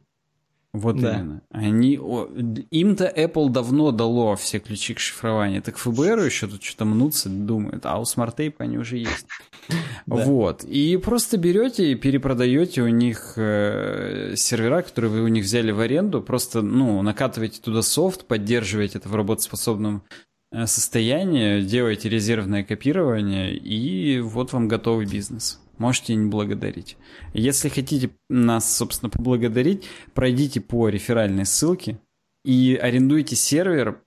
Вот 0.78 1.00
да. 1.00 1.14
именно. 1.14 1.42
Они, 1.50 1.94
им-то 1.94 3.10
Apple 3.16 3.48
давно 3.48 3.92
дало 3.92 4.36
все 4.36 4.58
ключи 4.58 4.92
к 4.92 4.98
шифрованию. 4.98 5.62
Так 5.62 5.78
ФБР 5.78 6.18
еще 6.18 6.46
тут 6.46 6.62
что-то 6.62 6.84
мнутся, 6.84 7.30
думают, 7.30 7.86
а 7.86 7.98
у 7.98 8.02
SmartTape 8.02 8.56
они 8.58 8.78
уже 8.78 8.98
есть. 8.98 9.26
Вот. 10.06 10.62
И 10.62 10.96
просто 10.98 11.38
берете 11.38 11.90
и 11.90 11.96
перепродаете 11.96 12.82
у 12.82 12.88
них 12.88 13.32
э, 13.36 14.34
сервера, 14.36 14.82
которые 14.82 15.10
вы 15.10 15.22
у 15.22 15.28
них 15.28 15.42
взяли 15.42 15.72
в 15.72 15.80
аренду, 15.80 16.22
просто, 16.22 16.62
ну, 16.62 17.02
накатываете 17.02 17.60
туда 17.60 17.82
софт, 17.82 18.26
поддерживаете 18.26 18.98
это 18.98 19.08
в 19.08 19.16
работоспособном 19.16 20.04
э, 20.52 20.66
состоянии, 20.66 21.62
делаете 21.62 22.08
резервное 22.08 22.62
копирование, 22.62 23.56
и 23.56 24.20
вот 24.20 24.52
вам 24.52 24.68
готовый 24.68 25.06
бизнес 25.06 25.58
можете 25.78 26.14
не 26.14 26.28
благодарить. 26.28 26.96
Если 27.32 27.68
хотите 27.68 28.10
нас, 28.28 28.76
собственно, 28.76 29.10
поблагодарить, 29.10 29.88
пройдите 30.14 30.60
по 30.60 30.88
реферальной 30.88 31.46
ссылке 31.46 31.98
и 32.44 32.78
арендуйте 32.80 33.36
сервер 33.36 34.02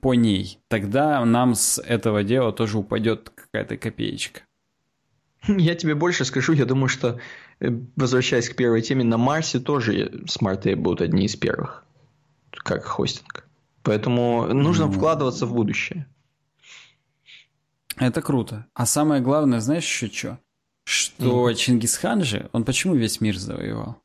по 0.00 0.14
ней. 0.14 0.58
Тогда 0.68 1.24
нам 1.24 1.54
с 1.54 1.80
этого 1.80 2.24
дела 2.24 2.52
тоже 2.52 2.78
упадет 2.78 3.30
какая-то 3.30 3.76
копеечка. 3.76 4.42
Я 5.46 5.74
тебе 5.74 5.94
больше 5.94 6.24
скажу, 6.24 6.52
я 6.52 6.64
думаю, 6.64 6.88
что, 6.88 7.20
э, 7.60 7.68
возвращаясь 7.96 8.48
к 8.48 8.56
первой 8.56 8.82
теме, 8.82 9.04
на 9.04 9.18
Марсе 9.18 9.60
тоже 9.60 10.24
смарты 10.26 10.74
будут 10.74 11.00
одни 11.00 11.26
из 11.26 11.36
первых, 11.36 11.84
как 12.50 12.84
хостинг. 12.84 13.46
Поэтому 13.82 14.52
нужно 14.52 14.86
ну, 14.86 14.92
вкладываться 14.92 15.46
в 15.46 15.54
будущее. 15.54 16.06
Это 17.96 18.20
круто. 18.20 18.66
А 18.74 18.86
самое 18.86 19.22
главное, 19.22 19.60
знаешь 19.60 19.84
еще 19.84 20.08
что? 20.08 20.38
Что 20.88 21.50
mm. 21.50 21.54
Чингисхан 21.54 22.24
же, 22.24 22.48
он 22.52 22.64
почему 22.64 22.94
весь 22.94 23.20
мир 23.20 23.36
завоевал? 23.36 24.00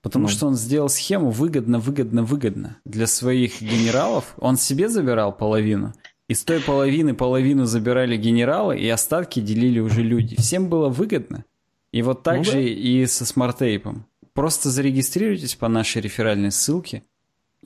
Потому 0.00 0.24
mm. 0.26 0.30
что 0.30 0.46
он 0.46 0.54
сделал 0.54 0.88
схему 0.88 1.30
выгодно, 1.30 1.78
выгодно, 1.78 2.22
выгодно. 2.22 2.78
Для 2.86 3.06
своих 3.06 3.60
генералов 3.60 4.34
он 4.38 4.56
себе 4.56 4.88
забирал 4.88 5.36
половину, 5.36 5.92
и 6.26 6.32
с 6.32 6.44
той 6.44 6.60
половины 6.60 7.12
половину 7.12 7.66
забирали 7.66 8.16
генералы, 8.16 8.78
и 8.78 8.88
остатки 8.88 9.40
делили 9.40 9.80
уже 9.80 10.02
люди. 10.02 10.34
Всем 10.36 10.70
было 10.70 10.88
выгодно. 10.88 11.44
И 11.92 12.00
вот 12.00 12.22
так 12.22 12.38
ну, 12.38 12.44
же 12.44 12.52
да. 12.52 12.58
и 12.60 13.04
со 13.04 13.26
Smart 13.26 13.57
Tape'ом. 13.57 14.06
Просто 14.32 14.70
зарегистрируйтесь 14.70 15.56
по 15.56 15.68
нашей 15.68 16.00
реферальной 16.00 16.52
ссылке, 16.52 17.02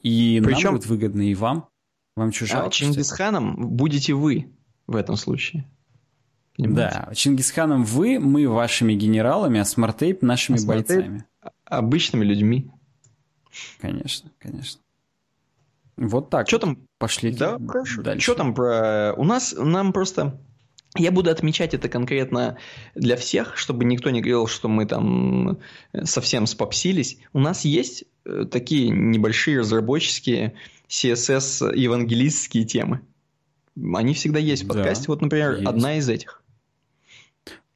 и 0.01 0.43
Причем... 0.45 0.65
нам 0.65 0.75
будет 0.75 0.87
выгодно, 0.87 1.31
и 1.31 1.37
вам. 1.37 1.69
Вам 2.17 2.33
жалко? 2.33 2.67
А 2.67 2.71
Чингисханом 2.71 3.77
будете 3.77 4.15
вы 4.15 4.49
в 4.89 4.97
этом 4.97 5.15
случае. 5.15 5.65
Понимаете? 6.63 7.05
Да, 7.07 7.15
Чингисханом 7.15 7.85
вы, 7.85 8.19
мы 8.19 8.49
вашими 8.49 8.95
генералами, 8.95 9.61
а 9.61 9.65
Smart 9.65 9.97
Tape 9.97 10.23
нашими 10.23 10.63
а 10.63 10.67
бойцами. 10.67 11.25
Обычными 11.65 12.25
людьми. 12.25 12.71
Конечно, 13.81 14.31
конечно. 14.39 14.81
Вот 15.97 16.31
так. 16.31 16.49
Что 16.49 16.59
там? 16.59 16.79
Пошли 16.99 17.33
да, 17.33 17.59
хорошо. 17.67 18.03
дальше. 18.03 18.23
Что 18.23 18.35
там 18.35 18.55
про... 18.55 19.15
У 19.17 19.25
нас, 19.25 19.55
нам 19.57 19.93
просто... 19.93 20.39
Я 20.95 21.11
буду 21.11 21.31
отмечать 21.31 21.73
это 21.73 21.89
конкретно 21.89 22.59
для 22.95 23.17
всех, 23.17 23.57
чтобы 23.57 23.85
никто 23.87 24.11
не 24.11 24.21
говорил, 24.21 24.47
что 24.47 24.69
мы 24.69 24.85
там 24.85 25.59
совсем 26.05 26.47
спопсились. 26.47 27.19
У 27.33 27.41
нас 27.41 27.65
есть 27.65 28.05
э, 28.27 28.45
такие 28.51 28.91
небольшие 28.91 29.61
разработческие 29.61 30.53
CSS-евангелистские 30.89 32.65
темы. 32.65 33.01
Они 33.95 34.13
всегда 34.13 34.39
есть 34.39 34.65
в 34.65 34.69
подкасте. 34.69 35.07
Да, 35.07 35.13
вот, 35.13 35.23
например, 35.23 35.53
есть. 35.55 35.67
одна 35.67 35.97
из 35.97 36.09
этих. 36.11 36.42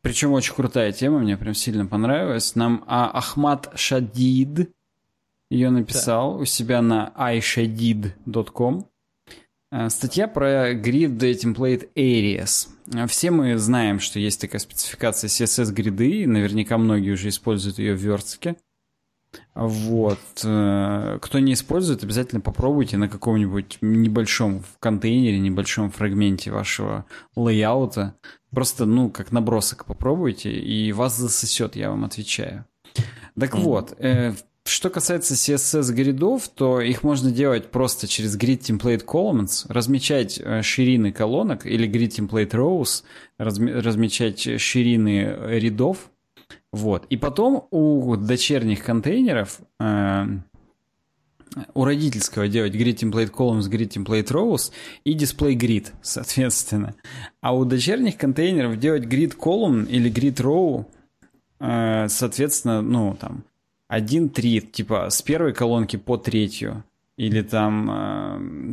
Причем 0.06 0.30
очень 0.34 0.54
крутая 0.54 0.92
тема, 0.92 1.18
мне 1.18 1.36
прям 1.36 1.52
сильно 1.52 1.84
понравилась. 1.84 2.54
Нам 2.54 2.84
а, 2.86 3.10
Ахмад 3.10 3.72
Шадид 3.74 4.70
ее 5.50 5.70
написал 5.70 6.34
да. 6.34 6.42
у 6.42 6.44
себя 6.44 6.80
на 6.80 7.12
iShadid.com. 7.16 8.86
Э, 9.72 9.90
статья 9.90 10.28
про 10.28 10.74
Grid 10.74 11.18
Template 11.18 11.88
Areas. 11.96 12.68
Э, 12.94 13.08
все 13.08 13.32
мы 13.32 13.58
знаем, 13.58 13.98
что 13.98 14.20
есть 14.20 14.40
такая 14.40 14.60
спецификация 14.60 15.26
CSS 15.26 15.72
гриды, 15.72 16.22
и 16.22 16.26
наверняка 16.26 16.78
многие 16.78 17.10
уже 17.10 17.30
используют 17.30 17.80
ее 17.80 17.94
в 17.94 18.00
верстке. 18.00 18.54
Вот. 19.56 20.20
Э, 20.44 21.18
кто 21.20 21.40
не 21.40 21.54
использует, 21.54 22.04
обязательно 22.04 22.40
попробуйте 22.40 22.96
на 22.96 23.08
каком-нибудь 23.08 23.78
небольшом 23.80 24.62
контейнере, 24.78 25.40
небольшом 25.40 25.90
фрагменте 25.90 26.52
вашего 26.52 27.06
лейаута. 27.34 28.14
Просто, 28.56 28.86
ну, 28.86 29.10
как 29.10 29.32
набросок 29.32 29.84
попробуйте, 29.84 30.50
и 30.50 30.90
вас 30.90 31.14
засосет, 31.14 31.76
я 31.76 31.90
вам 31.90 32.06
отвечаю. 32.06 32.64
Так 33.38 33.54
вот, 33.54 33.94
э, 33.98 34.32
что 34.64 34.88
касается 34.88 35.34
CSS 35.34 35.92
гридов, 35.92 36.48
то 36.48 36.80
их 36.80 37.02
можно 37.02 37.30
делать 37.30 37.70
просто 37.70 38.08
через 38.08 38.34
grid 38.34 38.60
template 38.60 39.04
columns, 39.04 39.66
размечать 39.68 40.40
э, 40.42 40.62
ширины 40.62 41.12
колонок 41.12 41.66
или 41.66 41.86
grid 41.86 42.18
template 42.18 42.52
rows, 42.52 43.04
размечать 43.36 44.58
ширины 44.58 45.36
рядов. 45.48 46.10
Вот. 46.72 47.04
И 47.10 47.18
потом 47.18 47.68
у 47.70 48.16
дочерних 48.16 48.82
контейнеров 48.82 49.60
э, 49.78 50.24
у 51.74 51.84
родительского 51.84 52.48
делать 52.48 52.74
grid 52.74 52.96
template 52.96 53.30
columns, 53.30 53.70
grid 53.70 53.88
template 53.88 54.28
rows 54.28 54.72
и 55.04 55.16
display 55.16 55.54
grid, 55.54 55.88
соответственно. 56.02 56.94
А 57.40 57.54
у 57.54 57.64
дочерних 57.64 58.16
контейнеров 58.16 58.78
делать 58.78 59.04
grid 59.04 59.36
column 59.36 59.86
или 59.88 60.10
grid 60.10 60.36
row, 60.36 60.84
э, 61.60 62.08
соответственно, 62.08 62.82
ну, 62.82 63.16
там, 63.18 63.44
1-3, 63.88 64.60
типа 64.60 65.10
с 65.10 65.22
первой 65.22 65.52
колонки 65.52 65.96
по 65.96 66.16
третью, 66.16 66.84
или 67.16 67.42
там 67.42 67.90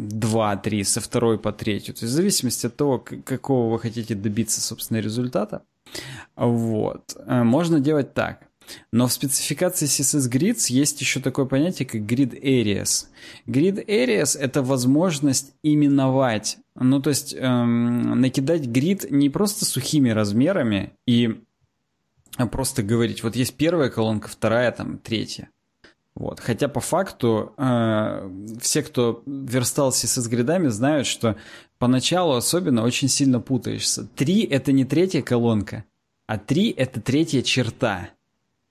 2-3 0.09 0.81
э, 0.81 0.83
со 0.83 0.99
второй 0.99 1.37
по 1.37 1.51
третью. 1.51 1.93
То 1.93 2.03
есть 2.03 2.13
в 2.13 2.15
зависимости 2.15 2.67
от 2.67 2.75
того, 2.75 2.99
какого 2.99 3.71
вы 3.71 3.79
хотите 3.79 4.15
добиться, 4.15 4.61
собственно, 4.61 4.97
результата. 4.97 5.61
Вот. 6.35 7.15
Э, 7.25 7.43
можно 7.43 7.79
делать 7.79 8.13
так. 8.13 8.47
Но 8.91 9.07
в 9.07 9.13
спецификации 9.13 9.85
CSS 9.85 10.29
Grids 10.31 10.71
есть 10.71 11.01
еще 11.01 11.19
такое 11.19 11.45
понятие, 11.45 11.87
как 11.87 12.01
Grid 12.01 12.41
Areas. 12.41 13.07
Grid 13.47 13.85
Areas— 13.85 14.37
это 14.39 14.61
возможность 14.61 15.53
именовать, 15.63 16.57
ну, 16.75 17.01
то 17.01 17.09
есть 17.09 17.35
эм, 17.37 18.19
накидать 18.19 18.65
грид 18.65 19.09
не 19.11 19.29
просто 19.29 19.65
сухими 19.65 20.09
размерами 20.09 20.93
и 21.05 21.41
а 22.35 22.47
просто 22.47 22.81
говорить, 22.81 23.23
вот 23.23 23.35
есть 23.35 23.53
первая 23.55 23.89
колонка, 23.89 24.27
вторая, 24.27 24.71
там, 24.71 24.97
третья. 24.97 25.49
Вот. 26.15 26.39
Хотя 26.39 26.67
по 26.67 26.79
факту 26.79 27.53
э, 27.57 28.29
все, 28.59 28.83
кто 28.83 29.23
верстался 29.25 30.07
с 30.07 30.27
гридами, 30.27 30.67
знают, 30.67 31.07
что 31.07 31.37
поначалу 31.79 32.33
особенно 32.33 32.83
очень 32.83 33.07
сильно 33.07 33.39
путаешься. 33.39 34.07
Три— 34.15 34.41
это 34.49 34.71
не 34.71 34.85
третья 34.85 35.21
колонка, 35.21 35.85
а 36.27 36.37
три— 36.37 36.69
это 36.77 37.01
третья 37.01 37.41
черта. 37.41 38.09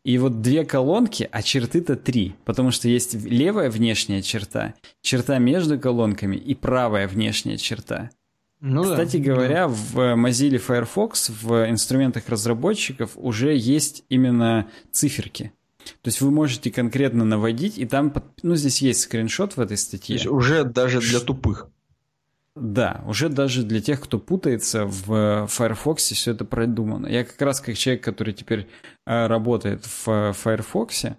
И 0.05 0.19
вот 0.19 0.41
две 0.43 0.65
колонки, 0.65 1.29
а 1.31 1.43
черты-то 1.43 1.95
три, 1.95 2.35
потому 2.45 2.73
что 2.73 2.89
есть 2.89 3.15
левая 3.15 3.71
внешняя 3.71 4.21
черта, 4.21 4.75
черта 5.01 5.39
между 5.39 5.79
колонками 5.79 6.37
и 6.37 6.55
правая 6.55 7.07
внешняя 7.07 7.57
черта. 7.57 8.11
Ну, 8.61 8.83
Кстати 8.83 9.17
да, 9.19 9.33
говоря, 9.33 9.67
да. 9.67 9.69
в 9.69 9.97
Mozilla 10.17 10.59
Firefox 10.59 11.31
в 11.31 11.69
инструментах 11.69 12.29
разработчиков 12.29 13.13
уже 13.17 13.57
есть 13.57 14.05
именно 14.09 14.69
циферки. 14.91 15.53
То 15.85 16.09
есть 16.09 16.21
вы 16.21 16.31
можете 16.31 16.71
конкретно 16.71 17.25
наводить, 17.25 17.79
и 17.79 17.87
там, 17.87 18.13
ну, 18.43 18.55
здесь 18.55 18.81
есть 18.83 19.01
скриншот 19.01 19.57
в 19.57 19.61
этой 19.61 19.77
статье. 19.77 20.17
То 20.17 20.23
есть 20.23 20.27
уже 20.27 20.65
даже 20.65 21.01
для 21.01 21.21
тупых. 21.21 21.69
Да, 22.55 23.03
уже 23.07 23.31
даже 23.31 23.63
для 23.63 23.81
тех, 23.81 24.01
кто 24.01 24.19
путается 24.19 24.85
в 24.85 25.47
Firefox, 25.49 26.03
все 26.13 26.33
это 26.33 26.45
продумано. 26.45 27.07
Я 27.07 27.25
как 27.25 27.41
раз 27.41 27.61
как 27.61 27.79
человек, 27.79 28.05
который 28.05 28.35
теперь 28.35 28.69
э, 29.07 29.27
работает 29.27 29.87
в 29.87 30.35
Firefox, 30.35 31.05
э, 31.07 31.15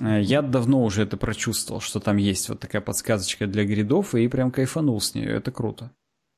я 0.00 0.42
давно 0.42 0.82
уже 0.82 1.02
это 1.02 1.16
прочувствовал, 1.16 1.80
что 1.80 2.00
там 2.00 2.16
есть 2.16 2.48
вот 2.48 2.58
такая 2.58 2.82
подсказочка 2.82 3.46
для 3.46 3.64
гридов, 3.64 4.16
и 4.16 4.26
прям 4.26 4.50
кайфанул 4.50 5.00
с 5.00 5.14
нее. 5.14 5.30
Это 5.30 5.52
круто. 5.52 5.92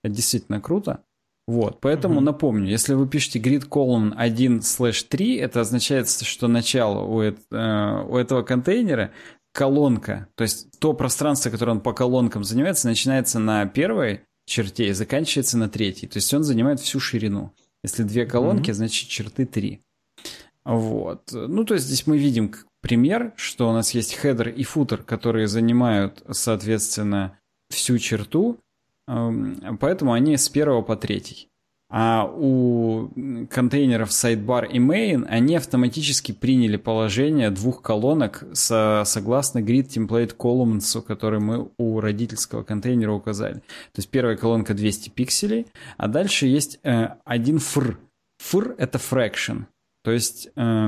Это 0.04 0.14
действительно 0.14 0.60
круто. 0.60 1.02
Вот, 1.46 1.80
поэтому 1.80 2.16
угу. 2.16 2.24
напомню, 2.24 2.68
если 2.68 2.92
вы 2.92 3.08
пишете 3.08 3.38
grid 3.38 3.66
column 3.66 4.12
1 4.14 4.58
slash 4.58 5.06
3, 5.08 5.36
это 5.36 5.62
означает, 5.62 6.10
что 6.10 6.46
начало 6.46 7.04
у, 7.04 7.22
э, 7.22 7.32
у 8.06 8.16
этого 8.18 8.42
контейнера 8.42 9.12
колонка, 9.58 10.28
то 10.36 10.42
есть 10.42 10.68
то 10.78 10.92
пространство, 10.92 11.50
которое 11.50 11.72
он 11.72 11.80
по 11.80 11.92
колонкам 11.92 12.44
занимается, 12.44 12.86
начинается 12.86 13.38
на 13.38 13.66
первой 13.66 14.22
черте 14.46 14.88
и 14.88 14.92
заканчивается 14.92 15.58
на 15.58 15.68
третьей. 15.68 16.08
То 16.08 16.18
есть 16.18 16.32
он 16.32 16.44
занимает 16.44 16.80
всю 16.80 17.00
ширину. 17.00 17.52
Если 17.82 18.02
две 18.04 18.24
колонки, 18.24 18.70
mm 18.70 18.74
значит 18.74 19.08
черты 19.08 19.46
3. 19.46 19.80
Вот. 20.64 21.30
Ну, 21.32 21.64
то 21.64 21.74
есть 21.74 21.86
здесь 21.86 22.06
мы 22.06 22.18
видим 22.18 22.54
пример, 22.80 23.32
что 23.36 23.68
у 23.68 23.72
нас 23.72 23.94
есть 23.94 24.14
хедер 24.14 24.48
и 24.48 24.62
футер, 24.62 25.02
которые 25.02 25.48
занимают, 25.48 26.22
соответственно, 26.30 27.38
всю 27.70 27.98
черту, 27.98 28.60
Эм, 29.08 29.78
поэтому 29.80 30.12
они 30.12 30.36
с 30.36 30.48
первого 30.48 30.82
по 30.82 30.94
третий. 30.94 31.48
А 31.90 32.26
у 32.26 33.08
контейнеров 33.48 34.10
sidebar 34.10 34.70
и 34.70 34.78
main 34.78 35.24
они 35.26 35.56
автоматически 35.56 36.32
приняли 36.32 36.76
положение 36.76 37.50
двух 37.50 37.80
колонок 37.80 38.44
со, 38.52 39.04
согласно 39.06 39.60
grid 39.60 39.88
template 39.88 40.36
columns, 40.36 41.00
который 41.00 41.40
мы 41.40 41.70
у 41.78 42.00
родительского 42.00 42.62
контейнера 42.62 43.12
указали. 43.12 43.54
То 43.54 43.98
есть 43.98 44.10
первая 44.10 44.36
колонка 44.36 44.74
200 44.74 45.08
пикселей, 45.10 45.66
а 45.96 46.08
дальше 46.08 46.46
есть 46.46 46.78
э, 46.82 47.08
один 47.24 47.56
fr. 47.56 47.96
Fr 48.42 48.74
это 48.76 48.98
fraction. 48.98 49.64
То 50.04 50.10
есть, 50.10 50.50
э, 50.56 50.86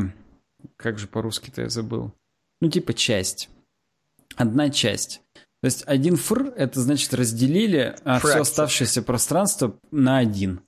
как 0.77 0.99
же 0.99 1.07
по-русски-то 1.07 1.63
я 1.63 1.71
забыл? 1.71 2.13
Ну, 2.61 2.69
типа 2.69 2.93
часть. 2.93 3.49
Одна 4.37 4.69
часть. 4.69 5.23
То 5.63 5.67
есть 5.67 5.83
один 5.87 6.17
фр, 6.17 6.53
это 6.57 6.81
значит 6.81 7.13
разделили 7.15 7.97
а 8.05 8.19
все 8.19 8.41
оставшееся 8.41 9.03
пространство 9.03 9.79
на 9.91 10.19
один. 10.19 10.61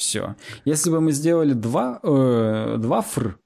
Все. 0.00 0.34
Если 0.64 0.88
бы 0.88 1.02
мы 1.02 1.12
сделали 1.12 1.52
два, 1.52 2.00
э, 2.02 2.76
два 2.78 3.02
фр, 3.02 3.38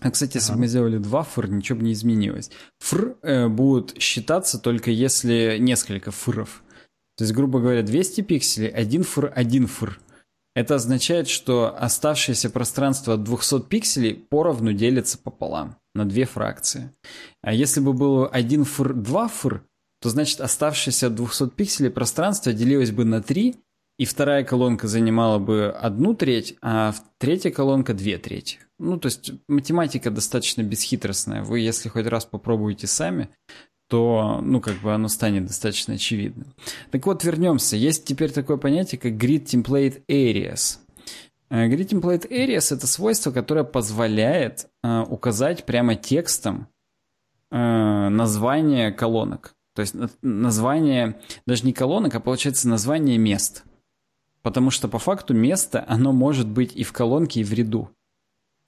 а, 0.00 0.10
кстати, 0.10 0.38
если 0.38 0.52
бы 0.52 0.58
мы 0.58 0.66
сделали 0.66 0.98
два 0.98 1.22
фр, 1.22 1.48
ничего 1.48 1.78
бы 1.78 1.84
не 1.84 1.92
изменилось. 1.92 2.50
Фр 2.80 3.16
э, 3.22 3.46
будут 3.46 3.96
считаться 4.02 4.58
только 4.58 4.90
если 4.90 5.56
несколько 5.60 6.10
фров. 6.10 6.64
То 7.16 7.22
есть, 7.22 7.32
грубо 7.32 7.60
говоря, 7.60 7.84
200 7.84 8.22
пикселей, 8.22 8.68
один 8.68 9.04
фр, 9.04 9.32
один 9.32 9.68
фр. 9.68 10.00
Это 10.56 10.74
означает, 10.74 11.28
что 11.28 11.76
оставшееся 11.78 12.50
пространство 12.50 13.14
от 13.14 13.22
200 13.22 13.60
пикселей 13.68 14.14
поровну 14.14 14.72
делится 14.72 15.16
пополам 15.16 15.76
на 15.94 16.04
две 16.04 16.24
фракции. 16.24 16.90
А 17.40 17.52
если 17.52 17.78
бы 17.78 17.92
было 17.92 18.26
один 18.26 18.64
фр, 18.64 18.94
два 18.94 19.28
фр, 19.28 19.62
то 20.00 20.10
значит 20.10 20.40
оставшееся 20.40 21.08
200 21.08 21.50
пикселей 21.50 21.90
пространство 21.90 22.52
делилось 22.52 22.90
бы 22.90 23.04
на 23.04 23.22
3, 23.22 23.54
и 23.98 24.04
вторая 24.04 24.44
колонка 24.44 24.86
занимала 24.86 25.38
бы 25.38 25.70
одну 25.70 26.14
треть, 26.14 26.56
а 26.62 26.94
третья 27.18 27.50
колонка 27.50 27.94
две 27.94 28.16
трети. 28.18 28.58
Ну, 28.78 28.98
то 28.98 29.06
есть 29.06 29.32
математика 29.48 30.10
достаточно 30.10 30.62
бесхитростная. 30.62 31.42
Вы, 31.42 31.60
если 31.60 31.88
хоть 31.88 32.06
раз 32.06 32.24
попробуете 32.24 32.86
сами, 32.86 33.28
то, 33.88 34.40
ну, 34.42 34.60
как 34.60 34.76
бы 34.76 34.94
оно 34.94 35.08
станет 35.08 35.46
достаточно 35.46 35.94
очевидным. 35.94 36.54
Так 36.90 37.06
вот, 37.06 37.24
вернемся. 37.24 37.76
Есть 37.76 38.04
теперь 38.04 38.30
такое 38.30 38.56
понятие, 38.56 39.00
как 39.00 39.12
Grid 39.12 39.46
Template 39.46 40.04
Areas. 40.06 40.78
Э, 41.50 41.66
Grid 41.68 41.88
Template 41.88 42.28
Areas— 42.28 42.72
это 42.76 42.86
свойство, 42.86 43.32
которое 43.32 43.64
позволяет 43.64 44.68
э, 44.84 45.00
указать 45.08 45.64
прямо 45.64 45.96
текстом 45.96 46.68
э, 47.50 47.56
название 47.56 48.92
колонок. 48.92 49.56
То 49.74 49.82
есть 49.82 49.94
название 50.22 51.20
даже 51.46 51.64
не 51.64 51.72
колонок, 51.72 52.14
а 52.14 52.20
получается 52.20 52.68
название 52.68 53.16
мест. 53.16 53.64
Потому 54.48 54.70
что 54.70 54.88
по 54.88 54.98
факту 54.98 55.34
место, 55.34 55.84
оно 55.86 56.10
может 56.10 56.48
быть 56.48 56.74
и 56.74 56.82
в 56.82 56.94
колонке, 56.94 57.42
и 57.42 57.44
в 57.44 57.52
ряду. 57.52 57.90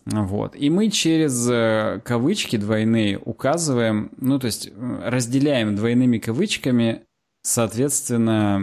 Вот. 0.04 0.54
И 0.54 0.68
мы 0.68 0.90
через 0.90 1.48
э, 1.50 2.02
кавычки 2.04 2.56
двойные 2.56 3.18
указываем, 3.18 4.10
ну 4.18 4.38
то 4.38 4.44
есть 4.44 4.66
э, 4.66 4.70
разделяем 5.08 5.74
двойными 5.74 6.18
кавычками, 6.18 7.06
соответственно, 7.40 8.58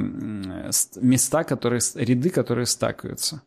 места, 1.01 1.43
которые, 1.43 1.81
ряды, 1.95 2.29
которые 2.29 2.67
стакаются. 2.67 3.41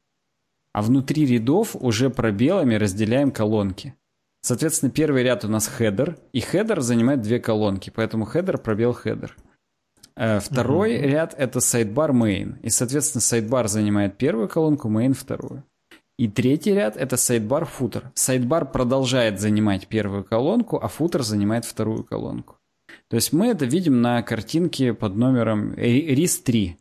А 0.73 0.83
внутри 0.83 1.25
рядов 1.25 1.77
уже 1.77 2.11
пробелами 2.11 2.75
разделяем 2.75 3.31
колонки. 3.31 3.95
Соответственно, 4.43 4.91
первый 4.91 5.23
ряд 5.23 5.45
у 5.45 5.49
нас 5.49 5.69
header, 5.69 6.19
и 6.33 6.41
header 6.41 6.81
занимает 6.81 7.23
две 7.23 7.39
колонки, 7.39 7.93
поэтому 7.95 8.25
header 8.25 8.59
пробел 8.59 8.95
header. 8.95 9.37
Э, 10.21 10.39
второй 10.39 10.97
uh-huh. 10.97 11.07
ряд 11.07 11.35
это 11.39 11.61
sidebar 11.61 12.11
main, 12.11 12.61
и, 12.61 12.69
соответственно, 12.69 13.23
sidebar 13.23 13.69
занимает 13.69 14.19
первую 14.19 14.49
колонку, 14.49 14.91
main 14.91 15.15
вторую. 15.15 15.65
И 16.19 16.29
третий 16.29 16.75
ряд 16.75 16.99
это 16.99 17.17
sidebar 17.17 17.67
footer. 17.67 18.13
Sidebar 18.15 18.71
продолжает 18.71 19.41
занимать 19.41 19.87
первую 19.87 20.23
колонку, 20.23 20.77
а 20.77 20.89
footer 20.89 21.23
занимает 21.23 21.65
вторую 21.65 22.05
колонку. 22.05 22.59
То 23.09 23.17
есть 23.17 23.33
мы 23.33 23.47
это 23.47 23.65
видим 23.65 24.03
на 24.03 24.23
картинке 24.23 24.93
под 24.93 25.17
номером 25.17 25.73
RIS-3. 25.73 26.75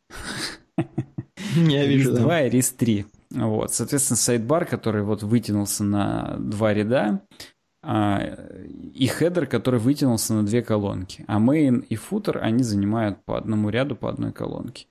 Я 1.55 1.85
вижу, 1.85 2.11
RIS 2.11 2.17
2 2.17 2.41
и 2.41 2.49
RIS 2.49 2.75
3. 2.77 3.05
Вот, 3.35 3.73
соответственно, 3.73 4.17
сайдбар, 4.17 4.65
который 4.65 5.03
вот 5.03 5.23
вытянулся 5.23 5.85
на 5.85 6.35
два 6.39 6.73
ряда, 6.73 7.21
и 7.81 9.07
хедер, 9.07 9.47
который 9.47 9.79
вытянулся 9.79 10.33
на 10.33 10.45
две 10.45 10.61
колонки. 10.61 11.23
А 11.27 11.39
main 11.39 11.85
и 11.87 11.95
footer, 11.95 12.37
они 12.37 12.63
занимают 12.63 13.23
по 13.23 13.37
одному 13.37 13.69
ряду, 13.69 13.95
по 13.95 14.09
одной 14.09 14.33
колонке. 14.33 14.87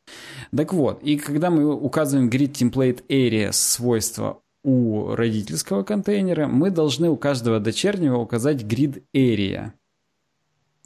Так 0.56 0.72
вот, 0.72 1.02
и 1.02 1.18
когда 1.18 1.50
мы 1.50 1.74
указываем 1.74 2.30
grid 2.30 2.52
template 2.52 3.04
area 3.08 3.52
свойства 3.52 4.40
у 4.64 5.14
родительского 5.14 5.82
контейнера, 5.82 6.46
мы 6.46 6.70
должны 6.70 7.10
у 7.10 7.16
каждого 7.16 7.60
дочернего 7.60 8.16
указать 8.16 8.62
grid 8.62 9.02
area. 9.14 9.72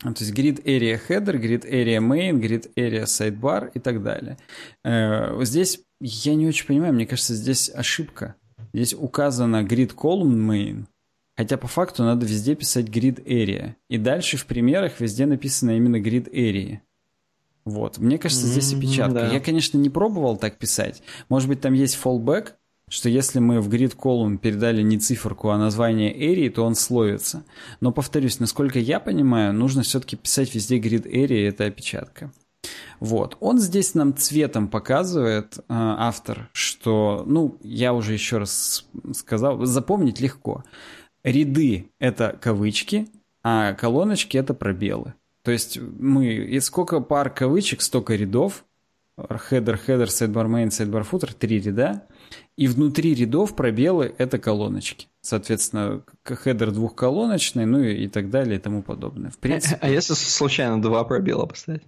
То 0.01 0.09
есть 0.19 0.33
grid 0.33 0.65
area 0.65 1.01
header, 1.09 1.41
grid 1.41 1.65
area 1.71 2.01
main, 2.01 2.41
grid 2.41 2.73
area 2.75 3.05
sidebar 3.05 3.71
и 3.75 3.79
так 3.79 4.03
далее. 4.03 4.37
Э, 4.85 5.39
здесь 5.45 5.81
я 6.01 6.35
не 6.35 6.49
очень 6.49 6.67
понимаю, 6.67 6.93
мне 6.93 7.07
кажется, 7.07 7.35
здесь 7.35 7.71
ошибка. 7.73 8.35
Здесь 8.73 8.95
указано 8.95 9.63
grid 9.63 9.95
column 9.95 10.35
main, 10.35 10.87
хотя 11.37 11.57
по 11.57 11.67
факту 11.67 12.03
надо 12.03 12.27
везде 12.27 12.55
писать 12.55 12.87
grid 12.87 13.25
area. 13.25 13.75
И 13.89 13.99
дальше 13.99 14.37
в 14.37 14.47
примерах 14.47 15.01
везде 15.01 15.27
написано 15.27 15.77
именно 15.77 15.97
grid 15.97 16.31
area. 16.33 16.79
Вот. 17.65 17.99
Мне 17.99 18.19
кажется, 18.19 18.47
здесь 18.47 18.75
опечатка. 18.75 19.19
Mm-hmm, 19.19 19.29
да. 19.29 19.33
Я, 19.35 19.41
конечно, 19.41 19.79
не 19.79 19.91
пробовал 19.91 20.37
так 20.37 20.59
писать. 20.59 21.03
Может 21.29 21.49
быть, 21.49 21.61
там 21.61 21.75
есть 21.75 21.99
fallback, 22.03 22.55
что 22.89 23.09
если 23.09 23.39
мы 23.39 23.61
в 23.61 23.69
grid 23.69 23.97
column 23.97 24.37
передали 24.37 24.83
не 24.83 24.99
циферку, 24.99 25.51
а 25.51 25.59
название 25.59 26.15
area, 26.15 26.51
то 26.51 26.65
он 26.65 26.75
словится. 26.75 27.45
Но, 27.81 27.93
повторюсь, 27.93 28.41
насколько 28.41 28.79
я 28.79 29.01
понимаю, 29.01 29.55
нужно 29.55 29.83
все-таки 29.83 30.17
писать 30.17 30.55
везде 30.55 30.79
grid 30.79 31.11
area, 31.11 31.49
это 31.49 31.65
опечатка. 31.65 32.33
Вот. 33.01 33.37
Он 33.41 33.59
здесь 33.59 33.95
нам 33.95 34.15
цветом 34.15 34.69
показывает, 34.69 35.59
э, 35.59 35.63
автор, 35.69 36.51
что, 36.53 37.25
ну, 37.27 37.57
я 37.63 37.95
уже 37.95 38.13
еще 38.13 38.39
раз 38.39 38.87
сказал, 39.15 39.65
запомнить 39.65 40.21
легко. 40.21 40.65
Ряды— 41.25 41.91
это 41.99 42.37
кавычки, 42.41 43.09
а 43.43 43.75
колоночки— 43.75 44.37
это 44.39 44.55
пробелы. 44.55 45.15
То 45.43 45.51
есть 45.51 45.79
мы, 45.79 46.27
и 46.35 46.61
сколько 46.61 47.01
пар 47.01 47.31
кавычек, 47.31 47.83
столько 47.83 48.15
рядов, 48.15 48.65
header, 49.17 49.79
header, 49.87 50.07
sidebar 50.07 50.47
main, 50.47 50.69
sidebar 50.69 51.07
footer, 51.09 51.35
три 51.37 51.61
ряда, 51.61 52.07
и 52.57 52.67
внутри 52.67 53.15
рядов 53.15 53.55
пробелы— 53.57 54.15
это 54.19 54.39
колоночки. 54.39 55.09
Соответственно, 55.21 56.05
хедер 56.25 56.71
двухколоночный, 56.71 57.67
ну 57.67 57.81
и, 57.81 58.05
и 58.05 58.09
так 58.09 58.31
далее 58.31 58.57
и 58.57 58.61
тому 58.61 58.83
подобное. 58.83 59.31
В 59.31 59.39
принципе... 59.39 59.79
А 59.81 59.89
если 59.89 60.15
случайно 60.15 60.81
два 60.81 61.05
пробела 61.05 61.47
поставить? 61.47 61.83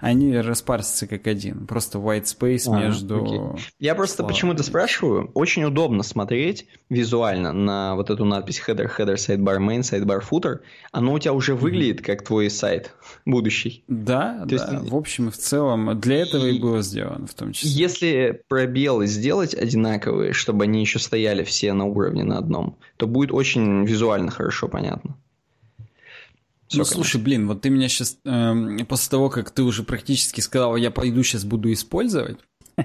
Они 0.00 0.36
распарсятся 0.36 1.06
как 1.06 1.26
один. 1.26 1.66
Просто 1.66 1.98
white 1.98 2.24
space 2.24 2.72
а, 2.72 2.78
между... 2.78 3.24
Окей. 3.24 3.64
Я 3.78 3.94
просто 3.94 4.24
почему-то 4.24 4.62
спрашиваю. 4.62 5.30
Очень 5.34 5.64
удобно 5.64 6.02
смотреть 6.02 6.66
визуально 6.88 7.52
на 7.52 7.94
вот 7.96 8.10
эту 8.10 8.24
надпись 8.24 8.62
header, 8.66 8.90
header, 8.96 9.14
sidebar, 9.14 9.58
main, 9.58 9.80
sidebar, 9.80 10.22
footer. 10.28 10.60
Оно 10.92 11.12
у 11.12 11.18
тебя 11.18 11.32
уже 11.32 11.54
выглядит 11.54 12.00
mm-hmm. 12.00 12.04
как 12.04 12.24
твой 12.24 12.50
сайт 12.50 12.94
будущий. 13.24 13.84
Да, 13.88 14.40
То 14.48 14.56
да. 14.56 14.72
Есть... 14.72 14.90
В 14.90 14.96
общем 14.96 15.28
и 15.28 15.30
в 15.30 15.36
целом 15.36 15.98
для 16.00 16.22
этого 16.22 16.46
и... 16.46 16.56
и 16.56 16.60
было 16.60 16.82
сделано 16.82 17.26
в 17.26 17.34
том 17.34 17.52
числе. 17.52 17.70
Если 17.70 18.42
пробелы 18.48 19.06
сделать 19.06 19.54
одинаковые, 19.54 20.32
чтобы 20.32 20.64
они 20.64 20.80
еще 20.80 20.98
стояли 20.98 21.44
все 21.44 21.72
на 21.72 21.84
уровне 21.84 22.24
на 22.24 22.38
одном, 22.38 22.78
то 22.96 23.06
будет 23.06 23.32
очень 23.32 23.84
визуально 23.84 24.30
хорошо 24.30 24.68
понятно. 24.68 25.16
Все, 26.72 26.78
ну, 26.78 26.84
слушай, 26.84 27.20
блин, 27.20 27.48
вот 27.48 27.60
ты 27.60 27.70
меня 27.70 27.88
сейчас, 27.88 28.18
э, 28.24 28.30
эм, 28.30 28.86
после 28.86 29.10
того, 29.10 29.28
как 29.28 29.50
ты 29.50 29.62
уже 29.62 29.82
практически 29.82 30.40
сказал, 30.40 30.76
я 30.76 30.90
пойду 30.90 31.22
сейчас 31.22 31.44
буду 31.44 31.70
использовать, 31.70 32.38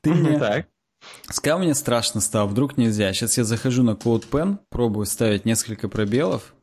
ты 0.00 0.10
мне 0.10 0.64
сказал, 1.28 1.58
мне 1.58 1.74
страшно 1.74 2.20
стало, 2.20 2.46
вдруг 2.48 2.78
нельзя. 2.78 3.12
Сейчас 3.12 3.36
я 3.36 3.44
захожу 3.44 3.82
на 3.82 3.90
CodePen, 3.90 4.58
пробую 4.70 5.04
ставить 5.04 5.44
несколько 5.44 5.88
пробелов, 5.88 6.54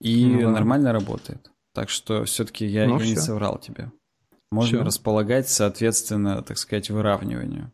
и 0.00 0.24
ну, 0.24 0.50
нормально 0.50 0.92
работает. 0.92 1.50
Так 1.74 1.90
что 1.90 2.24
все-таки 2.24 2.64
я, 2.64 2.86
ну, 2.86 2.98
я 2.98 3.06
не 3.06 3.16
соврал 3.16 3.58
тебе. 3.58 3.92
Можно 4.50 4.78
все. 4.78 4.84
располагать, 4.84 5.48
соответственно, 5.48 6.42
так 6.42 6.56
сказать, 6.56 6.88
выравниванию. 6.88 7.72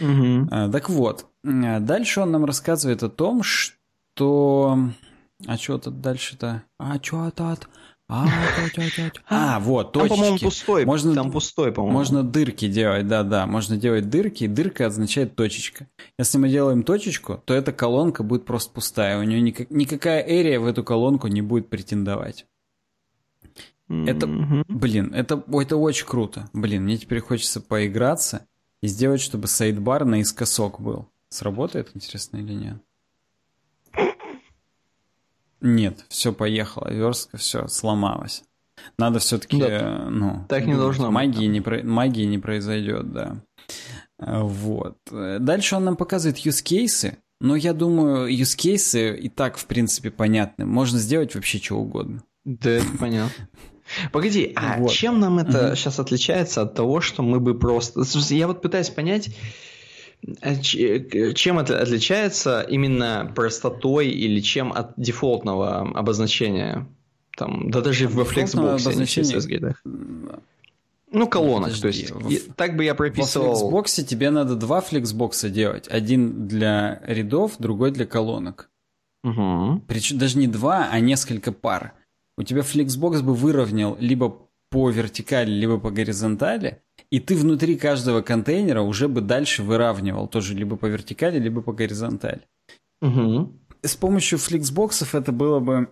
Угу. 0.00 0.48
А, 0.50 0.68
так 0.68 0.90
вот, 0.90 1.26
э, 1.44 1.78
дальше 1.78 2.20
он 2.20 2.32
нам 2.32 2.44
рассказывает 2.44 3.04
о 3.04 3.08
том, 3.08 3.44
что 3.44 4.90
а 5.46 5.56
что 5.56 5.78
тут 5.78 6.00
дальше-то? 6.00 6.64
А 6.78 6.96
что 7.02 7.30
тут? 7.30 7.68
А, 8.10 8.26
а, 9.28 9.60
вот, 9.60 9.92
точечки. 9.92 10.08
Там, 10.08 10.18
по-моему, 10.18 10.38
пустой. 10.38 10.86
Можно, 10.86 11.14
там 11.14 11.30
пустой, 11.30 11.72
по-моему. 11.72 11.98
Можно 11.98 12.22
дырки 12.22 12.66
делать, 12.66 13.06
да-да. 13.06 13.46
Можно 13.46 13.76
делать 13.76 14.08
дырки, 14.08 14.44
и 14.44 14.48
дырка 14.48 14.86
означает 14.86 15.36
точечка. 15.36 15.88
Если 16.18 16.38
мы 16.38 16.48
делаем 16.48 16.84
точечку, 16.84 17.42
то 17.44 17.52
эта 17.52 17.70
колонка 17.70 18.22
будет 18.22 18.46
просто 18.46 18.72
пустая. 18.72 19.18
У 19.18 19.24
нее 19.24 19.42
никак, 19.42 19.70
никакая 19.70 20.22
эрия 20.26 20.58
в 20.58 20.66
эту 20.66 20.82
колонку 20.84 21.28
не 21.28 21.42
будет 21.42 21.68
претендовать. 21.68 22.46
Это, 23.90 24.26
блин, 24.26 25.14
это, 25.14 25.42
это 25.52 25.76
очень 25.76 26.06
круто. 26.06 26.48
Блин, 26.54 26.84
мне 26.84 26.96
теперь 26.96 27.20
хочется 27.20 27.60
поиграться 27.60 28.46
и 28.82 28.86
сделать, 28.86 29.20
чтобы 29.20 29.48
сайдбар 29.48 30.06
наискосок 30.06 30.80
был. 30.80 31.08
Сработает, 31.28 31.90
интересно, 31.94 32.38
или 32.38 32.54
нет? 32.54 32.82
Нет, 35.60 36.04
все 36.08 36.32
поехало, 36.32 36.90
верстка, 36.90 37.36
все 37.36 37.66
сломалась. 37.68 38.44
Надо 38.96 39.18
все-таки, 39.18 39.58
да, 39.58 40.06
ну, 40.08 40.44
так 40.48 40.66
не 40.66 40.74
должно 40.74 41.10
магии 41.10 41.46
быть. 41.46 41.48
Не 41.48 41.60
про... 41.60 41.82
Магии 41.82 42.24
не 42.24 42.38
произойдет, 42.38 43.12
да. 43.12 43.42
Вот. 44.18 44.98
Дальше 45.10 45.76
он 45.76 45.84
нам 45.84 45.96
показывает 45.96 46.38
use 46.38 46.64
cases, 46.64 47.14
но 47.40 47.56
я 47.56 47.72
думаю, 47.72 48.32
use 48.32 48.56
cases 48.56 49.16
и 49.16 49.28
так, 49.28 49.58
в 49.58 49.66
принципе, 49.66 50.10
понятны. 50.10 50.64
Можно 50.64 50.98
сделать 50.98 51.34
вообще 51.34 51.58
что 51.58 51.76
угодно. 51.76 52.22
Да, 52.44 52.70
это 52.70 52.86
понятно. 52.98 53.48
Погоди, 54.12 54.52
а 54.54 54.78
вот. 54.78 54.90
чем 54.90 55.18
нам 55.18 55.38
это 55.38 55.68
угу. 55.68 55.76
сейчас 55.76 55.98
отличается 55.98 56.62
от 56.62 56.74
того, 56.74 57.00
что 57.00 57.22
мы 57.22 57.40
бы 57.40 57.58
просто... 57.58 58.02
Я 58.34 58.46
вот 58.46 58.60
пытаюсь 58.60 58.90
понять, 58.90 59.30
чем 61.34 61.58
это 61.58 61.80
отличается 61.80 62.60
именно 62.62 63.32
простотой 63.34 64.08
или 64.08 64.40
чем 64.40 64.72
от 64.72 64.92
дефолтного 64.96 65.80
обозначения? 65.98 66.86
Там, 67.36 67.70
да 67.70 67.80
даже 67.80 68.08
во 68.08 68.24
Flexbox 68.24 68.82
обозначение... 68.82 69.74
Ну, 71.10 71.26
колонок, 71.26 71.72
Подожди, 71.74 72.06
то 72.06 72.18
есть 72.28 72.48
в... 72.48 72.52
так 72.52 72.76
бы 72.76 72.84
я 72.84 72.94
прописывал... 72.94 73.54
В 73.54 73.74
Flexbox 73.74 74.04
тебе 74.04 74.28
надо 74.30 74.56
два 74.56 74.80
Flexbox 74.80 75.48
делать. 75.48 75.88
Один 75.88 76.46
для 76.46 77.00
рядов, 77.06 77.54
другой 77.58 77.92
для 77.92 78.04
колонок. 78.04 78.68
Угу. 79.24 79.84
Причем 79.86 80.18
даже 80.18 80.36
не 80.38 80.48
два, 80.48 80.88
а 80.90 81.00
несколько 81.00 81.50
пар. 81.50 81.94
У 82.36 82.42
тебя 82.42 82.60
Flexbox 82.60 83.22
бы 83.22 83.34
выровнял 83.34 83.96
либо 83.98 84.48
по 84.70 84.90
вертикали, 84.90 85.50
либо 85.50 85.78
по 85.78 85.90
горизонтали, 85.90 86.82
и 87.10 87.20
ты 87.20 87.36
внутри 87.36 87.76
каждого 87.76 88.20
контейнера 88.20 88.82
уже 88.82 89.08
бы 89.08 89.20
дальше 89.20 89.62
выравнивал 89.62 90.28
тоже 90.28 90.54
либо 90.54 90.76
по 90.76 90.86
вертикали, 90.86 91.38
либо 91.38 91.62
по 91.62 91.72
горизонтали. 91.72 92.42
Угу. 93.00 93.52
С 93.82 93.96
помощью 93.96 94.38
фликсбоксов 94.38 95.14
это 95.14 95.32
было 95.32 95.60
бы 95.60 95.88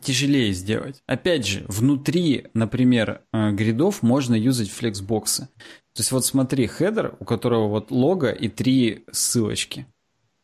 тяжелее 0.00 0.52
сделать. 0.52 1.02
Опять 1.06 1.46
же, 1.46 1.64
внутри, 1.68 2.46
например, 2.54 3.22
э, 3.32 3.52
гридов 3.52 4.02
можно 4.02 4.34
юзать 4.34 4.70
флексбоксы. 4.70 5.48
То 5.94 6.00
есть 6.00 6.12
вот 6.12 6.26
смотри, 6.26 6.66
хедер, 6.66 7.16
у 7.20 7.24
которого 7.24 7.68
вот 7.68 7.90
лого 7.90 8.30
и 8.30 8.48
три 8.48 9.04
ссылочки. 9.10 9.86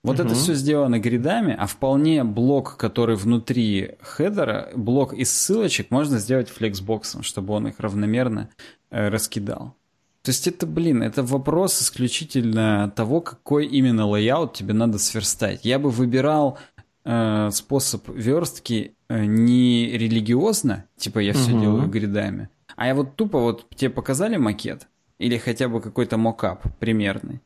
Вот 0.04 0.18
угу. 0.18 0.26
это 0.26 0.34
все 0.34 0.54
сделано 0.54 0.98
гридами, 0.98 1.54
а 1.56 1.66
вполне 1.66 2.24
блок, 2.24 2.76
который 2.76 3.14
внутри 3.14 3.92
хедера, 4.00 4.70
блок 4.74 5.14
из 5.14 5.30
ссылочек 5.30 5.90
можно 5.90 6.18
сделать 6.18 6.50
флексбоксом, 6.50 7.22
чтобы 7.22 7.54
он 7.54 7.68
их 7.68 7.78
равномерно 7.78 8.48
э, 8.90 9.08
раскидал. 9.08 9.76
То 10.22 10.30
есть 10.30 10.46
это, 10.46 10.66
блин, 10.66 11.02
это 11.02 11.22
вопрос 11.22 11.80
исключительно 11.82 12.92
того, 12.94 13.20
какой 13.20 13.66
именно 13.66 14.06
layout 14.06 14.54
тебе 14.54 14.72
надо 14.72 14.98
сверстать. 14.98 15.64
Я 15.64 15.78
бы 15.78 15.90
выбирал 15.90 16.58
э, 17.04 17.50
способ 17.52 18.08
верстки 18.08 18.94
э, 19.08 19.24
не 19.24 19.86
религиозно, 19.86 20.84
типа 20.96 21.20
я 21.20 21.32
все 21.32 21.52
угу. 21.52 21.60
делаю 21.60 21.88
гридами, 21.88 22.48
а 22.76 22.88
я 22.88 22.94
вот 22.94 23.14
тупо 23.14 23.38
вот 23.38 23.68
тебе 23.76 23.90
показали 23.90 24.36
макет 24.36 24.88
или 25.18 25.38
хотя 25.38 25.68
бы 25.68 25.80
какой-то 25.80 26.16
мокап 26.16 26.64
примерный. 26.80 27.40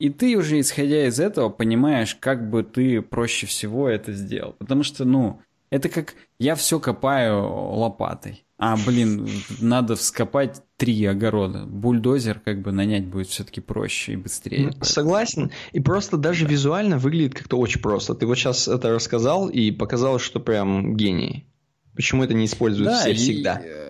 И 0.00 0.08
ты 0.08 0.36
уже, 0.36 0.58
исходя 0.58 1.06
из 1.06 1.20
этого, 1.20 1.50
понимаешь, 1.50 2.16
как 2.18 2.48
бы 2.48 2.62
ты 2.62 3.02
проще 3.02 3.46
всего 3.46 3.86
это 3.86 4.12
сделал. 4.12 4.54
Потому 4.58 4.82
что, 4.82 5.04
ну, 5.04 5.40
это 5.68 5.90
как 5.90 6.14
я 6.38 6.54
все 6.54 6.80
копаю 6.80 7.46
лопатой. 7.46 8.42
А, 8.56 8.76
блин, 8.76 9.28
надо 9.60 9.96
вскопать 9.96 10.62
три 10.78 11.04
огорода. 11.04 11.66
Бульдозер 11.66 12.40
как 12.40 12.62
бы 12.62 12.72
нанять 12.72 13.06
будет 13.06 13.28
все-таки 13.28 13.60
проще 13.60 14.14
и 14.14 14.16
быстрее. 14.16 14.72
Согласен. 14.80 15.50
И 15.72 15.80
просто 15.80 16.16
даже 16.16 16.46
визуально 16.46 16.96
выглядит 16.96 17.34
как-то 17.34 17.58
очень 17.58 17.82
просто. 17.82 18.14
Ты 18.14 18.26
вот 18.26 18.36
сейчас 18.36 18.68
это 18.68 18.90
рассказал 18.90 19.50
и 19.50 19.70
показалось, 19.70 20.22
что 20.22 20.40
прям 20.40 20.96
гений. 20.96 21.46
Почему 21.94 22.24
это 22.24 22.32
не 22.32 22.46
используют 22.46 22.90
да, 22.90 23.00
все 23.00 23.10
и, 23.12 23.14
всегда? 23.14 23.60
Э, 23.62 23.89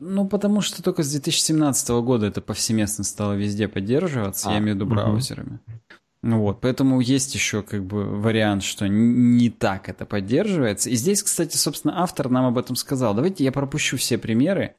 ну, 0.00 0.26
потому 0.26 0.60
что 0.60 0.82
только 0.82 1.02
с 1.02 1.10
2017 1.10 1.88
года 1.88 2.26
это 2.26 2.40
повсеместно 2.40 3.04
стало 3.04 3.34
везде 3.34 3.68
поддерживаться, 3.68 4.48
а, 4.48 4.52
я 4.52 4.58
имею 4.58 4.72
в 4.72 4.76
виду 4.76 4.86
браузерами. 4.86 5.60
Угу. 5.66 6.36
Вот, 6.36 6.60
поэтому 6.60 7.00
есть 7.00 7.34
еще 7.34 7.62
как 7.62 7.84
бы 7.84 8.04
вариант, 8.04 8.64
что 8.64 8.88
не 8.88 9.50
так 9.50 9.88
это 9.88 10.04
поддерживается. 10.04 10.90
И 10.90 10.96
здесь, 10.96 11.22
кстати, 11.22 11.56
собственно, 11.56 12.02
автор 12.02 12.28
нам 12.28 12.46
об 12.46 12.58
этом 12.58 12.74
сказал. 12.74 13.14
Давайте 13.14 13.44
я 13.44 13.52
пропущу 13.52 13.96
все 13.96 14.18
примеры, 14.18 14.74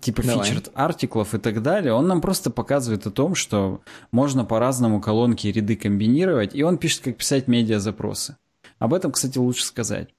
типа 0.00 0.22
Давай. 0.22 0.46
фичерд 0.46 0.70
артиклов 0.74 1.34
и 1.34 1.38
так 1.38 1.62
далее, 1.62 1.92
он 1.92 2.06
нам 2.06 2.20
просто 2.20 2.50
показывает 2.50 3.06
о 3.06 3.10
том, 3.10 3.34
что 3.34 3.80
можно 4.12 4.44
по-разному 4.44 5.00
колонки 5.00 5.48
и 5.48 5.52
ряды 5.52 5.76
комбинировать, 5.76 6.54
и 6.54 6.62
он 6.62 6.78
пишет, 6.78 7.02
как 7.02 7.16
писать 7.16 7.48
медиа-запросы. 7.48 8.36
Об 8.78 8.94
этом, 8.94 9.10
кстати, 9.12 9.38
лучше 9.38 9.64
сказать. 9.64 10.10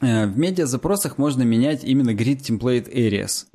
Э, 0.00 0.26
в 0.26 0.38
медиа-запросах 0.38 1.18
можно 1.18 1.42
менять 1.42 1.84
именно 1.84 2.10
grid 2.10 2.40
template 2.40 2.92
areas. 2.92 3.46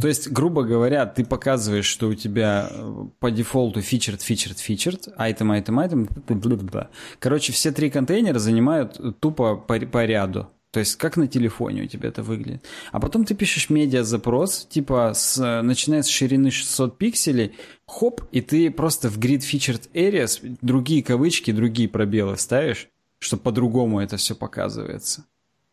То 0.00 0.08
есть, 0.08 0.30
грубо 0.30 0.62
говоря, 0.62 1.06
ты 1.06 1.24
показываешь, 1.24 1.86
что 1.86 2.08
у 2.08 2.14
тебя 2.14 2.68
э, 2.70 3.06
по 3.20 3.30
дефолту 3.30 3.80
featured, 3.80 4.18
featured, 4.18 4.56
featured, 4.56 5.16
item, 5.18 5.64
item, 5.64 6.06
item, 6.28 6.88
Короче, 7.18 7.52
все 7.52 7.72
три 7.72 7.90
контейнера 7.90 8.38
занимают 8.38 9.00
тупо 9.20 9.56
по, 9.56 9.78
по 9.78 10.04
ряду. 10.04 10.48
То 10.70 10.80
есть 10.80 10.96
как 10.96 11.16
на 11.16 11.28
телефоне 11.28 11.82
у 11.82 11.86
тебя 11.86 12.08
это 12.08 12.24
выглядит. 12.24 12.66
А 12.90 12.98
потом 12.98 13.24
ты 13.24 13.36
пишешь 13.36 13.70
медиа-запрос, 13.70 14.66
типа 14.68 15.12
с, 15.14 15.62
начиная 15.62 16.02
с 16.02 16.08
ширины 16.08 16.50
600 16.50 16.98
пикселей, 16.98 17.52
хоп, 17.86 18.22
и 18.32 18.40
ты 18.40 18.72
просто 18.72 19.08
в 19.08 19.16
grid 19.18 19.38
featured 19.38 19.88
areas 19.94 20.40
другие 20.62 21.04
кавычки, 21.04 21.52
другие 21.52 21.88
пробелы 21.88 22.36
ставишь, 22.36 22.88
чтобы 23.20 23.44
по-другому 23.44 24.00
это 24.00 24.16
все 24.16 24.34
показывается. 24.34 25.24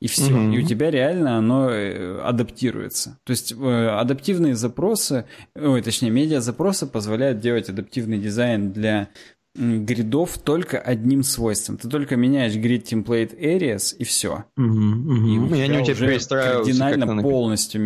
И 0.01 0.07
все. 0.07 0.31
Mm-hmm. 0.31 0.55
И 0.55 0.63
у 0.63 0.67
тебя 0.67 0.89
реально 0.89 1.37
оно 1.37 1.69
э, 1.69 2.19
адаптируется. 2.21 3.19
То 3.23 3.31
есть 3.31 3.53
э, 3.53 3.87
адаптивные 3.87 4.55
запросы, 4.55 5.25
ой, 5.55 5.81
точнее, 5.81 6.09
медиа-запросы 6.09 6.87
позволяют 6.87 7.39
делать 7.39 7.69
адаптивный 7.69 8.17
дизайн 8.17 8.71
для 8.73 9.09
гридов 9.53 10.37
только 10.37 10.79
одним 10.79 11.23
свойством. 11.23 11.77
Ты 11.77 11.89
только 11.89 12.15
меняешь 12.15 12.53
grid 12.53 12.83
template 12.83 13.37
areas 13.37 13.93
и 13.97 14.05
все. 14.05 14.45
Угу, 14.55 14.65
угу. 14.65 15.27
И 15.27 15.37
у 15.37 15.55
и 15.55 15.59
они 15.59 15.79
у 15.79 15.83
тебя 15.83 16.17
кардинально 16.19 17.21
полностью, 17.21 17.81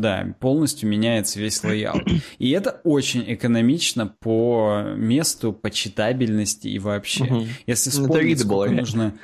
да, 0.00 0.34
полностью 0.40 0.88
меняется 0.88 1.38
весь 1.38 1.62
layout. 1.62 2.02
И 2.38 2.50
это 2.50 2.80
очень 2.82 3.24
экономично 3.28 4.08
по 4.08 4.82
месту, 4.96 5.52
по 5.52 5.70
читабельности 5.70 6.66
и 6.66 6.80
вообще. 6.80 7.24
Угу. 7.24 7.46
Если 7.66 7.96
ну, 7.96 8.02
вспомнить, 8.02 8.40
сколько 8.40 8.72
нужно... 8.72 9.14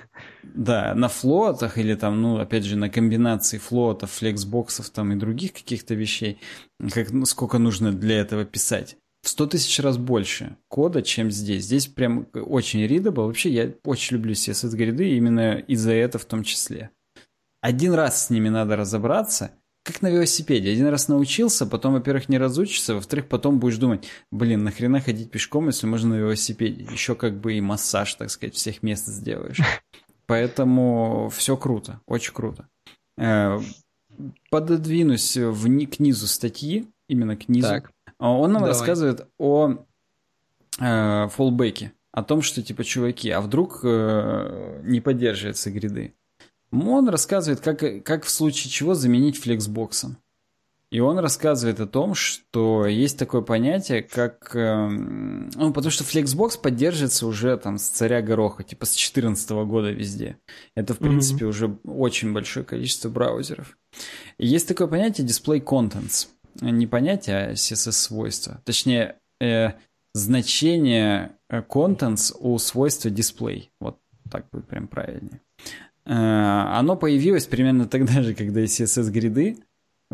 Да, 0.43 0.95
на 0.95 1.09
флотах 1.09 1.79
или 1.79 1.95
там, 1.95 2.21
ну, 2.23 2.39
опять 2.39 2.65
же, 2.65 2.77
на 2.77 2.89
комбинации 2.89 3.59
флотов, 3.59 4.11
флексбоксов 4.11 4.91
там 4.91 5.13
и 5.13 5.17
других 5.17 5.53
каких-то 5.53 5.95
вещей, 5.95 6.39
как, 6.93 7.11
ну, 7.11 7.27
сколько 7.27 7.59
нужно 7.59 7.93
для 7.93 8.21
этого 8.21 8.45
писать 8.45 8.97
в 9.23 9.29
100 9.29 9.47
тысяч 9.47 9.79
раз 9.81 9.99
больше 9.99 10.57
кода, 10.69 11.03
чем 11.03 11.31
здесь. 11.31 11.65
Здесь 11.65 11.87
прям 11.87 12.27
очень 12.33 12.85
readable. 12.85 13.27
Вообще, 13.27 13.51
я 13.51 13.73
очень 13.85 14.17
люблю 14.17 14.33
CSS-гриды 14.33 15.17
именно 15.17 15.59
из-за 15.59 15.93
этого 15.93 16.23
в 16.23 16.27
том 16.27 16.43
числе. 16.43 16.91
Один 17.61 17.93
раз 17.93 18.27
с 18.27 18.31
ними 18.31 18.49
надо 18.49 18.77
разобраться, 18.77 19.53
как 19.85 20.01
на 20.01 20.09
велосипеде. 20.09 20.73
Один 20.73 20.87
раз 20.87 21.09
научился, 21.09 21.67
потом, 21.67 21.93
во-первых, 21.93 22.31
не 22.31 22.39
разучишься, 22.39 22.95
во-вторых, 22.95 23.29
потом 23.29 23.59
будешь 23.59 23.77
думать, 23.77 24.07
блин, 24.31 24.65
нахрена 24.65 25.01
ходить 25.01 25.31
пешком, 25.31 25.67
если 25.67 25.87
можно 25.87 26.11
на 26.11 26.19
велосипеде. 26.19 26.87
Еще 26.91 27.15
как 27.15 27.39
бы 27.39 27.55
и 27.55 27.61
массаж, 27.61 28.15
так 28.15 28.31
сказать, 28.31 28.55
всех 28.55 28.83
мест 28.83 29.07
сделаешь. 29.07 29.61
Поэтому 30.31 31.29
все 31.31 31.57
круто, 31.57 32.01
очень 32.07 32.33
круто. 32.33 32.69
Э, 33.19 33.59
пододвинусь 34.49 35.37
в, 35.37 35.87
к 35.87 35.99
низу 35.99 36.29
статьи, 36.29 36.87
именно 37.09 37.37
к 37.37 37.49
низу. 37.49 37.67
Так. 37.67 37.91
А 38.17 38.31
он 38.31 38.53
нам 38.53 38.63
Давай. 38.63 38.69
рассказывает 38.69 39.27
о 39.39 39.85
э, 40.79 41.29
фоллбеке, 41.31 41.95
о 42.13 42.23
том, 42.23 42.43
что 42.43 42.63
типа, 42.63 42.85
чуваки, 42.85 43.29
а 43.31 43.41
вдруг 43.41 43.81
э, 43.83 44.83
не 44.85 45.01
поддерживается 45.01 45.73
гриды. 45.73 46.15
Он 46.71 47.09
рассказывает, 47.09 47.59
как, 47.59 48.05
как 48.05 48.23
в 48.23 48.31
случае 48.31 48.71
чего 48.71 48.95
заменить 48.95 49.37
флексбоксом. 49.37 50.17
И 50.91 51.01
он 51.01 51.19
рассказывает 51.19 51.79
о 51.81 51.87
том, 51.87 52.15
что 52.15 52.87
есть 52.87 53.19
такое 53.19 53.43
понятие, 53.43 54.03
как... 54.03 54.55
Э, 54.57 54.89
ну, 54.89 55.73
потому 55.73 55.91
что 55.91 56.05
Flexbox 56.05 56.61
поддерживается 56.61 57.27
уже 57.27 57.57
там 57.57 57.79
с 57.79 57.89
царя 57.89 58.23
гороха, 58.23 58.65
типа 58.65 58.87
с 58.87 58.91
2014 58.91 59.51
года 59.51 59.91
везде. 59.91 60.39
Это, 60.75 60.95
в 60.95 60.99
принципе, 60.99 61.45
mm-hmm. 61.45 61.49
уже 61.49 61.79
очень 61.85 62.33
большое 62.33 62.67
количество 62.67 63.09
браузеров. 63.09 63.79
И 64.39 64.47
есть 64.47 64.67
такое 64.67 64.89
понятие 64.89 65.27
display 65.27 65.63
contents 65.63 66.29
не 66.61 66.87
понятие, 66.87 67.37
а 67.37 67.53
CSS-свойства. 67.53 68.61
Точнее, 68.65 69.17
э, 69.41 69.71
значение 70.15 71.33
э, 71.49 71.63
contents 71.63 72.35
у 72.39 72.59
свойства 72.59 73.09
display. 73.09 73.69
Вот 73.81 73.99
так 74.31 74.47
будет 74.53 74.67
прям 74.67 74.89
правильнее. 74.89 75.41
Э, 76.07 76.13
оно 76.79 76.97
появилось 76.97 77.47
примерно 77.47 77.87
тогда 77.87 78.23
же, 78.23 78.35
когда 78.35 78.61
и 78.61 78.67
CSS-гриды, 78.67 79.59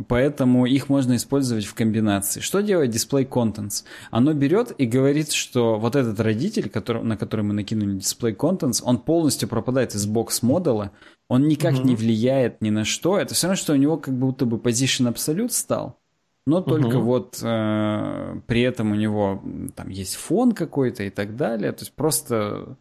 поэтому 0.08 0.66
их 0.66 0.88
можно 0.88 1.16
использовать 1.16 1.64
в 1.64 1.74
комбинации. 1.74 2.40
Что 2.40 2.60
делает 2.60 2.94
display 2.94 3.26
contents? 3.26 3.84
Оно 4.10 4.32
берет 4.34 4.72
и 4.76 4.86
говорит, 4.86 5.32
что 5.32 5.78
вот 5.78 5.96
этот 5.96 6.20
родитель, 6.20 6.68
который, 6.68 7.02
на 7.02 7.16
который 7.16 7.42
мы 7.42 7.54
накинули 7.54 7.96
display 7.96 8.36
contents, 8.36 8.82
он 8.82 8.98
полностью 8.98 9.48
пропадает 9.48 9.94
из 9.94 10.06
бокс-модула, 10.06 10.92
он 11.28 11.48
никак 11.48 11.74
mm-hmm. 11.74 11.84
не 11.84 11.96
влияет 11.96 12.60
ни 12.60 12.70
на 12.70 12.84
что. 12.84 13.18
Это 13.18 13.34
все 13.34 13.46
равно, 13.46 13.56
что 13.56 13.72
у 13.72 13.76
него 13.76 13.96
как 13.96 14.14
будто 14.14 14.44
бы 14.44 14.58
position 14.58 15.12
absolute 15.12 15.50
стал, 15.50 15.98
но 16.46 16.60
только 16.60 16.96
угу. 16.96 17.04
вот 17.04 17.40
э, 17.42 18.40
при 18.46 18.60
этом 18.60 18.92
у 18.92 18.94
него 18.94 19.42
там 19.74 19.88
есть 19.88 20.14
фон 20.14 20.52
какой-то 20.52 21.02
и 21.02 21.10
так 21.10 21.36
далее. 21.36 21.72
То 21.72 21.82
есть 21.82 21.92
просто... 21.94 22.76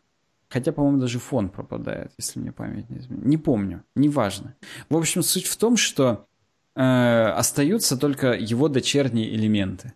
Хотя, 0.47 0.71
по-моему, 0.71 0.99
даже 0.99 1.17
фон 1.17 1.49
пропадает, 1.49 2.11
если 2.19 2.39
мне 2.39 2.51
память 2.51 2.87
не 2.91 2.99
изменит. 2.99 3.25
Не 3.25 3.37
помню, 3.37 3.83
неважно. 3.95 4.55
В 4.89 4.95
общем, 4.95 5.23
суть 5.23 5.47
в 5.47 5.57
том, 5.57 5.75
что 5.75 6.27
э, 6.75 6.81
остаются 6.81 7.97
только 7.97 8.33
его 8.33 8.67
дочерние 8.67 9.33
элементы. 9.33 9.93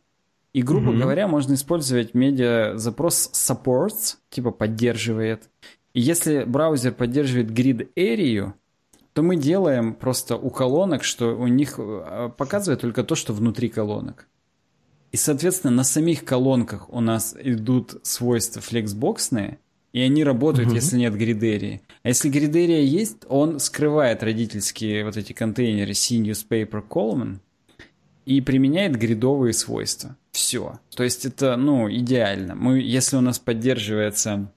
И, 0.54 0.62
грубо 0.64 0.92
mm 0.92 1.00
говоря, 1.00 1.28
можно 1.28 1.54
использовать 1.54 2.14
медиа-запрос 2.14 3.32
supports, 3.34 4.18
типа 4.30 4.52
поддерживает. 4.52 5.50
И 5.94 6.02
если 6.02 6.44
браузер 6.44 6.94
поддерживает 6.94 7.52
grid 7.52 7.90
area, 7.96 8.54
то 9.14 9.22
мы 9.22 9.36
делаем 9.36 9.94
просто 9.94 10.36
у 10.38 10.50
колонок, 10.50 11.04
что 11.04 11.36
у 11.36 11.48
них 11.48 11.76
э, 11.78 12.30
показывает 12.36 12.82
только 12.82 13.04
то, 13.04 13.16
что 13.16 13.34
внутри 13.34 13.70
колонок. 13.70 14.28
И, 15.12 15.18
соответственно, 15.18 15.74
на 15.74 15.84
самих 15.84 16.24
колонках 16.24 16.90
у 16.90 17.02
нас 17.02 17.36
идут 17.40 18.00
свойства 18.04 18.62
флексбоксные, 18.62 19.60
и 19.92 20.02
они 20.02 20.24
работают, 20.24 20.70
uh-huh. 20.70 20.76
если 20.76 20.98
нет 20.98 21.16
гридерии. 21.16 21.82
А 22.04 22.10
если 22.10 22.30
гридерия 22.30 22.86
есть, 22.86 23.18
он 23.28 23.60
скрывает 23.60 24.24
родительские 24.24 25.04
вот 25.04 25.18
эти 25.18 25.34
контейнеры 25.34 25.94
C-Newspaper 25.94 26.88
Column 26.88 27.40
и 28.26 28.42
применяет 28.42 28.96
гридовые 28.96 29.54
свойства. 29.54 30.16
Все. 30.32 30.80
То 30.96 31.04
есть 31.04 31.26
это, 31.26 31.56
ну, 31.58 31.92
идеально. 31.92 32.56
Мы, 32.56 32.80
если 32.80 33.18
у 33.18 33.22
нас 33.22 33.40
поддерживается 33.40 34.52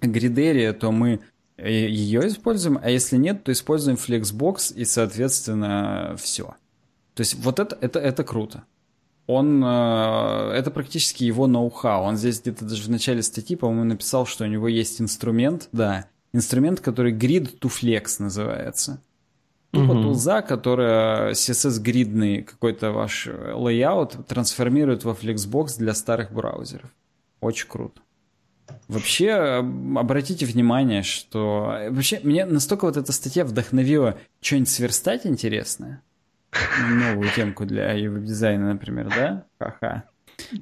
grid 0.00 0.32
area, 0.32 0.72
то 0.72 0.90
мы 0.90 1.20
ее 1.58 2.26
используем, 2.26 2.78
а 2.82 2.90
если 2.90 3.16
нет, 3.16 3.44
то 3.44 3.52
используем 3.52 3.96
Flexbox 3.96 4.74
и, 4.74 4.84
соответственно, 4.84 6.16
все. 6.18 6.54
То 7.14 7.20
есть 7.20 7.34
вот 7.34 7.60
это, 7.60 7.76
это, 7.80 7.98
это 8.00 8.24
круто. 8.24 8.64
Он, 9.26 9.62
э, 9.64 10.52
это 10.54 10.70
практически 10.70 11.24
его 11.24 11.46
ноу-хау. 11.46 12.04
Он 12.04 12.16
здесь 12.16 12.40
где-то 12.40 12.64
даже 12.64 12.82
в 12.82 12.90
начале 12.90 13.22
статьи, 13.22 13.56
по-моему, 13.56 13.84
написал, 13.84 14.26
что 14.26 14.44
у 14.44 14.48
него 14.48 14.68
есть 14.68 15.00
инструмент, 15.00 15.68
да, 15.72 16.06
инструмент, 16.32 16.80
который 16.80 17.12
Grid 17.12 17.58
to 17.60 17.70
Flex 17.70 18.16
называется. 18.18 19.00
Тупо 19.70 19.92
угу. 19.92 20.02
тулза, 20.02 20.42
которая 20.42 21.32
CSS-гридный 21.32 22.42
какой-то 22.42 22.92
ваш 22.92 23.26
layout 23.26 24.26
трансформирует 24.26 25.04
во 25.04 25.12
Flexbox 25.12 25.78
для 25.78 25.94
старых 25.94 26.30
браузеров. 26.30 26.90
Очень 27.40 27.68
круто. 27.68 28.02
Вообще, 28.88 29.32
обратите 29.32 30.44
внимание, 30.44 31.02
что... 31.02 31.74
Вообще, 31.90 32.20
мне 32.22 32.44
настолько 32.44 32.84
вот 32.84 32.98
эта 32.98 33.12
статья 33.12 33.44
вдохновила 33.44 34.18
что-нибудь 34.40 34.68
сверстать 34.68 35.26
интересное. 35.26 36.02
Новую 36.88 37.30
темку 37.30 37.64
для 37.64 37.94
веб-дизайна, 37.94 38.72
например, 38.72 39.08
да? 39.08 39.46
Ха-ха. 39.58 40.04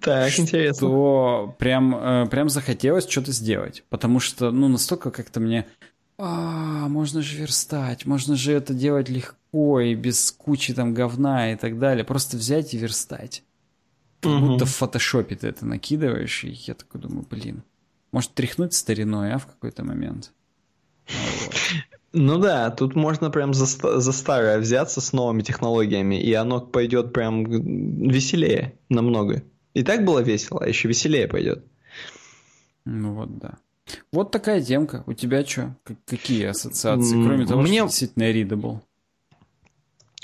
Так, 0.01 0.31
что 0.31 0.43
интересно. 0.43 0.89
Что 0.89 1.57
прям, 1.59 1.95
э, 1.95 2.27
прям 2.31 2.49
захотелось 2.49 3.09
что-то 3.09 3.33
сделать. 3.33 3.85
Потому 3.89 4.21
что, 4.21 4.51
ну, 4.51 4.69
настолько 4.69 5.11
как-то 5.11 5.41
мне... 5.41 5.67
А, 6.19 6.89
можно 6.89 7.23
же 7.23 7.39
верстать, 7.39 8.05
можно 8.05 8.37
же 8.37 8.53
это 8.53 8.75
делать 8.75 9.09
легко 9.09 9.81
и 9.81 9.95
без 9.95 10.31
кучи 10.33 10.75
там 10.75 10.93
говна 10.93 11.53
и 11.53 11.57
так 11.57 11.79
далее. 11.79 12.05
Просто 12.05 12.37
взять 12.37 12.75
и 12.75 12.79
верстать. 12.79 13.43
Как 14.21 14.33
угу. 14.33 14.49
будто 14.49 14.67
в 14.67 14.71
фотошопе 14.71 15.35
ты 15.35 15.49
это 15.49 15.65
накидываешь, 15.65 16.45
и 16.45 16.51
я 16.51 16.75
такой 16.75 17.01
думаю, 17.01 17.27
блин, 17.29 17.63
может, 18.13 18.35
тряхнуть 18.35 18.75
стариной, 18.75 19.33
а, 19.33 19.39
в 19.39 19.47
какой-то 19.47 19.83
момент. 19.83 20.33
Ну 22.13 22.39
да, 22.39 22.71
тут 22.71 22.97
можно 22.97 23.31
прям 23.31 23.55
за, 23.55 23.67
за 23.67 24.13
старое 24.13 24.59
взяться 24.59 25.01
с 25.01 25.13
новыми 25.13 25.43
технологиями, 25.43 26.21
и 26.21 26.33
оно 26.35 26.61
пойдет 26.61 27.13
прям 27.13 27.45
веселее 27.45 28.79
намного. 28.89 29.45
И 29.75 29.85
так 29.85 30.05
было 30.05 30.19
весело, 30.19 30.61
а 30.65 30.69
еще 30.69 30.89
веселее 30.89 31.29
пойдет. 31.29 31.65
Ну 32.85 33.15
вот 33.15 33.39
да. 33.39 33.59
Вот 34.13 34.31
такая 34.33 34.63
темка. 34.63 35.05
У 35.07 35.13
тебя 35.13 35.45
что? 35.45 35.77
Какие 36.07 36.47
ассоциации? 36.47 37.23
Кроме 37.25 37.47
того, 37.47 37.63
Мне... 37.63 37.79
что 37.79 37.87
действительно 37.89 38.25
readable. 38.25 38.81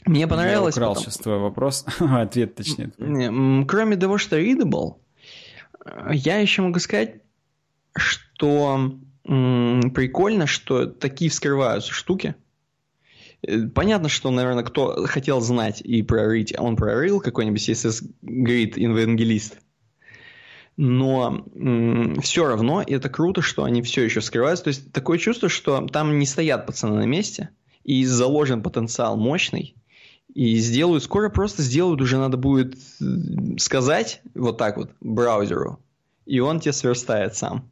Мне 0.04 0.26
понравилось. 0.26 0.76
Я 0.76 0.82
украл 0.82 0.94
потом... 0.94 1.04
сейчас 1.04 1.18
твой 1.18 1.38
вопрос. 1.38 1.84
Ответ 1.98 2.54
точнее. 2.54 2.92
Кроме 3.66 3.96
того, 3.96 4.18
что 4.18 4.38
readable, 4.40 4.96
я 6.10 6.38
еще 6.38 6.62
могу 6.62 6.78
сказать, 6.78 7.22
что 7.96 8.92
прикольно, 9.26 10.46
что 10.46 10.86
такие 10.86 11.30
вскрываются 11.30 11.92
штуки. 11.92 12.36
Э, 13.42 13.66
понятно, 13.66 14.08
что, 14.08 14.30
наверное, 14.30 14.64
кто 14.64 15.06
хотел 15.06 15.40
знать 15.40 15.80
и 15.80 16.02
прорыть, 16.02 16.54
он 16.58 16.76
прорыл 16.76 17.20
какой-нибудь 17.20 17.68
CSS 17.68 18.04
Grid 18.22 18.74
Evangelist. 18.74 19.54
Но 20.76 21.46
все 22.20 22.46
равно 22.46 22.84
это 22.86 23.08
круто, 23.08 23.40
что 23.40 23.64
они 23.64 23.80
все 23.82 24.02
еще 24.02 24.20
вскрываются. 24.20 24.64
То 24.64 24.68
есть 24.68 24.92
такое 24.92 25.18
чувство, 25.18 25.48
что 25.48 25.86
там 25.86 26.18
не 26.18 26.26
стоят 26.26 26.66
пацаны 26.66 26.96
на 26.96 27.06
месте, 27.06 27.48
и 27.82 28.04
заложен 28.04 28.62
потенциал 28.62 29.16
мощный, 29.16 29.74
и 30.34 30.56
сделают, 30.56 31.02
скоро 31.02 31.30
просто 31.30 31.62
сделают, 31.62 32.02
уже 32.02 32.18
надо 32.18 32.36
будет 32.36 32.76
сказать 33.58 34.20
вот 34.34 34.58
так 34.58 34.76
вот 34.76 34.90
браузеру, 35.00 35.80
и 36.26 36.40
он 36.40 36.60
тебе 36.60 36.72
сверстает 36.72 37.36
сам. 37.36 37.70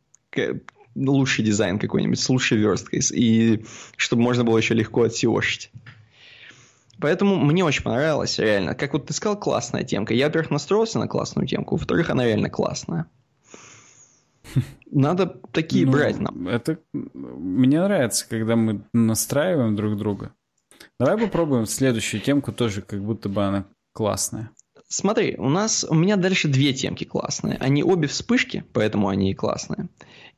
Лучший 0.95 1.45
дизайн 1.45 1.79
какой-нибудь, 1.79 2.21
с 2.21 2.29
лучшей 2.29 2.59
версткой, 2.59 3.01
и 3.13 3.65
чтобы 3.97 4.23
можно 4.23 4.45
было 4.45 4.59
еще 4.59 4.75
легко 4.75 5.03
отсеошить. 5.03 5.71
Поэтому 7.01 7.37
мне 7.37 7.65
очень 7.65 7.83
понравилось, 7.83 8.39
реально. 8.39 8.75
Как 8.75 8.93
вот 8.93 9.07
ты 9.07 9.13
сказал, 9.13 9.39
классная 9.39 9.85
темка. 9.85 10.15
Я, 10.15 10.27
во-первых, 10.27 10.51
настроился 10.51 10.99
на 10.99 11.09
классную 11.09 11.47
темку, 11.47 11.77
во-вторых, 11.77 12.11
она 12.11 12.25
реально 12.25 12.51
классная. 12.51 13.07
Надо 14.91 15.27
такие 15.53 15.87
ну, 15.87 15.93
брать 15.93 16.21
нам. 16.21 16.47
Это 16.49 16.79
мне 16.93 17.81
нравится, 17.81 18.29
когда 18.29 18.55
мы 18.55 18.85
настраиваем 18.93 19.75
друг 19.75 19.97
друга. 19.97 20.33
Давай 20.99 21.19
попробуем 21.19 21.67
следующую 21.67 22.21
темку 22.21 22.53
тоже, 22.53 22.83
как 22.83 23.03
будто 23.03 23.29
бы 23.29 23.43
она 23.45 23.65
классная. 23.93 24.51
Смотри, 24.89 25.35
у 25.39 25.49
нас 25.49 25.85
у 25.89 25.95
меня 25.95 26.17
дальше 26.17 26.47
две 26.47 26.73
темки 26.73 27.05
классные. 27.05 27.57
Они 27.57 27.83
обе 27.83 28.07
вспышки, 28.07 28.65
поэтому 28.73 29.09
они 29.09 29.33
и 29.33 29.35
классные. 29.35 29.89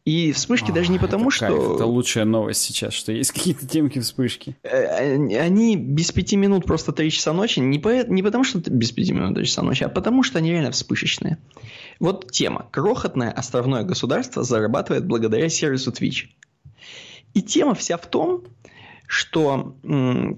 И 0.06 0.30
вспышки 0.30 0.70
а, 0.70 0.72
даже 0.72 0.92
не 0.92 1.00
потому, 1.00 1.30
это 1.30 1.36
что... 1.36 1.46
Кайф, 1.48 1.74
это 1.74 1.84
лучшая 1.84 2.24
новость 2.24 2.62
сейчас, 2.62 2.94
что 2.94 3.10
есть 3.10 3.32
какие-то 3.34 3.66
темки 3.66 3.98
вспышки. 3.98 4.56
Э, 4.62 5.16
они 5.16 5.76
без 5.76 6.12
пяти 6.12 6.36
минут 6.36 6.64
просто 6.64 6.92
три 6.92 7.10
часа 7.10 7.32
ночи. 7.32 7.58
Не, 7.58 7.80
по... 7.80 8.06
не 8.06 8.22
потому, 8.22 8.44
что 8.44 8.60
без 8.70 8.92
пяти 8.92 9.12
минут 9.12 9.34
три 9.34 9.46
часа 9.46 9.62
ночи, 9.62 9.82
а 9.82 9.88
потому, 9.88 10.22
что 10.22 10.38
они 10.38 10.52
реально 10.52 10.70
вспышечные. 10.70 11.38
Вот 11.98 12.30
тема. 12.30 12.68
Крохотное 12.70 13.32
островное 13.32 13.82
государство 13.82 14.44
зарабатывает 14.44 15.04
благодаря 15.06 15.48
сервису 15.48 15.90
Twitch. 15.90 16.26
И 17.34 17.42
тема 17.42 17.74
вся 17.74 17.96
в 17.96 18.06
том, 18.06 18.44
что 19.08 19.76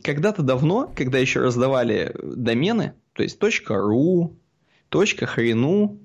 когда-то 0.02 0.42
давно, 0.42 0.90
когда 0.96 1.18
еще 1.18 1.40
раздавали 1.40 2.16
домены, 2.22 2.94
то 3.12 3.22
есть 3.22 3.38
.ru, 3.38 4.34
.хрену, 4.90 5.98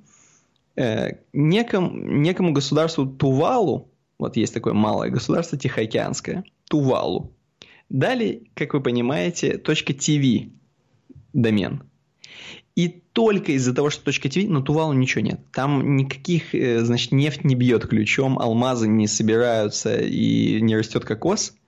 э, 0.76 1.18
неком, 1.34 2.22
некому 2.22 2.54
государству 2.54 3.06
Тувалу, 3.06 3.92
вот 4.20 4.38
есть 4.38 4.54
такое 4.54 4.74
малое 4.74 5.10
государство 5.10 5.58
Тихоокеанское, 5.58 6.44
Тувалу, 6.70 7.34
дали, 7.90 8.50
как 8.54 8.74
вы 8.74 8.82
понимаете, 8.82 9.54
.tv 9.54 10.52
домен. 11.34 11.84
И 12.76 12.88
только 12.88 13.52
из-за 13.52 13.74
того, 13.74 13.90
что 13.90 14.10
.tv, 14.10 14.48
на 14.48 14.62
Тувалу 14.62 14.94
ничего 14.94 15.22
нет. 15.22 15.40
Там 15.52 15.96
никаких, 15.96 16.56
э, 16.56 16.84
значит, 16.84 17.12
нефть 17.12 17.44
не 17.44 17.56
бьет 17.56 17.88
ключом, 17.88 18.40
алмазы 18.40 18.88
не 18.88 19.08
собираются 19.08 20.00
и 20.00 20.62
не 20.62 20.76
растет 20.76 21.06
кокос– 21.06 21.56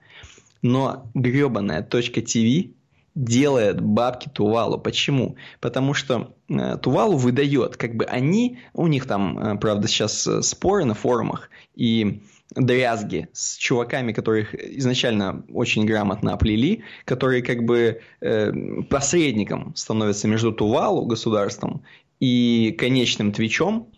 но 0.65 1.11
гребаная 1.14 1.84
.tv 1.84 2.73
делает 3.16 3.82
бабки 3.82 4.30
Тувалу. 4.30 4.78
Почему? 4.78 5.38
Потому 5.62 5.94
что 5.94 6.36
э, 6.50 6.78
Тувалу 6.82 7.18
выдает, 7.18 7.78
как 7.78 7.96
бы 7.96 8.06
они, 8.06 8.60
у 8.74 8.88
них 8.88 9.08
там, 9.08 9.40
э, 9.40 9.58
правда, 9.58 9.88
сейчас 9.88 10.28
э, 10.28 10.42
споры 10.42 10.84
на 10.84 10.94
форумах 10.94 11.50
и 11.76 12.22
дрязги 12.54 13.30
с 13.34 13.56
чуваками, 13.56 14.12
которых 14.12 14.54
изначально 14.54 15.44
очень 15.50 15.86
грамотно 15.86 16.34
оплели, 16.34 16.84
которые 17.06 17.42
как 17.42 17.64
бы 17.64 18.02
э, 18.20 18.52
посредником 18.90 19.74
становятся 19.76 20.28
между 20.28 20.52
Тувалу, 20.52 21.06
государством, 21.06 21.84
и 22.20 22.76
конечным 22.78 23.32
Твичом, 23.32 23.92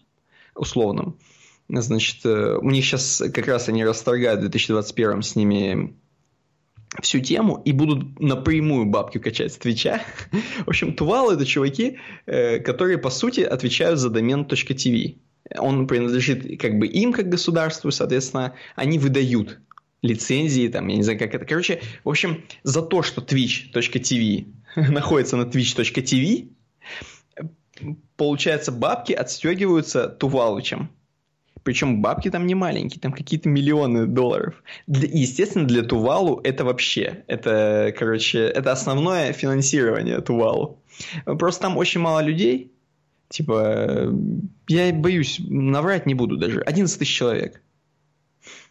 условным. 0.55 1.17
Значит, 1.69 2.25
э, 2.25 2.57
у 2.61 2.69
них 2.69 2.85
сейчас 2.85 3.21
как 3.33 3.47
раз 3.47 3.67
они 3.67 3.83
расторгают 3.83 4.39
в 4.39 4.43
2021 4.43 5.21
с 5.21 5.35
ними 5.35 5.95
всю 7.01 7.19
тему 7.19 7.61
и 7.65 7.71
будут 7.71 8.19
напрямую 8.19 8.85
бабки 8.85 9.17
качать 9.17 9.53
с 9.53 9.57
Твича. 9.57 10.01
В 10.65 10.69
общем, 10.69 10.93
Тувал 10.93 11.31
это 11.31 11.45
чуваки, 11.45 11.97
э, 12.25 12.59
которые, 12.59 12.97
по 12.97 13.09
сути, 13.09 13.41
отвечают 13.41 13.99
за 13.99 14.09
домен 14.09 14.41
.tv. 14.41 15.17
Он 15.57 15.87
принадлежит 15.87 16.59
как 16.59 16.77
бы 16.77 16.87
им, 16.87 17.13
как 17.13 17.29
государству, 17.29 17.91
соответственно, 17.91 18.55
они 18.75 18.99
выдают 18.99 19.59
лицензии, 20.01 20.67
там, 20.67 20.87
я 20.87 20.97
не 20.97 21.03
знаю, 21.03 21.19
как 21.19 21.33
это. 21.33 21.45
Короче, 21.45 21.81
в 22.03 22.09
общем, 22.09 22.43
за 22.63 22.81
то, 22.81 23.01
что 23.01 23.21
twitch.tv 23.21 24.45
находится 24.91 25.37
на 25.37 25.43
twitch.tv, 25.43 26.49
получается, 28.15 28.71
бабки 28.71 29.13
отстегиваются 29.13 30.07
Тувалычем. 30.07 30.89
Причем 31.63 32.01
бабки 32.01 32.29
там 32.29 32.47
не 32.47 32.55
маленькие, 32.55 32.99
там 32.99 33.11
какие-то 33.11 33.49
миллионы 33.49 34.05
долларов. 34.05 34.63
Для, 34.87 35.07
естественно, 35.07 35.65
для 35.65 35.83
Тувалу 35.83 36.39
это 36.43 36.63
вообще, 36.63 37.23
это, 37.27 37.93
короче, 37.97 38.39
это 38.39 38.71
основное 38.71 39.33
финансирование 39.33 40.21
Тувалу. 40.21 40.79
Просто 41.25 41.63
там 41.63 41.77
очень 41.77 42.01
мало 42.01 42.21
людей. 42.21 42.71
Типа, 43.29 44.13
я 44.67 44.93
боюсь, 44.93 45.39
наврать 45.39 46.05
не 46.05 46.13
буду 46.13 46.37
даже. 46.37 46.61
11 46.61 46.97
тысяч 46.97 47.13
человек. 47.13 47.61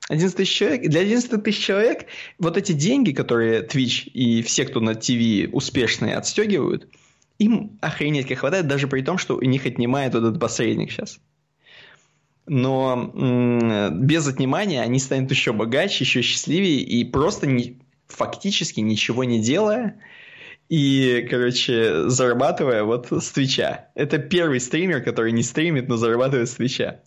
11 0.08 0.36
тысяч 0.36 0.54
человек. 0.54 0.88
Для 0.88 1.00
11 1.00 1.42
тысяч 1.42 1.62
человек 1.62 2.06
вот 2.38 2.56
эти 2.56 2.72
деньги, 2.72 3.12
которые 3.12 3.62
Twitch 3.62 4.08
и 4.08 4.42
все, 4.42 4.64
кто 4.64 4.80
на 4.80 4.94
ТВ 4.94 5.52
успешные, 5.52 6.16
отстегивают, 6.16 6.88
им 7.38 7.78
охренеть 7.82 8.26
как 8.28 8.38
хватает, 8.38 8.66
даже 8.66 8.88
при 8.88 9.02
том, 9.02 9.18
что 9.18 9.36
у 9.36 9.42
них 9.42 9.66
отнимает 9.66 10.14
вот 10.14 10.24
этот 10.24 10.40
посредник 10.40 10.90
сейчас 10.90 11.20
но 12.46 13.90
без 13.92 14.26
отнимания 14.28 14.82
они 14.82 14.98
станут 14.98 15.30
еще 15.30 15.52
богаче, 15.52 16.04
еще 16.04 16.22
счастливее 16.22 16.80
и 16.80 17.04
просто 17.04 17.46
не, 17.46 17.80
фактически 18.06 18.80
ничего 18.80 19.24
не 19.24 19.40
делая 19.40 20.00
и, 20.68 21.26
короче, 21.30 22.08
зарабатывая 22.08 22.82
вот 22.84 23.08
с 23.10 23.30
Твича. 23.30 23.88
Это 23.94 24.18
первый 24.18 24.60
стример, 24.60 25.02
который 25.02 25.32
не 25.32 25.42
стримит, 25.42 25.88
но 25.88 25.96
зарабатывает 25.96 26.48
с 26.48 26.54
Твича. 26.54 27.00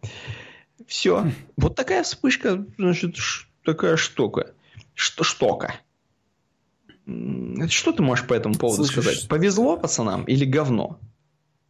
Все. 0.88 1.26
Вот 1.58 1.76
такая 1.76 2.04
вспышка, 2.04 2.66
значит, 2.78 3.16
такая 3.64 3.98
штука. 3.98 4.54
Что 4.94 5.24
штука. 5.24 5.76
Что 7.70 7.92
ты 7.92 8.02
можешь 8.04 8.28
по 8.28 8.34
этому 8.34 8.56
поводу 8.56 8.86
Слушай, 8.86 9.02
сказать? 9.02 9.28
Повезло 9.28 9.78
пацанам 9.78 10.24
или 10.24 10.46
говно? 10.46 11.00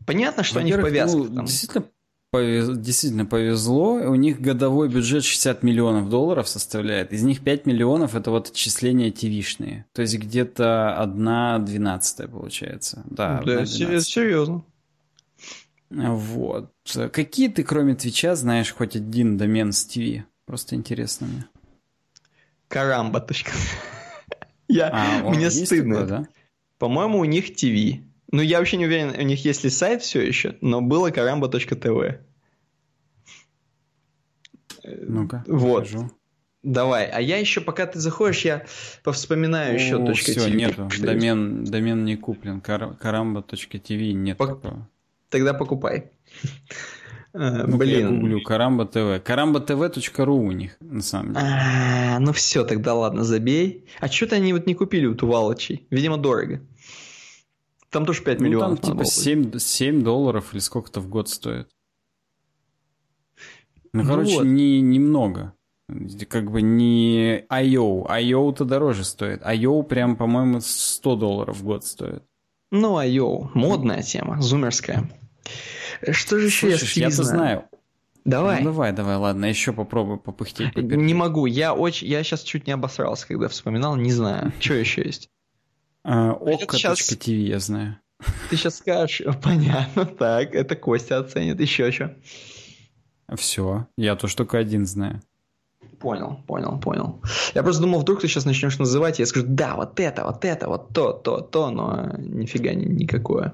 Понятно, 0.06 0.44
что 0.44 0.60
они 0.60 0.74
в 0.74 0.82
повязках. 0.82 1.30
Ну, 1.30 1.36
там. 1.36 1.46
Действительно 1.46 1.86
повез... 2.32 2.78
действительно 2.78 3.26
повезло. 3.26 3.94
У 3.94 4.16
них 4.16 4.42
годовой 4.42 4.90
бюджет 4.90 5.24
60 5.24 5.64
миллионов 5.64 6.10
долларов 6.10 6.48
составляет. 6.48 7.14
Из 7.14 7.24
них 7.24 7.42
5 7.42 7.66
миллионов 7.66 8.16
это 8.16 8.32
вот 8.32 8.50
отчисления 8.50 9.12
ТВшные. 9.12 9.86
То 9.94 10.02
есть 10.02 10.18
где-то 10.18 10.96
одна 10.96 11.60
двенадцатая 11.60 12.28
получается. 12.28 13.04
Да, 13.10 13.42
да 13.46 13.62
это 13.62 13.66
серьезно. 13.66 14.64
Вот. 15.90 16.72
Какие 17.12 17.50
ты, 17.50 17.64
кроме 17.64 17.96
Твича, 17.96 18.36
знаешь 18.36 18.74
хоть 18.74 18.96
один 18.96 19.38
домен 19.38 19.72
с 19.72 19.86
ТВ? 19.86 20.24
Просто 20.46 20.76
интересно 20.76 21.28
мне. 21.28 21.46
Карамба. 22.68 23.26
Я, 24.68 24.92
а, 24.94 25.30
мне 25.30 25.50
стыдно. 25.50 26.02
Такое, 26.02 26.08
да? 26.08 26.28
По-моему, 26.78 27.20
у 27.20 27.26
них 27.26 27.56
ТВ. 27.56 28.04
Ну, 28.32 28.42
я 28.42 28.60
вообще 28.60 28.78
не 28.78 28.86
уверен, 28.86 29.16
у 29.18 29.24
них 29.24 29.44
есть 29.44 29.64
ли 29.64 29.70
сайт 29.70 30.02
все 30.02 30.22
еще, 30.22 30.56
но 30.62 30.82
было 30.82 31.10
karamba.tv. 31.10 32.20
Ну-ка, 34.84 35.44
вот. 35.48 35.86
Покажу. 35.86 36.12
Давай, 36.62 37.06
а 37.08 37.22
я 37.22 37.38
еще, 37.38 37.62
пока 37.62 37.86
ты 37.86 38.00
заходишь, 38.00 38.44
я 38.44 38.66
повспоминаю 39.04 39.76
еще 39.76 39.96
О, 39.96 40.06
точка 40.06 40.32
все, 40.32 40.50
нету, 40.50 40.90
домен, 41.00 41.64
домен 41.64 42.04
не 42.04 42.18
куплен, 42.18 42.60
karamba.tv 42.60 44.12
нет 44.12 44.38
Пок... 44.38 44.62
такого. 44.62 44.90
Тогда 45.30 45.54
покупай. 45.54 46.12
Э, 47.34 47.66
Ну, 47.68 47.78
Блин. 47.78 48.00
Я 48.00 48.10
гуглю 48.10 48.42
Карамба 48.42 48.86
ТВ. 48.86 49.24
Карамба-тв.ру 49.24 50.36
у 50.36 50.52
них, 50.52 50.78
на 50.80 51.02
самом 51.02 51.34
деле. 51.34 51.46
А, 51.46 52.20
ну 52.20 52.34
все, 52.34 52.64
тогда 52.66 52.96
ладно, 52.96 53.24
забей. 53.24 53.86
А 54.00 54.08
что-то 54.08 54.36
они 54.36 54.52
вот 54.52 54.66
не 54.66 54.74
купили 54.74 55.06
у 55.06 55.16
Тувалычей. 55.16 55.86
Видимо, 55.92 56.18
дорого. 56.18 56.62
Там 57.90 58.06
тоже 58.06 58.24
5 58.24 58.40
Ну, 58.40 58.44
там 58.44 58.48
миллионов. 58.48 58.70
надо 58.70 58.82
типа 58.82 58.94
было 58.96 59.04
бы. 59.04 59.06
7, 59.10 59.58
7 59.60 60.04
долларов 60.04 60.54
или 60.54 60.60
сколько-то 60.60 61.00
в 61.02 61.08
год 61.10 61.30
стоит. 61.30 61.70
Ну, 63.94 64.04
Ну 64.04 64.08
короче, 64.10 64.36
вот. 64.36 64.44
не, 64.46 64.82
немного. 64.82 65.54
Как 66.28 66.52
бы 66.52 66.62
не 66.62 67.46
IO. 67.50 68.06
IO-то 68.08 68.64
дороже 68.66 69.04
стоит. 69.04 69.42
IO 69.42 69.82
прям, 69.84 70.16
по-моему, 70.18 70.60
100 70.62 71.16
долларов 71.16 71.58
в 71.58 71.64
год 71.64 71.84
стоит. 71.84 72.24
Ну, 72.72 73.02
йоу, 73.02 73.50
модная 73.56 74.04
тема, 74.04 74.40
зумерская. 74.42 75.10
Что 76.12 76.38
же 76.38 76.46
еще 76.46 76.70
Слышишь, 76.70 76.94
я 76.98 77.08
я-то 77.08 77.24
знаю. 77.24 77.64
Давай. 78.26 78.60
Ну, 78.60 78.66
давай, 78.66 78.92
давай, 78.92 79.16
ладно, 79.16 79.46
еще 79.46 79.74
попробуй 79.74 80.20
попыхтеть. 80.20 80.76
поперчить. 80.76 80.98
Не 81.00 81.16
могу, 81.16 81.48
я 81.48 81.74
очень, 81.74 82.08
я 82.08 82.22
сейчас 82.24 82.44
чуть 82.44 82.68
не 82.68 82.74
обосрался, 82.74 83.26
когда 83.28 83.48
вспоминал, 83.48 83.96
не 83.96 84.12
знаю, 84.12 84.52
что 84.60 84.76
еще 84.76 85.02
есть. 85.04 85.30
А, 86.04 86.38
щас- 86.78 87.10
Окко.тв 87.10 87.28
я 87.28 87.60
знаю. 87.60 87.98
Ты 88.50 88.58
сейчас 88.58 88.78
скажешь, 88.78 89.22
понятно, 89.44 90.06
так, 90.06 90.54
это 90.56 90.76
Костя 90.76 91.20
оценит, 91.20 91.60
еще 91.62 91.92
что? 91.92 92.16
Все, 93.36 93.88
я 93.98 94.16
тоже 94.16 94.36
только 94.36 94.58
один 94.58 94.86
знаю. 94.86 95.22
Понял, 96.00 96.40
понял, 96.48 96.80
понял. 96.80 97.22
Я 97.54 97.62
просто 97.64 97.82
думал, 97.82 98.00
вдруг 98.00 98.22
ты 98.22 98.28
сейчас 98.28 98.46
начнешь 98.46 98.80
называть, 98.80 99.20
и 99.20 99.22
я 99.24 99.26
скажу, 99.26 99.46
да, 99.50 99.76
вот 99.76 100.00
это, 100.00 100.24
вот 100.24 100.46
это, 100.46 100.68
вот 100.68 100.94
то, 100.94 101.12
то, 101.14 101.42
то, 101.42 101.70
но 101.72 102.14
нифига 102.18 102.74
ни- 102.74 102.86
никакое. 102.86 103.54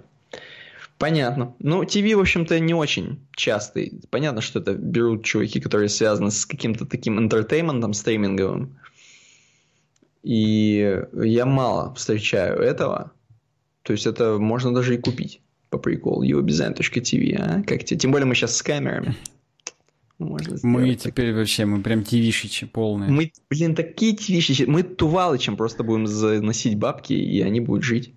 Понятно. 0.97 1.55
Ну, 1.59 1.83
ТВ, 1.83 2.15
в 2.15 2.19
общем-то, 2.19 2.57
не 2.59 2.73
очень 2.73 3.19
частый. 3.35 3.99
Понятно, 4.11 4.39
что 4.41 4.59
это 4.59 4.73
берут 4.75 5.25
чуваки, 5.25 5.59
которые 5.59 5.89
связаны 5.89 6.31
с 6.31 6.45
каким-то 6.45 6.85
таким 6.85 7.19
интертейментом 7.19 7.93
стриминговым. 7.93 8.77
И 10.25 11.03
я 11.13 11.45
мало 11.45 11.93
встречаю 11.93 12.57
этого. 12.59 13.11
То 13.83 13.93
есть 13.93 14.07
это 14.07 14.39
можно 14.39 14.73
даже 14.73 14.95
и 14.95 14.97
купить 14.97 15.39
по 15.69 15.77
приколу. 15.77 16.23
uobdesign.tv, 16.25 17.35
а? 17.37 17.61
Как 17.61 17.83
тебе? 17.83 17.99
Тем 17.99 18.11
более 18.11 18.25
мы 18.25 18.33
сейчас 18.33 18.57
с 18.57 18.63
камерами. 18.63 19.15
Можно 20.17 20.57
Мы 20.63 20.95
так. 20.95 21.03
теперь 21.03 21.33
вообще, 21.33 21.65
мы 21.65 21.83
прям 21.83 22.03
тивишичи 22.03 22.65
полные. 22.65 23.11
Мы, 23.11 23.33
блин, 23.49 23.75
такие 23.75 24.17
вещи. 24.27 24.63
Мы 24.63 24.81
Тувалычем 24.81 25.57
просто 25.57 25.83
будем 25.83 26.07
заносить 26.07 26.77
бабки, 26.77 27.13
и 27.13 27.41
они 27.41 27.59
будут 27.59 27.83
жить. 27.83 28.13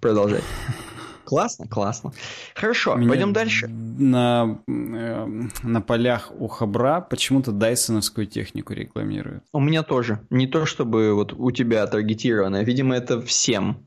Продолжай. 0.00 0.42
Классно, 1.30 1.68
классно. 1.68 2.12
Хорошо, 2.56 2.96
Меня 2.96 3.08
пойдем 3.08 3.32
дальше. 3.32 3.68
На, 3.68 4.58
э, 4.66 5.26
на 5.62 5.80
полях 5.80 6.32
у 6.36 6.48
Хабра 6.48 7.00
почему-то 7.00 7.52
дайсоновскую 7.52 8.26
технику 8.26 8.72
рекламируют. 8.72 9.44
У 9.52 9.60
меня 9.60 9.84
тоже. 9.84 10.18
Не 10.28 10.48
то, 10.48 10.66
чтобы 10.66 11.14
вот 11.14 11.32
у 11.32 11.52
тебя 11.52 11.86
таргетированное. 11.86 12.64
Видимо, 12.64 12.96
это 12.96 13.20
всем 13.22 13.86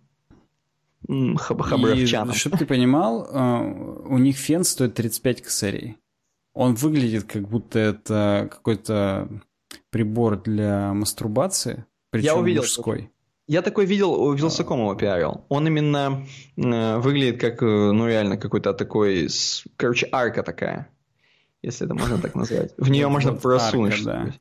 хаб- 1.06 1.64
хабаровчанам. 1.64 2.34
чтобы 2.34 2.58
ты 2.60 2.66
понимал, 2.66 3.28
э, 3.30 4.04
у 4.08 4.18
них 4.20 4.38
фен 4.38 4.64
стоит 4.64 4.94
35 4.94 5.42
косарей. 5.42 5.98
Он 6.54 6.76
выглядит, 6.76 7.26
как 7.26 7.50
будто 7.50 7.78
это 7.78 8.48
какой-то 8.50 9.28
прибор 9.90 10.42
для 10.42 10.94
мастурбации, 10.94 11.84
причем 12.10 12.38
увидел 12.38 12.62
мужской. 12.62 13.12
Я 13.48 13.62
такой 13.62 13.86
видел, 13.86 14.14
у 14.14 14.34
Вилсакомова 14.34 14.96
пиарил. 14.96 15.46
Он 15.50 15.68
именно 15.68 16.26
э, 16.56 16.98
выглядит 16.98 17.42
как, 17.42 17.62
э, 17.62 17.66
ну 17.92 18.08
реально, 18.08 18.38
какой-то 18.38 18.74
такой, 18.74 19.28
короче, 19.76 20.08
арка 20.12 20.44
такая. 20.44 20.88
Если 21.62 21.86
это 21.86 21.94
можно 21.94 22.18
так 22.18 22.36
назвать. 22.36 22.74
В 22.78 22.90
нее 22.90 23.08
Вот- 23.08 23.14
можно 23.14 23.32
вот 23.32 23.42
просунуть 23.42 23.94
что-нибудь. 23.94 24.40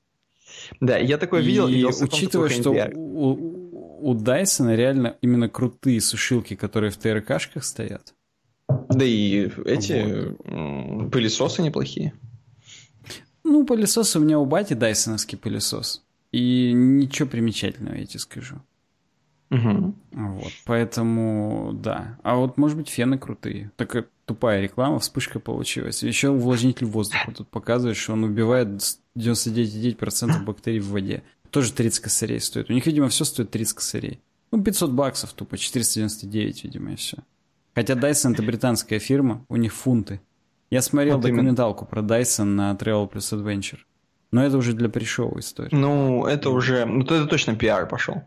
Да, 0.80 0.96
я 0.98 1.18
такой 1.18 1.42
видел, 1.42 1.66
и 1.68 1.84
учитывая, 1.84 2.48
что 2.48 2.70
у, 2.94 4.10
у 4.10 4.14
Дайсона 4.14 4.76
реально 4.76 5.16
именно 5.20 5.48
крутые 5.48 6.00
сушилки, 6.00 6.54
которые 6.54 6.90
в 6.90 6.96
ТРКшках 6.96 7.64
стоят. 7.64 8.14
Да 8.88 9.04
и 9.04 9.50
эти 9.64 10.34
м, 10.44 11.10
пылесосы 11.10 11.62
неплохие. 11.62 12.12
Ну, 13.44 13.66
пылесос 13.66 14.14
у 14.16 14.20
меня 14.20 14.38
у 14.38 14.46
бати 14.46 14.74
дайсоновский 14.74 15.36
пылесос. 15.36 16.04
И 16.30 16.72
ничего 16.72 17.28
примечательного, 17.28 17.96
я 17.96 18.06
тебе 18.06 18.20
скажу. 18.20 18.56
Мгм. 19.52 19.94
Вот, 20.12 20.52
поэтому, 20.64 21.72
да. 21.74 22.18
А 22.22 22.36
вот, 22.36 22.56
может 22.56 22.78
быть, 22.78 22.88
фены 22.88 23.18
крутые. 23.18 23.70
Такая 23.76 24.06
тупая 24.24 24.62
реклама, 24.62 24.98
вспышка 24.98 25.40
получилась. 25.40 26.02
Еще 26.02 26.30
увлажнитель 26.30 26.86
воздуха 26.86 27.32
тут 27.36 27.48
показывает, 27.48 27.98
что 27.98 28.14
он 28.14 28.24
убивает 28.24 28.80
с 28.82 28.98
99,9% 29.16 30.42
бактерий 30.44 30.80
в 30.80 30.88
воде. 30.88 31.22
Тоже 31.50 31.72
30 31.72 32.00
косарей 32.02 32.40
стоит. 32.40 32.70
У 32.70 32.72
них, 32.72 32.86
видимо, 32.86 33.08
все 33.08 33.24
стоит 33.24 33.50
30 33.50 33.76
косарей. 33.76 34.20
Ну, 34.52 34.62
500 34.62 34.90
баксов 34.90 35.32
тупо, 35.34 35.58
499, 35.58 36.64
видимо, 36.64 36.92
и 36.92 36.96
все. 36.96 37.18
Хотя 37.74 37.94
Dyson 37.94 38.32
это 38.32 38.42
британская 38.42 38.98
фирма, 38.98 39.44
у 39.50 39.56
них 39.56 39.72
фунты. 39.74 40.20
Я 40.70 40.80
смотрел 40.80 41.16
Вот 41.16 41.26
именно. 41.26 41.36
документалку 41.38 41.84
про 41.84 42.00
Dyson 42.00 42.44
на 42.44 42.72
Travel 42.72 43.10
Plus 43.10 43.32
Adventure. 43.32 43.80
Но 44.30 44.42
это 44.42 44.56
уже 44.56 44.72
для 44.72 44.88
пришоу 44.88 45.38
история. 45.38 45.68
Ну, 45.76 46.24
это 46.24 46.48
уже... 46.48 46.86
Ну, 46.86 47.02
это 47.02 47.26
точно 47.26 47.54
пиар 47.54 47.86
пошел. 47.86 48.22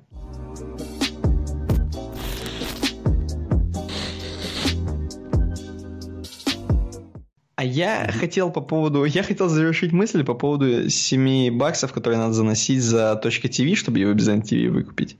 Я 7.65 8.11
хотел 8.11 8.51
по 8.51 8.61
поводу... 8.61 9.05
Я 9.05 9.23
хотел 9.23 9.49
завершить 9.49 9.91
мысль 9.91 10.23
по 10.23 10.33
поводу 10.33 10.89
7 10.89 11.57
баксов, 11.57 11.91
которые 11.93 12.19
надо 12.19 12.33
заносить 12.33 12.81
за 12.81 13.19
.tv, 13.21 13.75
чтобы 13.75 13.99
его 13.99 14.13
без 14.13 14.25
ТВ 14.25 14.73
выкупить. 14.73 15.17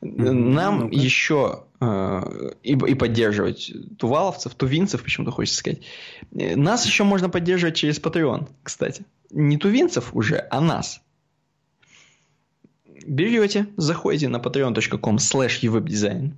Нам 0.00 0.80
Ну-ка. 0.80 0.94
еще 0.94 1.64
э, 1.80 2.50
и, 2.62 2.72
и 2.72 2.94
поддерживать 2.94 3.72
туваловцев, 3.98 4.54
тувинцев, 4.54 5.02
почему-то 5.02 5.30
хочется 5.30 5.58
сказать. 5.58 5.80
Нас 6.30 6.84
еще 6.84 7.04
можно 7.04 7.30
поддерживать 7.30 7.76
через 7.76 7.98
Patreon, 7.98 8.48
кстати. 8.62 9.04
Не 9.30 9.56
тувинцев 9.56 10.14
уже, 10.14 10.46
а 10.50 10.60
нас. 10.60 11.00
Берете, 13.06 13.66
заходите 13.76 14.28
на 14.28 14.36
patreon.com 14.36 15.16
slash 15.16 15.60
evwebdesign. 15.62 16.32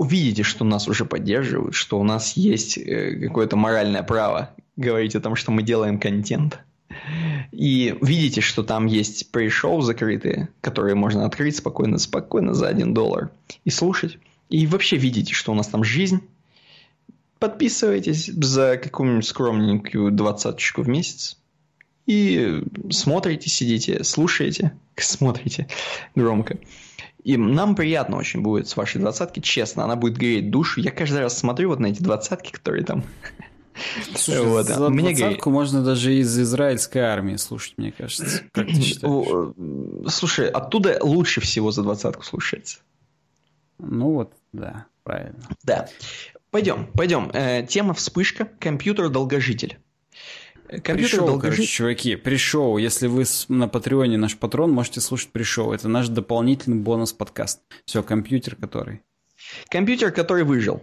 Увидите, 0.00 0.44
что 0.44 0.64
нас 0.64 0.88
уже 0.88 1.04
поддерживают, 1.04 1.74
что 1.74 2.00
у 2.00 2.04
нас 2.04 2.32
есть 2.32 2.78
э, 2.78 3.20
какое-то 3.20 3.56
моральное 3.56 4.02
право 4.02 4.48
говорить 4.74 5.14
о 5.14 5.20
том, 5.20 5.36
что 5.36 5.52
мы 5.52 5.62
делаем 5.62 6.00
контент. 6.00 6.58
И 7.52 7.94
видите, 8.00 8.40
что 8.40 8.62
там 8.62 8.86
есть 8.86 9.30
пришоу 9.30 9.82
закрытые, 9.82 10.48
которые 10.62 10.94
можно 10.94 11.26
открыть 11.26 11.56
спокойно, 11.56 11.98
спокойно 11.98 12.54
за 12.54 12.68
1 12.68 12.94
доллар 12.94 13.30
и 13.66 13.70
слушать. 13.70 14.16
И 14.48 14.66
вообще 14.66 14.96
видите, 14.96 15.34
что 15.34 15.52
у 15.52 15.54
нас 15.54 15.68
там 15.68 15.84
жизнь. 15.84 16.22
Подписывайтесь 17.38 18.24
за 18.24 18.80
какую-нибудь 18.82 19.26
скромненькую 19.26 20.12
двадцаточку 20.12 20.80
в 20.80 20.88
месяц. 20.88 21.36
И 22.06 22.64
смотрите, 22.88 23.50
сидите, 23.50 24.02
слушаете, 24.02 24.72
смотрите 24.96 25.68
громко. 26.14 26.56
И 27.24 27.36
нам 27.36 27.74
приятно 27.74 28.16
очень 28.16 28.40
будет 28.40 28.68
с 28.68 28.76
вашей 28.76 29.00
двадцатки, 29.00 29.40
честно, 29.40 29.84
она 29.84 29.96
будет 29.96 30.16
греть 30.16 30.50
душу. 30.50 30.80
Я 30.80 30.90
каждый 30.90 31.20
раз 31.20 31.38
смотрю 31.38 31.68
вот 31.68 31.80
на 31.80 31.86
эти 31.86 32.02
двадцатки, 32.02 32.50
которые 32.50 32.84
там 32.84 33.04
Слушай, 34.14 34.44
Вот, 34.44 34.66
за 34.66 34.90
мне 34.90 35.14
двадцатку 35.14 35.50
можно 35.50 35.82
даже 35.82 36.14
из 36.14 36.38
израильской 36.38 37.02
армии 37.02 37.36
слушать, 37.36 37.74
мне 37.76 37.92
кажется. 37.92 38.42
Как 38.52 38.66
ты 38.66 38.80
считаешь? 38.80 39.54
Слушай, 40.08 40.48
оттуда 40.48 40.98
лучше 41.00 41.40
всего 41.40 41.70
за 41.70 41.82
двадцатку 41.82 42.24
слушается. 42.24 42.78
Ну 43.78 44.12
вот, 44.12 44.32
да, 44.52 44.86
правильно. 45.02 45.40
Да. 45.62 45.88
Пойдем, 46.50 46.88
пойдем. 46.94 47.30
Э, 47.32 47.64
тема 47.66 47.94
вспышка. 47.94 48.48
Компьютер-долгожитель. 48.58 49.78
Пришел, 50.70 50.82
короче, 50.82 50.82
Компьютер-долгожитель. 50.82 51.66
чуваки, 51.66 52.16
пришел. 52.16 52.78
Если 52.78 53.08
вы 53.08 53.24
на 53.48 53.66
Патреоне 53.66 54.16
наш 54.16 54.36
патрон, 54.36 54.70
можете 54.70 55.00
слушать 55.00 55.30
пришел. 55.30 55.72
Это 55.72 55.88
наш 55.88 56.08
дополнительный 56.08 56.76
бонус 56.76 57.12
подкаст. 57.12 57.60
Все, 57.86 58.04
компьютер 58.04 58.54
который. 58.54 59.02
Компьютер, 59.68 60.12
который 60.12 60.44
выжил. 60.44 60.80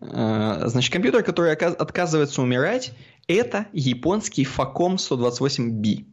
Э, 0.00 0.64
Значит, 0.66 0.92
компьютер, 0.92 1.22
который 1.22 1.54
отказывается 1.54 2.42
умирать, 2.42 2.92
это 3.26 3.68
японский 3.72 4.44
Facom 4.44 4.96
128B. 4.96 6.04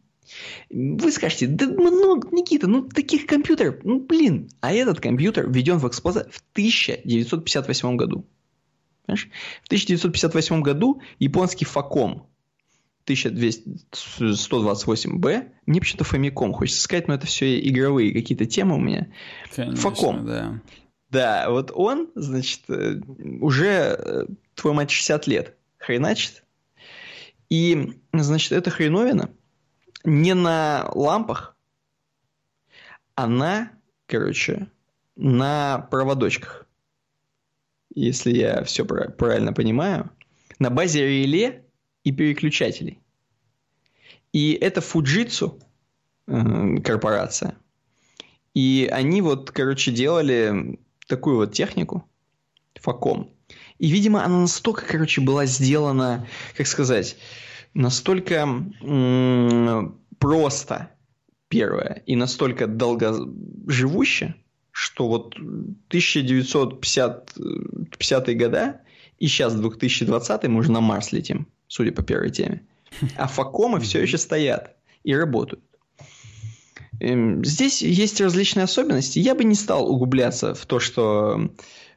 Вы 0.70 1.12
скажете, 1.12 1.48
да 1.48 1.68
много, 1.68 2.30
Никита, 2.32 2.68
ну 2.68 2.88
таких 2.88 3.28
компьютеров, 3.28 3.84
ну 3.84 4.00
блин. 4.00 4.50
А 4.62 4.72
этот 4.72 5.02
компьютер 5.02 5.50
введен 5.50 5.78
в 5.78 5.88
эксплуатацию 5.88 6.32
в 6.32 6.42
1958 6.54 7.98
году. 7.98 8.26
Понимаешь? 9.06 9.30
В 9.64 9.68
1958 9.68 10.62
году 10.62 11.02
японский 11.20 11.66
Facom 11.66 12.22
128B, 13.14 15.52
мне 15.66 15.80
почему-то 15.80 16.06
Famicom 16.06 16.54
хочется 16.54 16.82
сказать, 16.82 17.08
но 17.08 17.14
это 17.14 17.28
все 17.28 17.60
игровые 17.60 18.14
какие-то 18.14 18.46
темы 18.46 18.76
у 18.76 18.80
меня. 18.80 19.08
Конечно, 19.56 19.88
Facom. 19.88 20.26
да. 20.26 20.62
Да, 21.10 21.50
вот 21.50 21.72
он, 21.74 22.10
значит, 22.16 22.62
э, 22.68 23.00
уже, 23.40 23.68
э, 23.68 24.26
твою 24.56 24.76
мать, 24.76 24.92
60 24.92 25.28
лет. 25.28 25.56
хреначит. 25.78 26.44
И, 27.50 27.94
значит, 28.12 28.52
эта 28.54 28.72
хреновина 28.72 29.30
не 30.04 30.34
на 30.34 30.90
лампах, 30.94 31.56
а 33.16 33.28
на, 33.28 33.72
короче, 34.08 34.68
на 35.16 35.88
проводочках. 35.92 36.66
Если 37.94 38.32
я 38.32 38.64
все 38.64 38.84
правильно 38.86 39.54
понимаю. 39.54 40.10
На 40.60 40.70
базе 40.70 41.08
реле 41.08 41.65
и 42.06 42.14
переключателей. 42.14 43.02
И 44.32 44.54
это 44.54 44.80
Fujitsu 44.80 45.62
э, 46.28 46.78
корпорация. 46.82 47.58
И 48.54 48.88
они 48.92 49.22
вот, 49.22 49.52
короче, 49.52 49.92
делали 49.92 50.80
такую 51.08 51.36
вот 51.38 51.52
технику, 51.54 52.10
факом. 52.76 53.32
И, 53.80 53.90
видимо, 53.90 54.24
она 54.24 54.40
настолько, 54.42 54.86
короче, 54.86 55.20
была 55.20 55.46
сделана, 55.46 56.28
как 56.56 56.68
сказать, 56.68 57.18
настолько 57.74 58.36
м- 58.82 60.00
просто, 60.20 60.92
первое, 61.50 62.04
и 62.06 62.16
настолько 62.16 62.68
долгоживуще, 62.68 64.36
что 64.72 65.08
вот 65.08 65.36
1950 65.36 67.34
50 67.34 68.38
года 68.38 68.82
и 69.18 69.28
сейчас 69.28 69.56
2020 69.56 70.44
мы 70.48 70.60
уже 70.60 70.72
на 70.72 70.82
Марс 70.82 71.12
летим, 71.12 71.48
судя 71.68 71.92
по 71.92 72.04
первой 72.04 72.30
теме. 72.30 72.66
А 73.18 73.28
факомы 73.28 73.80
все 73.80 74.02
еще 74.02 74.18
стоят 74.18 74.76
и 75.04 75.14
работают. 75.16 75.64
Эм, 77.00 77.44
здесь 77.44 77.82
есть 77.82 78.22
различные 78.22 78.64
особенности. 78.64 79.20
Я 79.20 79.36
бы 79.36 79.44
не 79.44 79.56
стал 79.56 79.90
углубляться 79.90 80.54
в 80.54 80.66
то, 80.66 80.80
что 80.80 81.50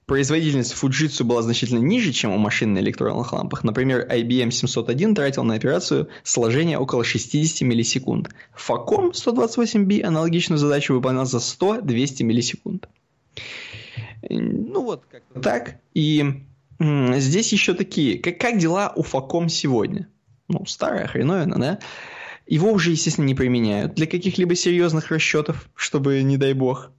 производительность 0.07 0.75
Fujitsu 0.75 1.23
была 1.23 1.43
значительно 1.43 1.79
ниже, 1.79 2.13
чем 2.13 2.33
у 2.33 2.39
машин 2.39 2.73
на 2.73 2.79
электронных 2.79 3.33
лампах. 3.33 3.63
Например, 3.63 4.07
IBM 4.11 4.51
701 4.51 5.15
тратил 5.15 5.45
на 5.45 5.55
операцию 5.55 6.09
сложения 6.25 6.79
около 6.79 7.05
60 7.05 7.61
миллисекунд. 7.63 8.31
Facom 8.57 9.13
128B 9.13 10.03
аналогичную 10.03 10.59
задачу 10.59 10.95
выполнял 10.95 11.27
за 11.27 11.39
100-200 11.39 12.25
миллисекунд. 12.25 12.89
Ну 14.29 14.83
вот, 14.83 15.05
как-то 15.11 15.41
так. 15.41 15.77
И 15.95 16.43
здесь 16.81 17.53
еще 17.53 17.75
такие. 17.75 18.19
Как, 18.19 18.39
как 18.39 18.59
дела 18.59 18.93
у 18.95 19.03
Facom 19.03 19.49
сегодня? 19.49 20.09
Ну, 20.49 20.65
старая 20.67 21.07
хреновина, 21.07 21.59
да? 21.59 21.79
Его 22.47 22.73
уже, 22.73 22.93
естественно, 22.93 23.27
не 23.27 23.35
применяют 23.35 23.95
для 23.95 24.07
каких-либо 24.07 24.55
серьезных 24.55 25.11
расчетов, 25.11 25.69
чтобы, 25.75 26.23
не 26.23 26.39
дай 26.39 26.55
бог. 26.55 26.91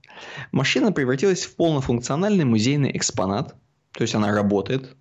Машина 0.52 0.92
превратилась 0.92 1.44
в 1.44 1.56
полнофункциональный 1.56 2.44
музейный 2.44 2.96
экспонат, 2.96 3.56
то 3.92 4.02
есть 4.02 4.14
она 4.14 4.32
работает. 4.32 4.96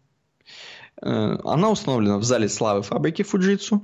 Э, 1.01 1.38
она 1.43 1.69
установлена 1.69 2.18
в 2.18 2.23
зале 2.23 2.49
славы 2.49 2.81
фабрики 2.81 3.22
Fujitsu 3.22 3.81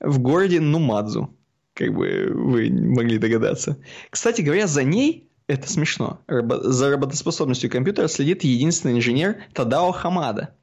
в 0.00 0.18
городе 0.20 0.60
Нумадзу, 0.60 1.36
как 1.74 1.92
бы 1.92 2.30
вы 2.32 2.70
могли 2.70 3.18
догадаться. 3.18 3.78
Кстати 4.10 4.40
говоря, 4.40 4.66
за 4.66 4.84
ней, 4.84 5.27
это 5.48 5.68
смешно, 5.68 6.20
за 6.28 6.90
работоспособностью 6.90 7.70
компьютера 7.70 8.06
следит 8.06 8.44
единственный 8.44 8.98
инженер 8.98 9.38
Тадао 9.54 9.92
Хамада. 9.92 10.54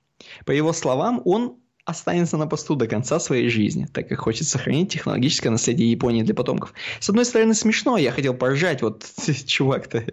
По 0.46 0.52
его 0.52 0.72
словам, 0.72 1.22
он 1.26 1.58
останется 1.86 2.38
на 2.38 2.48
посту 2.48 2.76
до 2.76 2.88
конца 2.88 3.20
своей 3.20 3.50
жизни, 3.50 3.88
так 3.92 4.08
как 4.08 4.20
хочет 4.20 4.48
сохранить 4.48 4.92
технологическое 4.92 5.52
наследие 5.52 5.92
Японии 5.92 6.24
для 6.24 6.34
потомков. 6.34 6.74
С 7.00 7.10
одной 7.10 7.26
стороны, 7.26 7.54
смешно, 7.54 7.98
я 7.98 8.12
хотел 8.12 8.34
поржать, 8.34 8.82
вот 8.82 9.06
чувак-то, 9.46 10.06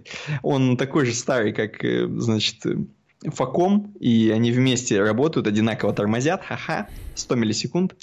он 0.43 0.77
такой 0.77 1.07
же 1.07 1.15
старый, 1.15 1.53
как, 1.53 1.85
э, 1.85 2.09
значит, 2.17 2.65
Факом, 3.25 3.95
и 4.01 4.31
они 4.31 4.51
вместе 4.51 5.01
работают, 5.01 5.47
одинаково 5.47 5.93
тормозят, 5.93 6.45
ха-ха, 6.45 6.89
100 7.15 7.35
миллисекунд. 7.37 7.95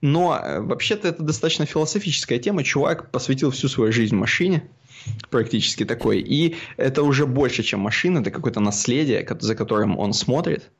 Но 0.00 0.36
э, 0.36 0.60
вообще-то 0.60 1.06
это 1.06 1.22
достаточно 1.22 1.66
философическая 1.66 2.40
тема. 2.40 2.64
Чувак 2.64 3.12
посвятил 3.12 3.52
всю 3.52 3.68
свою 3.68 3.92
жизнь 3.92 4.16
машине, 4.16 4.68
практически 5.30 5.84
такой. 5.84 6.20
И 6.20 6.56
это 6.76 7.02
уже 7.02 7.26
больше, 7.26 7.62
чем 7.62 7.80
машина, 7.80 8.20
это 8.20 8.30
какое-то 8.30 8.60
наследие, 8.60 9.26
за 9.40 9.54
которым 9.54 9.98
он 9.98 10.12
смотрит. 10.12 10.70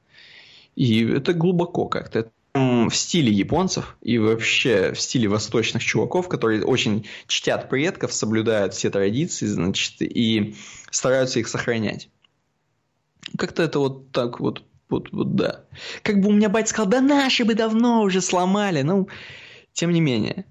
И 0.74 1.04
это 1.04 1.32
глубоко 1.32 1.86
как-то. 1.86 2.30
В 2.54 2.90
стиле 2.90 3.30
японцев 3.30 3.98
и 4.00 4.16
вообще 4.16 4.92
в 4.94 5.00
стиле 5.00 5.28
восточных 5.28 5.84
чуваков, 5.84 6.26
которые 6.26 6.64
очень 6.64 7.06
чтят 7.26 7.68
предков, 7.68 8.14
соблюдают 8.14 8.72
все 8.72 8.88
традиции, 8.88 9.44
значит, 9.44 9.96
и 10.00 10.54
стараются 10.90 11.38
их 11.38 11.48
сохранять. 11.48 12.08
Как-то 13.36 13.62
это 13.62 13.78
вот 13.78 14.10
так 14.10 14.40
вот, 14.40 14.64
вот, 14.88 15.12
вот, 15.12 15.34
да. 15.34 15.66
Как 16.02 16.22
бы 16.22 16.30
у 16.30 16.32
меня 16.32 16.48
батя 16.48 16.70
сказал, 16.70 16.90
да 16.90 17.02
наши 17.02 17.44
бы 17.44 17.54
давно 17.54 18.00
уже 18.00 18.22
сломали. 18.22 18.80
Ну, 18.80 19.08
тем 19.74 19.92
не 19.92 20.00
менее. 20.00 20.46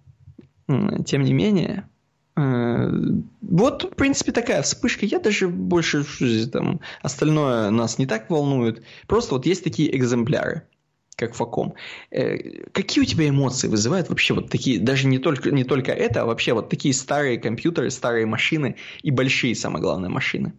Тем 0.67 1.23
не 1.23 1.33
менее, 1.33 1.89
вот, 2.35 3.83
в 3.83 3.95
принципе, 3.95 4.31
такая 4.33 4.61
вспышка. 4.61 5.05
Я 5.05 5.19
даже 5.19 5.47
больше 5.47 6.03
там 6.51 6.81
остальное 7.01 7.69
нас 7.69 7.97
не 7.97 8.05
так 8.05 8.29
волнует. 8.29 8.83
Просто 9.07 9.35
вот 9.35 9.45
есть 9.45 9.63
такие 9.63 9.95
экземпляры, 9.95 10.67
как 11.15 11.33
Факом. 11.35 11.75
Э, 12.11 12.37
какие 12.73 13.01
у 13.03 13.05
тебя 13.05 13.29
эмоции 13.29 13.69
вызывают 13.69 14.09
вообще 14.09 14.33
вот 14.33 14.49
такие, 14.49 14.79
даже 14.79 15.07
не 15.07 15.17
только, 15.17 15.51
не 15.51 15.63
только 15.63 15.93
это, 15.93 16.23
а 16.23 16.25
вообще 16.25 16.53
вот 16.53 16.69
такие 16.69 16.93
старые 16.93 17.37
компьютеры, 17.37 17.89
старые 17.89 18.25
машины 18.25 18.75
и 19.01 19.11
большие, 19.11 19.55
самое 19.55 19.81
главное, 19.81 20.09
машины? 20.09 20.53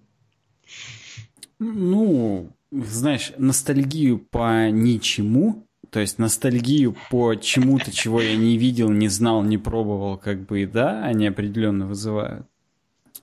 Ну, 1.59 2.51
знаешь, 2.71 3.33
ностальгию 3.37 4.19
по 4.19 4.71
ничему 4.71 5.66
то 5.91 6.01
есть 6.01 6.19
ностальгию 6.19 6.97
по 7.11 7.35
чему-то, 7.35 7.91
чего 7.91 8.21
я 8.21 8.37
не 8.37 8.57
видел, 8.59 8.91
не 8.91 9.09
знал, 9.09 9.43
не 9.43 9.59
пробовал, 9.59 10.19
как 10.19 10.47
бы, 10.47 10.67
да, 10.67 11.05
они 11.05 11.27
определенно 11.27 11.87
вызывают. 11.87 12.47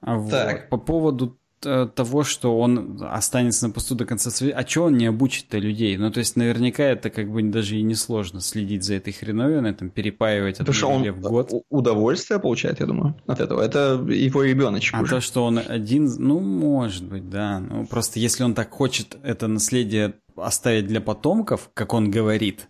А 0.01 0.17
вот. 0.17 0.31
Так. 0.31 0.69
По 0.69 0.77
поводу 0.77 1.37
того, 1.63 2.23
что 2.23 2.57
он 2.59 2.99
останется 3.01 3.67
на 3.67 3.73
посту 3.73 3.95
до 3.95 4.05
конца 4.05 4.29
своей... 4.31 4.53
А 4.53 4.67
что 4.67 4.83
он 4.83 4.97
не 4.97 5.05
обучит-то 5.05 5.57
людей? 5.57 5.97
Ну, 5.97 6.11
то 6.11 6.19
есть, 6.19 6.35
наверняка 6.35 6.83
это 6.83 7.09
как 7.09 7.31
бы 7.31 7.41
даже 7.43 7.77
и 7.77 7.81
не 7.81 7.95
сложно 7.95 8.41
следить 8.41 8.83
за 8.83 8.95
этой 8.95 9.13
хреновиной, 9.13 9.73
там, 9.73 9.89
перепаивать 9.89 10.57
Потому 10.57 10.73
что 10.73 10.87
он 10.87 11.11
в 11.11 11.19
год. 11.19 11.51
удовольствие 11.69 12.39
получает, 12.39 12.79
я 12.79 12.85
думаю, 12.85 13.15
от 13.27 13.39
этого. 13.39 13.61
Это 13.61 14.03
его 14.09 14.43
ребеночек 14.43 14.95
А 14.95 15.01
уже. 15.01 15.15
то, 15.15 15.21
что 15.21 15.45
он 15.45 15.59
один... 15.59 16.05
Ну, 16.17 16.39
может 16.39 17.05
быть, 17.05 17.29
да. 17.29 17.59
Ну, 17.59 17.85
просто 17.85 18.19
если 18.19 18.43
он 18.43 18.53
так 18.53 18.71
хочет 18.71 19.17
это 19.23 19.47
наследие 19.47 20.15
оставить 20.35 20.87
для 20.87 21.01
потомков, 21.01 21.69
как 21.73 21.93
он 21.93 22.11
говорит, 22.11 22.69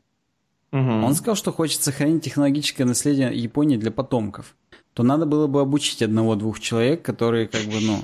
угу. 0.72 0.80
он 0.80 1.14
сказал, 1.16 1.36
что 1.36 1.52
хочет 1.52 1.82
сохранить 1.82 2.24
технологическое 2.24 2.86
наследие 2.86 3.34
Японии 3.34 3.78
для 3.78 3.92
потомков 3.92 4.56
то 4.94 5.04
надо 5.04 5.26
было 5.26 5.48
бы 5.48 5.62
обучить 5.62 6.02
одного-двух 6.02 6.60
человек, 6.60 7.02
которые 7.02 7.48
как 7.48 7.64
бы, 7.64 7.80
ну, 7.82 8.04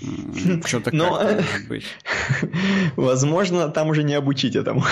что-то 0.64 0.94
Но... 0.94 1.10
может 1.22 1.68
быть. 1.68 1.84
Возможно, 2.96 3.68
там 3.68 3.88
уже 3.88 4.02
не 4.02 4.14
обучить 4.14 4.56
этому. 4.56 4.84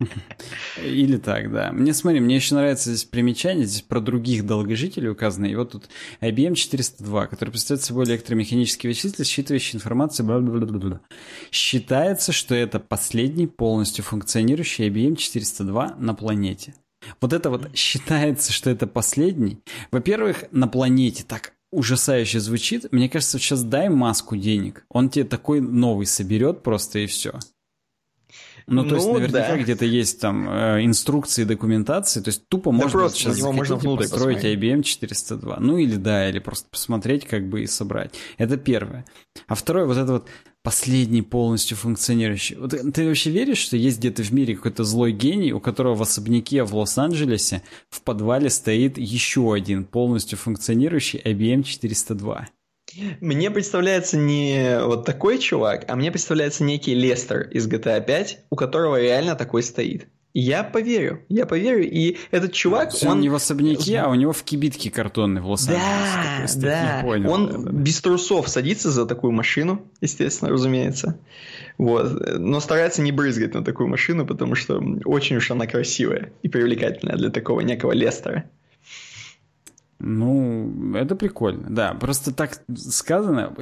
Или 0.82 1.16
так, 1.16 1.52
да. 1.52 1.70
Мне, 1.72 1.94
смотри, 1.94 2.20
мне 2.20 2.36
еще 2.36 2.54
нравится 2.54 2.90
здесь 2.90 3.04
примечание, 3.04 3.66
здесь 3.66 3.82
про 3.82 4.00
других 4.00 4.44
долгожителей 4.44 5.08
указано. 5.08 5.46
И 5.46 5.54
вот 5.54 5.72
тут 5.72 5.88
IBM 6.20 6.54
402, 6.54 7.26
который 7.28 7.50
представляет 7.50 7.84
собой 7.84 8.04
электромеханический 8.06 8.88
вычислитель, 8.88 9.24
считывающий 9.24 9.76
информацию, 9.76 10.26
бла 10.26 10.36
-бла 10.38 10.58
-бла 10.58 10.80
-бла. 10.80 11.00
Считается, 11.50 12.32
что 12.32 12.54
это 12.54 12.80
последний 12.80 13.46
полностью 13.46 14.04
функционирующий 14.04 14.88
IBM 14.88 15.16
402 15.16 15.96
на 15.98 16.14
планете. 16.14 16.74
Вот 17.20 17.32
это 17.32 17.50
вот 17.50 17.74
считается, 17.76 18.52
что 18.52 18.70
это 18.70 18.86
последний. 18.86 19.60
Во-первых, 19.90 20.44
на 20.50 20.68
планете 20.68 21.24
так 21.26 21.52
ужасающе 21.70 22.38
звучит. 22.40 22.92
Мне 22.92 23.08
кажется, 23.08 23.38
сейчас 23.38 23.62
дай 23.64 23.88
маску 23.88 24.36
денег. 24.36 24.84
Он 24.88 25.08
тебе 25.08 25.24
такой 25.24 25.60
новый 25.60 26.06
соберет 26.06 26.62
просто 26.62 27.00
и 27.00 27.06
все. 27.06 27.32
Ну, 28.66 28.84
то 28.84 28.90
ну, 28.90 28.94
есть, 28.96 29.08
наверняка 29.08 29.56
да. 29.56 29.58
где-то 29.58 29.84
есть 29.84 30.20
там 30.20 30.48
э, 30.48 30.84
инструкции, 30.84 31.44
документации, 31.44 32.20
то 32.20 32.28
есть 32.28 32.48
тупо 32.48 32.70
да 32.70 32.76
можно 32.76 33.00
просто 33.00 33.18
сейчас 33.18 33.38
него 33.38 33.52
можно 33.52 33.76
внутрь 33.76 34.02
построить 34.02 34.36
посмотреть. 34.36 34.62
IBM 34.62 34.82
402. 34.82 35.56
Ну, 35.60 35.78
или 35.78 35.96
да, 35.96 36.28
или 36.28 36.38
просто 36.38 36.68
посмотреть, 36.70 37.26
как 37.26 37.48
бы 37.48 37.62
и 37.62 37.66
собрать. 37.66 38.14
Это 38.38 38.56
первое. 38.56 39.04
А 39.48 39.54
второе, 39.54 39.86
вот 39.86 39.96
это 39.96 40.12
вот 40.12 40.28
последний 40.62 41.22
полностью 41.22 41.76
функционирующий. 41.76 42.56
Вот 42.56 42.70
ты 42.94 43.06
вообще 43.06 43.30
веришь, 43.30 43.58
что 43.58 43.76
есть 43.76 43.98
где-то 43.98 44.22
в 44.22 44.32
мире 44.32 44.56
какой-то 44.56 44.84
злой 44.84 45.12
гений, 45.12 45.52
у 45.52 45.60
которого 45.60 45.94
в 45.94 46.02
особняке 46.02 46.62
в 46.62 46.74
Лос-Анджелесе 46.74 47.62
в 47.90 48.02
подвале 48.02 48.48
стоит 48.48 48.98
еще 48.98 49.52
один 49.52 49.84
полностью 49.84 50.38
функционирующий 50.38 51.20
IBM 51.20 51.64
402? 51.64 52.48
Мне 53.20 53.50
представляется 53.50 54.18
не 54.18 54.78
вот 54.84 55.06
такой 55.06 55.38
чувак, 55.38 55.86
а 55.88 55.96
мне 55.96 56.10
представляется 56.10 56.62
некий 56.62 56.94
Лестер 56.94 57.48
из 57.48 57.66
GTA 57.66 58.04
5, 58.04 58.46
у 58.50 58.56
которого 58.56 59.00
реально 59.00 59.34
такой 59.34 59.62
стоит. 59.62 60.08
Я 60.34 60.64
поверю, 60.64 61.22
я 61.28 61.44
поверю. 61.44 61.86
И 61.86 62.16
этот 62.30 62.52
чувак, 62.52 62.92
он... 63.02 63.08
он 63.08 63.20
не 63.20 63.28
в 63.28 63.34
особняке, 63.34 63.98
а 63.98 64.08
у 64.08 64.14
него 64.14 64.32
в 64.32 64.42
кибитке 64.44 64.90
картонной 64.90 65.42
в 65.42 65.46
Лос-Анджелесе. 65.46 66.58
Да, 66.58 67.00
да. 67.00 67.00
Понял, 67.02 67.30
он 67.30 67.46
да, 67.48 67.58
да. 67.58 67.70
без 67.70 68.00
трусов 68.00 68.48
садится 68.48 68.90
за 68.90 69.04
такую 69.04 69.32
машину, 69.32 69.84
естественно, 70.00 70.50
разумеется. 70.50 71.18
Вот. 71.76 72.38
Но 72.38 72.60
старается 72.60 73.02
не 73.02 73.12
брызгать 73.12 73.52
на 73.52 73.62
такую 73.62 73.88
машину, 73.88 74.26
потому 74.26 74.54
что 74.54 74.82
очень 75.04 75.36
уж 75.36 75.50
она 75.50 75.66
красивая 75.66 76.32
и 76.42 76.48
привлекательная 76.48 77.16
для 77.16 77.28
такого 77.28 77.60
некого 77.60 77.92
Лестера. 77.92 78.44
Ну, 79.98 80.96
это 80.96 81.14
прикольно, 81.14 81.68
да. 81.68 81.92
Просто 81.92 82.32
так 82.32 82.62
сказано, 82.74 83.54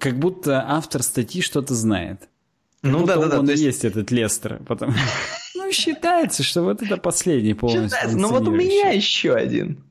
как 0.00 0.18
будто 0.18 0.64
автор 0.66 1.02
статьи 1.02 1.42
что-то 1.42 1.74
знает. 1.74 2.28
Ну 2.82 3.06
да, 3.06 3.16
да, 3.16 3.28
да. 3.28 3.38
Он 3.40 3.48
есть... 3.48 3.62
есть 3.62 3.84
этот 3.84 4.10
Лестер, 4.10 4.60
потому 4.66 4.94
ну 5.54 5.72
считается, 5.72 6.42
что 6.42 6.62
вот 6.62 6.82
это 6.82 6.96
последний 6.96 7.54
полностью. 7.54 7.88
Считается, 7.88 8.18
но 8.18 8.28
вот 8.28 8.48
у 8.48 8.50
меня 8.50 8.90
еще 8.90 9.34
один. 9.34 9.84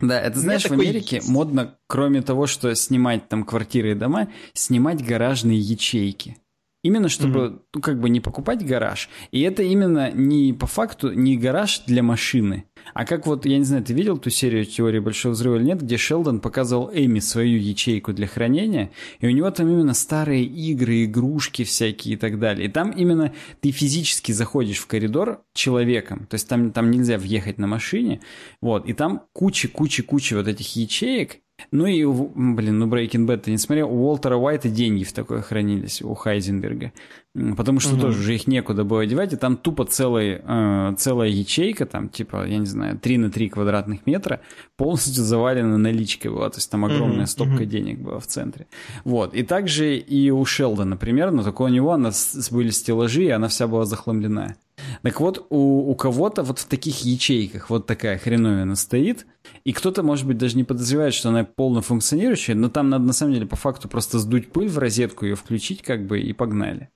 Да, 0.00 0.18
это 0.18 0.38
знаешь, 0.38 0.64
в 0.64 0.72
Америке 0.72 1.16
есть. 1.16 1.28
модно, 1.28 1.76
кроме 1.86 2.22
того, 2.22 2.46
что 2.46 2.74
снимать 2.74 3.28
там 3.28 3.44
квартиры 3.44 3.92
и 3.92 3.94
дома, 3.94 4.28
снимать 4.54 5.04
гаражные 5.04 5.58
ячейки. 5.58 6.38
Именно 6.82 7.08
чтобы, 7.08 7.40
mm-hmm. 7.40 7.60
ну, 7.74 7.80
как 7.80 8.00
бы 8.00 8.08
не 8.08 8.20
покупать 8.20 8.64
гараж. 8.64 9.10
И 9.32 9.40
это 9.42 9.62
именно 9.62 10.10
не 10.12 10.52
по 10.52 10.66
факту 10.66 11.12
не 11.12 11.36
гараж 11.36 11.82
для 11.86 12.02
машины. 12.02 12.64
А 12.94 13.04
как 13.04 13.26
вот, 13.26 13.44
я 13.44 13.58
не 13.58 13.64
знаю, 13.64 13.84
ты 13.84 13.92
видел 13.92 14.16
ту 14.16 14.30
серию 14.30 14.64
теории 14.64 14.98
Большого 14.98 15.32
Взрыва 15.32 15.56
или 15.56 15.64
нет, 15.64 15.82
где 15.82 15.96
Шелдон 15.96 16.40
показывал 16.40 16.90
Эми 16.92 17.20
свою 17.20 17.58
ячейку 17.58 18.12
для 18.12 18.26
хранения, 18.26 18.90
и 19.20 19.26
у 19.26 19.30
него 19.30 19.50
там 19.50 19.68
именно 19.68 19.94
старые 19.94 20.44
игры, 20.44 21.04
игрушки 21.04 21.64
всякие 21.64 22.14
и 22.14 22.16
так 22.16 22.38
далее. 22.38 22.68
И 22.68 22.70
там 22.70 22.90
именно 22.90 23.34
ты 23.60 23.70
физически 23.70 24.32
заходишь 24.32 24.78
в 24.78 24.86
коридор 24.86 25.42
человеком, 25.54 26.26
то 26.26 26.34
есть 26.34 26.48
там, 26.48 26.72
там 26.72 26.90
нельзя 26.90 27.18
въехать 27.18 27.58
на 27.58 27.66
машине, 27.66 28.20
вот, 28.60 28.86
и 28.86 28.92
там 28.92 29.24
куча-куча-куча 29.32 30.36
вот 30.36 30.48
этих 30.48 30.74
ячеек, 30.76 31.40
ну 31.70 31.86
и, 31.86 32.04
блин, 32.04 32.78
ну 32.78 32.86
Breaking 32.86 33.26
Bad 33.26 33.38
ты 33.38 33.50
не 33.50 33.58
смотрел, 33.58 33.88
у 33.90 34.06
Уолтера 34.06 34.36
Уайта 34.36 34.68
деньги 34.68 35.04
в 35.04 35.12
такое 35.12 35.42
хранились, 35.42 36.02
у 36.02 36.14
Хайзенберга. 36.14 36.92
Потому 37.56 37.78
что 37.78 37.94
угу. 37.94 38.00
тоже 38.00 38.18
уже 38.18 38.34
их 38.34 38.48
некуда 38.48 38.82
было 38.82 39.02
одевать, 39.02 39.32
и 39.32 39.36
там 39.36 39.56
тупо 39.56 39.84
целый, 39.84 40.40
э, 40.42 40.94
целая 40.98 41.28
ячейка, 41.28 41.86
там 41.86 42.08
типа, 42.08 42.44
я 42.44 42.58
не 42.58 42.66
знаю, 42.66 42.98
3 42.98 43.18
на 43.18 43.30
3 43.30 43.50
квадратных 43.50 44.04
метра, 44.04 44.40
полностью 44.76 45.22
завалена 45.22 45.78
наличкой 45.78 46.32
была, 46.32 46.50
то 46.50 46.58
есть 46.58 46.70
там 46.70 46.84
огромная 46.84 47.20
угу. 47.20 47.26
стопка 47.26 47.62
угу. 47.62 47.64
денег 47.64 48.00
была 48.00 48.18
в 48.18 48.26
центре. 48.26 48.66
Вот, 49.04 49.32
и 49.34 49.44
также 49.44 49.96
и 49.96 50.30
у 50.30 50.44
Шелдона, 50.44 50.90
например, 50.90 51.30
но 51.30 51.44
только 51.44 51.62
у 51.62 51.68
него 51.68 51.92
она, 51.92 52.10
были 52.50 52.70
стеллажи, 52.70 53.24
и 53.24 53.30
она 53.30 53.46
вся 53.46 53.68
была 53.68 53.84
захламленная. 53.84 54.56
Так 55.02 55.20
вот, 55.20 55.46
у, 55.50 55.90
у 55.90 55.94
кого-то 55.94 56.42
вот 56.42 56.58
в 56.58 56.66
таких 56.66 57.04
ячейках 57.04 57.70
вот 57.70 57.86
такая 57.86 58.18
хреновина 58.18 58.76
стоит, 58.76 59.26
и 59.64 59.72
кто-то, 59.72 60.02
может 60.02 60.26
быть, 60.26 60.38
даже 60.38 60.56
не 60.56 60.64
подозревает, 60.64 61.14
что 61.14 61.30
она 61.30 61.44
полно 61.44 61.80
функционирующая, 61.80 62.54
но 62.54 62.68
там 62.68 62.88
надо 62.88 63.04
на 63.04 63.12
самом 63.12 63.34
деле 63.34 63.46
по 63.46 63.56
факту 63.56 63.88
просто 63.88 64.18
сдуть 64.18 64.52
пыль 64.52 64.68
в 64.68 64.78
розетку, 64.78 65.24
ее 65.24 65.34
включить 65.34 65.82
как 65.82 66.06
бы 66.06 66.20
и 66.20 66.32
погнали. 66.32 66.90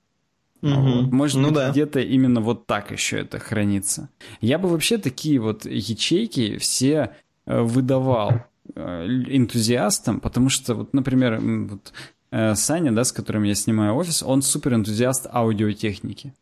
Угу. 0.65 1.15
Может 1.15 1.36
ну 1.36 1.48
быть, 1.48 1.56
да. 1.56 1.70
где-то 1.70 2.01
именно 2.01 2.40
вот 2.40 2.66
так 2.66 2.90
еще 2.90 3.19
это 3.19 3.39
хранится. 3.39 4.09
Я 4.40 4.59
бы 4.59 4.69
вообще 4.69 4.97
такие 4.97 5.39
вот 5.39 5.66
ячейки 5.66 6.56
все 6.56 7.15
э, 7.44 7.61
выдавал 7.61 8.47
э, 8.74 9.06
энтузиастам, 9.28 10.20
потому 10.20 10.48
что, 10.48 10.74
вот, 10.74 10.94
например, 10.94 11.39
вот, 11.40 11.93
э, 12.31 12.55
Саня, 12.55 12.93
да, 12.93 13.05
с 13.05 13.12
которым 13.12 13.43
я 13.43 13.55
снимаю 13.55 13.94
офис, 13.94 14.23
он 14.23 14.40
супер 14.40 14.74
энтузиаст 14.74 15.27
аудиотехники. 15.31 16.32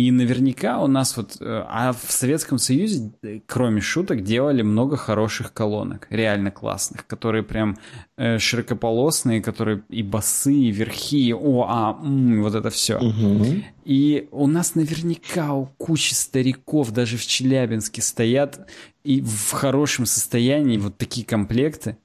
И 0.00 0.10
наверняка 0.12 0.80
у 0.80 0.86
нас 0.86 1.14
вот... 1.18 1.36
Э, 1.40 1.64
а 1.68 1.92
в 1.92 2.10
Советском 2.10 2.56
Союзе, 2.56 3.12
кроме 3.46 3.82
шуток, 3.82 4.22
делали 4.22 4.62
много 4.62 4.96
хороших 4.96 5.52
колонок, 5.52 6.06
реально 6.08 6.50
классных, 6.50 7.06
которые 7.06 7.42
прям 7.42 7.76
э, 8.16 8.38
широкополосные, 8.38 9.42
которые 9.42 9.82
и 9.90 10.02
басы, 10.02 10.54
и 10.54 10.70
верхи, 10.70 11.28
и 11.28 11.34
о, 11.34 11.66
а, 11.68 11.98
м, 12.02 12.42
вот 12.42 12.54
это 12.54 12.70
все. 12.70 12.96
Угу. 12.96 13.44
И 13.84 14.26
у 14.30 14.46
нас 14.46 14.74
наверняка 14.74 15.52
у 15.52 15.66
кучи 15.66 16.14
стариков 16.14 16.92
даже 16.92 17.18
в 17.18 17.26
Челябинске 17.26 18.00
стоят 18.00 18.70
и 19.04 19.20
в 19.20 19.50
хорошем 19.52 20.06
состоянии 20.06 20.78
вот 20.78 20.96
такие 20.96 21.26
комплекты. 21.26 21.98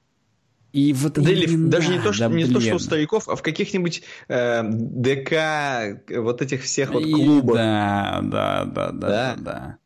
И 0.76 0.92
вот 0.92 1.14
да 1.14 1.30
или 1.30 1.46
даже 1.56 1.90
не 1.90 2.00
то, 2.00 2.12
что, 2.12 2.28
не 2.28 2.44
то, 2.44 2.60
что 2.60 2.74
у 2.74 2.78
стариков, 2.78 3.30
а 3.30 3.36
в 3.36 3.40
каких-нибудь 3.40 4.02
э, 4.28 4.62
ДК, 4.62 6.02
вот 6.14 6.42
этих 6.42 6.64
всех 6.64 6.92
вот 6.92 7.02
клубах. 7.02 7.54
И, 7.54 7.58
да, 7.58 8.20
да, 8.22 8.64
да, 8.66 8.92
да, 8.92 8.92
да, 8.92 9.36
да. 9.38 9.78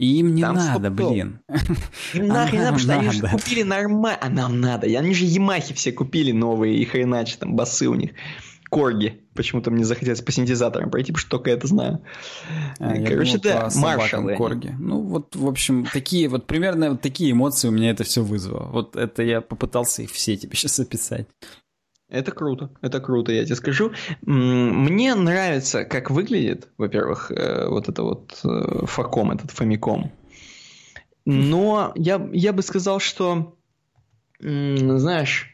И 0.00 0.18
им 0.18 0.34
не 0.34 0.42
Там 0.42 0.56
надо, 0.56 0.90
блин. 0.90 1.38
Им 2.14 2.26
нахрен 2.26 2.62
надо, 2.62 2.72
потому 2.72 2.78
что 2.80 2.94
они 2.94 3.10
же 3.12 3.28
купили 3.28 3.62
нормально. 3.62 4.18
А 4.20 4.28
нам 4.28 4.60
надо. 4.60 4.88
Они 4.88 5.14
же 5.14 5.24
Ямахи 5.24 5.72
все 5.72 5.92
купили 5.92 6.32
новые, 6.32 6.78
и 6.78 6.84
хреначе 6.84 7.36
там 7.38 7.54
басы 7.54 7.86
у 7.86 7.94
них 7.94 8.10
корги. 8.74 9.20
Почему-то 9.34 9.70
мне 9.70 9.84
захотелось 9.84 10.20
по 10.20 10.32
синтезаторам 10.32 10.90
пройти, 10.90 11.12
потому 11.12 11.20
что 11.20 11.30
только 11.30 11.50
это 11.50 11.66
знаю. 11.68 12.02
А, 12.80 12.94
Короче, 13.04 13.38
да, 13.38 13.68
маршалы. 13.76 14.34
корги. 14.36 14.74
Ну, 14.78 15.00
вот, 15.02 15.36
в 15.36 15.46
общем, 15.46 15.86
такие 15.92 16.28
вот 16.28 16.46
примерно 16.46 16.90
вот 16.90 17.00
такие 17.00 17.30
эмоции 17.30 17.68
у 17.68 17.70
меня 17.70 17.90
это 17.90 18.02
все 18.02 18.24
вызвало. 18.24 18.68
Вот 18.72 18.96
это 18.96 19.22
я 19.22 19.40
попытался 19.40 20.02
их 20.02 20.10
все 20.10 20.36
тебе 20.36 20.56
сейчас 20.56 20.80
описать. 20.80 21.28
Это 22.08 22.32
круто, 22.32 22.70
это 22.82 23.00
круто, 23.00 23.32
я 23.32 23.44
тебе 23.44 23.54
скажу. 23.54 23.92
Мне 24.22 25.14
нравится, 25.14 25.84
как 25.84 26.10
выглядит, 26.10 26.68
во-первых, 26.76 27.30
э, 27.30 27.68
вот 27.68 27.88
это 27.88 28.02
вот 28.02 28.40
э, 28.44 28.86
факом, 28.86 29.30
этот 29.30 29.52
фамиком. 29.52 30.10
Но 31.24 31.92
я, 31.94 32.28
я 32.32 32.52
бы 32.52 32.62
сказал, 32.62 32.98
что, 33.00 33.56
знаешь, 34.40 35.53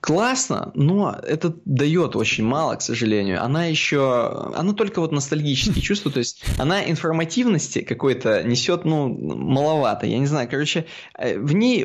классно, 0.00 0.70
но 0.74 1.18
это 1.22 1.54
дает 1.64 2.14
очень 2.14 2.44
мало, 2.44 2.76
к 2.76 2.82
сожалению. 2.82 3.42
Она 3.42 3.66
еще, 3.66 4.52
она 4.54 4.72
только 4.74 5.00
вот 5.00 5.12
ностальгические 5.12 5.82
чувства, 5.82 6.12
то 6.12 6.18
есть 6.18 6.44
она 6.58 6.88
информативности 6.88 7.80
какой-то 7.80 8.42
несет, 8.44 8.84
ну, 8.84 9.08
маловато, 9.08 10.06
я 10.06 10.18
не 10.18 10.26
знаю, 10.26 10.48
короче, 10.48 10.86
э, 11.18 11.38
в 11.38 11.54
ней 11.54 11.84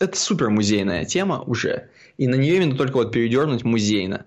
это 0.00 0.16
супер 0.16 0.50
музейная 0.50 1.04
тема 1.04 1.40
уже, 1.40 1.88
и 2.18 2.26
на 2.26 2.34
нее 2.34 2.56
именно 2.56 2.76
только 2.76 2.96
вот 2.96 3.12
передернуть 3.12 3.64
музейно. 3.64 4.26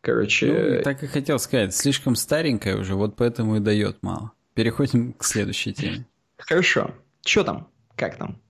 Короче... 0.00 0.76
Ну, 0.76 0.82
так 0.82 1.02
и 1.02 1.06
хотел 1.06 1.38
сказать, 1.38 1.74
слишком 1.74 2.14
старенькая 2.14 2.76
уже, 2.76 2.94
вот 2.94 3.16
поэтому 3.16 3.56
и 3.56 3.60
дает 3.60 3.98
мало. 4.02 4.32
Переходим 4.54 5.12
к 5.12 5.24
следующей 5.24 5.72
теме. 5.72 6.06
Хорошо. 6.38 6.94
Что 7.24 7.44
там? 7.44 7.68
Как 7.96 8.16
там? 8.16 8.40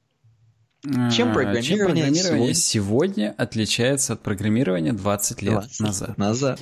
Чем 0.82 1.32
программирование, 1.32 1.62
Чем 1.62 1.78
программирование 1.78 2.54
сегодня? 2.54 2.54
сегодня 2.54 3.34
отличается 3.36 4.14
от 4.14 4.22
программирования 4.22 4.92
20 4.92 5.42
лет 5.42 5.52
20 5.52 5.80
назад? 5.80 6.18
Назад. 6.18 6.60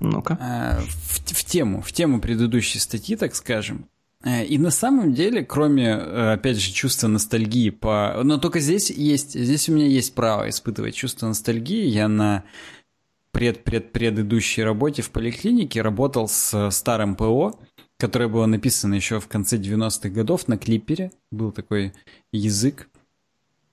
Ну-ка. 0.00 0.38
А, 0.40 0.80
в, 0.80 1.32
в 1.32 1.44
тему, 1.44 1.80
в 1.80 1.92
тему 1.92 2.20
предыдущей 2.20 2.78
статьи, 2.78 3.16
так 3.16 3.34
скажем. 3.34 3.88
Э, 4.24 4.44
и 4.44 4.58
на 4.58 4.70
самом 4.70 5.14
деле, 5.14 5.44
кроме, 5.44 5.86
э, 5.86 6.32
опять 6.34 6.58
же, 6.58 6.72
чувства 6.72 7.08
ностальгии 7.08 7.70
по... 7.70 8.20
Но 8.22 8.38
только 8.38 8.60
здесь 8.60 8.90
есть, 8.90 9.32
здесь 9.32 9.68
у 9.68 9.72
меня 9.72 9.86
есть 9.86 10.14
право 10.14 10.48
испытывать 10.48 10.94
чувство 10.94 11.26
ностальгии. 11.26 11.86
Я 11.86 12.08
на 12.08 12.44
пред-пред-предыдущей 13.32 14.62
работе 14.62 15.02
в 15.02 15.10
поликлинике 15.10 15.82
работал 15.82 16.28
с 16.28 16.70
старым 16.70 17.14
ПО, 17.14 17.58
которое 17.98 18.28
было 18.28 18.46
написано 18.46 18.94
еще 18.94 19.20
в 19.20 19.28
конце 19.28 19.56
90-х 19.56 20.08
годов 20.10 20.48
на 20.48 20.58
клипере. 20.58 21.12
Был 21.30 21.52
такой 21.52 21.92
язык. 22.32 22.88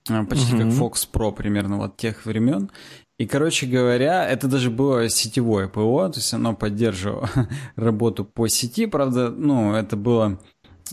А, 0.09 0.23
почти 0.23 0.53
угу. 0.53 0.63
как 0.63 0.71
Fox 0.71 1.07
Pro 1.11 1.31
примерно 1.31 1.77
вот 1.77 1.97
тех 1.97 2.25
времен. 2.25 2.69
И, 3.17 3.25
короче 3.25 3.65
говоря, 3.65 4.27
это 4.27 4.47
даже 4.47 4.69
было 4.69 5.07
сетевое 5.07 5.69
ПО, 5.69 6.09
то 6.09 6.19
есть 6.19 6.33
оно 6.33 6.53
поддерживало 6.53 7.29
работу 7.75 8.25
по 8.25 8.47
сети, 8.47 8.87
правда, 8.87 9.29
ну, 9.29 9.73
это 9.73 9.95
было 9.95 10.37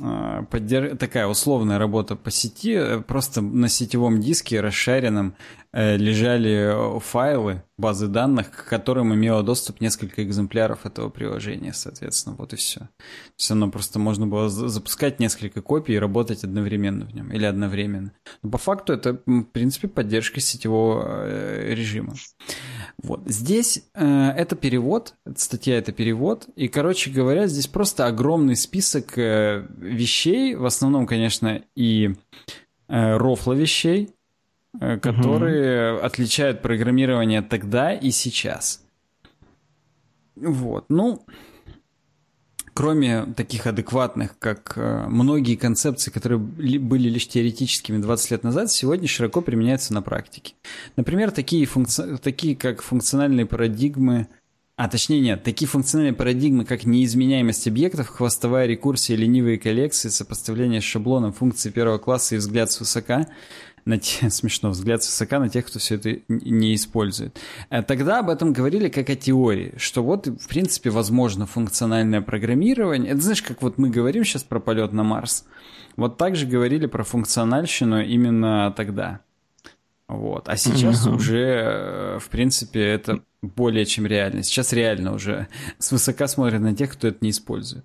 а, 0.00 0.44
поддерж... 0.44 0.96
такая 0.98 1.26
условная 1.26 1.78
работа 1.78 2.16
по 2.16 2.30
сети, 2.30 2.74
э, 2.74 3.00
просто 3.00 3.42
на 3.42 3.68
сетевом 3.68 4.20
диске 4.20 4.60
расшаренном 4.60 5.30
э, 5.30 5.61
лежали 5.72 7.00
файлы, 7.00 7.62
базы 7.78 8.06
данных, 8.06 8.50
к 8.50 8.68
которым 8.68 9.14
имело 9.14 9.42
доступ 9.42 9.80
несколько 9.80 10.22
экземпляров 10.22 10.86
этого 10.86 11.08
приложения, 11.08 11.72
соответственно, 11.72 12.36
вот 12.38 12.52
и 12.52 12.56
все. 12.56 12.80
То 12.80 12.86
есть 13.38 13.50
оно 13.50 13.70
просто 13.70 13.98
можно 13.98 14.26
было 14.26 14.48
запускать 14.48 15.18
несколько 15.18 15.62
копий 15.62 15.94
и 15.94 15.98
работать 15.98 16.44
одновременно 16.44 17.04
в 17.06 17.14
нем, 17.14 17.32
или 17.32 17.44
одновременно. 17.44 18.12
Но 18.42 18.50
по 18.50 18.58
факту 18.58 18.92
это, 18.92 19.20
в 19.26 19.44
принципе, 19.44 19.88
поддержка 19.88 20.40
сетевого 20.40 21.24
э, 21.26 21.74
режима. 21.74 22.14
Вот. 23.02 23.22
Здесь 23.26 23.84
э, 23.94 24.28
это 24.36 24.54
перевод, 24.54 25.14
статья 25.36 25.78
это 25.78 25.92
перевод, 25.92 26.48
и, 26.54 26.68
короче 26.68 27.10
говоря, 27.10 27.46
здесь 27.46 27.66
просто 27.66 28.06
огромный 28.06 28.56
список 28.56 29.18
э, 29.18 29.66
вещей, 29.78 30.54
в 30.54 30.66
основном, 30.66 31.06
конечно, 31.06 31.62
и 31.74 32.14
э, 32.88 33.16
рофла 33.16 33.54
вещей, 33.54 34.10
э, 34.10 34.21
которые 34.78 35.94
угу. 35.94 36.04
отличают 36.04 36.62
программирование 36.62 37.42
тогда 37.42 37.92
и 37.92 38.10
сейчас. 38.10 38.82
Вот, 40.34 40.86
ну, 40.88 41.24
кроме 42.74 43.26
таких 43.36 43.66
адекватных, 43.66 44.38
как 44.38 44.72
э, 44.76 45.06
многие 45.08 45.56
концепции, 45.56 46.10
которые 46.10 46.38
были 46.38 47.08
лишь 47.08 47.28
теоретическими 47.28 47.98
20 47.98 48.30
лет 48.30 48.42
назад, 48.42 48.70
сегодня 48.70 49.06
широко 49.08 49.42
применяются 49.42 49.92
на 49.92 50.00
практике. 50.00 50.54
Например, 50.96 51.30
такие, 51.30 51.66
функци... 51.66 52.16
такие 52.18 52.56
как 52.56 52.80
функциональные 52.80 53.44
парадигмы, 53.44 54.28
а 54.76 54.88
точнее 54.88 55.20
нет, 55.20 55.42
такие 55.42 55.68
функциональные 55.68 56.16
парадигмы, 56.16 56.64
как 56.64 56.86
неизменяемость 56.86 57.68
объектов, 57.68 58.08
хвостовая 58.08 58.66
рекурсия, 58.66 59.16
ленивые 59.16 59.58
коллекции, 59.58 60.08
сопоставление 60.08 60.80
с 60.80 60.84
шаблоном 60.84 61.34
функции 61.34 61.70
первого 61.70 61.98
класса 61.98 62.36
и 62.36 62.38
взгляд 62.38 62.70
свысока– 62.70 63.28
на 63.84 63.98
те, 63.98 64.30
смешно, 64.30 64.70
взгляд 64.70 65.00
высока 65.00 65.38
на 65.38 65.48
тех, 65.48 65.66
кто 65.66 65.78
все 65.78 65.96
это 65.96 66.18
не 66.28 66.74
использует. 66.74 67.38
Э, 67.70 67.82
тогда 67.82 68.20
об 68.20 68.30
этом 68.30 68.52
говорили 68.52 68.88
как 68.88 69.10
о 69.10 69.16
теории, 69.16 69.74
что 69.76 70.02
вот, 70.02 70.26
в 70.26 70.48
принципе, 70.48 70.90
возможно 70.90 71.46
функциональное 71.46 72.20
программирование. 72.20 73.12
Это 73.12 73.20
знаешь, 73.20 73.42
как 73.42 73.62
вот 73.62 73.78
мы 73.78 73.90
говорим 73.90 74.24
сейчас 74.24 74.42
про 74.42 74.60
полет 74.60 74.92
на 74.92 75.02
Марс. 75.02 75.44
Вот 75.96 76.16
так 76.16 76.36
же 76.36 76.46
говорили 76.46 76.86
про 76.86 77.04
функциональщину 77.04 78.02
именно 78.02 78.72
тогда. 78.76 79.20
Вот. 80.08 80.48
А 80.48 80.56
сейчас 80.56 81.06
uh-huh. 81.06 81.14
уже, 81.14 81.38
э, 81.38 82.18
в 82.18 82.28
принципе, 82.28 82.80
это 82.80 83.22
более 83.40 83.84
чем 83.84 84.06
реально. 84.06 84.42
Сейчас 84.42 84.72
реально 84.72 85.14
уже 85.14 85.48
свысока 85.78 86.26
смотрят 86.28 86.60
на 86.60 86.74
тех, 86.74 86.92
кто 86.92 87.08
это 87.08 87.18
не 87.20 87.30
использует. 87.30 87.84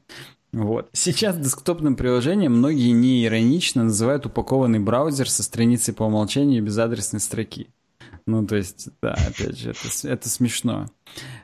Вот. 0.53 0.89
Сейчас 0.93 1.37
десктопным 1.37 1.95
приложением 1.95 2.57
многие 2.57 2.91
не 2.91 3.25
иронично 3.25 3.83
называют 3.83 4.25
упакованный 4.25 4.79
браузер 4.79 5.29
со 5.29 5.43
страницей 5.43 5.93
по 5.93 6.03
умолчанию 6.03 6.63
без 6.63 6.77
адресной 6.77 7.19
строки. 7.19 7.67
Ну, 8.25 8.45
то 8.45 8.57
есть, 8.57 8.89
да, 9.01 9.13
опять 9.13 9.57
же, 9.57 9.71
это, 9.71 10.07
это 10.07 10.29
смешно. 10.29 10.87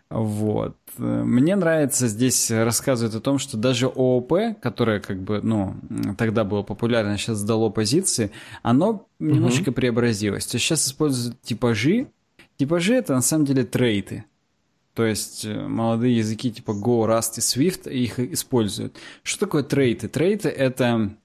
Вот. 0.09 0.75
Мне 0.97 1.55
нравится 1.55 2.07
здесь 2.07 2.51
рассказывать 2.51 3.15
о 3.15 3.21
том, 3.21 3.39
что 3.39 3.55
даже 3.57 3.87
ООП, 3.87 4.59
которое 4.61 4.99
как 4.99 5.21
бы, 5.21 5.41
ну, 5.41 5.75
тогда 6.17 6.43
было 6.43 6.61
популярно, 6.61 7.17
сейчас 7.17 7.37
сдало 7.37 7.69
позиции, 7.69 8.31
оно 8.63 8.89
угу. 8.89 9.05
немножечко 9.19 9.71
преобразилось. 9.71 10.45
То 10.45 10.55
есть 10.55 10.65
сейчас 10.65 10.85
используют 10.85 11.41
типажи. 11.41 12.07
Типажи— 12.57 12.93
это 12.95 13.13
на 13.13 13.21
самом 13.21 13.45
деле 13.45 13.63
трейты. 13.63 14.25
То 14.93 15.05
есть 15.05 15.45
э, 15.45 15.67
молодые 15.67 16.17
языки 16.17 16.51
типа 16.51 16.71
Go, 16.71 17.07
Rust 17.07 17.37
и 17.37 17.39
Swift 17.39 17.91
их 17.91 18.19
используют. 18.19 18.97
Что 19.23 19.41
такое 19.41 19.63
трейты? 19.63 20.07
Трейты— 20.07 20.49
это 20.49 21.15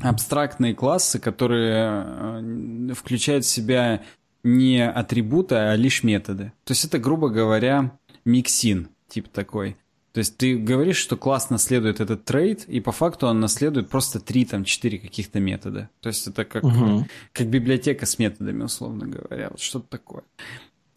абстрактные 0.00 0.74
классы, 0.74 1.18
которые 1.18 2.04
э, 2.06 2.94
включают 2.94 3.44
в 3.44 3.48
себя 3.48 4.02
не 4.42 4.88
атрибуты, 4.88 5.56
а 5.56 5.76
лишь 5.76 6.02
методы. 6.02 6.52
То 6.64 6.72
есть 6.72 6.84
это, 6.84 6.98
грубо 6.98 7.28
говоря, 7.28 7.98
миксин, 8.24 8.88
тип 9.08 9.28
такой. 9.28 9.76
То 10.12 10.20
есть 10.20 10.36
ты 10.38 10.56
говоришь, 10.56 10.96
что 10.96 11.16
класс 11.16 11.50
наследует 11.50 12.00
этот 12.00 12.24
трейд, 12.24 12.64
и 12.64 12.80
по 12.80 12.92
факту 12.92 13.26
он 13.26 13.40
наследует 13.40 13.88
просто 13.88 14.18
три, 14.18 14.44
там, 14.44 14.64
четыре 14.64 14.98
каких-то 14.98 15.38
метода. 15.38 15.90
То 16.00 16.08
есть 16.08 16.26
это 16.26 16.44
как, 16.44 16.64
угу. 16.64 17.06
как 17.32 17.46
библиотека 17.48 18.06
с 18.06 18.18
методами, 18.18 18.64
условно 18.64 19.06
говоря. 19.06 19.48
Вот 19.50 19.60
что-то 19.60 19.88
такое. 19.88 20.24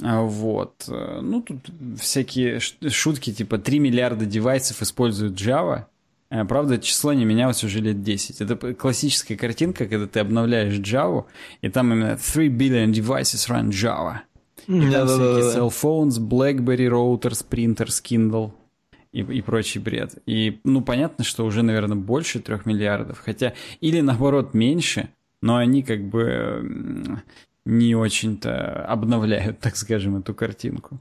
А, 0.01 0.21
вот. 0.21 0.85
Ну, 0.87 1.41
тут 1.41 1.59
всякие 1.99 2.59
шутки, 2.59 3.31
типа 3.31 3.57
3 3.57 3.79
миллиарда 3.79 4.25
девайсов 4.25 4.81
используют 4.81 5.39
Java. 5.39 5.85
А, 6.29 6.45
правда, 6.45 6.79
число 6.79 7.13
не 7.13 7.25
менялось 7.25 7.63
уже 7.63 7.79
лет 7.79 8.01
10. 8.01 8.41
Это 8.41 8.73
классическая 8.73 9.35
картинка, 9.35 9.85
когда 9.87 10.07
ты 10.07 10.19
обновляешь 10.19 10.75
Java, 10.75 11.25
и 11.61 11.69
там 11.69 11.93
именно 11.93 12.17
3 12.17 12.49
billion 12.49 12.91
devices 12.91 13.49
run 13.49 13.69
Java. 13.69 14.19
И 14.67 14.71
там 14.71 14.91
да, 14.91 15.05
всякие 15.07 15.43
да, 15.43 15.53
да, 15.53 15.59
cell 15.59 15.69
phones, 15.69 16.19
BlackBerry, 16.19 16.87
routers, 16.87 17.45
printers, 17.47 18.01
Kindle 18.01 18.51
и, 19.11 19.21
и 19.21 19.41
прочий 19.41 19.79
бред. 19.79 20.17
И, 20.25 20.59
ну, 20.63 20.81
понятно, 20.81 21.23
что 21.23 21.45
уже, 21.45 21.63
наверное, 21.63 21.97
больше 21.97 22.39
трех 22.39 22.65
миллиардов. 22.65 23.19
Хотя, 23.19 23.53
или 23.81 24.01
наоборот, 24.01 24.53
меньше, 24.53 25.09
но 25.41 25.57
они 25.57 25.83
как 25.83 26.03
бы 26.07 27.21
не 27.65 27.95
очень-то 27.95 28.85
обновляют, 28.85 29.59
так 29.59 29.75
скажем, 29.75 30.17
эту 30.17 30.33
картинку. 30.33 30.99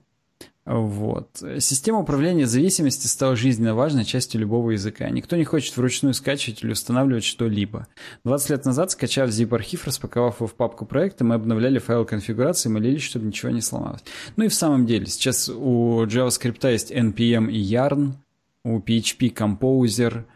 Вот. 0.66 1.42
Система 1.58 2.00
управления 2.00 2.46
зависимости 2.46 3.06
стала 3.06 3.34
жизненно 3.34 3.74
важной 3.74 4.04
частью 4.04 4.42
любого 4.42 4.70
языка. 4.70 5.08
Никто 5.08 5.36
не 5.36 5.44
хочет 5.44 5.76
вручную 5.76 6.14
скачивать 6.14 6.62
или 6.62 6.72
устанавливать 6.72 7.24
что-либо. 7.24 7.88
20 8.24 8.50
лет 8.50 8.64
назад, 8.66 8.90
скачав 8.90 9.30
zip-архив, 9.30 9.86
распаковав 9.86 10.36
его 10.36 10.46
в 10.46 10.54
папку 10.54 10.84
проекта, 10.84 11.24
мы 11.24 11.34
обновляли 11.34 11.78
файл 11.78 12.04
конфигурации 12.04 12.68
и 12.68 12.72
молились, 12.72 13.02
чтобы 13.02 13.26
ничего 13.26 13.50
не 13.50 13.62
сломалось. 13.62 14.04
Ну 14.36 14.44
и 14.44 14.48
в 14.48 14.54
самом 14.54 14.86
деле, 14.86 15.06
сейчас 15.06 15.48
у 15.48 16.04
JavaScript 16.04 16.70
есть 16.70 16.92
NPM 16.92 17.50
и 17.50 17.60
Yarn, 17.60 18.12
у 18.62 18.78
PHP 18.78 19.32
Composer– 19.34 20.24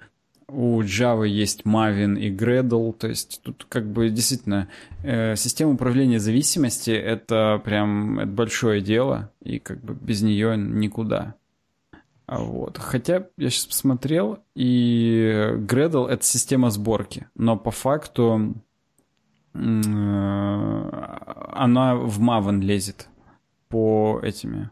у 0.55 0.83
Java 0.83 1.27
есть 1.27 1.63
Maven 1.63 2.19
и 2.19 2.31
Gradle, 2.35 2.93
то 2.93 3.09
есть 3.09 3.41
тут 3.43 3.67
как 3.69 3.91
бы 3.91 4.09
действительно 4.09 4.69
э, 5.03 5.35
система 5.37 5.73
управления 5.73 6.21
зависимости 6.21 6.91
это 6.91 7.61
прям 7.65 8.21
это 8.21 8.31
большое 8.31 8.81
дело, 8.81 9.31
и 9.43 9.59
как 9.59 9.81
бы 9.81 9.95
без 9.95 10.23
нее 10.23 10.57
никуда. 10.57 11.35
А 12.27 12.39
вот. 12.39 12.79
Хотя 12.79 13.27
я 13.37 13.51
сейчас 13.51 13.67
посмотрел, 13.67 14.39
и 14.55 15.51
Gradle 15.57 16.09
это 16.09 16.25
система 16.25 16.71
сборки, 16.71 17.27
но 17.35 17.57
по 17.57 17.71
факту 17.71 18.55
э, 19.55 19.59
она 21.53 21.97
в 21.97 22.21
Maven 22.21 22.61
лезет 22.61 23.09
по 23.69 24.21
этими 24.23 24.71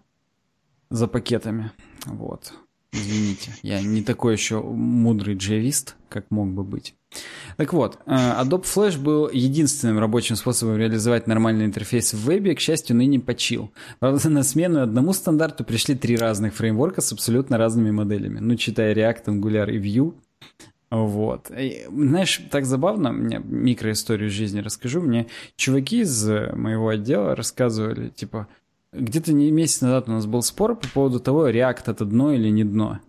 за 0.90 1.09
пакетами. 1.09 1.72
Вот. 2.06 2.54
Извините, 2.93 3.52
я 3.62 3.81
не 3.81 4.02
такой 4.02 4.35
еще 4.35 4.60
мудрый 4.60 5.35
джавист, 5.35 5.97
как 6.10 6.31
мог 6.31 6.48
бы 6.48 6.62
быть. 6.62 6.94
Так 7.56 7.73
вот, 7.73 7.98
э, 8.06 8.10
Adobe 8.10 8.64
Flash 8.64 8.98
был 8.98 9.31
единственным 9.31 9.98
рабочим 9.98 10.36
способом 10.36 10.77
реализовать 10.77 11.27
нормальный 11.27 11.64
интерфейс 11.64 12.12
в 12.12 12.19
вебе, 12.19 12.55
к 12.55 12.60
счастью, 12.60 12.97
ныне 12.97 13.19
почил. 13.19 13.70
Правда, 13.98 14.28
на 14.28 14.43
смену 14.43 14.82
одному 14.82 15.12
стандарту 15.12 15.64
пришли 15.64 15.94
три 15.94 16.16
разных 16.16 16.55
фреймворка 16.55 17.01
с 17.01 17.12
абсолютно 17.12 17.59
разными 17.59 17.90
моделями. 17.90 18.40
Ну, 18.40 18.56
читая 18.56 18.94
React, 18.94 19.24
Angular 19.27 19.70
и 19.70 19.78
Vue. 19.78 20.14
Вот. 20.90 21.51
И, 21.51 21.86
знаешь, 21.90 22.43
так 22.51 22.66
забавно, 22.66 23.12
мне 23.12 23.40
микроисторию 23.43 24.28
жизни 24.28 24.60
расскажу. 24.60 25.01
Мне 25.01 25.27
чуваки 25.56 26.01
из 26.01 26.27
моего 26.27 26.89
отдела 26.89 27.35
рассказывали, 27.35 28.10
типа, 28.10 28.48
где-то 28.93 29.32
месяц 29.32 29.81
назад 29.81 30.09
у 30.09 30.12
нас 30.12 30.27
был 30.27 30.43
спор 30.43 30.77
по 30.77 30.89
поводу 30.89 31.20
того, 31.20 31.48
React 31.48 31.82
это 31.86 32.05
дно 32.05 32.32
или 32.32 32.48
не 32.48 32.64
дно. 32.64 33.01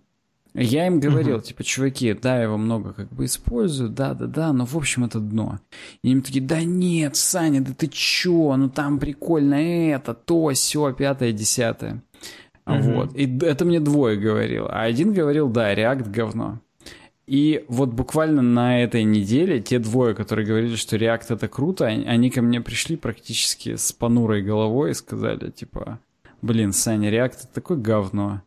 Я 0.56 0.86
им 0.86 1.00
говорил, 1.00 1.38
uh-huh. 1.38 1.44
типа, 1.44 1.64
чуваки, 1.64 2.14
да, 2.14 2.38
я 2.38 2.44
его 2.44 2.58
много 2.58 2.94
как 2.94 3.10
бы 3.10 3.26
использую, 3.26 3.90
да-да-да, 3.90 4.54
но 4.54 4.66
в 4.66 4.78
общем 4.78 5.04
это 5.04 5.20
дно. 5.20 5.60
И 6.04 6.12
они 6.12 6.22
такие, 6.22 6.46
да 6.46 6.62
нет, 6.62 7.16
Саня, 7.16 7.62
да 7.62 7.74
ты 7.74 7.88
чё, 7.88 8.56
ну 8.56 8.70
там 8.70 9.00
прикольно 9.00 9.56
это, 9.56 10.14
то, 10.14 10.50
все, 10.54 10.94
пятое, 10.94 11.32
десятое. 11.32 12.04
Uh-huh. 12.68 12.94
Вот. 12.94 13.16
И 13.16 13.40
это 13.40 13.66
мне 13.66 13.80
двое 13.80 14.16
говорил. 14.16 14.68
А 14.70 14.84
один 14.84 15.12
говорил, 15.12 15.50
да, 15.50 15.74
React 15.74 16.12
говно. 16.12 16.60
И 17.26 17.64
вот 17.70 17.90
буквально 17.90 18.42
на 18.42 18.82
этой 18.82 19.04
неделе 19.04 19.62
те 19.62 19.80
двое, 19.80 20.14
которые 20.14 20.46
говорили, 20.46 20.76
что 20.76 20.98
React 20.98 21.36
это 21.36 21.48
круто, 21.48 21.86
они 21.86 22.30
ко 22.30 22.42
мне 22.42 22.60
пришли 22.60 22.98
практически 22.98 23.76
с 23.76 23.94
понурой 23.94 24.42
головой 24.42 24.92
и 24.92 24.96
сказали, 24.96 25.50
типа, 25.50 26.00
блин, 26.42 26.74
Саня, 26.74 27.10
React 27.10 27.34
это 27.34 27.48
такое 27.54 27.78
говно. 27.78 28.42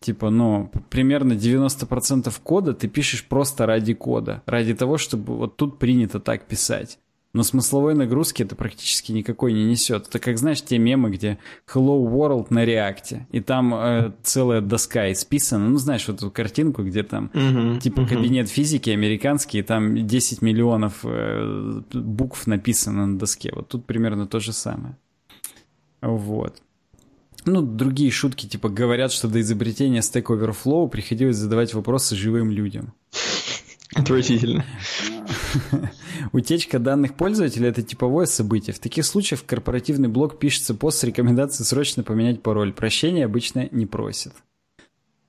Типа, 0.00 0.30
ну, 0.30 0.70
примерно 0.90 1.32
90% 1.34 2.32
кода 2.42 2.74
ты 2.74 2.88
пишешь 2.88 3.24
просто 3.24 3.64
ради 3.64 3.94
кода, 3.94 4.42
ради 4.46 4.74
того, 4.74 4.98
чтобы 4.98 5.36
вот 5.36 5.56
тут 5.56 5.78
принято 5.78 6.20
так 6.20 6.46
писать 6.46 6.98
но 7.36 7.42
смысловой 7.42 7.94
нагрузки 7.94 8.42
это 8.42 8.56
практически 8.56 9.12
никакой 9.12 9.52
не 9.52 9.64
несет. 9.64 10.08
Это 10.08 10.18
как, 10.18 10.38
знаешь, 10.38 10.62
те 10.62 10.78
мемы, 10.78 11.10
где 11.10 11.38
Hello 11.72 12.02
World 12.02 12.46
на 12.48 12.64
реакте, 12.64 13.26
и 13.30 13.40
там 13.40 13.74
э, 13.74 14.12
целая 14.22 14.62
доска 14.62 15.12
исписана, 15.12 15.68
ну, 15.68 15.76
знаешь, 15.76 16.08
вот 16.08 16.16
эту 16.16 16.30
картинку, 16.30 16.82
где 16.82 17.02
там 17.02 17.30
uh-huh, 17.34 17.78
типа 17.78 18.00
uh-huh. 18.00 18.08
кабинет 18.08 18.48
физики 18.48 18.88
американский, 18.88 19.58
и 19.58 19.62
там 19.62 20.06
10 20.06 20.40
миллионов 20.40 21.00
э, 21.02 21.82
букв 21.92 22.46
написано 22.46 23.06
на 23.06 23.18
доске. 23.18 23.52
Вот 23.54 23.68
тут 23.68 23.84
примерно 23.84 24.26
то 24.26 24.40
же 24.40 24.54
самое. 24.54 24.96
Вот. 26.00 26.62
Ну, 27.44 27.60
другие 27.60 28.10
шутки, 28.10 28.46
типа, 28.46 28.70
говорят, 28.70 29.12
что 29.12 29.28
до 29.28 29.42
изобретения 29.42 30.00
Stack 30.00 30.24
Overflow 30.24 30.88
приходилось 30.88 31.36
задавать 31.36 31.74
вопросы 31.74 32.16
живым 32.16 32.50
людям. 32.50 32.94
Отвратительно. 33.94 34.64
Утечка 36.32 36.78
данных 36.78 37.14
пользователя– 37.14 37.68
это 37.70 37.82
типовое 37.82 38.26
событие. 38.26 38.74
В 38.74 38.78
таких 38.78 39.04
случаях 39.04 39.40
в 39.40 39.46
корпоративный 39.46 40.08
блог 40.08 40.38
пишется 40.38 40.74
пост 40.74 40.98
с 40.98 41.04
рекомендацией 41.04 41.66
срочно 41.66 42.02
поменять 42.02 42.42
пароль. 42.42 42.72
Прощения 42.72 43.24
обычно 43.24 43.68
не 43.70 43.86
просят. 43.86 44.34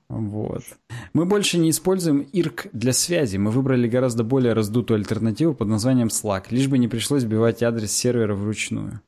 Вот. 0.08 0.62
Мы 1.12 1.26
больше 1.26 1.58
не 1.58 1.70
используем 1.70 2.26
IRC 2.32 2.70
для 2.72 2.92
связи. 2.92 3.36
Мы 3.36 3.50
выбрали 3.50 3.86
гораздо 3.88 4.24
более 4.24 4.54
раздутую 4.54 4.98
альтернативу 4.98 5.54
под 5.54 5.68
названием 5.68 6.08
Slack, 6.08 6.44
лишь 6.50 6.66
бы 6.66 6.78
не 6.78 6.88
пришлось 6.88 7.24
вбивать 7.24 7.62
адрес 7.62 7.92
сервера 7.92 8.34
вручную. 8.34 9.02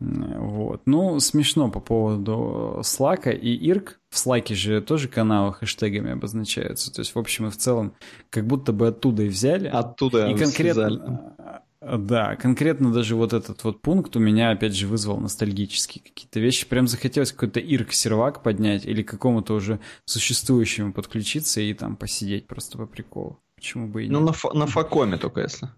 Вот. 0.00 0.82
Ну, 0.86 1.20
смешно 1.20 1.70
по 1.70 1.80
поводу 1.80 2.80
Слака 2.82 3.30
и 3.30 3.54
Ирк. 3.70 4.00
В 4.10 4.18
Слаке 4.18 4.54
же 4.54 4.80
тоже 4.80 5.08
каналы 5.08 5.52
хэштегами 5.52 6.12
обозначаются. 6.12 6.92
То 6.92 7.00
есть, 7.00 7.14
в 7.14 7.18
общем 7.18 7.46
и 7.46 7.50
в 7.50 7.56
целом, 7.56 7.94
как 8.30 8.46
будто 8.46 8.72
бы 8.72 8.88
оттуда 8.88 9.22
и 9.22 9.28
взяли. 9.28 9.68
Оттуда 9.68 10.28
и 10.28 10.36
конкретно, 10.36 11.34
Да, 11.80 12.36
конкретно 12.36 12.92
даже 12.92 13.14
вот 13.14 13.32
этот 13.32 13.62
вот 13.62 13.82
пункт 13.82 14.16
у 14.16 14.20
меня, 14.20 14.50
опять 14.50 14.74
же, 14.74 14.86
вызвал 14.86 15.18
ностальгические 15.18 16.02
какие-то 16.02 16.40
вещи. 16.40 16.66
Прям 16.66 16.88
захотелось 16.88 17.32
какой-то 17.32 17.60
Ирк-сервак 17.60 18.42
поднять 18.42 18.86
или 18.86 19.02
к 19.02 19.10
какому-то 19.10 19.54
уже 19.54 19.80
существующему 20.06 20.92
подключиться 20.92 21.60
и 21.60 21.72
там 21.72 21.96
посидеть 21.96 22.46
просто 22.46 22.78
по 22.78 22.86
приколу. 22.86 23.40
Почему 23.54 23.86
бы 23.86 24.04
и 24.04 24.08
ну, 24.08 24.20
нет? 24.20 24.36
Ну, 24.42 24.50
на, 24.52 24.60
на 24.60 24.66
Факоме 24.66 25.18
только 25.18 25.42
если. 25.42 25.68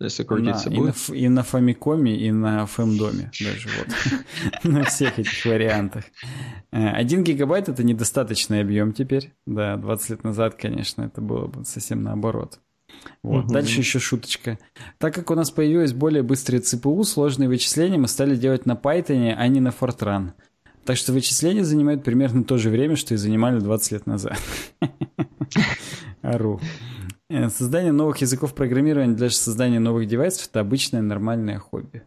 Если 0.00 0.24
крутиться 0.24 0.70
на, 0.70 0.76
будет. 0.76 0.94
И 1.08 1.12
на, 1.12 1.16
и 1.16 1.28
на 1.28 1.42
Фамикоме, 1.42 2.16
и 2.16 2.30
на 2.32 2.66
Фэмдоме 2.66 3.30
даже 3.40 3.68
вот. 3.78 4.64
На 4.64 4.84
всех 4.84 5.18
этих 5.18 5.44
вариантах. 5.44 6.04
Э, 6.72 6.88
один 6.90 7.22
гигабайт— 7.22 7.68
это 7.70 7.84
недостаточный 7.84 8.60
объем 8.60 8.92
теперь. 8.92 9.32
Да, 9.46 9.76
20 9.76 10.10
лет 10.10 10.24
назад, 10.24 10.56
конечно, 10.56 11.02
это 11.02 11.20
было 11.20 11.46
бы 11.46 11.64
совсем 11.64 12.02
наоборот. 12.02 12.58
Вот. 13.22 13.44
Угу. 13.44 13.52
Дальше 13.52 13.80
еще 13.80 13.98
шуточка. 13.98 14.58
Так 14.98 15.14
как 15.14 15.30
у 15.30 15.34
нас 15.34 15.50
появилась 15.50 15.92
более 15.92 16.22
быстрая 16.22 16.60
ЦПУ, 16.60 17.02
сложные 17.04 17.48
вычисления 17.48 17.98
мы 17.98 18.08
стали 18.08 18.36
делать 18.36 18.66
на 18.66 18.72
Python, 18.72 19.34
а 19.36 19.48
не 19.48 19.60
на 19.60 19.68
Fortran. 19.68 20.32
Так 20.84 20.96
что 20.96 21.12
вычисления 21.12 21.64
занимают 21.64 22.04
примерно 22.04 22.44
то 22.44 22.58
же 22.58 22.68
время, 22.68 22.96
что 22.96 23.14
и 23.14 23.16
занимали 23.16 23.58
20 23.58 23.92
лет 23.92 24.06
назад. 24.06 24.38
Ару. 26.22 26.60
Э, 27.30 27.48
создание 27.48 27.92
новых 27.92 28.18
языков 28.18 28.54
программирования 28.54 29.14
для 29.14 29.30
создания 29.30 29.80
новых 29.80 30.06
девайсов– 30.06 30.48
это 30.50 30.60
обычное 30.60 31.02
нормальное 31.02 31.58
хобби. 31.58 32.02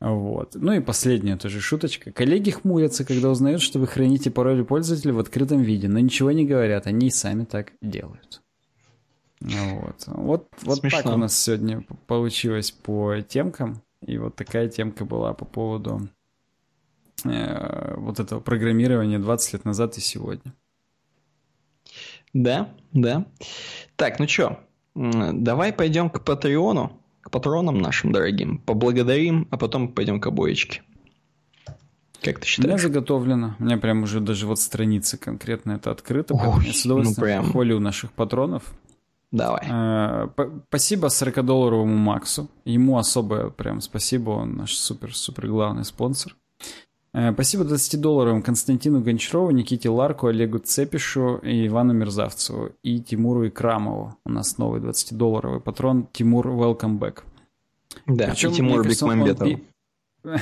Вот. 0.00 0.54
Ну 0.54 0.72
и 0.72 0.80
последняя 0.80 1.36
тоже 1.36 1.60
шуточка. 1.60 2.12
Коллеги 2.12 2.50
хмурятся, 2.50 3.04
когда 3.04 3.30
узнают, 3.30 3.60
что 3.60 3.80
вы 3.80 3.88
храните 3.88 4.30
пароли 4.30 4.62
пользователя 4.62 5.12
в 5.12 5.18
открытом 5.18 5.62
виде, 5.62 5.88
но 5.88 5.98
ничего 5.98 6.30
не 6.30 6.46
говорят, 6.46 6.86
они 6.86 7.08
и 7.08 7.10
сами 7.10 7.44
так 7.44 7.72
делают. 7.82 8.42
Вот, 9.40 10.04
вот, 10.06 10.48
вот 10.62 10.82
так 10.82 11.06
у 11.06 11.16
нас 11.16 11.36
сегодня 11.36 11.84
получилось 12.06 12.70
по 12.70 13.20
темкам. 13.20 13.82
И 14.06 14.18
вот 14.18 14.36
такая 14.36 14.68
темка 14.68 15.04
была 15.04 15.34
по 15.34 15.44
поводу 15.44 16.08
э, 17.24 17.94
вот 17.96 18.20
этого 18.20 18.40
программирования 18.40 19.18
20 19.18 19.52
лет 19.54 19.64
назад 19.64 19.98
и 19.98 20.00
сегодня. 20.00 20.54
Да, 22.32 22.70
да. 22.92 23.26
Так, 23.96 24.18
ну 24.18 24.28
что, 24.28 24.60
давай 24.94 25.72
пойдем 25.72 26.10
к 26.10 26.24
Патреону, 26.24 27.00
к 27.20 27.30
патронам 27.30 27.78
нашим 27.78 28.12
дорогим, 28.12 28.58
поблагодарим, 28.58 29.48
а 29.50 29.56
потом 29.56 29.88
пойдем 29.88 30.20
к 30.20 30.26
обоечке. 30.26 30.82
Как 32.22 32.40
ты 32.40 32.46
считаешь? 32.46 32.66
У 32.66 32.68
меня 32.68 32.78
заготовлено. 32.78 33.54
У 33.58 33.64
меня 33.64 33.78
прям 33.78 34.02
уже 34.02 34.20
даже 34.20 34.46
вот 34.46 34.58
страница 34.58 35.18
конкретно 35.18 35.72
это 35.72 35.90
открыта. 35.90 36.34
Ой, 36.34 36.66
я 36.66 36.72
с 36.72 36.84
удовольствием 36.84 37.44
ну 37.46 37.52
прям... 37.52 37.82
наших 37.82 38.12
патронов. 38.12 38.64
Давай. 39.30 39.62
Э, 39.70 40.28
спасибо 40.68 41.08
40-долларовому 41.08 41.96
Максу. 41.96 42.50
Ему 42.64 42.98
особое 42.98 43.50
прям 43.50 43.80
спасибо. 43.80 44.30
Он 44.30 44.56
наш 44.56 44.74
супер-супер 44.74 45.46
главный 45.46 45.84
спонсор. 45.84 46.34
Э, 47.12 47.32
спасибо 47.32 47.64
20-долларовым 47.64 48.42
Константину 48.42 49.00
Гончарову, 49.00 49.50
Никите 49.50 49.88
Ларку, 49.88 50.26
Олегу 50.26 50.58
Цепишу, 50.58 51.38
и 51.38 51.66
Ивану 51.66 51.94
Мерзавцеву 51.94 52.72
и 52.82 53.00
Тимуру 53.00 53.48
Икрамову. 53.48 54.16
У 54.24 54.30
нас 54.30 54.58
новый 54.58 54.80
20-долларовый 54.80 55.60
патрон. 55.60 56.06
Тимур, 56.12 56.48
welcome 56.48 56.98
back. 56.98 57.22
Да, 58.06 58.28
Причем, 58.28 58.50
и 58.50 58.54
Тимур 58.54 58.86
Бекмамбетов. 58.86 59.48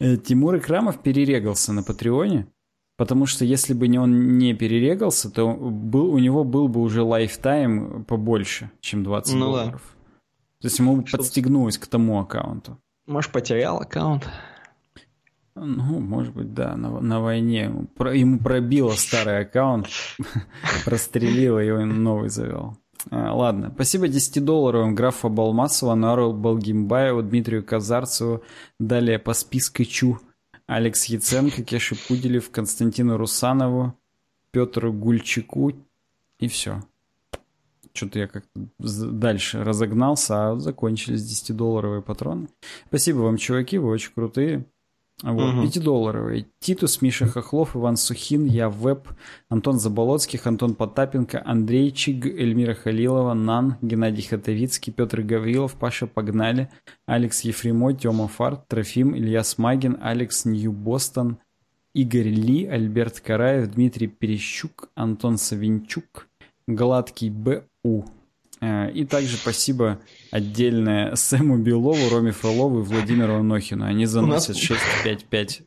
Э, 0.00 0.16
Тимур 0.16 0.56
Икрамов 0.56 1.00
перерегался 1.00 1.72
на 1.72 1.82
Патреоне, 1.82 2.48
потому 2.96 3.24
что 3.24 3.44
если 3.44 3.72
бы 3.72 3.88
не 3.88 3.98
он 3.98 4.36
не 4.36 4.52
перерегался, 4.52 5.30
то 5.30 5.54
был, 5.54 6.12
у 6.12 6.18
него 6.18 6.44
был 6.44 6.68
бы 6.68 6.80
уже 6.80 7.02
лайфтайм 7.02 8.04
побольше, 8.04 8.70
чем 8.80 9.04
20 9.04 9.34
ну, 9.34 9.40
долларов. 9.40 9.82
Да. 9.82 10.62
То 10.62 10.66
есть 10.66 10.78
ему 10.78 11.02
подстегнулось 11.02 11.78
к 11.78 11.86
тому 11.86 12.20
аккаунту. 12.20 12.78
Может, 13.06 13.32
потерял 13.32 13.80
аккаунт? 13.80 14.28
Ну, 15.56 16.00
может 16.00 16.34
быть, 16.34 16.52
да, 16.52 16.76
на, 16.76 17.00
на 17.00 17.20
войне. 17.20 17.72
Ему 18.12 18.38
пробило 18.38 18.92
старый 18.92 19.40
аккаунт, 19.40 19.86
прострелило, 20.84 21.62
и 21.62 21.70
он 21.70 22.02
новый 22.02 22.28
завел. 22.28 22.76
А, 23.10 23.34
ладно, 23.34 23.70
спасибо 23.74 24.08
10-долларовым 24.08 24.94
графу 24.94 25.28
Балмасову, 25.28 25.94
Нару 25.94 26.32
Балгимбаеву, 26.32 27.22
Дмитрию 27.22 27.64
Казарцеву, 27.64 28.42
далее 28.80 29.18
по 29.18 29.32
спискачу 29.32 30.20
Алекс 30.66 31.04
Яценко, 31.04 31.62
Кеше 31.62 31.96
Пуделев, 32.08 32.50
Константину 32.50 33.16
Русанову, 33.16 33.94
Петру 34.50 34.92
Гульчику 34.92 35.72
и 36.38 36.48
все. 36.48 36.82
Что-то 37.92 38.18
я 38.18 38.26
как-то 38.26 38.68
дальше 38.78 39.62
разогнался, 39.62 40.50
а 40.50 40.58
закончились 40.58 41.22
10-долларовые 41.22 42.02
патроны. 42.02 42.48
Спасибо 42.88 43.18
вам, 43.18 43.36
чуваки, 43.36 43.78
вы 43.78 43.90
очень 43.90 44.12
крутые. 44.12 44.64
Вот, 45.22 45.54
угу. 45.54 45.62
5-долларовые. 45.62 46.46
Титус, 46.58 47.00
Миша 47.00 47.26
Хохлов, 47.26 47.76
Иван 47.76 47.96
Сухин, 47.96 48.46
Я 48.46 48.68
Веб, 48.68 49.08
Антон 49.48 49.78
Заболоцких, 49.78 50.46
Антон 50.46 50.74
Потапенко, 50.74 51.40
Андрей 51.44 51.92
Чиг, 51.92 52.26
Эльмира 52.26 52.74
Халилова, 52.74 53.32
Нан, 53.34 53.76
Геннадий 53.80 54.24
Хатовицкий, 54.24 54.92
Петр 54.92 55.22
Гаврилов, 55.22 55.74
Паша 55.74 56.06
Погнали, 56.06 56.68
Алекс 57.06 57.42
Ефремой, 57.42 57.94
Тёма 57.94 58.28
Фарт, 58.28 58.66
Трофим, 58.68 59.16
Илья 59.16 59.44
Смагин, 59.44 59.98
Алекс 60.02 60.44
Нью-Бостон, 60.44 61.38
Игорь 61.94 62.28
Ли, 62.28 62.66
Альберт 62.66 63.20
Караев, 63.20 63.70
Дмитрий 63.70 64.08
Перещук, 64.08 64.90
Антон 64.96 65.38
Савинчук, 65.38 66.28
Гладкий 66.66 67.30
Б.У. 67.30 68.04
Э, 68.60 68.90
и 68.90 69.04
также 69.04 69.36
спасибо 69.36 70.00
отдельное 70.30 71.14
Сэму 71.14 71.58
Белову, 71.58 72.08
Роме 72.08 72.32
Фролову 72.32 72.80
и 72.80 72.82
Владимиру 72.82 73.34
Анохину. 73.34 73.84
Они 73.84 74.06
заносят 74.06 74.56
нас... 74.56 74.58
655. 74.58 75.62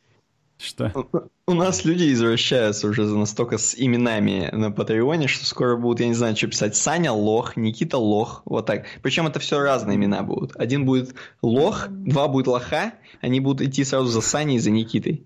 Что? 0.58 1.08
У 1.46 1.54
нас 1.54 1.84
люди 1.84 2.12
извращаются 2.12 2.88
уже 2.88 3.04
настолько 3.04 3.58
с 3.58 3.76
именами 3.78 4.50
на 4.52 4.72
Патреоне, 4.72 5.28
что 5.28 5.46
скоро 5.46 5.76
будут, 5.76 6.00
я 6.00 6.08
не 6.08 6.14
знаю, 6.14 6.36
что 6.36 6.48
писать. 6.48 6.74
Саня 6.74 7.12
Лох, 7.12 7.56
Никита 7.56 7.96
Лох, 7.96 8.42
вот 8.44 8.66
так. 8.66 8.86
Причем 9.00 9.28
это 9.28 9.38
все 9.38 9.60
разные 9.60 9.96
имена 9.96 10.24
будут. 10.24 10.56
Один 10.56 10.84
будет 10.84 11.14
Лох, 11.42 11.86
два 11.88 12.26
будет 12.26 12.48
Лоха, 12.48 12.94
они 13.20 13.38
будут 13.38 13.66
идти 13.66 13.84
сразу 13.84 14.08
за 14.08 14.20
Саней 14.20 14.56
и 14.56 14.58
за 14.58 14.70
Никитой. 14.70 15.24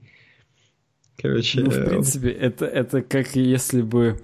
Короче... 1.16 1.60
Ну, 1.60 1.70
в 1.70 1.78
э, 1.78 1.89
принципе, 1.89 2.30
это, 2.30 2.66
это 2.66 3.01
как 3.01 3.34
если 3.34 3.80
бы 3.80 4.20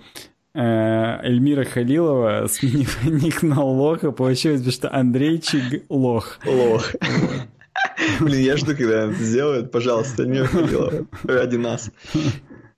Эльмира 0.60 1.64
Халилова, 1.64 2.47
сменив 2.51 3.05
ник 3.05 3.43
на 3.43 3.62
Лоха, 3.62 4.10
получилось 4.10 4.62
бы, 4.62 4.70
что 4.70 4.93
Андрейчик 4.93 5.85
Лох. 5.89 6.39
Лох. 6.44 6.94
Блин, 8.20 8.40
я 8.40 8.56
жду, 8.56 8.74
когда 8.76 9.05
это 9.05 9.14
сделают. 9.14 9.70
Пожалуйста, 9.70 10.24
Эльмира 10.24 10.47
Халилова. 10.47 11.06
Ради 11.24 11.56
нас. 11.56 11.90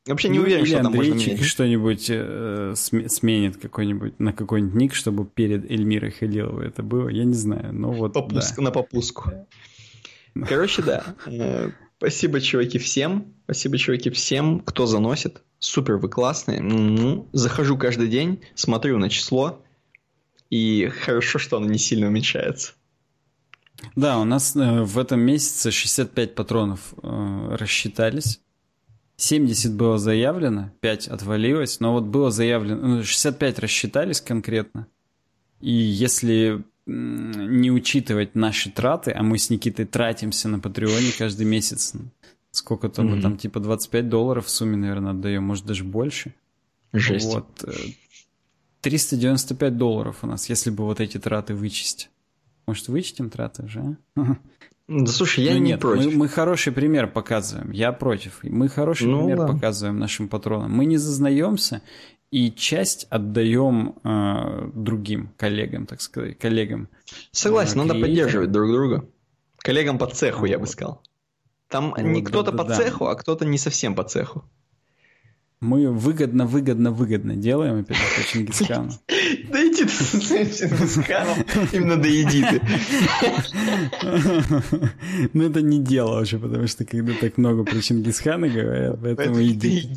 Вообще 0.07 0.29
не 0.29 0.39
ну, 0.39 0.45
уверен, 0.45 0.67
что 0.67 0.83
там 0.83 0.95
можно 0.95 1.15
менять. 1.15 1.43
что-нибудь 1.43 2.07
э, 2.09 2.75
сменит 2.75 3.59
какой-нибудь 3.59 4.19
на 4.19 4.33
какой-нибудь 4.33 4.75
ник, 4.75 4.95
чтобы 4.95 5.27
перед 5.27 5.71
Эльмирой 5.71 6.11
Халиловой 6.11 6.69
это 6.69 6.83
было. 6.83 7.09
Я 7.09 7.25
не 7.25 7.35
знаю, 7.35 7.73
но 7.73 7.93
вот 7.93 8.15
Попуск, 8.15 8.57
да. 8.57 8.63
На 8.63 8.71
попуску. 8.71 9.31
Короче, 10.49 10.83
да. 10.83 11.05
Спасибо, 12.01 12.41
чуваки, 12.41 12.79
всем. 12.79 13.35
Спасибо, 13.45 13.79
чуваки, 13.79 14.11
всем, 14.11 14.61
кто 14.61 14.87
заносит 14.87 15.43
супер 15.61 15.99
вы 15.99 16.09
классные. 16.09 16.61
Ну, 16.61 17.29
захожу 17.33 17.79
каждый 17.79 18.09
день, 18.09 18.41
смотрю 18.55 18.99
на 18.99 19.09
число, 19.09 19.63
и 20.49 20.89
хорошо, 20.89 21.39
что 21.39 21.59
оно 21.59 21.67
не 21.67 21.79
сильно 21.79 22.09
уменьшается. 22.09 22.73
Да, 23.95 24.19
у 24.19 24.25
нас 24.25 24.57
э, 24.57 24.83
в 24.83 24.99
этом 24.99 25.21
месяце 25.21 25.71
65 25.71 26.35
патронов 26.35 26.93
э, 27.03 27.57
рассчитались. 27.59 28.41
70 29.17 29.75
было 29.75 29.99
заявлено, 29.99 30.73
5 30.81 31.09
отвалилось, 31.09 31.81
но 31.81 31.93
вот 31.93 32.05
было 32.05 32.31
заявлено, 32.31 33.03
65 33.03 33.57
ну, 33.57 33.63
рассчитались 33.63 34.21
конкретно. 34.21 34.87
И 35.61 35.73
если 35.73 36.65
не 36.87 37.71
учитывать 37.71 38.35
наши 38.35 38.71
траты, 38.71 39.13
а 39.13 39.23
мы 39.23 39.39
с 39.39 39.51
Никитой 39.51 39.85
тратимся 39.85 40.49
на 40.49 40.59
Патреоне 40.59 41.13
каждый 41.17 41.47
месяц 41.47 41.95
Сколько-то 42.53 43.03
mm-hmm. 43.03 43.05
мы 43.05 43.23
там 43.23 43.37
типа 43.37 43.61
25 43.61 44.09
долларов 44.09 44.47
в 44.47 44.51
сумме, 44.51 44.77
наверное, 44.77 45.13
отдаем, 45.13 45.45
может 45.45 45.67
даже 45.67 45.85
больше. 45.85 46.35
Жесть. 46.93 47.27
Вот. 47.27 47.47
395 48.81 49.73
э, 49.73 49.77
долларов 49.77 50.19
у 50.23 50.27
нас, 50.27 50.49
если 50.49 50.71
бы 50.71 50.85
вот 50.85 51.01
эти 51.01 51.19
траты 51.19 51.55
вычесть. 51.55 52.11
Может, 52.67 52.89
вычтем 52.89 53.31
траты 53.31 53.63
уже, 53.65 53.97
а? 54.17 54.37
Да 54.89 55.07
слушай, 55.07 55.45
я 55.45 55.53
ну, 55.53 55.59
не 55.59 55.67
нет, 55.69 55.81
против. 55.81 56.07
Мы, 56.07 56.13
мы 56.13 56.29
хороший 56.29 56.73
пример 56.73 57.07
показываем. 57.07 57.71
Я 57.71 57.93
против. 57.93 58.41
Мы 58.43 58.69
хороший 58.69 59.07
ну, 59.07 59.21
пример 59.21 59.39
да. 59.39 59.47
показываем 59.47 60.01
нашим 60.01 60.29
патронам. 60.29 60.73
Мы 60.73 60.85
не 60.85 60.97
зазнаемся 60.97 61.83
и 62.31 62.53
часть 62.53 63.07
отдаем 63.11 63.97
э, 64.05 64.71
другим 64.75 65.31
коллегам, 65.37 65.87
так 65.87 66.01
сказать, 66.01 66.39
коллегам. 66.39 66.89
Согласен, 67.33 67.81
э, 67.81 67.85
надо 67.85 68.01
поддерживать 68.01 68.53
друг 68.53 68.71
друга. 68.71 69.05
Коллегам 69.59 69.99
по 69.99 70.07
цеху, 70.07 70.47
я 70.47 70.59
бы 70.59 70.67
сказал. 70.67 71.03
Там 71.69 71.91
вот, 71.91 72.01
не 72.03 72.23
кто-то 72.23 72.53
да, 72.53 72.59
по 72.59 72.65
да, 72.65 72.77
цеху, 72.77 73.07
а 73.07 73.15
кто-то 73.15 73.45
не 73.45 73.59
совсем 73.59 73.95
по 73.95 74.05
цеху. 74.05 74.45
Мы 75.61 75.91
выгодно, 75.91 76.47
выгодно, 76.47 76.91
выгодно 76.91 77.37
делаем 77.37 77.81
опять 77.81 77.99
по 77.99 78.33
Чингисхану. 78.33 78.93
Да 79.51 79.67
иди 79.67 79.85
ты 79.85 79.89
с 79.89 80.59
Чингисханом, 80.59 81.37
именно 81.73 81.97
доеди 81.97 82.43
ты. 82.43 82.61
Ну 85.35 85.45
это 85.45 85.61
не 85.61 85.81
дело 85.81 86.23
уже, 86.23 86.39
потому 86.39 86.67
что 86.67 86.87
когда 86.87 87.13
так 87.13 87.37
много 87.37 87.65
про 87.65 87.81
Чингисхана 87.81 88.49
говорят, 88.49 89.01
поэтому 89.03 89.43
иди. 89.43 89.91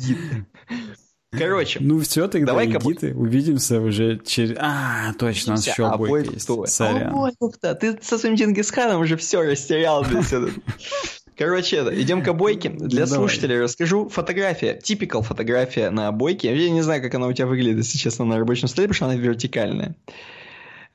Короче. 1.38 1.78
Ну 1.80 2.00
все, 2.00 2.28
тогда 2.28 2.48
давай 2.48 2.66
иди 2.66 2.94
ты. 2.94 3.14
Увидимся 3.14 3.80
уже 3.80 4.20
через... 4.24 4.56
А, 4.58 5.12
точно, 5.18 5.52
у 5.52 5.56
нас 5.56 5.66
еще 5.66 5.86
а 5.86 5.92
обойка 5.92 6.32
есть. 6.32 6.48
Сорян. 6.66 7.32
Ты 7.80 7.98
со 8.02 8.18
своим 8.18 8.36
Чингисханом 8.36 9.00
уже 9.00 9.16
все 9.16 9.42
растерял. 9.42 10.04
Короче, 11.36 11.76
это, 11.78 12.00
идем 12.00 12.22
к 12.22 12.28
обойке. 12.28 12.68
Для 12.68 13.00
ну, 13.00 13.06
слушателей 13.06 13.56
давай. 13.56 13.64
расскажу. 13.64 14.08
Фотография, 14.08 14.74
типикал 14.74 15.22
фотография 15.22 15.90
на 15.90 16.08
обойке. 16.08 16.56
Я 16.56 16.70
не 16.70 16.82
знаю, 16.82 17.02
как 17.02 17.14
она 17.14 17.26
у 17.26 17.32
тебя 17.32 17.46
выглядит, 17.46 17.78
если 17.78 17.98
честно, 17.98 18.24
на 18.24 18.38
рабочем 18.38 18.68
столе, 18.68 18.86
потому 18.86 18.94
что 18.94 19.04
она 19.06 19.16
вертикальная. 19.16 19.96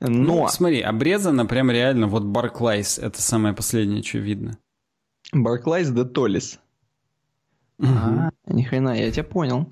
Но... 0.00 0.08
Ну, 0.08 0.48
смотри, 0.48 0.80
обрезано 0.80 1.44
прям 1.44 1.70
реально 1.70 2.06
вот 2.06 2.24
Барклайс. 2.24 2.98
Это 2.98 3.20
самое 3.20 3.54
последнее, 3.54 4.02
что 4.02 4.18
видно. 4.18 4.56
Барклайс 5.32 5.90
де 5.90 6.04
Толис. 6.04 6.58
Угу. 7.78 7.88
А, 7.88 8.30
ни 8.46 8.62
хрена, 8.62 8.98
я 8.98 9.10
тебя 9.10 9.24
понял. 9.24 9.70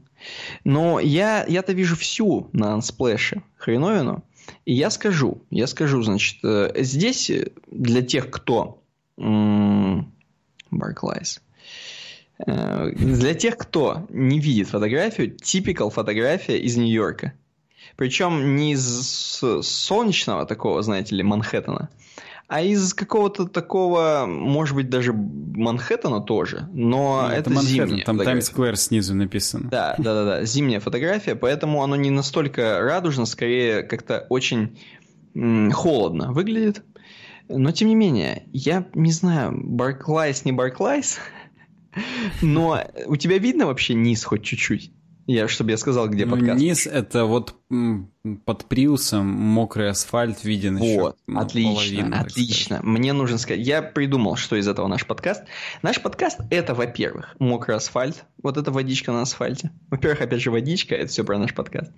Но 0.65 1.01
я, 1.01 1.45
я-то 1.47 1.73
вижу 1.73 1.97
всю 1.97 2.49
на 2.53 2.77
Unsplash 2.77 3.41
хреновину. 3.57 4.25
И 4.65 4.75
я 4.75 4.91
скажу, 4.91 5.43
я 5.51 5.67
скажу, 5.67 6.03
значит, 6.03 6.39
э, 6.45 6.73
здесь 6.77 7.31
для 7.71 8.03
тех, 8.03 8.31
кто... 8.31 8.83
Барклайс. 10.71 11.41
Э, 12.47 12.91
для 12.93 13.35
тех, 13.35 13.57
кто 13.57 14.07
не 14.11 14.39
видит 14.39 14.69
фотографию, 14.69 15.31
типикал 15.31 15.91
фотография 15.91 16.59
из 16.59 16.77
Нью-Йорка. 16.77 17.33
Причем 17.97 18.57
не 18.57 18.75
из 18.75 19.43
солнечного 19.63 20.47
такого, 20.47 20.83
знаете 20.83 21.17
ли, 21.17 21.23
Манхэттена, 21.23 21.89
а 22.49 22.63
из 22.63 22.95
какого-то 22.95 23.47
такого, 23.47 24.25
может 24.27 24.75
быть, 24.75 24.89
даже 24.89 25.13
Манхэттена 25.13 26.23
тоже, 26.23 26.67
но 26.73 27.23
ну, 27.23 27.29
это, 27.29 27.51
это 27.51 27.61
зимняя 27.61 28.05
Там 28.07 28.19
Таймс-сквер 28.19 28.77
снизу 28.77 29.15
написано. 29.15 29.69
Да, 29.69 29.95
да, 29.99 30.15
да, 30.15 30.25
да, 30.25 30.45
зимняя 30.45 30.81
фотография, 30.81 31.35
поэтому 31.35 31.83
оно 31.83 31.97
не 31.97 32.11
настолько 32.11 32.81
радужно, 32.81 33.27
скорее 33.27 33.83
как-то 33.83 34.27
очень 34.31 34.79
холодно 35.35 36.33
выглядит. 36.33 36.83
Но, 37.51 37.71
тем 37.71 37.89
не 37.89 37.95
менее, 37.95 38.45
я 38.53 38.87
не 38.95 39.13
знаю, 39.13 39.53
Барклайс, 39.55 40.47
не 40.47 40.53
Барклайс, 40.53 41.19
но 42.43 42.83
у 43.07 43.17
тебя 43.17 43.37
видно 43.37 43.67
вообще 43.67 43.93
низ 43.93 44.25
хоть 44.25 44.43
чуть-чуть? 44.43 44.91
Я, 45.29 45.47
чтобы 45.47 45.73
я 45.73 45.77
сказал, 45.77 46.09
где 46.09 46.25
ну, 46.25 46.37
подкаст. 46.37 46.59
Низ 46.59 46.87
это 46.87 47.27
вот 47.27 47.55
под 48.47 48.65
Приусом 48.65 49.27
мокрый 49.27 49.91
асфальт 49.91 50.43
виден 50.43 50.79
вот, 50.79 51.19
еще. 51.29 51.39
отлично, 51.39 51.75
половину, 51.75 52.17
отлично. 52.17 52.81
Мне 52.83 53.13
нужно 53.13 53.37
сказать, 53.37 53.61
я 53.61 53.83
придумал, 53.83 54.37
что 54.37 54.57
из 54.57 54.67
этого 54.67 54.87
наш 54.87 55.07
подкаст. 55.07 55.45
Наш 55.83 56.01
подкаст 56.01 56.41
это, 56.49 56.75
во-первых, 56.75 57.37
мокрый 57.39 57.77
асфальт, 57.77 58.25
вот 58.43 58.57
эта 58.57 58.73
водичка 58.73 59.13
на 59.13 59.21
асфальте. 59.21 59.71
Во-первых, 59.91 60.23
опять 60.23 60.41
же, 60.41 60.51
водичка, 60.51 60.95
это 60.95 61.11
все 61.11 61.25
про 61.25 61.37
наш 61.37 61.55
подкаст. 61.55 61.93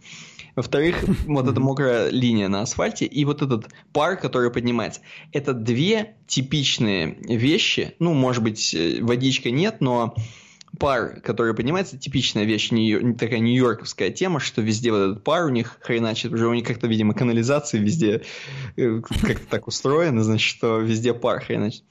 Во-вторых, 0.57 0.97
вот 1.28 1.47
эта 1.47 1.61
мокрая 1.61 2.11
линия 2.11 2.48
на 2.48 2.62
асфальте 2.62 3.05
и 3.07 3.24
вот 3.24 3.43
этот 3.43 3.69
пар, 3.93 4.16
который 4.16 4.51
поднимается. 4.51 5.02
Это 5.31 5.52
две 5.52 6.16
типичные 6.27 7.16
вещи. 7.20 7.94
Ну, 8.01 8.12
может 8.12 8.43
быть, 8.43 8.74
э, 8.74 8.98
водичка 9.01 9.52
нет, 9.52 9.77
но 9.81 10.16
пар, 10.78 11.20
который 11.20 11.55
поднимается, 11.55 11.98
типичная 11.98 12.44
вещь, 12.44 12.70
не, 12.70 13.14
такая 13.14 13.40
нью-йорковская 13.40 14.10
тема, 14.10 14.40
что 14.40 14.62
везде 14.62 14.92
вот 14.92 14.98
этот 14.98 15.24
пар 15.24 15.47
у 15.47 15.51
них 15.51 15.78
хреначит, 15.80 16.32
уже 16.32 16.47
у 16.48 16.55
них 16.55 16.66
как-то, 16.66 16.86
видимо, 16.86 17.14
канализации 17.14 17.78
везде 17.78 18.22
э, 18.76 19.01
как-то 19.01 19.47
так 19.48 19.66
устроено, 19.66 20.22
значит, 20.22 20.48
что 20.48 20.78
везде 20.78 21.12
пар 21.14 21.44
хреначит. 21.44 21.84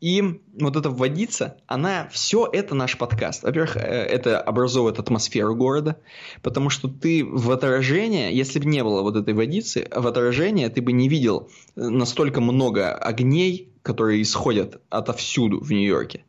И 0.00 0.40
вот 0.58 0.76
эта 0.76 0.88
водица, 0.88 1.58
она, 1.66 2.08
все 2.10 2.48
это 2.50 2.74
наш 2.74 2.96
подкаст. 2.96 3.42
Во-первых, 3.42 3.76
э, 3.76 3.80
это 3.80 4.40
образовывает 4.40 4.98
атмосферу 4.98 5.54
города, 5.54 5.98
потому 6.42 6.70
что 6.70 6.88
ты 6.88 7.24
в 7.24 7.50
отражение, 7.50 8.34
если 8.34 8.58
бы 8.58 8.66
не 8.66 8.82
было 8.82 9.02
вот 9.02 9.16
этой 9.16 9.34
водицы, 9.34 9.86
в 9.94 10.06
отражение 10.06 10.70
ты 10.70 10.80
бы 10.80 10.92
не 10.92 11.08
видел 11.08 11.50
настолько 11.76 12.40
много 12.40 12.92
огней, 12.94 13.72
которые 13.82 14.22
исходят 14.22 14.80
отовсюду 14.88 15.60
в 15.60 15.70
Нью-Йорке. 15.70 16.24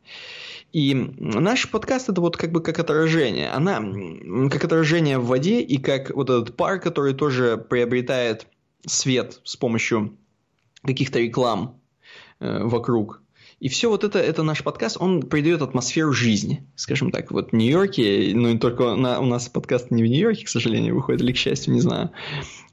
И 0.72 0.94
наш 0.94 1.70
подкаст 1.70 2.10
это 2.10 2.22
вот 2.22 2.38
как 2.38 2.52
бы 2.52 2.62
как 2.62 2.80
отражение. 2.80 3.50
Она 3.50 3.82
как 4.50 4.64
отражение 4.64 5.18
в 5.18 5.26
воде 5.26 5.62
и 5.62 5.78
как 5.78 6.12
вот 6.12 6.30
этот 6.30 6.56
пар, 6.56 6.80
который 6.80 7.14
тоже 7.14 7.58
приобретает 7.58 8.48
свет 8.86 9.42
с 9.44 9.56
помощью 9.58 10.18
каких-то 10.84 11.20
реклам 11.20 11.80
э, 12.40 12.64
вокруг. 12.64 13.22
И 13.60 13.70
все 13.70 13.90
вот 13.90 14.04
это, 14.04 14.18
это 14.18 14.42
наш 14.42 14.64
подкаст, 14.64 14.98
он 15.00 15.22
придает 15.22 15.62
атмосферу 15.62 16.14
жизни, 16.14 16.68
скажем 16.76 17.12
так. 17.12 17.30
Вот 17.30 17.52
в 17.52 17.56
Нью-Йорке, 17.56 18.32
ну 18.34 18.50
и 18.50 18.58
только 18.58 18.96
на, 18.96 19.20
у 19.20 19.26
нас 19.26 19.50
подкаст 19.50 19.92
не 19.92 20.02
в 20.02 20.08
Нью-Йорке, 20.08 20.46
к 20.46 20.50
сожалению, 20.50 20.96
выходит, 20.96 21.22
или 21.22 21.32
к 21.32 21.38
счастью, 21.38 21.76
не 21.76 21.80
знаю. 21.80 22.10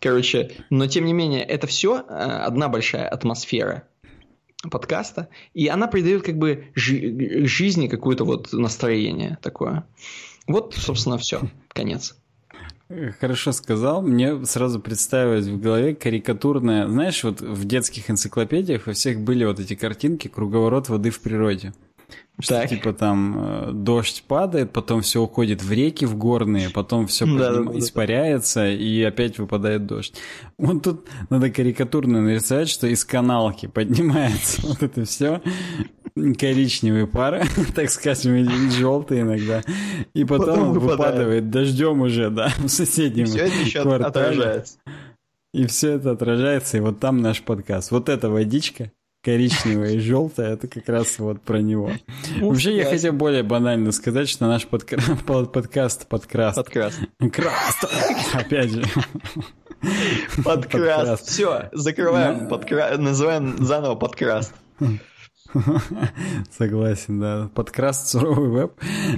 Короче, 0.01 0.51
но 0.71 0.87
тем 0.87 1.05
не 1.05 1.13
менее, 1.13 1.43
это 1.43 1.67
все 1.67 1.99
э, 1.99 2.03
одна 2.11 2.69
большая 2.69 3.07
атмосфера 3.07 3.87
подкаста, 4.71 5.29
и 5.55 5.69
она 5.69 5.87
придает 5.87 6.23
как 6.23 6.37
бы 6.37 6.67
жи- 6.75 7.47
жизни 7.47 7.89
какое-то 7.89 8.25
вот 8.25 8.53
настроение 8.53 9.39
такое. 9.43 9.85
Вот, 10.47 10.75
собственно, 10.75 11.19
все. 11.19 11.43
Конец. 11.69 12.17
Хорошо 13.21 13.53
сказал. 13.53 14.01
Мне 14.01 14.45
сразу 14.47 14.81
представилось 14.81 15.47
в 15.47 15.61
голове 15.61 15.95
карикатурное... 15.95 16.89
Знаешь, 16.89 17.23
вот 17.23 17.43
в 17.43 17.67
детских 17.67 18.11
энциклопедиях 18.11 18.87
у 18.87 18.93
всех 18.93 19.21
были 19.21 19.45
вот 19.45 19.61
эти 19.61 19.75
картинки 19.75 20.29
«Круговорот 20.29 20.89
воды 20.89 21.11
в 21.11 21.21
природе». 21.21 21.75
Что 22.41 22.55
так. 22.55 22.69
типа 22.69 22.93
там 22.93 23.35
э, 23.37 23.71
дождь 23.73 24.23
падает, 24.29 24.73
потом 24.73 25.03
все 25.03 25.21
уходит 25.21 25.61
в 25.61 25.73
реки, 25.73 26.05
в 26.05 26.17
горные, 26.17 26.71
потом 26.71 27.09
все 27.09 27.27
да, 27.27 27.53
да, 27.53 27.79
испаряется 27.79 28.61
да. 28.61 28.71
и 28.71 29.03
опять 29.03 29.39
выпадает 29.39 29.87
дождь. 29.87 30.15
Вот 30.57 30.85
тут 30.85 31.09
надо 31.31 31.51
карикатурно 31.51 32.23
нарисовать, 32.23 32.69
что 32.69 32.87
из 32.87 33.05
каналки 33.05 33.67
поднимается 33.67 34.63
вот 34.67 34.85
это 34.85 35.05
все, 35.05 35.43
коричневые 36.15 37.09
пары, 37.09 37.45
так 37.75 37.91
скажем, 37.91 38.35
или 38.35 38.71
желтые 38.71 39.23
иногда, 39.23 39.63
и 40.15 40.25
потом, 40.25 40.47
потом 40.47 40.73
выпадает 40.73 41.51
дождем 41.51 42.03
уже, 42.03 42.31
да, 42.31 42.53
в 42.59 42.69
соседнем 42.69 43.25
и 43.25 43.29
все 43.29 43.47
это 43.47 43.57
еще 43.57 43.83
квартале. 43.83 44.27
отражается. 44.27 44.79
И 45.55 45.67
все 45.67 45.93
это 45.93 46.13
отражается, 46.13 46.77
и 46.77 46.81
вот 46.81 47.01
там 47.01 47.21
наш 47.21 47.43
подкаст. 47.43 47.91
Вот 47.91 48.09
эта 48.09 48.29
водичка, 48.29 48.93
коричневое 49.29 49.93
и 49.93 49.99
желтое, 49.99 50.55
это 50.55 50.69
как 50.69 50.89
раз 50.89 51.19
вот 51.19 51.43
про 51.43 51.59
него. 51.59 51.91
Вообще, 52.41 52.75
я 52.79 52.87
хотел 52.87 53.13
более 53.13 53.43
банально 53.43 53.93
сказать, 53.93 54.27
что 54.27 54.47
наш 54.47 54.67
подка... 54.67 54.97
подкаст 55.27 56.09
подкраст. 56.09 56.57
Подкраст. 56.57 56.99
Краст. 57.31 57.85
Опять 58.33 58.71
же. 58.71 58.85
Подкраст. 60.43 61.27
Все, 61.29 61.69
закрываем, 61.73 62.49
называем 63.03 63.63
заново 63.63 63.97
подкраст. 63.97 64.55
Согласен, 66.51 67.21
да. 67.21 67.51
Подкаст 67.55 68.09
«Суровый 68.09 68.51
веб». 68.51 68.73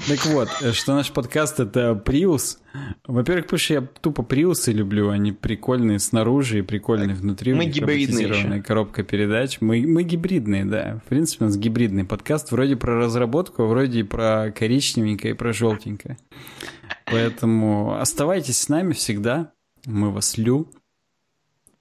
Так 0.09 0.27
вот, 0.27 0.49
что 0.75 0.95
наш 0.95 1.11
подкаст— 1.11 1.59
это 1.61 2.01
Prius. 2.05 2.59
Во-первых, 3.07 3.47
потому 3.47 3.59
что 3.59 3.75
я 3.75 3.81
тупо 3.81 4.23
Приусы 4.23 4.73
люблю. 4.73 5.11
Они 5.11 5.33
прикольные 5.33 5.99
снаружи 5.99 6.61
и 6.61 6.63
прикольные 6.63 7.17
внутри. 7.17 7.55
Мы 7.55 7.67
гибридные 7.67 8.29
еще. 8.29 8.63
коробка 8.63 9.03
передач. 9.03 9.59
Мы, 9.61 9.85
мы 9.87 10.05
гибридные, 10.05 10.65
да. 10.65 11.01
В 11.05 11.09
принципе, 11.09 11.45
у 11.45 11.49
нас 11.49 11.57
гибридный 11.57 12.05
подкаст. 12.05 12.53
Вроде 12.53 12.77
про 12.77 12.97
разработку, 12.97 13.65
вроде 13.65 14.01
и 14.01 14.05
про 14.05 14.53
коричневенькое, 14.57 15.35
и 15.35 15.37
про 15.37 15.53
желтенькое. 15.53 16.17
Поэтому 17.07 17.99
оставайтесь 17.99 18.59
с 18.59 18.69
нами 18.69 18.93
всегда. 18.93 19.53
Мы 19.85 20.11
вас 20.11 20.39
лю. 20.39 20.69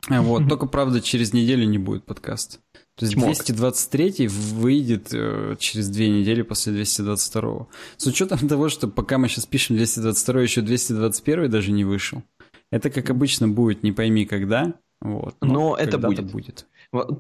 Вот, 0.08 0.44
только, 0.50 0.66
правда, 0.66 1.02
через 1.02 1.34
неделю 1.34 1.66
не 1.66 1.78
будет 1.78 2.06
подкаста. 2.06 2.58
То 3.00 3.06
есть 3.06 3.18
223 3.18 4.28
выйдет 4.28 5.14
э, 5.14 5.56
через 5.58 5.88
две 5.88 6.10
недели 6.10 6.42
после 6.42 6.74
222. 6.74 7.68
С 7.96 8.06
учетом 8.08 8.40
того, 8.50 8.68
что 8.68 8.90
пока 8.90 9.18
мы 9.18 9.30
сейчас 9.30 9.46
пишем 9.46 9.78
222, 9.78 10.42
еще 10.42 10.62
221 10.62 11.50
даже 11.50 11.72
не 11.72 11.86
вышел. 11.86 12.24
Это, 12.72 12.90
как 12.90 13.10
обычно, 13.10 13.48
будет 13.48 13.84
не 13.84 13.94
пойми 13.94 14.26
когда. 14.26 14.74
Вот, 15.00 15.38
но, 15.40 15.54
но 15.54 15.78
это 15.78 15.98
будет. 15.98 16.30
будет. 16.30 16.68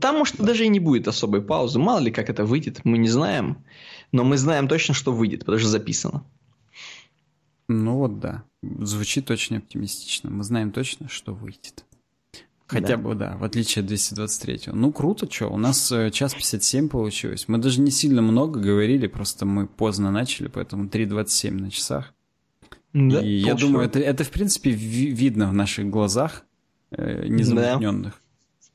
Там, 0.01 0.17
может, 0.17 0.35
да. 0.37 0.47
даже 0.47 0.65
и 0.65 0.67
не 0.67 0.81
будет 0.81 1.07
особой 1.07 1.41
паузы. 1.41 1.79
Мало 1.79 1.99
ли, 1.99 2.11
как 2.11 2.29
это 2.29 2.43
выйдет, 2.43 2.81
мы 2.83 2.97
не 2.97 3.07
знаем. 3.07 3.63
Но 4.11 4.25
мы 4.25 4.37
знаем 4.37 4.67
точно, 4.67 4.93
что 4.93 5.13
выйдет, 5.13 5.39
потому 5.41 5.59
что 5.59 5.69
записано. 5.69 6.25
Ну 7.69 7.99
вот 7.99 8.19
да. 8.19 8.43
Звучит 8.61 9.31
очень 9.31 9.57
оптимистично. 9.57 10.29
Мы 10.29 10.43
знаем 10.43 10.73
точно, 10.73 11.07
что 11.07 11.33
выйдет. 11.33 11.85
Хотя 12.69 12.87
да. 12.87 12.97
бы, 12.97 13.15
да, 13.15 13.35
в 13.35 13.43
отличие 13.43 13.81
от 13.81 13.87
223. 13.87 14.61
Ну, 14.67 14.91
круто, 14.91 15.27
что. 15.29 15.47
У 15.47 15.57
нас 15.57 15.91
э, 15.91 16.11
час 16.11 16.35
57 16.35 16.87
получилось. 16.87 17.45
Мы 17.47 17.57
даже 17.57 17.81
не 17.81 17.89
сильно 17.89 18.21
много 18.21 18.59
говорили, 18.59 19.07
просто 19.07 19.47
мы 19.47 19.65
поздно 19.65 20.11
начали, 20.11 20.49
поэтому 20.49 20.85
3.27 20.85 21.51
на 21.51 21.71
часах. 21.71 22.13
Да, 22.93 23.21
И 23.21 23.37
я 23.37 23.55
думаю, 23.55 23.87
это, 23.87 23.97
это, 23.97 24.23
в 24.23 24.29
принципе, 24.29 24.69
ви- 24.69 25.11
видно 25.11 25.49
в 25.49 25.53
наших 25.53 25.89
глазах, 25.89 26.43
э, 26.91 27.25
незамутненных. 27.27 28.13
Да. 28.13 28.19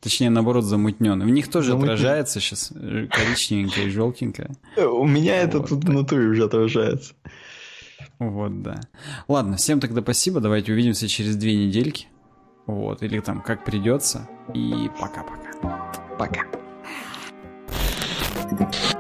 Точнее, 0.01 0.31
наоборот, 0.31 0.65
замутненных. 0.65 1.29
В 1.29 1.31
них 1.31 1.49
тоже 1.49 1.69
Замутнен... 1.69 1.93
отражается 1.93 2.41
сейчас 2.41 2.73
э, 2.75 3.07
коричневенькое 3.09 3.87
и 3.87 3.91
желтенькое. 3.91 4.51
У 4.77 5.07
меня 5.07 5.41
вот. 5.41 5.49
это 5.49 5.61
тут 5.61 5.85
внутри 5.85 6.19
уже 6.19 6.45
отражается. 6.45 7.15
Вот, 8.19 8.61
да. 8.63 8.81
Ладно, 9.29 9.57
всем 9.57 9.79
тогда 9.79 10.03
спасибо. 10.03 10.41
Давайте 10.41 10.73
увидимся 10.73 11.07
через 11.07 11.37
две 11.37 11.55
недельки. 11.55 12.09
Вот, 12.67 13.03
или 13.03 13.21
там 13.21 13.41
как 13.43 13.65
придется. 13.65 14.29
И 14.55 14.91
пока-пока. 15.01 15.53
Пока. 16.19 16.41
-пока. 16.41 16.59
пока. 18.59 18.94